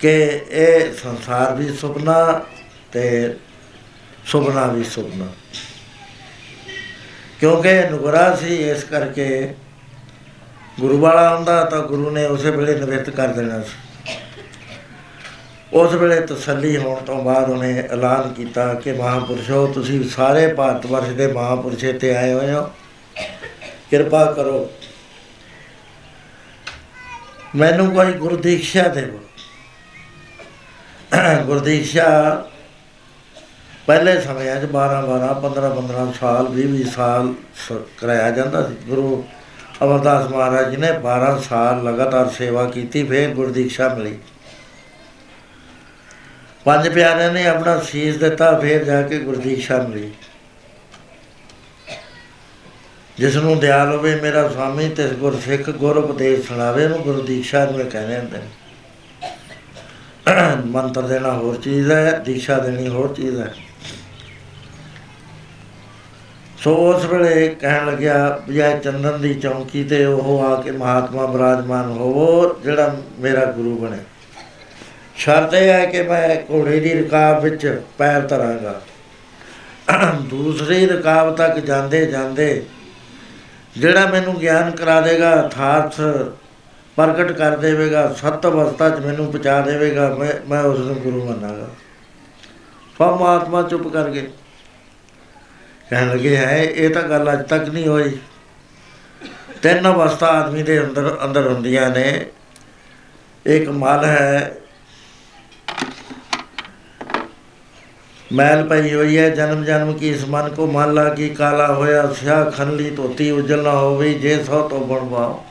ਕਿ 0.00 0.40
ਇਹ 0.50 0.92
ਸੰਸਾਰ 0.92 1.54
ਵੀ 1.54 1.76
ਸੁਪਨਾ 1.76 2.44
ਤੇ 2.92 3.36
ਸੁਪਨਾ 4.26 4.66
ਵੀ 4.66 4.84
ਸੁਪਨਾ। 4.84 5.26
ਕਿਉਂਕਿ 7.40 7.82
ਨੁਗਰਾ 7.90 8.36
ਸੀ, 8.36 8.56
ਇਸ 8.56 8.84
ਕਰਕੇ 8.84 9.54
ਗੁਰੂ 10.80 10.98
ਵਾਲਾ 10.98 11.36
ਹੁੰਦਾ 11.36 11.64
ਤਾਂ 11.64 11.78
ਗੁਰੂ 11.78 12.10
ਨੇ 12.10 12.24
ਉਸੇ 12.26 12.50
ਵੇਲੇ 12.50 12.74
ਨਿਵਰਤ 12.74 13.10
ਕਰ 13.10 13.28
ਦੇਣਾ 13.28 13.60
ਸੀ। 13.60 14.14
ਉਸ 15.72 15.92
ਵੇਲੇ 15.92 16.20
ਤਸੱਲੀ 16.20 16.76
ਹੋਣ 16.76 17.04
ਤੋਂ 17.04 17.24
ਬਾਅਦ 17.24 17.50
ਉਹਨੇ 17.50 17.88
ਐਲਾਨ 17.90 18.32
ਕੀਤਾ 18.32 18.74
ਕਿ 18.74 18.92
ਮਹਾਪੁਰਸ਼ੋ, 18.92 19.66
ਤੁਸੀਂ 19.66 20.08
ਸਾਰੇ 20.08 20.54
ਭਾਰਤ 20.54 20.86
ਵਰਸ਼ 20.86 21.08
ਦੇ 21.08 21.26
ਮਹਾਪੁਰਸ਼ੇ 21.32 21.92
ਤੇ 21.92 22.16
ਆਏ 22.16 22.32
ਹੋਏ 22.32 22.52
ਹੋ। 22.52 22.70
ਕਿਰਪਾ 23.90 24.32
ਕਰੋ। 24.32 24.70
ਮੈਨੂੰ 27.56 27.94
ਕੋਈ 27.94 28.12
ਗੁਰਦੀਖਿਆ 28.12 28.88
ਦੇਵੋ 28.88 29.20
ਗੁਰਦੀਖਿਆ 31.44 32.08
ਪਹਿਲੇ 33.86 34.20
ਸਮਿਆਂ 34.20 34.56
'ਚ 34.56 34.64
12 34.64 35.02
12 35.04 35.34
15 35.40 35.70
15 35.76 36.12
ਸਾਲ 36.20 36.48
20 36.48 36.68
20 36.68 36.84
ਸਾਲ 36.84 37.34
ਕਰਾਇਆ 37.98 38.30
ਜਾਂਦਾ 38.30 38.68
ਸੀ। 38.68 38.74
ਗੁਰੂ 38.86 39.24
ਅਮਰਦਾਸ 39.84 40.30
ਮਹਾਰਾਜ 40.30 40.70
ਜੀ 40.70 40.76
ਨੇ 40.76 40.92
12 40.92 41.38
ਸਾਲ 41.38 41.82
ਲਗਾਤਾਰ 41.84 42.28
ਸੇਵਾ 42.28 42.64
ਕੀਤੀ, 42.64 43.04
ਫਿਰ 43.04 43.34
ਗੁਰਦੀਖਿਆ 43.34 43.88
ਮਿਲੀ। 43.94 44.18
ਪੰਜ 46.64 46.88
ਪਿਆਰਿਆਂ 46.88 47.32
ਨੇ 47.32 47.46
ਆਪਣਾ 47.46 47.78
ਸੀਸ 47.80 48.16
ਦਿੱਤਾ, 48.16 48.58
ਫਿਰ 48.58 48.84
ਜਾ 48.84 49.02
ਕੇ 49.02 49.18
ਗੁਰਦੀਖਿਆ 49.18 49.78
ਮਿਲੀ। 49.78 50.12
ਜਿਸ 53.16 53.36
ਨੂੰ 53.36 53.58
ਦਿਆਲ 53.58 53.92
ਹੋਵੇ, 53.92 54.14
ਮੇਰਾ 54.20 54.48
ਸਵਾਮੀ 54.48 54.88
ਤੇ 54.88 55.08
ਗੁਰਸਿੱਖ 55.08 55.70
ਗੁਰ 55.70 55.96
ਉਪਦੇਸ਼ 55.96 56.48
ਸੁਣਾਵੇ, 56.48 56.84
ਉਹਨੂੰ 56.84 56.98
ਗੁਰਦੀਖਿਆ 56.98 57.64
ਨੂੰ 57.64 57.86
ਕਹਿੰਦੇ 57.90 58.18
ਹੁੰਦੇ 58.18 58.38
ਨੇ। 58.38 58.46
ਮੰਤਰ 60.66 61.02
ਦੇਣਾ 61.02 61.32
ਹੋਰ 61.32 61.56
ਚੀਜ਼ 61.56 61.90
ਹੈ 61.90 62.18
ਦੀਖਿਆ 62.18 62.58
ਦੇਣੀ 62.58 62.88
ਹੋਰ 62.88 63.14
ਚੀਜ਼ 63.14 63.40
ਹੈ। 63.40 63.54
ਸੋ 66.58 66.74
ਉਸ 66.74 67.04
ਵੇਲੇ 67.04 67.48
ਕਹਿਣ 67.60 67.86
ਲੱਗਿਆ 67.86 68.40
ਵੀ 68.48 68.58
ਇਹ 68.58 68.78
ਚੰਦਨ 68.80 69.20
ਦੀ 69.20 69.34
ਚੌਂਕੀ 69.34 69.82
ਤੇ 69.84 70.04
ਉਹ 70.04 70.40
ਆ 70.44 70.54
ਕੇ 70.62 70.70
ਮਹਾਤਮਾ 70.70 71.26
ਬਰਾਜਮਾਨ 71.26 71.90
ਹੋਵੋ, 71.90 72.58
ਜਿਹੜਾ 72.64 72.96
ਮੇਰਾ 73.18 73.44
ਗੁਰੂ 73.52 73.76
ਬਣੇ। 73.78 73.98
ਸ਼ਰਤ 75.16 75.54
ਇਹ 75.54 75.68
ਹੈ 75.68 75.84
ਕਿ 75.86 76.02
ਮੈਂ 76.02 76.36
ਘੋੜੇ 76.50 76.80
ਦੀ 76.80 76.92
ਰਕਾਬ 76.94 77.42
ਵਿੱਚ 77.42 77.82
ਪੈਰ 77.98 78.26
ਧਰਾਂਗਾ। 78.26 78.80
ਦੂਸਰੀ 80.20 80.86
ਰਕਾਬ 80.86 81.34
ਤੱਕ 81.36 81.58
ਜਾਂਦੇ 81.58 82.04
ਜਾਂਦੇ 82.06 82.62
ਜਿਹੜਾ 83.76 84.06
ਮੈਨੂੰ 84.06 84.34
ਗਿਆਨ 84.40 84.70
ਕਰਾ 84.70 85.00
ਦੇਗਾ, 85.00 85.32
ਅਰਥਾਤ 85.34 85.94
ਪ੍ਰਗਟ 86.96 87.32
ਕਰ 87.32 87.56
ਦੇਵੇਗਾ, 87.56 88.06
ਸਤ 88.12 88.46
ਅਵਸਥਾ 88.46 88.88
'ਚ 88.90 89.00
ਮੈਨੂੰ 89.00 89.26
ਪਹੁੰਚਾ 89.26 89.60
ਦੇਵੇਗਾ, 89.60 90.08
ਮੈਂ 90.14 90.32
ਮੈਂ 90.48 90.62
ਉਸ 90.62 90.78
ਨੂੰ 90.78 90.96
ਗੁਰੂ 90.96 91.24
ਮੰਨਾਂਗਾ। 91.24 91.68
ਪਰਮਾਤਮਾ 92.98 93.62
ਚੁੱਪ 93.62 93.88
ਕਰ 93.88 94.10
ਗਏ। 94.10 94.28
ਕਹਿਣ 95.90 96.08
ਲੱਗੇ 96.08 96.36
ਹੈ 96.36 96.62
ਇਹ 96.62 96.90
ਤਾਂ 96.90 97.02
ਗੱਲ 97.02 97.32
ਅੱਜ 97.32 97.48
ਤੱਕ 97.48 97.68
ਨਹੀਂ 97.68 97.88
ਹੋਈ। 97.88 98.18
ਤਿੰਨ 99.62 99.92
ਅਵਸਥਾ 99.92 100.26
ਆਦਮੀ 100.26 100.62
ਦੇ 100.62 100.84
ਅੰਦਰ 100.84 101.18
ਅੰਦਰ 101.24 101.48
ਹੁੰਦੀਆਂ 101.48 101.90
ਨੇ। 101.90 102.26
ਇੱਕ 103.46 103.68
ਮਲ 103.68 104.04
ਹੈ। 104.04 104.54
ਮੈਲ 108.32 108.68
ਪਈ 108.68 108.94
ਹੋਈ 108.94 109.18
ਹੈ। 109.18 109.30
ਜਨਮ 109.30 109.64
ਜਨਮ 109.64 109.92
ਕੀ 109.92 110.08
ਇਸ 110.08 110.24
ਮਨ 110.28 110.54
ਕੋ 110.54 110.66
ਮਨ 110.66 110.94
ਲਾਗੀ 110.94 111.28
ਕਾਲਾ 111.28 111.72
ਹੋਇਆ? 111.74 112.12
ਸਿਆ 112.12 112.44
ਖਨਲੀ 112.44 112.90
ਧੋਤੀ 112.90 113.30
ਉਜਲ 113.30 113.62
ਨਾ 113.62 113.70
ਹੋਵੇ, 113.70 114.14
ਜੇ 114.14 114.44
ਸੋ 114.44 114.68
ਤੋਂ 114.68 114.86
ਬਣਵਾਓ 114.86 115.44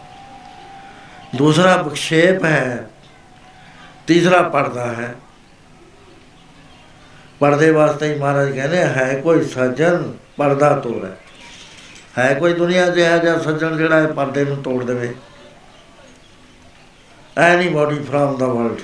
ਦੂਸਰਾ 1.35 1.77
ਬਖਸ਼ੇਪ 1.77 2.45
ਹੈ। 2.45 2.89
ਤੀਸਰਾ 4.07 4.41
ਪਰਦਾ 4.41 4.85
ਹੈ। 4.85 5.15
ਪਰਦੇ 7.39 7.71
ਵਾਸਤੇ 7.71 8.13
ਹੀ 8.13 8.19
ਮਹਾਰਾਜ 8.19 8.51
ਕਹਿੰਦੇ 8.51 8.77
ਹੈ 8.77 9.19
ਕੋਈ 9.23 9.43
ਸੱਜਣ 9.43 10.03
ਪਰਦਾ 10.37 10.79
ਤੋੜੇ 10.79 11.11
ਹੈ। 12.17 12.33
ਕੋਈ 12.33 12.53
ਦੁਨੀਆ 12.53 12.89
'ਚ 12.89 12.99
ਹੈ 12.99 13.17
ਜਾਂ 13.17 13.39
ਸੱਜਣ 13.39 13.77
ਜਿਹੜਾ 13.77 14.01
ਇਹ 14.01 14.07
ਪਰਦੇ 14.07 14.45
ਨੂੰ 14.45 14.63
ਤੋੜ 14.63 14.83
ਦੇਵੇ? 14.83 15.15
ਐਨੀ 17.37 17.69
ਬੋਡੀ 17.69 17.99
ਫਰਮ 17.99 18.37
ਦਾ 18.37 18.47
ਵਰਲਡ 18.47 18.81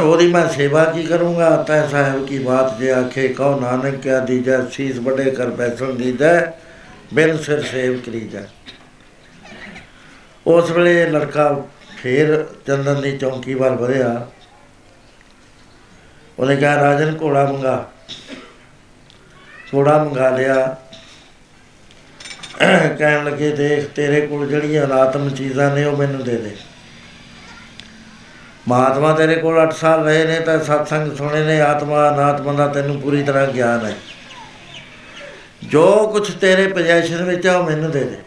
ਉਹਦੀ 0.00 0.26
ਮੈਂ 0.26 0.48
ਸੇਵਾ 0.48 0.84
ਕੀ 0.84 1.02
ਕਰੂੰਗਾ? 1.02 1.62
ਤੈ 1.62 1.88
ਸਾਹਿਬ 1.88 2.26
ਕੀ 2.26 2.38
ਬਾਤ 2.38 2.78
ਜੇ 2.78 2.92
ਆਖੇ, 2.92 3.28
ਕਹੋ 3.28 3.60
ਨਾਨਕ 3.60 3.94
ਕਿਆ 3.94 4.18
ਦੀਜੈ, 4.18 4.64
ਸੀਸ 4.66 4.98
ਬੜੇ 4.98 5.30
ਕਰ 5.30 5.46
ਬੈਠਣ 5.46 5.92
ਦੀਜੈ, 5.92 6.52
ਬਿਨ 7.14 7.38
ਸਿਰ 7.38 7.62
ਸੇਵ 7.62 8.00
ਕਰੀਜੈ। 8.00 8.42
ਉਸ 10.46 10.70
ਵੇਲੇ 10.70 11.06
ਲੜਕਾ 11.06 11.66
ਫੇਰ 11.96 12.46
ਚੰਦਨ 12.66 13.00
ਦੀ 13.00 13.18
ਚੌਂਕੀ 13.18 13.54
ਵੱਲ 13.54 13.74
ਵਧਿਆ। 13.74 14.28
ਉਹਨੇ 16.38 16.56
ਕਿਹਾ, 16.56 16.76
ਰਾਜਨ 16.76 17.18
ਘੋੜਾ 17.22 17.52
ਮੰਗਾ। 17.52 17.91
ਘੋੜਾ 19.74 20.04
ਮੰਗਾ 20.04 20.30
ਲਿਆ। 20.30 20.76
ਕਹਿਣ 22.98 23.24
ਲੱਗੇ 23.24 23.50
ਦੇਖ 23.50 23.88
ਤੇਰੇ 23.88 24.26
ਕੋਲ 24.26 24.48
ਜਿਹੜੀਆਂ 24.48 24.84
ਅਨਾਤਮ 24.84 25.30
ਚੀਜ਼ਾਂ 25.30 25.74
ਨੇ 25.74 25.84
ਉਹ 25.84 25.96
ਮੈਨੂੰ 25.96 26.24
ਦੇ 26.24 26.36
ਦੇ। 26.36 26.56
ਮਹਾਤਮਾ 28.68 29.12
ਤੇਰੇ 29.12 29.34
ਕੋਲ 29.34 29.58
8 29.58 29.72
ਸਾਲ 29.72 30.04
ਰਹੇ 30.04 30.24
ਨੇ 30.24 30.40
ਤਾਂ 30.40 30.58
ਸਤਸੰਗ 30.60 31.16
ਸੁਣੇ 31.16 31.44
ਨੇ 31.44 31.60
ਆਤਮਾ 31.60 32.08
ਅਨਾਤਮਾ 32.08 32.52
ਦਾ 32.52 32.66
ਤੈਨੂੰ 32.66 33.00
ਪੂਰੀ 33.00 33.22
ਤਰ੍ਹਾਂ 33.22 33.46
ਗਿਆਨ 33.46 33.86
ਹੈ। 33.86 33.94
ਜੋ 35.64 36.08
ਕੁਝ 36.12 36.30
ਤੇਰੇ 36.30 36.68
ਪੋਜੀਸ਼ਨ 36.68 37.24
ਵਿੱਚ 37.24 37.46
ਆ 37.46 37.56
ਉਹ 37.56 37.64
ਮੈਨੂੰ 37.64 37.90
ਦੇ 37.90 38.04
ਦੇ। 38.04 38.18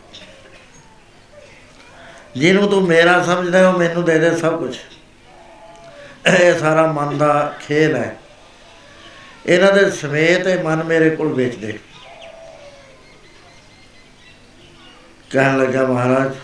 ਜਿਹਨੂੰ 2.36 2.70
ਤੂੰ 2.70 2.82
ਮੇਰਾ 2.88 3.24
ਸਮਝਦਾ 3.24 3.58
ਹੈ, 3.60 3.68
ਉਹ 3.68 3.80
ਮੈਨੂੰ 3.80 4.06
ਦੇ 4.06 4.20
ਦੇ 4.20 4.38
ਸਭ 4.38 4.60
ਕੁਝ 4.60 4.78
ਇਹ 6.28 6.60
ਸਾਰਾ 6.60 6.92
ਮਨ 6.92 7.18
ਦਾ 7.18 7.54
ਖੇਲ 7.68 7.96
ਹੈ। 7.96 8.16
ਇਹਨਾਂ 9.48 9.74
ਦੇ 9.74 9.92
ਸਮੇਤ 9.92 10.48
ਇਹ 10.48 10.64
ਮਨ 10.64 10.84
ਮੇਰੇ 10.84 11.10
ਕੋਲ 11.10 11.34
ਵੇਚ 11.34 11.56
ਦੇ। 11.56 11.80
ਕਹਿਣ 15.30 15.58
ਲੱਗਾ, 15.58 15.86
ਮਹਾਰਾਜ, 15.86 16.36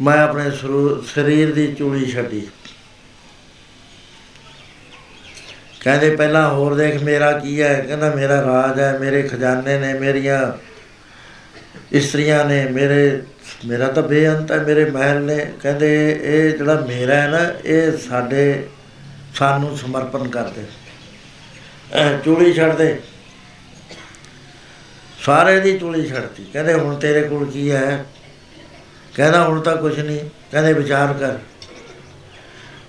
ਮੈਂ 0.00 0.18
ਆਪਣੇ 0.18 0.50
ਸਰੂ- 0.50 1.02
ਸਰੀਰ 1.02 1.54
ਦੀ 1.54 1.74
ਚੂੜੀ 1.74 2.10
ਛੱਡੀ। 2.10 2.48
ਕਹਿੰਦੇ, 5.80 6.16
ਪਹਿਲਾਂ 6.16 6.50
ਹੋਰ 6.50 6.74
ਦੇਖ 6.74 7.02
ਮੇਰਾ 7.02 7.32
ਕੀ 7.32 7.62
ਹੈ? 7.62 7.80
ਕਹਿੰਦਾ, 7.80 8.14
ਮੇਰਾ 8.14 8.40
ਰਾਜ 8.42 8.80
ਹੈ, 8.80 8.98
ਮੇਰੇ 8.98 9.22
ਖਜ਼ਾਨੇ 9.22 9.78
ਨੇ, 9.78 9.94
ਮੇਰੀਆਂ 9.94 10.52
ਇਸਤਰੀਆਂ 11.92 12.44
ਨੇ, 12.44 12.66
ਮੇਰੇ, 12.66 13.22
ਮੇਰਾ 13.66 13.86
ਤਾਂ 13.86 14.02
ਬੇਅੰਤ 14.02 14.52
ਹੈ, 14.52 14.58
ਮੇਰੇ 14.58 14.90
ਮਹਿਲ 14.90 15.20
ਨੇ। 15.20 15.52
ਕਹਿੰਦੇ, 15.62 16.20
ਇਹ 16.22 16.58
ਜਿਹੜਾ 16.58 16.84
ਮੇਰਾ 16.88 17.14
ਹੈ 17.14 17.28
ਨਾ, 17.28 17.38
ਇਹ 17.64 17.98
ਸਾਡੇ 17.98 18.68
ਸਾਨੂੰ 19.34 19.78
ਸਮਰਪਣ 19.78 20.28
ਕਰ 20.28 20.44
ਦੇ 20.44 20.62
ਅਹ 20.62 20.79
ਚੂੜੀ 22.24 22.52
ਛੱਡ 22.52 22.76
ਦੇ 22.76 23.00
ਸਾਰੇ 25.22 25.60
ਦੀ 25.60 25.78
ਚੂੜੀ 25.78 26.06
ਛੱਡਤੀ। 26.06 26.44
ਕਹਿੰਦੇ 26.52 26.74
ਹੁਣ 26.74 26.96
ਤੇਰੇ 26.96 27.22
ਕੋਲ 27.22 27.50
ਕੀ 27.50 27.70
ਹੈ? 27.70 28.04
ਕਹਿੰਦਾ 29.16 29.44
ਹੁਣ 29.44 29.60
ਤਾਂ 29.60 29.76
ਕੁਝ 29.76 30.00
ਨਹੀਂ 30.00 30.20
ਕਹਿੰਦੇ 30.52 30.72
ਵਿਚਾਰ 30.72 31.12
ਕਰ। 31.12 31.38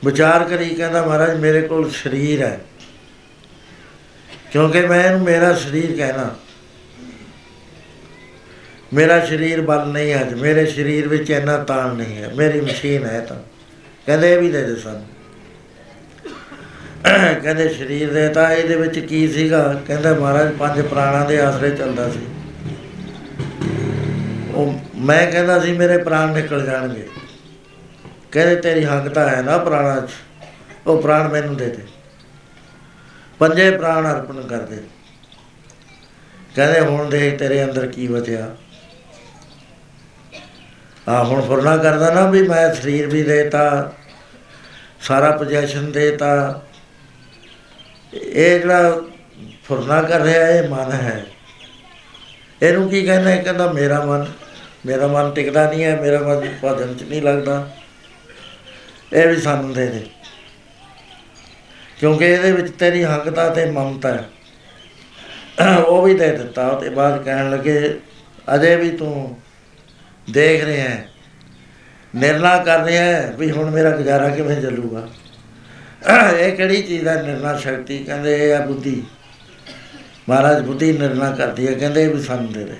ਵਿਚਾਰ 0.06 0.44
ਕਰੀ 0.44 0.76
ਕਹਿੰਦਾ 0.76 1.06
ਮਹਾਰਾਜ 1.06 1.38
ਮੇਰੇ 1.38 1.62
ਕੋਲ 1.62 1.92
ਸਰੀਰ 1.92 2.42
ਹੈ। 2.42 2.60
ਕਿਉਂਕਿ 4.52 4.82
ਮੈਂ 4.82 5.04
ਇਹਨੂੰ 5.06 5.22
ਮੇਰਾ 5.22 5.54
ਸਰੀਰ 5.54 5.98
ਕਹਿਣਾ। 5.98 6.36
ਮੇਰਾ 8.94 9.26
ਸਰੀਰ 9.26 9.62
ਬਲ 9.62 9.88
ਨਹੀਂ 9.88 10.14
ਹੈ 10.14 10.22
ਅੱਜ। 10.22 10.34
ਮੇਰੇ 10.34 10.66
ਸਰੀਰ 10.66 11.08
ਵਿੱਚ 11.08 11.30
ਇੰਨਾ 11.30 11.58
ਤਾਣ 11.58 11.96
ਨਹੀਂ 11.96 12.18
ਹੈ। 12.18 12.34
ਮੇਰੀ 12.36 12.62
ਮਸ਼ੀਨ 12.62 13.06
ਹੈ 13.06 13.20
ਤਾਂ। 13.20 13.40
ਕਹਿੰਦੇ 14.06 14.34
ਇਹ 14.34 14.38
ਵੀ 14.38 14.52
ਦੇ 14.52 14.64
ਦੇ 14.64 14.76
ਸਾਨੂੰ। 14.76 15.06
ਕਹਿੰਦੇ 17.44 17.70
ਸਰੀਰ 17.70 18.14
ਦੇ, 18.14 18.30
ਤਾਂ 18.30 18.52
ਇਹਦੇ 18.52 18.76
ਵਿੱਚ 18.76 19.00
ਕੀ 19.00 19.28
ਸੀਗਾ? 19.28 19.82
ਕਹਿੰਦਾ 19.88 20.14
ਮਹਾਰਾਜ, 20.14 20.56
ਪੰਜ 20.56 20.82
ਪ੍ਰਾਣਾਂ 20.82 21.26
ਦੇ 21.26 21.42
ਆਸਰੇ 21.42 21.72
ਚੱਲਦਾ 21.72 22.10
ਸੀ। 22.10 22.20
ਉਹ 24.54 24.80
ਮੈਂ 24.96 25.32
ਕਹਿੰਦਾ 25.32 25.60
ਸੀ, 25.60 25.74
ਮੇਰੇ 25.74 25.98
ਪ੍ਰਾਣ 25.98 26.34
ਨਿਕਲ 26.34 26.66
ਜਾਣਗੇ। 26.66 27.10
ਕਹਿੰਦੇ, 28.32 28.56
ਤੇਰੀ 28.56 28.86
ਹੱਕ 28.86 29.10
ਤਾਂ 29.10 29.30
ਹੈ 29.30 29.42
ਨਾ 29.42 29.58
ਪ੍ਰਾਣਾਂ 29.58 30.02
'ਚ। 30.02 30.10
ਉਹ 30.88 31.02
ਪ੍ਰਾਣ 31.02 31.28
ਮੈਨੂੰ 31.28 31.56
ਦੇ 31.56 31.66
ਦੇ। 31.66 31.84
ਪੰਜੇ 33.40 33.72
ਪ੍ਰਾਣ 33.72 34.16
ਅਰਪਣ 34.16 34.42
ਕਰ 34.42 34.60
ਦੇ। 34.60 34.84
ਕਹਿੰਦੇ, 36.56 36.80
ਹੁਣ 36.80 37.10
ਦੇਖ 37.10 37.40
ਤੇਰੇ 37.40 37.64
ਅੰਦਰ 37.64 37.88
ਕੀ 37.88 38.08
ਬਚਿਆ। 38.08 38.56
ਆ 41.10 41.24
ਹੁਣ 41.24 41.42
ਫੁਰਨਾ 41.42 41.78
ਕਰਦਾ 41.78 42.14
ਨਾ 42.14 42.30
ਵੀ 42.30 42.48
ਮੈਂ 42.48 42.76
ਸਰੀਰ 42.76 43.08
ਵੀ 43.08 43.24
ਦੇਤਾ, 43.24 43.94
ਸਾਰਾ 45.02 45.32
ਪੋਜੀਸ਼ਨ 45.32 45.92
ਦੇਤਾ। 45.92 46.64
ਇਹ 48.14 48.60
ਜਿਹੜਾ 48.60 49.02
ਫੁਰਨਾ 49.64 50.02
ਕਰ 50.02 50.20
ਰਿਹਾ, 50.22 50.48
ਇਹ 50.48 50.70
ਮਨ 50.70 50.92
ਹੈ। 50.92 51.26
ਇਹਨੂੰ 52.62 52.90
ਕੀ 52.90 53.06
ਕਹਿੰਦਾ? 53.06 53.32
ਹੈ 53.32 53.42
ਕਹਿੰਦਾ, 53.42 53.74
ਮੇਰਾ 53.74 54.06
ਮਨ 54.06 54.26
ਮੇਰਾ 54.86 55.08
ਮਨ 55.08 55.32
ਟਿਕਦਾ 55.32 55.70
ਨਹੀਂ 55.70 55.84
ਹੈ, 55.84 56.02
ਮੇਰਾ 56.02 56.20
ਮਨ 56.20 56.56
ਭਜਨ 56.66 56.98
ਚ 56.98 57.04
ਨਹੀਂ 57.04 57.22
ਲੱਗਦਾ। 57.22 57.76
ਇਹ 59.14 59.28
ਵੀ 59.28 59.42
ਸਾਨੂੰ 59.42 59.74
ਦੇ 59.74 59.88
ਦੇ। 59.88 60.06
ਕਿਉਂਕਿ 62.00 62.26
ਇਹਦੇ 62.26 62.52
ਵਿੱਚ 62.52 62.74
ਤੇਰੀ 62.74 63.04
ਹੱਕਤਾ 63.04 63.50
ਤੇ 63.50 63.66
ਮਮਤਾ 63.66 64.14
ਹੈ। 64.14 64.30
ਉਹ 65.78 66.02
ਵੀ 66.02 66.14
ਦੇ 66.14 66.38
ਦਿੱਤਾ। 66.38 66.68
ਉਹਦੇ 66.68 66.90
ਬਾਅਦ 66.90 67.24
ਕਹਿਣ 67.24 67.50
ਲੱਗੇ, 67.50 68.00
ਅਜੇ 68.56 68.76
ਵੀ 68.76 68.90
ਤੂੰ 68.90 69.40
ਦੇਖ 70.32 70.64
ਰਿਹਾ 70.64 70.90
ਹੈ। 70.90 71.08
ਨਿਰਣਾ 72.16 72.64
ਕਰ 72.64 72.84
ਰਿਹਾ 72.84 73.04
ਹੈ 73.04 73.34
ਵੀ 73.38 73.52
ਹੁਣ 73.52 73.70
ਮੇਰਾ 73.70 73.90
ਗੁਜ਼ਾਰਾ 73.90 74.30
ਕਿਵੇਂ 74.30 74.62
ਚੱਲੂਗਾ? 74.62 75.10
ਇਹ 76.40 76.56
ਕਿਹੜੀ 76.56 76.82
ਚੀਜ਼ 76.82 77.08
ਹੈ 77.08 77.22
ਨਿਰਣਾ 77.22 77.58
ਸ਼ਕਤੀ? 77.58 78.04
ਕਹਿੰਦੇ 78.04 78.50
ਇਹ 78.50 78.56
ਆ 78.56 78.66
ਬੁੱਧੀ। 78.66 79.04
ਮਹਾਰਾਜ 80.30 80.64
ਬੁੱਧੀ 80.66 80.98
ਨਿਰਣਾ 80.98 81.32
ਕਰਦੀ 81.32 81.68
ਹੈ, 81.68 81.74
ਕਹਿੰਦੇ 81.74 82.04
ਇਹ 82.04 82.10
ਵੀ 82.10 82.22
ਸਾਨੂੰ 82.24 82.54
ਦੇ 82.54 82.66
ਦੇ। 82.66 82.76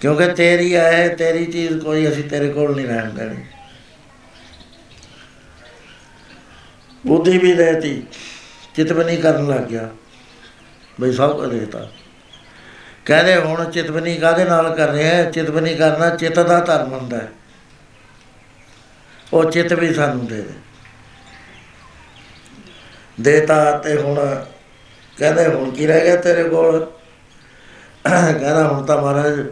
ਕਿਉਂਕਿ 0.00 0.28
ਤੇਰੀ 0.28 0.76
ਹੈ 0.76 1.08
ਤੇਰੀ 1.08 1.46
ਚੀਜ਼ 1.46 1.78
ਕੋਈ 1.78 2.08
ਅਸੀਂ 2.08 2.24
ਤੇਰੇ 2.24 2.48
ਕੋਲ 2.48 2.76
ਨਹੀਂ 2.76 2.86
ਰਹਿਣ 2.86 3.10
ਦੇਣੀ। 3.10 3.36
ਬੁੱਧੀ 7.06 7.38
ਵੀ 7.38 7.52
ਦੇਤੀ 7.52 8.02
ਚਿਤਵਨੀ 8.74 9.16
ਕਰਨ 9.16 9.48
ਲੱਗ 9.48 9.60
ਗਿਆ। 9.60 9.90
ਬਈ 11.00 11.12
ਸਭ 11.12 11.36
ਕੁਝ 11.36 11.50
ਦੇਤਾ। 11.50 11.90
ਕਹਿੰਦੇ 13.04 13.36
ਹੁਣ 13.36 13.70
ਚਿਤਵਨੀ 13.70 14.16
ਕਾਦੇ 14.16 14.44
ਨਾਲ 14.44 14.74
ਕਰ 14.76 14.88
ਰਿਹਾ 14.88 15.14
ਹੈ? 15.14 15.30
ਚਿਤਵਨੀ 15.30 15.74
ਕਰਨਾ, 15.74 16.16
ਚਿੱਤ 16.16 16.40
ਦਾ 16.40 16.60
ਧਰਮ 16.60 16.92
ਹੁੰਦਾ 16.92 17.16
ਹੈ। 17.16 17.28
ਉਹ 19.32 19.50
ਚਿੱਤ 19.50 19.72
ਵੀ 19.72 19.94
ਸਾਨੂੰ 19.94 20.26
ਦੇ 20.26 20.36
ਦੇ। 20.36 20.63
ਦੇਤਾ 23.20 23.78
ਤੇ 23.78 23.96
ਹੁਣ 23.96 24.44
ਕਹਿੰਦੇ, 25.18 25.46
ਹੁਣ 25.46 25.70
ਕੀ 25.70 25.86
ਰਹਿ 25.86 26.04
ਗਿਆ 26.04 26.16
ਤੇਰੇ 26.16 26.44
ਕੋਲ? 26.44 26.86
ਕਹਿੰਦਾ, 28.38 28.68
ਹੁਣ 28.68 28.86
ਤਾਂ 28.86 29.02
ਮਹਾਰਾਜ 29.02 29.46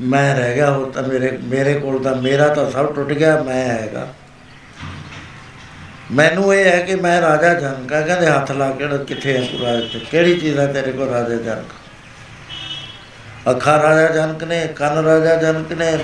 ਮੈਂ 0.00 0.36
ਰਹਿ 0.36 0.54
ਗਿਆ, 0.54 0.70
ਹੁਣ 0.70 0.90
ਤਾਂ 0.90 1.02
ਮੇਰੇ 1.02 1.38
ਮੇਰੇ 1.44 1.74
ਕੋਲ 1.74 2.02
ਤਾਂ 2.02 2.16
ਮੇਰਾ 2.16 2.48
ਤਾਂ 2.48 2.70
ਸਭ 2.70 2.94
ਟੁੱਟ 2.94 3.08
ਗਿਆ, 3.08 3.42
ਮੈਂ 3.42 3.68
ਹੈਗਾ। 3.68 4.08
ਮੈਨੂੰ 6.12 6.54
ਇਹ 6.54 6.64
ਹੈ 6.64 6.80
ਕਿ 6.80 6.94
ਮੈਂ 6.94 7.20
ਰਾਜਾ 7.20 7.54
ਜਨਕ 7.54 7.92
ਹਾਂ। 7.92 8.02
ਕਹਿੰਦੇ, 8.02 8.26
ਹੱਥ 8.26 8.52
ਲਾ 8.52 8.70
ਕੇ 8.70 8.88
ਕਿੱਥੇ 9.04 9.38
ਹੈ 9.38 9.46
ਤੂੰ 9.52 9.60
ਰਾਜ? 9.60 9.96
ਕਿਹੜੀ 9.96 10.40
ਚੀਜ਼ 10.40 10.58
ਹੈ 10.58 10.66
ਤੇਰੇ 10.66 10.92
ਕੋਲ 10.92 11.08
ਰਾਜਾ 11.08 11.34
ਜਨਕ? 11.34 11.66
ਅੱਖਾਂ 13.50 13.82
ਰਾਜਾ 13.82 14.08
ਜਨਕ 14.08 14.44
ਨੇ, 14.44 14.68
ਕੰਨ 14.76 14.98
ਰਾਜਾ 14.98 15.36
ਜਨਕ 15.36 15.72
ਨੇ, 15.72 15.98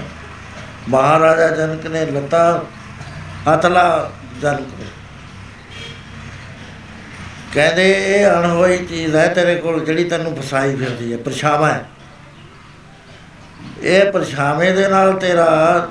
ਮਹਾਰਾਜਾ 0.88 1.48
ਜਨਕ 1.48 1.86
ਨੇ, 1.86 2.06
ਲਤਾ 2.06 2.64
ਹਥਲਾ 3.54 4.10
ਜਨਕ 4.42 4.60
ਨੇ। 4.60 4.86
ਕਹਿੰਦੇ 7.54 7.90
ਇਹ 7.90 8.26
ਅਣਹੋਈ 8.26 8.86
ਚੀਜ਼ 8.86 9.16
ਹੈ 9.16 9.28
ਤੇਰੇ 9.28 9.54
ਕੋਲ 9.54 9.84
ਜਿਹੜੀ 9.84 10.04
ਤੈਨੂੰ 10.04 10.36
ਫਸਾਈ 10.36 10.76
ਫਿਰਦੀ 10.76 11.12
ਹੈ, 11.12 11.18
ਪਰਛਾਵਾਂ 11.18 11.74
ਹੈ। 11.74 11.88
ਇਹ 13.82 14.12
ਪਰਛਾਵੇਂ 14.12 14.74
ਦੇ 14.74 14.88
ਨਾਲ 14.88 15.12
ਤੇਰਾ 15.12 15.88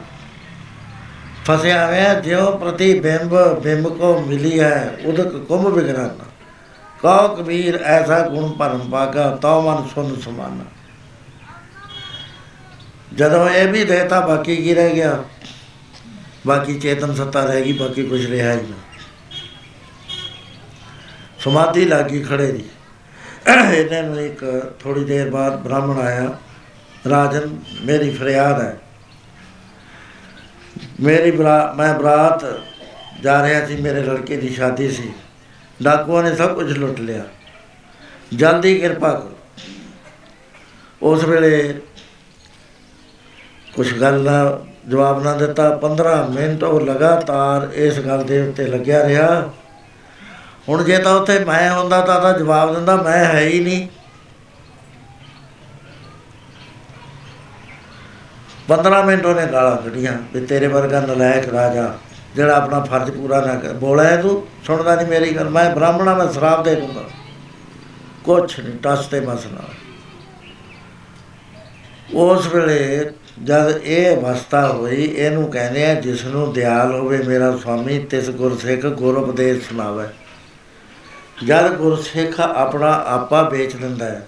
ਫਸਿਆ 1.46 1.88
ਹੋਇਆ, 1.88 2.14
ਜਿਉ 2.14 2.58
ਪ੍ਰਤੀਬਿੰਬ 2.58 3.60
ਬਿੰਬ 3.60 3.88
ਕੋ 3.88 4.20
ਮਿਲੀ 4.20 4.60
ਹੈ, 4.60 4.98
ਉਦਕ 5.06 5.38
ਕੁੰਭ 5.38 5.68
ਵਿਗਰਨ। 5.68 6.18
ਕਹੋ 7.02 7.36
ਕਬੀਰ 7.36 7.76
ਐਸਾ 7.76 8.28
ਗੁਣ 8.28 8.52
ਭਰਮ 8.52 8.90
ਪਾਗਾ, 8.90 9.36
ਤਉ 9.42 9.62
ਮਨ 9.62 9.88
ਸੁਨ 9.96 10.20
ਸਮਾਨਾ। 10.20 10.64
ਜਦੋਂ 13.14 13.50
ਇਹ 13.50 13.68
ਵੀ 13.68 13.84
ਦੇਤਾ, 13.84 14.20
ਬਾਕੀ 14.20 14.56
ਕੀ 14.56 14.74
ਰਹਿ 14.74 14.96
ਗਿਆ? 14.96 15.24
ਬਾਕੀ 16.48 16.80
ਚੇਤਨ 16.80 17.16
ਸੱਤਾ 17.16 17.46
ਰਹਿ 17.46 17.62
ਗਈ, 17.62 17.74
ਬਾਕੀ 17.74 18.04
ਕੁਝ 18.04 18.26
ਰਿਹਾ 18.26 18.54
ਹੀ 18.54 18.58
ਨਾ। 18.58 18.76
ਸਮਾਧੀ 21.40 21.86
ਲੱਗੀ 21.86 22.24
ਖੜੇ 22.24 22.52
ਦੀ 22.52 22.64
ਇਹਨਾਂ 23.76 24.04
ਨੂੰ 24.04 24.22
ਇੱਕ 24.22 24.72
ਥੋੜੀ 24.80 25.04
ਦੇਰ 25.04 25.30
ਬਾਅਦ 25.30 25.64
ਬ੍ਰਾਹਮਣ 25.64 26.02
ਆਇਆ, 26.02 26.38
ਰਾਜਨ, 27.10 27.60
ਮੇਰੀ 27.82 28.10
ਫਰਿਆਦ 28.10 28.62
ਹੈ। 28.62 28.80
ਮੇਰੀ 31.02 31.32
ਬਰਾ, 31.32 31.74
ਮੈਂ 31.78 31.94
ਬਰਾਤ 31.94 32.46
ਜਾ 33.22 33.48
ਰਿਹਾ 33.48 33.66
ਸੀ, 33.66 33.76
ਮੇਰੇ 33.76 34.04
ਲੜਕੇ 34.04 34.38
ਦੀ 34.38 34.50
ਸ਼ਾਦੀ 34.50 34.90
ਸੀ। 34.92 35.14
ਡਾਕੂਆਂ 35.84 36.24
ਨੇ 36.24 36.36
ਸਭ 36.36 36.56
ਕੁਝ 36.56 36.78
ਲੁੱਟ 36.78 37.00
ਲਿਆ। 37.00 37.24
ਜਲਦੀ 38.36 38.78
ਕਿਰਪਾ 38.78 39.14
ਕਰੋ। 39.14 39.38
ਉਸ 41.02 41.24
ਵੇਲੇ 41.24 41.82
ਕੁਝ 43.76 43.94
ਗੱਲ 43.94 44.24
ਦਾ 44.24 44.66
ਜਵਾਬ 44.90 45.24
ਨਾ 45.24 45.34
ਦਿੱਤਾ। 45.34 45.78
15 45.78 46.28
ਮਿੰਟ 46.28 46.64
ਉਹ 46.64 46.82
ਲਗਾਤਾਰ 46.82 47.70
ਇਸ 47.74 48.00
ਗੱਲ 48.00 48.24
ਦੇ 48.24 48.48
ਉੱਤੇ 48.48 48.66
ਲੱਗਿਆ 48.66 49.08
ਰਿਹਾ। 49.08 49.54
ਹੁਣ 50.68 50.84
ਜੇ 50.84 50.98
ਤਾਂ 50.98 51.14
ਉੱਥੇ 51.16 51.38
ਮੈਂ 51.40 51.70
ਹੁੰਦਾ 51.72 52.02
ਤਾਂ 52.02 52.20
ਤਾਂ 52.22 52.34
ਜਵਾਬ 52.40 52.74
ਦਿੰਦਾ, 52.76 52.96
ਮੈਂ 52.96 53.24
ਹੈ 53.26 53.40
ਹੀ 53.40 53.60
ਨਹੀਂ। 53.60 53.88
15 58.70 59.02
ਮਿੰਟ 59.06 59.26
ਉਹਨੇ 59.26 59.46
ਗਾਲਾਂ 59.52 59.76
ਕੱਢੀਆਂ 59.78 60.14
ਵੀ 60.34 60.46
ਤੇਰੇ 60.46 60.68
ਵਰਗਾ 60.68 61.00
ਨਲਾਇਕ 61.02 61.48
ਰਾਜਾ 61.50 61.94
ਜਿਹੜਾ 62.36 62.56
ਆਪਣਾ 62.56 62.80
ਫਰਜ਼ 62.84 63.12
ਪੂਰਾ 63.12 63.40
ਨਾ 63.42 63.54
ਕਰ। 63.56 63.74
ਬੋਲਿਆ 63.76 64.16
ਤੂੰ 64.22 64.48
ਸੁਣਦਾ 64.66 64.96
ਨਹੀਂ 64.96 65.08
ਮੇਰੀ 65.08 65.36
ਗੱਲ, 65.36 65.50
ਮੈਂ 65.50 65.70
ਬ੍ਰਾਹਮਣਾ 65.76 66.14
ਮੈਂ 66.14 66.28
ਸ਼ਰਾਬ 66.34 66.64
ਦੇ 66.64 66.76
ਦੂੰਗਾ। 66.76 67.04
ਕੁਛ 68.26 68.60
ਨਹੀਂ 68.60 68.78
ਟਸ 68.84 69.06
ਤੇ 69.08 69.20
ਮਸਨਾ 69.20 69.70
ਉਸ 72.16 72.48
ਵੇਲੇ 72.48 73.12
ਜਦ 73.44 73.80
ਇਹ 73.84 74.16
ਅਵਸਥਾ 74.16 74.68
ਹੋਈ, 74.68 75.04
ਇਹਨੂੰ 75.04 75.50
ਕਹਿੰਦੇ 75.52 75.86
ਆ 75.86 75.94
ਜਿਸ 76.02 76.26
ਨੂੰ 76.26 76.52
ਦਿਆਲ 76.54 76.92
ਹੋਵੇ 76.92 77.18
ਮੇਰਾ 77.24 77.56
ਸੁਆਮੀ 77.58 78.00
ਤਿਸ 78.06 78.30
ਗੁਰਸਿੱਖ 78.30 78.86
ਗੁਰ 78.86 79.18
ਉਪਦੇਸ਼ 79.18 79.68
ਸੁਣਾਵੇ। 79.70 80.08
ਜਦ 81.46 81.76
ਗੁਰਸਿੱਖ 81.76 82.40
ਆਪਣਾ 82.40 82.92
ਆਪਾ 83.08 83.50
ਵੇਚ 83.50 83.76
ਦਿੰਦਾ 83.76 84.06
ਹੈ 84.06 84.28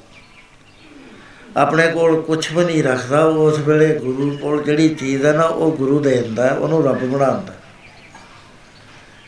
ਆਪਣੇ 1.58 1.88
ਕੋਲ 1.88 2.22
ਕੁਝ 2.22 2.54
ਵੀ 2.54 2.66
ਨਹੀਂ 2.66 2.84
ਰੱਖਦਾ 2.84 3.24
ਉਸ 3.24 3.60
ਵੇਲੇ 3.60 4.00
ਗੁਰੂ 4.00 4.38
ਕੋਲ 4.38 4.64
ਜਿਹੜੀ 4.64 4.90
ਚੀਜ਼ 4.96 5.26
ਹੈ 5.26 5.32
ਨਾ 5.34 5.44
ਉਹ 5.44 5.72
ਗੁਰੂ 5.72 6.00
ਦੇ 6.00 6.22
ਦਿੰਦਾ 6.22 6.46
ਹੈ, 6.46 6.52
ਉਹਨੂੰ 6.52 6.84
ਰੱਬ 6.84 6.98
ਬਣਾਉਂਦਾ 6.98 7.54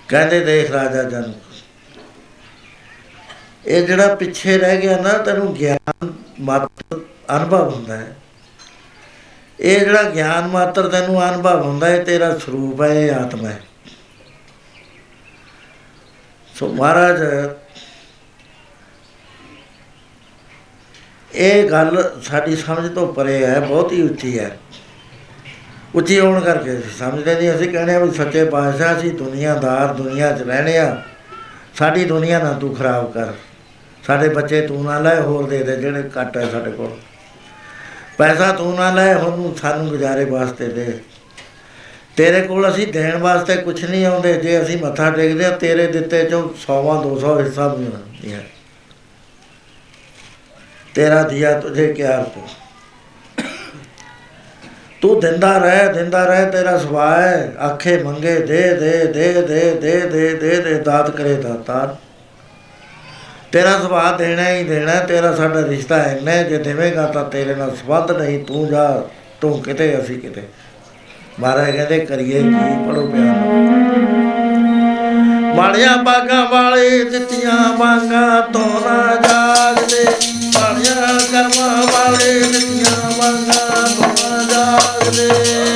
ਕਹਿੰਦੇ 0.07 0.39
ਦੇਖ 0.39 0.71
ਰਾਜਾ 0.71 1.03
ਜਨ 1.03 1.33
ਇਹ 3.65 3.87
ਜਿਹੜਾ 3.87 4.15
ਪਿੱਛੇ 4.15 4.57
ਰਹਿ 4.57 4.81
ਗਿਆ 4.81 4.97
ਨਾ 4.97 5.17
ਤੈਨੂੰ 5.17 5.53
ਗਿਆਨ 5.53 6.13
ਮਤ 6.39 6.69
ਅਨੁਭਵ 7.37 7.69
ਹੁੰਦਾ 7.69 7.97
ਹੈ। 7.97 8.15
ਇਹ 9.59 9.79
ਜਿਹੜਾ 9.79 10.03
ਗਿਆਨ 10.03 10.47
ਮਾਤਰ 10.47 10.87
ਤੈਨੂੰ 10.87 11.29
ਅਨੁਭਵ 11.29 11.61
ਹੁੰਦਾ 11.61 11.87
ਹੈ 11.87 12.03
ਤੇਰਾ 12.03 12.37
ਸਰੂਪ 12.37 12.81
ਹੈ 12.81 12.87
ਇਹ 12.87 13.11
ਆਤਮਾ 13.11 13.49
ਹੈ। 13.49 13.61
ਸੋ 16.55 16.73
ਮਹਾਰਾਜ 16.73 17.21
ਇਹ 21.35 21.69
ਗੱਲ 21.69 22.11
ਸਾਡੀ 22.23 22.55
ਸਮਝ 22.55 22.91
ਤੋਂ 22.91 23.13
ਪਰੇ 23.13 23.45
ਹੈ, 23.45 23.59
ਬਹੁਤ 23.59 23.91
ਹੀ 23.91 24.01
ਉੱਚੀ 24.01 24.39
ਹੈ। 24.39 24.57
ਉੱਚੀ 25.95 26.19
ਹੋਣ 26.19 26.41
ਕਰਕੇ 26.41 26.73
ਅਸੀਂ 26.73 26.97
ਸਮਝਦੇ 26.99 27.35
ਨਹੀਂ, 27.35 27.51
ਅਸੀਂ 27.51 27.69
ਕਹਿੰਦੇ 27.69 27.95
ਆ 27.95 27.99
ਵੀ 27.99 28.11
ਸੱਚੇ 28.11 28.45
ਪਾਤਸ਼ਾਹ 28.45 28.97
ਅਸੀਂ 28.97 29.11
ਦੁਨੀਆਦਾਰ, 29.11 29.93
ਦੁਨੀਆ 29.93 30.31
'ਚ 30.31 30.41
ਰਹਿਣੇ 30.41 30.77
ਆ 30.77 31.03
ਸਾਡੀ 31.75 32.05
ਦੁਨੀਆ 32.05 32.39
ਨਾ 32.39 32.53
ਤੂੰ 32.53 32.75
ਖਰਾਬ 32.75 33.11
ਕਰ। 33.11 33.27
ਸਾਡੇ 34.07 34.29
ਬੱਚੇ 34.29 34.61
ਤੂੰ 34.67 34.83
ਨਾ 34.83 34.99
ਲੈ, 34.99 35.21
ਹੋਰ 35.21 35.49
ਦੇ 35.49 35.63
ਦੇ, 35.63 35.75
ਜਿਹੜੇ 35.75 36.03
ਘੱਟ 36.21 36.37
ਹੈ 36.37 36.49
ਸਾਡੇ 36.49 36.71
ਕੋਲ। 36.71 36.91
ਪੈਸਾ 38.17 38.51
ਤੂੰ 38.51 38.75
ਨਾ 38.75 38.91
ਲੈ 38.91 39.15
ਉਹਨੂੰ 39.15 39.55
ਸਾਨੂੰ 39.55 39.87
ਗੁਜ਼ਾਰੇ 39.87 40.25
ਵਾਸਤੇ 40.25 40.67
ਦੇ। 40.67 40.99
ਤੇਰੇ 42.17 42.41
ਕੋਲ 42.41 42.69
ਅਸੀਂ 42.69 42.87
ਦੇਣ 42.87 43.17
ਵਾਸਤੇ 43.17 43.55
ਕੁਝ 43.55 43.85
ਨਹੀਂ 43.85 44.05
ਆਉਂਦੇ। 44.05 44.33
ਜੇ 44.33 44.61
ਅਸੀਂ 44.61 44.77
ਮੱਥਾ 44.77 45.11
ਟੇਕਦੇ 45.11 45.45
ਆ 45.45 45.49
ਤੇਰੇ 45.49 45.87
ਦਿੱਤੇ 45.87 46.23
ਚੋਂ 46.23 46.49
100ਵਾਂ 46.49 47.03
200 47.03 47.39
ਹਿੱਸਾ 47.39 47.67
ਵੀ 47.67 47.85
ਨਹੀਂ 47.85 48.33
ਹੈ 48.33 48.45
ਤੇਰਾ 50.95 51.23
ਦਿਆ 51.23 51.59
ਤੁਝੇ 51.59 51.93
ਕਿਆ 51.93 52.17
ਰਕੋ 52.19 52.47
ਤੂੰ 55.01 55.19
ਦਿੰਦਾ 55.19 55.57
ਰਹਿ 55.57 55.93
ਦਿੰਦਾ 55.93 56.25
ਰਹਿ 56.25 56.49
ਤੇਰਾ 56.51 56.77
ਸੁਭਾਅ 56.77 57.21
ਹੈ। 57.21 57.53
ਆਖੇ 57.59 57.97
ਮੰਗੇ 58.03 58.33
ਦੇ 58.39 58.61
ਦੇ 58.73 59.05
ਦੇ 59.05 59.41
ਦੇ 59.41 59.75
ਦੇ 59.75 60.01
ਦੇ 60.01 60.33
ਦੇ 60.35 60.61
ਦੇ 60.61 60.73
ਦਾਤ 60.75 61.09
ਕਰੇ 61.09 61.35
ਦਾਤਾਰ 61.35 61.95
ਤੇਰਾ 63.51 63.71
ਸੁਭਾਅ 63.79 64.17
ਦੇਣਾ 64.17 64.49
ਹੀ 64.49 64.63
ਦੇਣਾ 64.63 64.95
ਤੇਰਾ 64.99 65.35
ਸਾਡਾ 65.35 65.61
ਰਿਸ਼ਤਾ 65.67 66.03
ਇੰਨਾ 66.03 66.31
ਹੈ, 66.31 66.43
ਜੇ 66.43 66.57
ਦੇਵੇਂਗਾ 66.57 67.05
ਤਾਂ 67.05 67.23
ਤੇਰੇ 67.23 67.55
ਨਾਲ 67.55 67.75
ਸੰਬੰਧ 67.75 68.11
ਨਹੀਂ 68.11 68.43
ਤੂੰ 68.45 68.67
ਜਾ 68.67 69.03
ਤੂੰ 69.41 69.61
ਕਿਤੇ 69.61 69.99
ਅਸੀਂ 70.01 70.19
ਕਿਤੇ। 70.19 70.43
ਮਹਾਰਾਜ 71.39 71.71
ਕਹਿੰਦੇ 71.71 71.99
ਕਰੀਏ 71.99 72.41
ਕੀ 72.41 72.75
ਪੜੋ 72.87 73.07
ਪਿਆਰ 73.07 73.35
ਮਾੜੀਆਂ 75.55 75.97
ਬਾਗਾਂ 75.97 76.45
ਵਾਲੇ 76.49 77.03
ਦਿੱਤੀਆਂ 77.03 77.77
ਬਾਗਾਂ 77.77 78.41
ਤੋਂ 78.41 78.81
ਨਾ 78.81 79.15
ਜਾਗਦੇ। 79.15 80.05
ਮਾੜੀਆਂ 80.05 80.30
ਕਰਮ 81.41 81.85
ਵਾਲੇ 81.91 82.33
ਨਿਤਿਆ 82.39 83.09
ਮਨ 83.17 83.45
ਨਾ 83.45 84.43
ਜਾਗਦੇ 84.43 85.70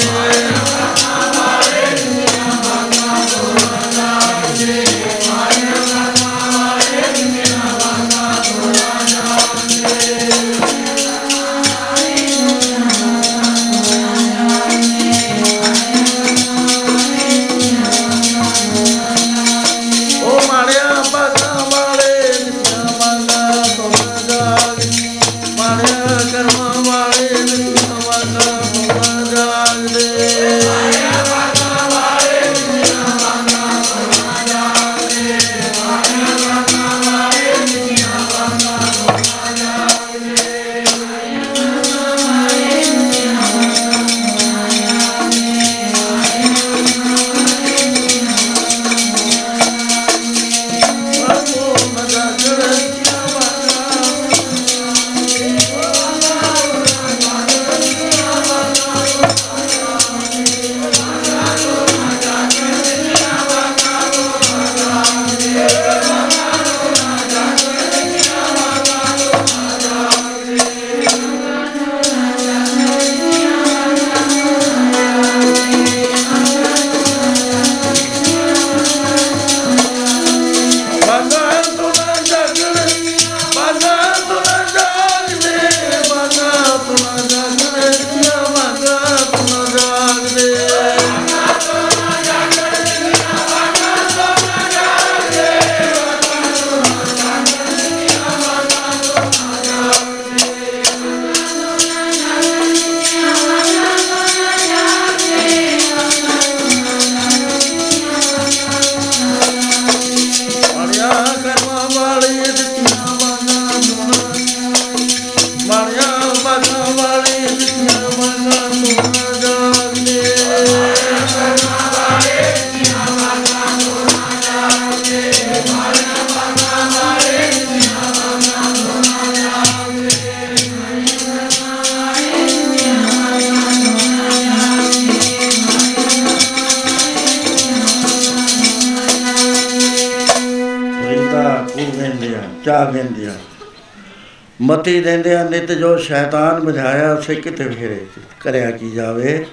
ਮਤੀ 144.61 144.99
ਦਿੰਦਿਆ 145.01 145.43
ਨਿਤ 145.49 145.71
ਜੋ 145.71 145.97
ਸ਼ੈਤਾਨ 145.97 146.59
ਬੁਝਾਇਆ, 146.59 147.13
ਉਸੇ 147.13 147.35
ਕਿਤੇ 147.35 147.69
ਫੇਰੇ 147.69 148.05
ਕਰਿਆ 148.39 148.71
ਕੀ 148.71 148.91
ਜਾਵੇ। 148.91 149.45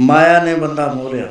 ਮਾਇਆ 0.00 0.42
ਨੇ 0.42 0.54
ਬੰਦਾ 0.54 0.92
ਮੋਰਿਆ। 0.92 1.28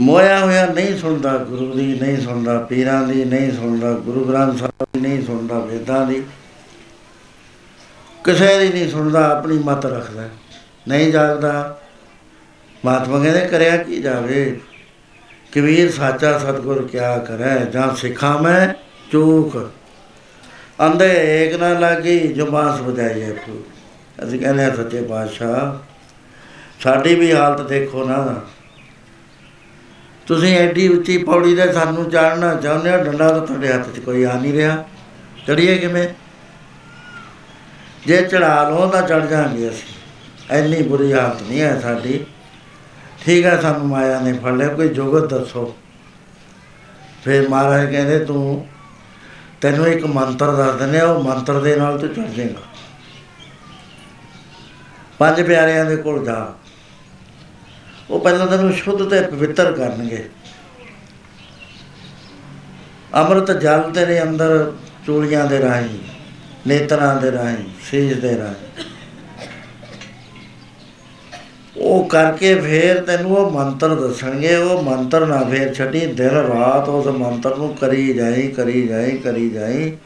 ਮੋਇਆ 0.00 0.38
ਹੋਇਆ 0.40 0.66
ਨਹੀਂ 0.66 0.98
ਸੁਣਦਾ 0.98 1.36
ਗੁਰੂ 1.38 1.72
ਦੀ, 1.74 1.98
ਨਹੀਂ 2.00 2.20
ਸੁਣਦਾ 2.20 2.58
ਪੀਰਾਂ 2.58 3.02
ਦੀ, 3.02 3.24
ਨਹੀਂ 3.24 3.52
ਸੁਣਦਾ 3.52 3.92
ਗੁਰੂ 3.92 4.24
ਗ੍ਰੰਥ 4.24 4.58
ਸਾਹਿਬ 4.58 4.86
ਦੀ, 4.94 5.00
ਨਹੀਂ 5.00 5.26
ਸੁਣਦਾ 5.26 5.58
ਵੇਦਾਂ 5.58 6.06
ਦੀ। 6.06 6.22
ਕਿਸੇ 8.24 8.58
ਦੀ 8.58 8.68
ਨਹੀਂ 8.68 8.90
ਸੁਣਦਾ, 8.90 9.38
ਆਪਣੀ 9.38 9.58
ਮਤ 9.58 9.86
ਰੱਖਦਾ, 9.86 10.28
ਨਹੀਂ 10.88 11.12
ਜਾਗਦਾ। 11.12 11.80
ਮਹਾਤਮਾ 12.84 13.18
ਕਹਿੰਦੇ 13.18 13.40
ਕਰਿਆ 13.40 13.76
ਕੀ 13.76 14.02
ਜਾਵੇ? 14.02 14.60
ਕਬੀਰ, 15.52 15.92
ਸਾਚਾ 15.92 16.38
ਸਤਗੁਰ 16.38 16.86
ਕਿਆ 16.86 17.18
ਕਰੈ? 17.18 17.58
ਜਾਂ 17.58 17.96
ਸਿੱਖਾਂ 17.96 18.38
ਮੈਂ? 18.42 18.85
ਚੂਕ। 19.12 19.70
ਅੰਦੇ 20.80 21.10
ਏਕ 21.14 21.54
ਨਾ 21.54 21.78
ਲਾਗੀ, 21.78 22.18
ਜੋ 22.18 22.46
ਬਾਂਸ 22.46 22.80
ਵਜਾਈਏ 22.80 23.32
ਫੂ 23.32 23.64
ਅਸੀਂ 24.24 24.38
ਕਹਿੰਦੇ 24.40 24.64
ਹਾਂ, 24.64 24.76
ਸੱਚੇ 24.76 25.02
ਪਾਤਸ਼ਾਹ, 25.02 25.86
ਸਾਡੀ 26.82 27.14
ਵੀ 27.14 27.32
ਹਾਲਤ 27.32 27.60
ਦੇਖੋ 27.60 28.04
ਨਾ। 28.04 28.40
ਤੁਸੀਂ 30.26 30.56
ਐਡੀ 30.56 30.88
ਉੱਚੀ 30.88 31.18
ਪੌੜੀ 31.18 31.56
ਤੇ 31.56 31.72
ਸਾਨੂੰ 31.72 32.10
ਚੜ੍ਹਨਾ 32.10 32.54
ਚਾਹੁੰਦੇ 32.54 32.90
ਹੋ, 32.90 32.96
ਡੰਡਾ 32.96 33.28
ਤਾਂ 33.28 33.46
ਤੁਹਾਡੇ 33.46 33.72
ਹੱਥ 33.72 33.88
'ਚ 33.96 33.98
ਕੋਈ 33.98 34.24
ਆ 34.24 34.38
ਨਹੀਂ 34.40 34.52
ਰਿਹਾ। 34.52 34.84
ਚੜੀਏ 35.46 35.78
ਕਿਵੇਂ? 35.78 36.08
ਜੇ 38.06 38.22
ਚੜਾ 38.22 38.68
ਲਓ 38.68 38.88
ਤਾਂ 38.88 39.02
ਚੜ 39.02 39.26
ਜਾਾਂਗੇ 39.26 39.68
ਅਸੀਂ। 39.68 39.94
ਐਨੀ 40.50 40.82
ਬੁਰੀ 40.82 41.12
ਹਾਲਤ 41.12 41.42
ਨਹੀਂ 41.42 41.60
ਹੈ 41.60 41.80
ਸਾਡੀ। 41.80 42.26
ਠੀਕ 43.24 43.46
ਹੈ, 43.46 43.60
ਸਾਨੂੰ 43.60 43.86
ਮਾਇਆ 43.86 44.20
ਨੇ 44.20 44.32
ਫੜ 44.32 44.52
ਲਿਆ। 44.52 44.68
ਕੋਈ 44.68 44.88
ਜੁਗਤ 44.88 45.34
ਦੱਸੋ। 45.34 45.76
ਫਿਰ 47.24 47.48
ਮਹਾਰਾਜ 47.48 47.90
ਕਹਿੰਦੇ, 47.90 48.18
ਤੂੰ 48.18 48.66
ਤੈਨੂੰ 49.66 49.86
ਇੱਕ 49.86 50.04
ਮੰਤਰ 50.06 50.56
ਦੱਸ 50.56 50.74
ਦਿੰਦੇ 50.74 51.00
ਆ, 51.00 51.04
ਉਹ 51.04 51.24
ਮੰਤਰ 51.24 51.60
ਦੇ 51.60 51.76
ਨਾਲ 51.76 51.98
ਤੂੰ 51.98 52.08
ਚੜ 52.08 52.28
ਜਾਏਗਾ। 52.30 52.60
ਪੰਜ 55.18 55.42
ਪਿਆਰਿਆਂ 55.42 55.84
ਦੇ 55.84 55.96
ਕੋਲ 55.96 56.24
ਜਾ। 56.24 56.54
ਉਹ 58.10 58.20
ਪਹਿਲਾਂ 58.20 58.46
ਤੈਨੂੰ 58.46 58.72
ਸ਼ੁੱਧ 58.72 59.10
ਤੇ 59.10 59.20
ਪਵਿੱਤਰ 59.20 59.72
ਕਰਨਗੇ। 59.72 60.28
ਅੰਮ੍ਰਿਤ 63.14 63.50
ਜਲ 63.50 63.90
ਤੇਰੇ 63.94 64.22
ਅੰਦਰ 64.22 64.72
ਚੂੜੀਆਂ 65.06 65.44
ਦੇ 65.46 65.58
ਰਾਹੀਂ, 65.58 65.98
ਨੇਤਰਾਂ 66.66 67.20
ਦੇ 67.20 67.32
ਰਾਹੀਂ, 67.32 67.64
ਸੀਜ 67.82 68.20
ਦੇ 68.20 68.38
ਰਾਹੀਂ। 68.38 68.84
ਉਹ 71.78 72.08
ਕਰਕੇ 72.08 72.54
ਫੇਰ 72.54 73.00
ਤੈਨੂੰ 73.00 73.36
ਉਹ 73.36 73.50
ਮੰਤਰ 73.50 73.94
ਦੱਸਣਗੇ, 73.94 74.54
ਉਹ 74.56 74.82
ਮੰਤਰ 74.82 75.26
ਨਾ 75.26 75.42
ਫੇਰ 75.44 75.74
ਛੱਡੀ, 75.74 76.06
ਦਿਨ 76.06 76.30
ਰਾਤ 76.30 76.88
ਉਸ 76.88 77.06
ਮੰਤਰ 77.06 77.56
ਨੂੰ 77.56 77.74
ਕਰੀ 77.74 78.12
ਜਾਈ 78.12 78.48
ਕਰੀ 78.48 78.86
ਜਾਈ 78.88 79.16
ਕਰੀ 79.18 79.50
ਜਾਈ। 79.50 79.96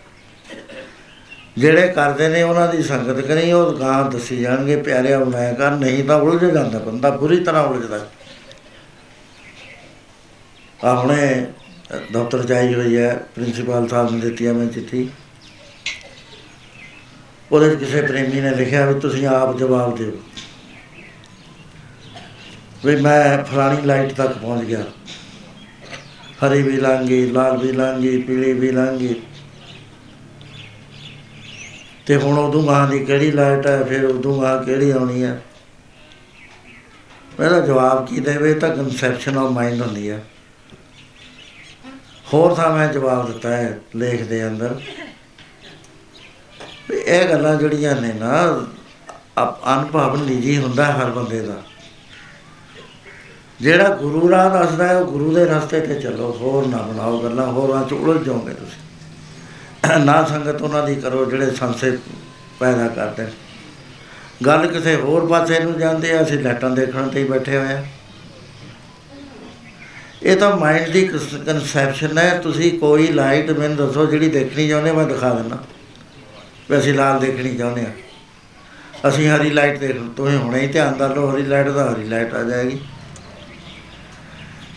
ਜਿਹੜੇ 1.59 1.89
ਕਰਦੇ 1.89 2.29
ਨੇ 2.29 2.43
ਉਹਨਾਂ 2.43 2.67
ਦੀ 2.69 2.83
ਸੰਗਤ 2.83 3.21
ਕਰੀ, 3.21 3.53
ਉਹ 3.53 3.73
ਗਾਂ 3.73 4.11
ਦੱਸੀ 4.11 4.37
ਜਾਣਗੇ, 4.37 4.77
ਪਿਆਰਿਆ 4.77 5.19
ਬਣਾਇਆ 5.19 5.53
ਕਰ, 5.53 5.71
ਨਹੀਂ 5.71 6.05
ਤਾਂ 6.05 6.17
ਉਲਝ 6.17 6.45
ਜਾਂਦਾ 6.45 6.79
ਬੰਦਾ, 6.79 7.11
ਬੁਰੀ 7.11 7.45
ਤਰ੍ਹਾਂ 7.45 7.63
ਉਲਝਦਾ। 7.63 8.07
ਆ 10.85 10.95
ਹੁਣੇ 10.95 11.47
ਦਫ਼ਤਰ 12.13 12.43
ਜਾਈ 12.43 12.75
ਹੋਈ 12.75 12.97
ਹੈ, 12.97 13.15
ਪ੍ਰਿੰਸੀਪਲ 13.35 13.89
ਸਾਹਿਬ 13.89 14.11
ਨੇ 14.11 14.21
ਦਿੱਤੀ 14.21 14.47
ਹੈ 14.47 14.53
ਮੈਂ 14.53 14.67
ਚਿੱਠੀ। 14.67 15.09
ਉਹਦੇ 17.53 17.69
ਵਿੱਚ 17.69 17.81
ਕਿਸੇ 17.81 18.03
ਪ੍ਰੇਮੀ 18.03 18.41
ਨੇ 18.41 18.51
ਲਿਖਿਆ 18.51 18.87
ਵੀ 18.87 19.01
ਤੁਸੀਂ 19.01 19.27
ਆਪ 19.27 19.59
ਜਵਾਬ 19.59 19.97
ਦਿਓ। 19.97 20.13
ਵੀ 22.85 22.97
ਮੈਂ 22.97 23.45
ਫਲਾਣੀ 23.45 23.83
ਲਾਈਟ 23.83 24.13
ਤੱਕ 24.13 24.39
ਪਹੁੰਚ 24.39 24.65
ਗਿਆ। 24.65 24.85
ਹਰੀ 26.27 26.63
ਵੀ 26.63 26.73
ਲਾਂਗੀ, 26.73 27.27
ਲਾਲ 27.27 27.57
ਵੀ 27.57 27.73
ਲਾਂਗੀ, 27.73 28.23
ਪੀਲੀ 28.23 28.53
ਵੀ 28.53 28.71
ਲਾਂਗੀ। 28.71 29.15
ਤੇ 32.07 32.17
ਹੁਣ 32.17 32.39
ਉਦੋਂ 32.39 32.67
ਗਾਂ 32.67 32.89
ਦੀ 32.89 33.05
ਕਿਹੜੀ 33.05 33.31
ਲਾਈਟ 33.31 33.67
ਹੈ, 33.67 33.85
ਫਿਰ 33.85 34.05
ਉਦੋਂ 34.05 34.43
ਗਾਂ 34.43 34.63
ਕਿਹੜੀ 34.63 34.91
ਆਉਣੀ 34.91 35.23
ਹੈ? 35.23 35.43
ਪਹਿਲਾ 37.37 37.61
ਜਵਾਬ 37.61 38.07
ਕੀ 38.07 38.21
ਦੇਵੇ? 38.21 38.55
ਤਾਂ 38.55 38.77
ਕਨਸੈਪਸ਼ਨ 38.77 39.39
ਆਫ 39.39 39.51
ਮਾਈਂਡ 39.51 39.81
ਹੁੰਦੀ 39.81 40.11
ਹੈ। 40.11 40.25
ਹੋਰ 42.35 42.55
ਤਾਂ 42.55 42.77
ਮੈਂ 42.77 42.93
ਜਵਾਬ 42.93 43.27
ਦਿੱਤਾ 43.27 43.57
ਹੈ, 43.57 43.79
ਲੇਖ 43.97 44.23
ਦੇ 44.23 44.49
ਅੰਦਰ। 44.49 44.81
ਵੀ 46.91 46.97
ਇਹ 46.97 47.29
ਗੱਲਾਂ 47.29 47.57
ਜਿਹੜੀਆਂ 47.57 48.01
ਨੇ 48.01 48.13
ਨਾ, 48.13 48.67
ਅਪ- 49.43 49.79
ਅਨੁਭਵ 49.79 50.25
ਨਿੱਜੀ 50.25 50.59
ਹੁੰਦਾ 50.59 50.93
ਹਰ 50.93 51.11
ਬੰਦੇ 51.11 51.43
ਦਾ। 51.43 51.63
ਜਿਹੜਾ 53.61 53.89
ਗੁਰੂ 53.89 54.31
ਰਾਹ 54.31 54.51
ਦੱਸਦਾ 54.51 54.89
ਹੈ, 54.89 54.97
ਉਹ 54.97 55.07
ਗੁਰੂ 55.07 55.35
ਦੇ 55.35 55.45
ਰਸਤੇ 55.45 55.81
ਤੇ 55.81 55.95
ਚੱਲੋ। 55.95 56.37
ਹੋਰ 56.41 56.67
ਨਾ 56.67 56.77
ਬਣਾਓ 56.77 57.23
ਗੱਲਾਂ, 57.23 57.47
ਹੋਰਾਂ 57.47 57.85
ਚ 57.85 57.93
ਉਲਝ 57.93 58.27
ਜਾਓਗੇ 58.27 58.55
ਤੁਸੀਂ। 58.55 60.05
ਨਾ 60.05 60.25
ਸੰਗਤ 60.25 60.63
ਉਹਨਾਂ 60.63 60.87
ਦੀ 60.87 60.95
ਕਰੋ 60.95 61.25
ਜਿਹੜੇ 61.25 61.51
ਸੰਸੇ 61.51 61.99
ਪੈਦਾ 62.61 62.89
ਕਰਦੇ 62.89 63.23
ਨੇ। 63.23 63.31
ਗੱਲ 64.47 64.67
ਕਿਸੇ 64.67 64.97
ਹੋਰ 64.97 65.27
ਪਾਸੇ 65.27 65.61
ਨੂੰ 65.61 65.79
ਜਾਂਦੇ 65.79 66.13
ਆ, 66.13 66.23
ਅਸੀਂ 66.23 66.39
ਲੈਟਾਂ 66.39 66.71
ਦੇਖਣ 66.71 67.09
ਤੇ 67.09 67.23
ਹੀ 67.23 67.29
ਬੈਠੇ 67.29 67.57
ਹੋਏ 67.57 67.73
ਆ। 67.73 67.85
ਇਹ 70.23 70.37
ਤਾਂ 70.37 70.57
ਮਾਈਂਡ 70.57 70.89
ਦੀ 70.89 71.05
ਕਨਸੈਪਸ਼ਨ 71.47 72.19
ਹੈ। 72.19 72.39
ਤੁਸੀਂ 72.39 72.79
ਕੋਈ 72.79 73.07
ਲਾਈਟ 73.07 73.51
ਮੈਨੂੰ 73.51 73.77
ਦੱਸੋ 73.77 74.07
ਜਿਹੜੀ 74.07 74.29
ਦੇਖਣੀ 74.29 74.69
ਚਾਹੁੰਦੇ 74.69 74.93
ਮੈਂ 74.93 75.07
ਦਿਖਾ 75.07 75.35
ਦਿੰਦਾ। 75.35 75.59
ਵੀ 76.71 76.79
ਅਸੀਂ 76.79 76.95
ਲਾਲ 76.95 77.21
ਦੇਖਣੀ 77.21 77.57
ਚਾਹੁੰਦੇ 77.57 77.83
ਆ। 77.83 77.91
ਅਸੀਂ 79.09 79.29
ਹਰੀ 79.29 79.51
ਲਾਈਟ 79.51 79.79
ਦੇਖ 79.79 80.03
ਤੁਸੀਂ 80.17 80.39
ਹੁਣੇ 80.39 80.61
ਹੀ 80.61 80.67
ਧਿਆਨ 80.67 80.95
ਕਰ 80.95 81.15
ਲਓ, 81.15 81.35
ਹਰੀ 81.35 81.43
ਲਾਈਟ 81.43 81.69
ਦਾ 81.69 81.93
ਹਰੀ 81.93 82.05
ਲਾਈਟ 82.05 82.35
ਆ 82.35 82.43
ਜਾਏਗੀ। 82.43 82.81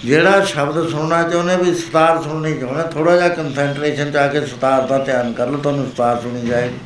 ਜਿਹੜਾ 0.06 0.46
ਸ਼ਬਦ 0.46 0.90
ਸੁਣਨਾ 0.90 1.22
ਚਾਹੁੰਦੇ 1.24 1.56
ਵੀ 1.56 1.74
ਸਤਾਰ 1.76 2.22
ਸੁਣਨੀ 2.22 2.60
ਚਾਹੁੰਦੇ 2.60 2.84
ਥੋੜਾ 2.92 3.16
ਜਿਹਾ 3.16 3.28
ਕਨਸੈਂਟਰੇਸ਼ਨ 3.28 4.12
ਚ 4.12 4.16
ਆ 4.16 4.28
ਕੇ 4.28 4.46
ਸਤਾਰ 4.46 4.82
ਦਾ 4.82 4.98
ਧਿਆਨ 4.98 5.34
ਕਰ 5.34 5.48
ਲਓ, 5.48 5.58
ਤੁਹਾਨੂੰ 5.58 5.92
ਸਤਾਰ 5.92 6.22
ਸੁਣੀ 6.22 6.42
ਜਾਏਗੀ। 6.42 6.80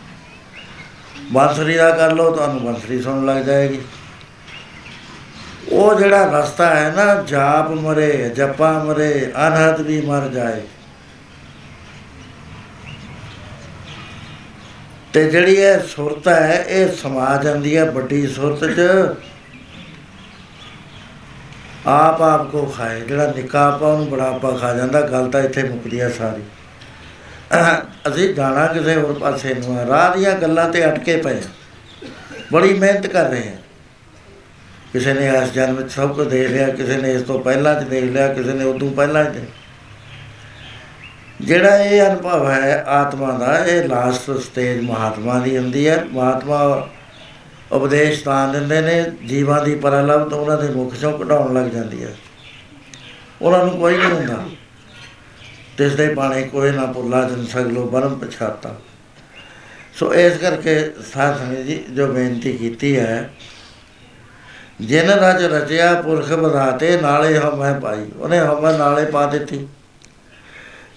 ਬਾਂਸਰੀ 1.32 1.74
ਦਾ 1.74 1.90
ਕਰ 1.92 2.12
ਲਓ, 2.12 2.32
ਤੁਹਾਨੂੰ 2.32 2.64
ਬਾਂਸਰੀ 2.66 3.02
ਸੁਣਨ 3.02 3.26
ਲੱਗ 3.26 3.44
ਜਾਏਗੀ। 3.44 3.82
ਉਹ 5.72 5.96
ਜਿਹੜਾ 5.96 6.40
ਰਸਤਾ 6.40 6.76
ਹੈ 6.76 6.94
ਨਾ, 6.96 7.24
ਜਾਪ 7.24 7.72
ਮਰੇ, 7.72 8.32
ਜਪਾ 8.36 8.72
ਮਰੇ, 8.84 9.32
ਅਨਹਦ 9.48 9.82
ਵੀ 9.82 10.02
ਮਰ 10.02 10.28
ਜਾਏ। 10.28 10.62
ਤੇ 15.14 15.30
ਜਿਹੜੀ 15.30 15.56
ਇਹ 15.56 15.80
ਸੁਰਤ 15.80 16.28
ਹੈ, 16.28 16.66
ਇਹ 16.70 16.92
ਸਮਾ 16.92 17.38
ਜਾਂਦੀ 17.44 17.78
ਹੈ 17.78 17.92
ਵੱਡੀ 17.92 18.28
ਸੁਰਤ 18.28 18.64
'ਚ। 18.66 18.82
ਆਪ 21.88 22.22
ਆਪ 22.22 22.50
ਕੋ 22.52 22.66
ਖਾਏ, 22.68 23.00
ਜਿਹੜਾ 23.02 23.32
ਨਿੱਕਾ 23.36 23.68
ਆਪਾ 23.68 23.88
ਉਹਨੂੰ 23.88 24.10
ਬੜਾ 24.10 24.28
ਆਪਾ 24.28 24.52
ਖਾ 24.52 24.74
ਜਾਂਦਾ, 24.74 25.02
ਗੱਲ 25.02 25.30
ਤਾਂ 25.32 25.42
ਇੱਥੇ 25.42 25.64
ਮੁੱਕਦੀ 25.64 26.00
ਆ 26.00 26.10
ਸਾਰੀ। 26.10 26.42
ਅਸੀਂ 28.08 28.34
ਜਾਣਾ 28.34 28.66
ਕਿਸੇ 28.68 28.96
ਹੋਰ 28.96 29.20
ਪਾਸੇ 29.20 29.54
ਨੂੰ 29.54 29.78
ਆ, 29.80 29.86
ਰਾਹ 29.88 30.16
ਦੀਆਂ 30.16 30.34
ਗੱਲਾਂ 30.34 30.68
ਤੇ 30.70 30.86
ਅਟਕੇ 30.86 31.16
ਪਏ 31.18 31.36
ਹਾਂ। 31.36 32.10
ਬੜੀ 32.54 32.74
ਮਿਹਨਤ 32.74 33.08
ਕਰ 33.08 33.30
ਰਹੇ 33.30 33.48
ਹਾਂ 33.50 33.56
ਕਿਸੇ 34.94 35.14
ਨੇ 35.14 35.28
ਇਸ 35.38 35.54
ਜਨਮ 35.54 35.76
ਵਿੱਚ 35.76 35.92
ਸਭ 35.92 36.16
ਕੁਝ 36.16 36.28
ਦੇਖ 36.28 36.50
ਲਿਆ, 36.52 36.68
ਕਿਸੇ 36.70 36.98
ਨੇ 36.98 37.14
ਇਸ 37.14 37.22
ਤੋਂ 37.22 37.40
ਪਹਿਲਾਂ 37.40 37.74
ਚ 37.76 37.84
ਦੇਖ 37.84 38.04
ਲਿਆ, 38.04 38.28
ਕਿਸੇ 38.34 38.54
ਨੇ 38.54 38.66
ਉਦੋਂ 38.66 38.92
ਪਹਿਲਾਂ 38.92 39.24
ਚ 39.26 39.46
ਜਿਹੜਾ 41.42 41.78
ਇਹ 41.78 42.02
ਅਨੁਭਵ 42.02 42.50
ਹੈ 42.52 42.84
ਆਤਮਾ 42.90 43.32
ਦਾ, 43.32 43.58
ਇਹ 43.66 43.88
ਲਾਸਟ 43.90 44.32
ਸਟੇਜ 44.40 44.80
ਮਹਾਤਮਾ 44.82 45.40
ਦੀ 45.40 45.58
ਹੁੰਦੀ 45.58 45.88
ਹੈ। 45.88 46.04
ਮਹਾਤਮਾ 46.12 46.88
ਉਪਦੇਸ਼ 47.72 48.24
ਤਾਂ 48.24 48.54
ਦਿੰਦੇ 48.54 48.82
ਨੇ, 48.82 49.12
ਜੀਵਾਂ 49.28 49.64
ਦੀ 49.64 49.76
ਪਰਲਭ 49.76 50.30
ਤੋਂ 50.30 50.40
ਉਹਨਾਂ 50.40 50.58
ਦੇ 50.58 50.70
ਮੁਖ 50.70 50.96
ਚੋਂ 50.96 51.20
ਕਢਾਉਣ 51.20 51.54
ਲੱਗ 51.54 51.72
ਜਾਂਦੀ 51.72 52.04
ਹੈ। 52.04 52.16
ਉਹਨਾਂ 53.42 53.66
ਨੂੰ 53.66 53.78
ਕੋਈ 53.78 53.98
ਨਹੀਂ 53.98 54.12
ਹੁੰਦਾ। 54.12 54.44
ਤਿਸ 55.78 55.92
ਦੇ 55.92 56.14
ਬਾਣੇ 56.14 56.42
ਕੋਈ 56.44 56.72
ਨਾ 56.72 56.86
ਭੁੱਲਾ 56.86 57.24
ਜਨ 57.24 57.46
ਸਗਲੋ 57.46 57.84
ਬਰਮ 57.84 58.16
ਪਛਾਤਾ। 58.16 58.76
ਸੋ 59.94 60.14
ਇਸ 60.14 60.38
ਕਰਕੇ 60.38 60.92
ਸਾਧ 61.14 61.38
ਸੰਗਤ 61.38 61.60
ਜੀ, 61.60 61.84
ਜੋ 61.92 62.08
ਬੇਨਤੀ 62.08 62.54
ਕੀਤੀ 62.54 63.00
ਹੈ, 63.00 63.34
ਜਿਨ 64.82 65.10
ਰਜ 65.10 65.44
ਰਚਿਆ 65.44 66.02
ਪੁਰਖ 66.02 66.32
ਬਧਾਤੇ 66.32 67.02
ਨਾਲੇ 67.02 67.38
ਹਮੈ 67.38 67.80
ਪਾਈ। 67.80 68.06
ਉਹਨੇ 68.20 68.40
ਹਮੈ 68.40 68.78
ਨਾਲੇ 68.78 69.06
ਪਾ 69.06 69.26
ਦਿੱਤੀ। 69.26 69.68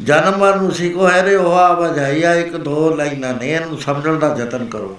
ਜਨਮ 0.03 0.39
ਮਰਨ 0.39 0.61
ਉਸੀ 0.61 0.91
ਕੋ 0.91 1.11
ਹੈ 1.11 1.25
ਰੇ 1.25 1.35
ਉਹ 1.35 1.53
ਆਵਾਜਾਈਆ 1.53 2.35
ਇੱਕ 2.35 2.57
ਦੋ 2.57 2.95
ਲਾਈਨਾਂ 2.95 3.35
ਨੇ, 3.35 3.53
ਇਹਨੂੰ 3.53 3.79
ਸਮਝਣ 3.79 4.19
ਦਾ 4.19 4.37
ਯਤਨ 4.39 4.67
ਕਰੋ। 4.67 4.99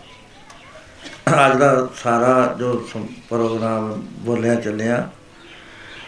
ਅੱਜ 1.33 1.57
ਦਾ 1.57 1.89
ਸਾਰਾ 2.03 2.55
ਜੋ 2.59 2.87
ਸਮ- 2.93 3.05
ਪ੍ਰੋਗਰਾਮ 3.29 4.03
ਬੋਲਿਆ 4.07 4.55
ਚੱਲਿਆ 4.55 5.09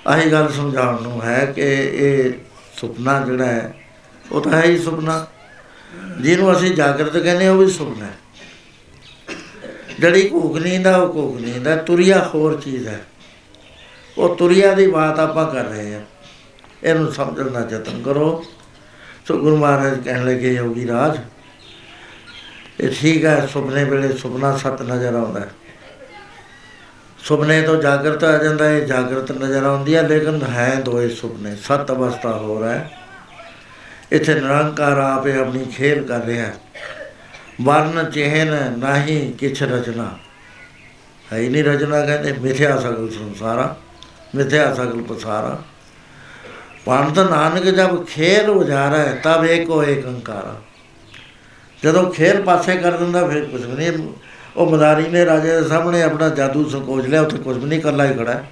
ਆਹੀ 0.07 0.31
ਗੱਲ 0.31 0.51
ਸਮਝਾਉਣ 0.51 1.01
ਨੂੰ 1.01 1.23
ਹੈ 1.23 1.45
ਕਿ 1.45 1.61
ਇਹ 1.93 2.33
ਸੁਪਨਾ 2.77 3.19
ਜਿਹੜਾ 3.19 3.45
ਹੈ 3.45 3.73
ਉਹ 4.31 4.41
ਤਾਂ 4.41 4.51
ਹੈ 4.51 4.63
ਹੀ 4.63 4.77
ਸੁਪਨਾ। 4.77 5.27
ਜਿਹਨੂੰ 6.21 6.57
ਅਸੀਂ 6.57 6.75
ਜਾਗਰਤ 6.75 7.17
ਕਹਿੰਦੇ 7.17 7.45
ਹਾਂ, 7.45 7.53
ਉਹ 7.53 7.57
ਵੀ 7.57 7.71
ਸੁਪਨਾ 7.71 8.05
ਹੈ। 8.05 8.13
ਜਿਹੜੀ 9.99 10.29
ਘੂਕ 10.31 10.57
ਨੀਂਦ 10.57 10.87
ਆ 10.87 10.97
ਉਹ 10.97 11.13
ਘੂਕ 11.13 11.41
ਨੀਂਦ 11.41 11.67
ਹੈ। 11.67 11.75
ਤੁਰਿਆ 11.75 12.31
ਹੋਰ 12.35 12.61
ਚੀਜ਼ 12.61 12.87
ਹੈ। 12.87 13.05
ਉਹ 14.17 14.35
ਤੁਰਿਆ 14.35 14.73
ਦੀ 14.73 14.87
ਬਾਤ 14.87 15.19
ਆਪਾਂ 15.19 15.51
ਕਰ 15.51 15.63
ਰਹੇ 15.65 15.93
ਹਾਂ। 15.93 16.01
ਇਹਨੂੰ 16.83 17.11
ਸਮਝਣ 17.11 17.49
ਦਾ 17.49 17.59
ਯਤਨ 17.59 18.01
ਕਰੋ। 18.01 18.45
ਸੋ 19.27 19.37
ਗੁਰੂ 19.37 19.57
ਮਹਾਰਾਜ 19.57 19.99
ਕਹਿਣ 19.99 20.25
ਲੱਗੇ 20.25 20.53
ਯੋਗੀ 20.53 20.87
ਰਾਜ 20.87 21.19
ਇਹ 22.79 22.89
ਠੀਕ 23.01 23.25
ਹੈ, 23.25 23.47
ਸੁਪਨੇ 23.47 23.83
ਵੇਲੇ 23.83 24.13
ਸੁਪਨਾ 24.13 24.57
ਸਤ 24.57 24.81
ਨਜ਼ਰ 24.81 25.13
ਆਉਂਦਾ 25.13 25.39
ਹੈ। 25.39 25.49
ਸੁਪਨੇ 27.17 27.61
ਤੋਂ 27.61 27.81
ਜਾਗਰਤ 27.81 28.23
ਆ 28.23 28.43
ਜਾਂਦਾ 28.43 28.65
ਹੈ, 28.65 28.79
ਜਾਗਰਤ 28.79 29.31
ਨਜ਼ਰ 29.31 29.63
ਆਉਂਦੀ 29.63 29.95
ਹੈ, 29.95 30.01
ਲੇਕਿਨ 30.01 30.43
ਹੈ 30.43 30.75
ਦੋਏ 30.75 31.09
ਸੁਪਨੇ, 31.09 31.55
ਸਤ 31.55 31.91
ਅਵਸਥਾ 31.91 32.31
ਹੋ 32.31 32.61
ਰਹਾ 32.61 32.69
ਹੈ। 32.69 32.91
ਇੱਥੇ 34.11 34.33
ਨਿਰੰਕਾਰ 34.33 34.97
ਆਪੇ 34.97 35.37
ਆਪਣੀ 35.37 35.65
ਖੇਲ 35.65 36.03
ਕਰ 36.03 36.21
ਰਿਹਾ 36.21 36.45
ਹੈ। 36.45 36.55
ਵਰਨ, 37.61 38.11
ਚਿਹਨ, 38.11 38.79
ਨਹੀਂ, 38.79 39.33
ਕਿਛ 39.33 39.63
ਰਚਨਾ। 39.63 40.17
ਹੈ 41.33 41.37
ਹੀ 41.37 41.49
ਨਹੀਂ 41.49 41.63
ਰਚਨਾ, 41.63 42.05
ਕਹਿੰਦੇ 42.05 42.33
ਮਿਥਿਆ 42.33 42.77
ਸਗਲ 42.77 43.09
ਸੰਸਾਰਾ, 43.09 43.75
ਮਿਥਿਆ 44.35 44.73
ਸਗਲ 44.73 45.01
ਪਸਾਰਾ। 45.01 45.61
ਪੰਤ 46.85 47.19
ਨਾਨਕ 47.19 47.63
ਜਬ 47.63 48.05
ਖੇਲ 48.05 48.49
ਉਜਾਰਾ 48.49 48.97
ਹੈ 48.97 49.21
ਤਬ 49.23 49.45
ਏਕੋ 49.45 49.83
ਏਕ 49.83 50.05
ਅੰਕਾਰਾ 50.05 50.61
ਜਦੋਂ 51.83 52.11
ਖੇਲ 52.11 52.41
ਪਾਸੇ 52.41 52.77
ਕਰ 52.77 52.91
ਦਿੰਦਾ, 52.91 53.27
ਫਿਰ 53.27 53.45
ਕੁਝ 53.45 53.65
ਵੀ 53.65 53.75
ਨਹੀਂ। 53.75 54.13
ਉਹ 54.57 54.71
ਮਦਾਰੀ 54.71 55.07
ਨੇ 55.07 55.25
ਰਾਜੇ 55.25 55.61
ਦੇ 55.61 55.67
ਸਾਹਮਣੇ 55.67 56.03
ਆਪਣਾ 56.03 56.29
ਜਾਦੂ 56.29 56.69
ਸੰਕੋਚ 56.69 57.05
ਲਿਆ, 57.05 57.21
ਉੱਥੇ 57.21 57.37
ਕੁਝ 57.37 57.57
ਵੀ 57.57 57.65
ਨਹੀਂ 57.65 57.79
ਇਕੱਲਾ 57.79 58.05
ਹੀ 58.05 58.13
ਖੜਾ। 58.13 58.31
ਹੈ। 58.31 58.49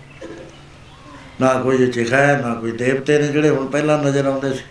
ਨਾ 1.42 1.54
ਕੋਈ 1.54 1.88
ਚਿਖਾ 1.88 2.18
ਹੈ, 2.18 2.42
ਨਾ 2.46 2.54
ਕੋਈ 2.54 2.72
ਦੇਵਤੇ 2.72 3.20
ਨੇ 3.20 3.28
ਜਿਹੜੇ 3.28 3.50
ਹੁਣ 3.50 3.68
ਪਹਿਲਾਂ 3.68 3.98
ਨਜ਼ਰ 3.98 4.26
ਆਉਂਦੇ 4.26 4.54
ਸੀ। 4.54 4.64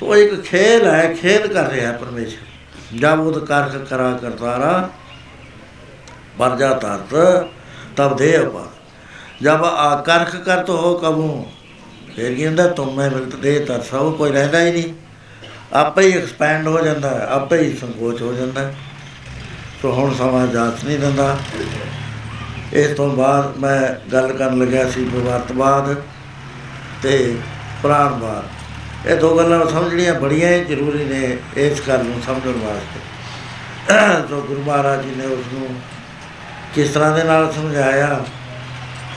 ਸੋ 0.00 0.16
ਇੱਕ 0.16 0.42
ਖੇਲ 0.42 0.86
ਹੈ, 0.86 1.14
ਖੇਲ 1.14 1.46
ਕਰ 1.46 1.70
ਰਿਹਾ 1.70 1.92
ਹੈ 1.92 1.96
ਪਰਮੇਸ਼ਰ। 1.96 2.98
ਜਬ 2.98 3.20
ਉਦ 3.20 3.44
ਕਰਖ 3.44 3.76
ਕਰਾ, 3.76 4.18
ਕਰਤਾਰਾ 4.22 4.90
ਬਰ 6.38 6.56
ਜਾ 6.56 6.74
ਤਰਤ 6.74 7.46
ਤਬ 7.96 8.16
ਦੇ 8.16 8.42
ਅਪਾ 8.42 8.66
ਜਬ 9.42 9.64
ਆ 9.64 10.02
ਕਰਖ 10.02 10.36
ਕਰਤ 10.36 10.70
ਹੋ 10.70 10.98
ਕਬੂ, 10.98 11.46
ਫਿਰ 12.16 12.34
ਕੀ 12.34 12.46
ਹੁੰਦਾ, 12.46 12.68
ਤੁਮ 12.68 12.94
ਮੈਂ 12.94 13.10
ਮਿਲਤ 13.10 13.36
ਦੇ 13.36 13.60
ਤਰਸਾ 13.60 13.98
ਉਹ 13.98 14.12
ਕੋਈ 14.12 14.30
ਰਹਿੰਦਾ 14.30 14.60
ਹੀ 14.60 14.72
ਨਹੀਂ। 14.72 14.94
ਆਪੇ 15.72 16.02
ਹੀ 16.02 16.18
ਐਕਸਪੈਂਡ 16.18 16.66
ਹੋ 16.66 16.84
ਜਾਂਦਾ 16.84 17.10
ਹੈ, 17.10 17.26
ਆਪੇ 17.26 17.58
ਹੀ 17.58 17.76
ਸੰਕੋਚ 17.76 18.22
ਹੋ 18.22 18.32
ਜਾਂਦਾ 18.32 18.60
ਹੈ। 18.60 18.74
ਸੋ 19.82 19.92
ਹੁਣ 19.92 20.14
ਸਮਾਂ 20.14 20.46
ਜਾਤ 20.46 20.84
ਨਹੀਂ 20.84 20.98
ਦਿੰਦਾ। 20.98 21.38
ਇਸ 22.72 22.96
ਤੋਂ 22.96 23.16
ਬਾਅਦ 23.16 23.56
ਮੈਂ 23.56 24.10
ਗੱਲ 24.10 24.32
ਕਰਨ 24.32 24.58
ਲੱਗਿਆ 24.58 24.90
ਸੀ 24.90 25.04
ਵਿਵਰਤਵਾਦ 25.04 25.96
ਤੇ 27.02 27.38
ਪ੍ਰਾਣਵਾਦ। 27.82 28.44
ਇਹ 29.06 29.16
ਦੋ 29.16 29.38
ਗੱਲਾਂ 29.38 29.66
ਸਮਝਣੀਆਂ 29.66 30.14
ਬੜੀਆਂ 30.14 30.52
ਹੀ 30.52 30.64
ਜ਼ਰੂਰੀ 30.64 31.04
ਨੇ 31.04 31.36
ਇਸ 31.56 31.82
ਗੱਲ 31.88 32.04
ਨੂੰ 32.04 32.22
ਸਮਝਣ 32.26 32.52
ਵਾਸਤੇ। 32.52 33.00
ਸੋ 34.28 34.42
ਗੁਰੂ 34.42 34.62
ਮਹਾਰਾਜ 34.62 35.02
ਜੀ 35.02 35.10
ਨੇ 35.16 35.26
ਉਸ 35.26 35.44
ਨੂੰ 35.52 35.68
ਕਿਸ 36.74 36.88
ਤਰ੍ਹਾਂ 36.88 37.16
ਦੇ 37.16 37.24
ਨਾਲ 37.24 37.52
ਸਮਝਾਇਆ? 37.52 38.24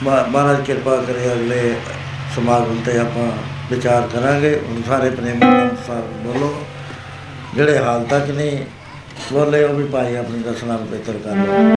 ਮਹਾ- 0.02 0.26
ਮਹਾਰਾਜ 0.26 0.66
ਕਿਰਪਾ 0.66 0.96
ਕਰੇ 0.96 1.32
ਅਗਲੇ 1.32 1.74
ਸਮਾਗਮ 2.36 2.80
ਤੇ 2.86 2.98
ਆਪਾਂ 2.98 3.32
ਵਿਚਾਰ 3.70 4.08
ਕਰਾਂਗੇ। 4.12 4.54
ਹੁਣ 4.68 4.82
ਸਾਰੇ 4.82 5.10
ਪ੍ਰੇਮ 5.10 5.42
ਅਨੁਸਾਰ 5.42 6.02
ਬੋਲੋ। 6.24 6.54
ਜਿਹੜੇ 7.54 7.78
ਹਾਲ 7.78 8.04
ਤੱਕ 8.04 8.30
ਨਹੀਂ 8.30 8.64
ਬੋਲੇ, 9.32 9.64
ਉਹ 9.64 9.74
ਵੀ 9.74 9.84
ਭਾਈ 9.84 10.16
ਆਪਣੀ 10.16 10.42
ਰਸਨਾ 10.48 10.76
ਪਵਿੱਤਰ 10.76 11.18
ਕਰ 11.24 11.36
ਲਓ 11.36 11.79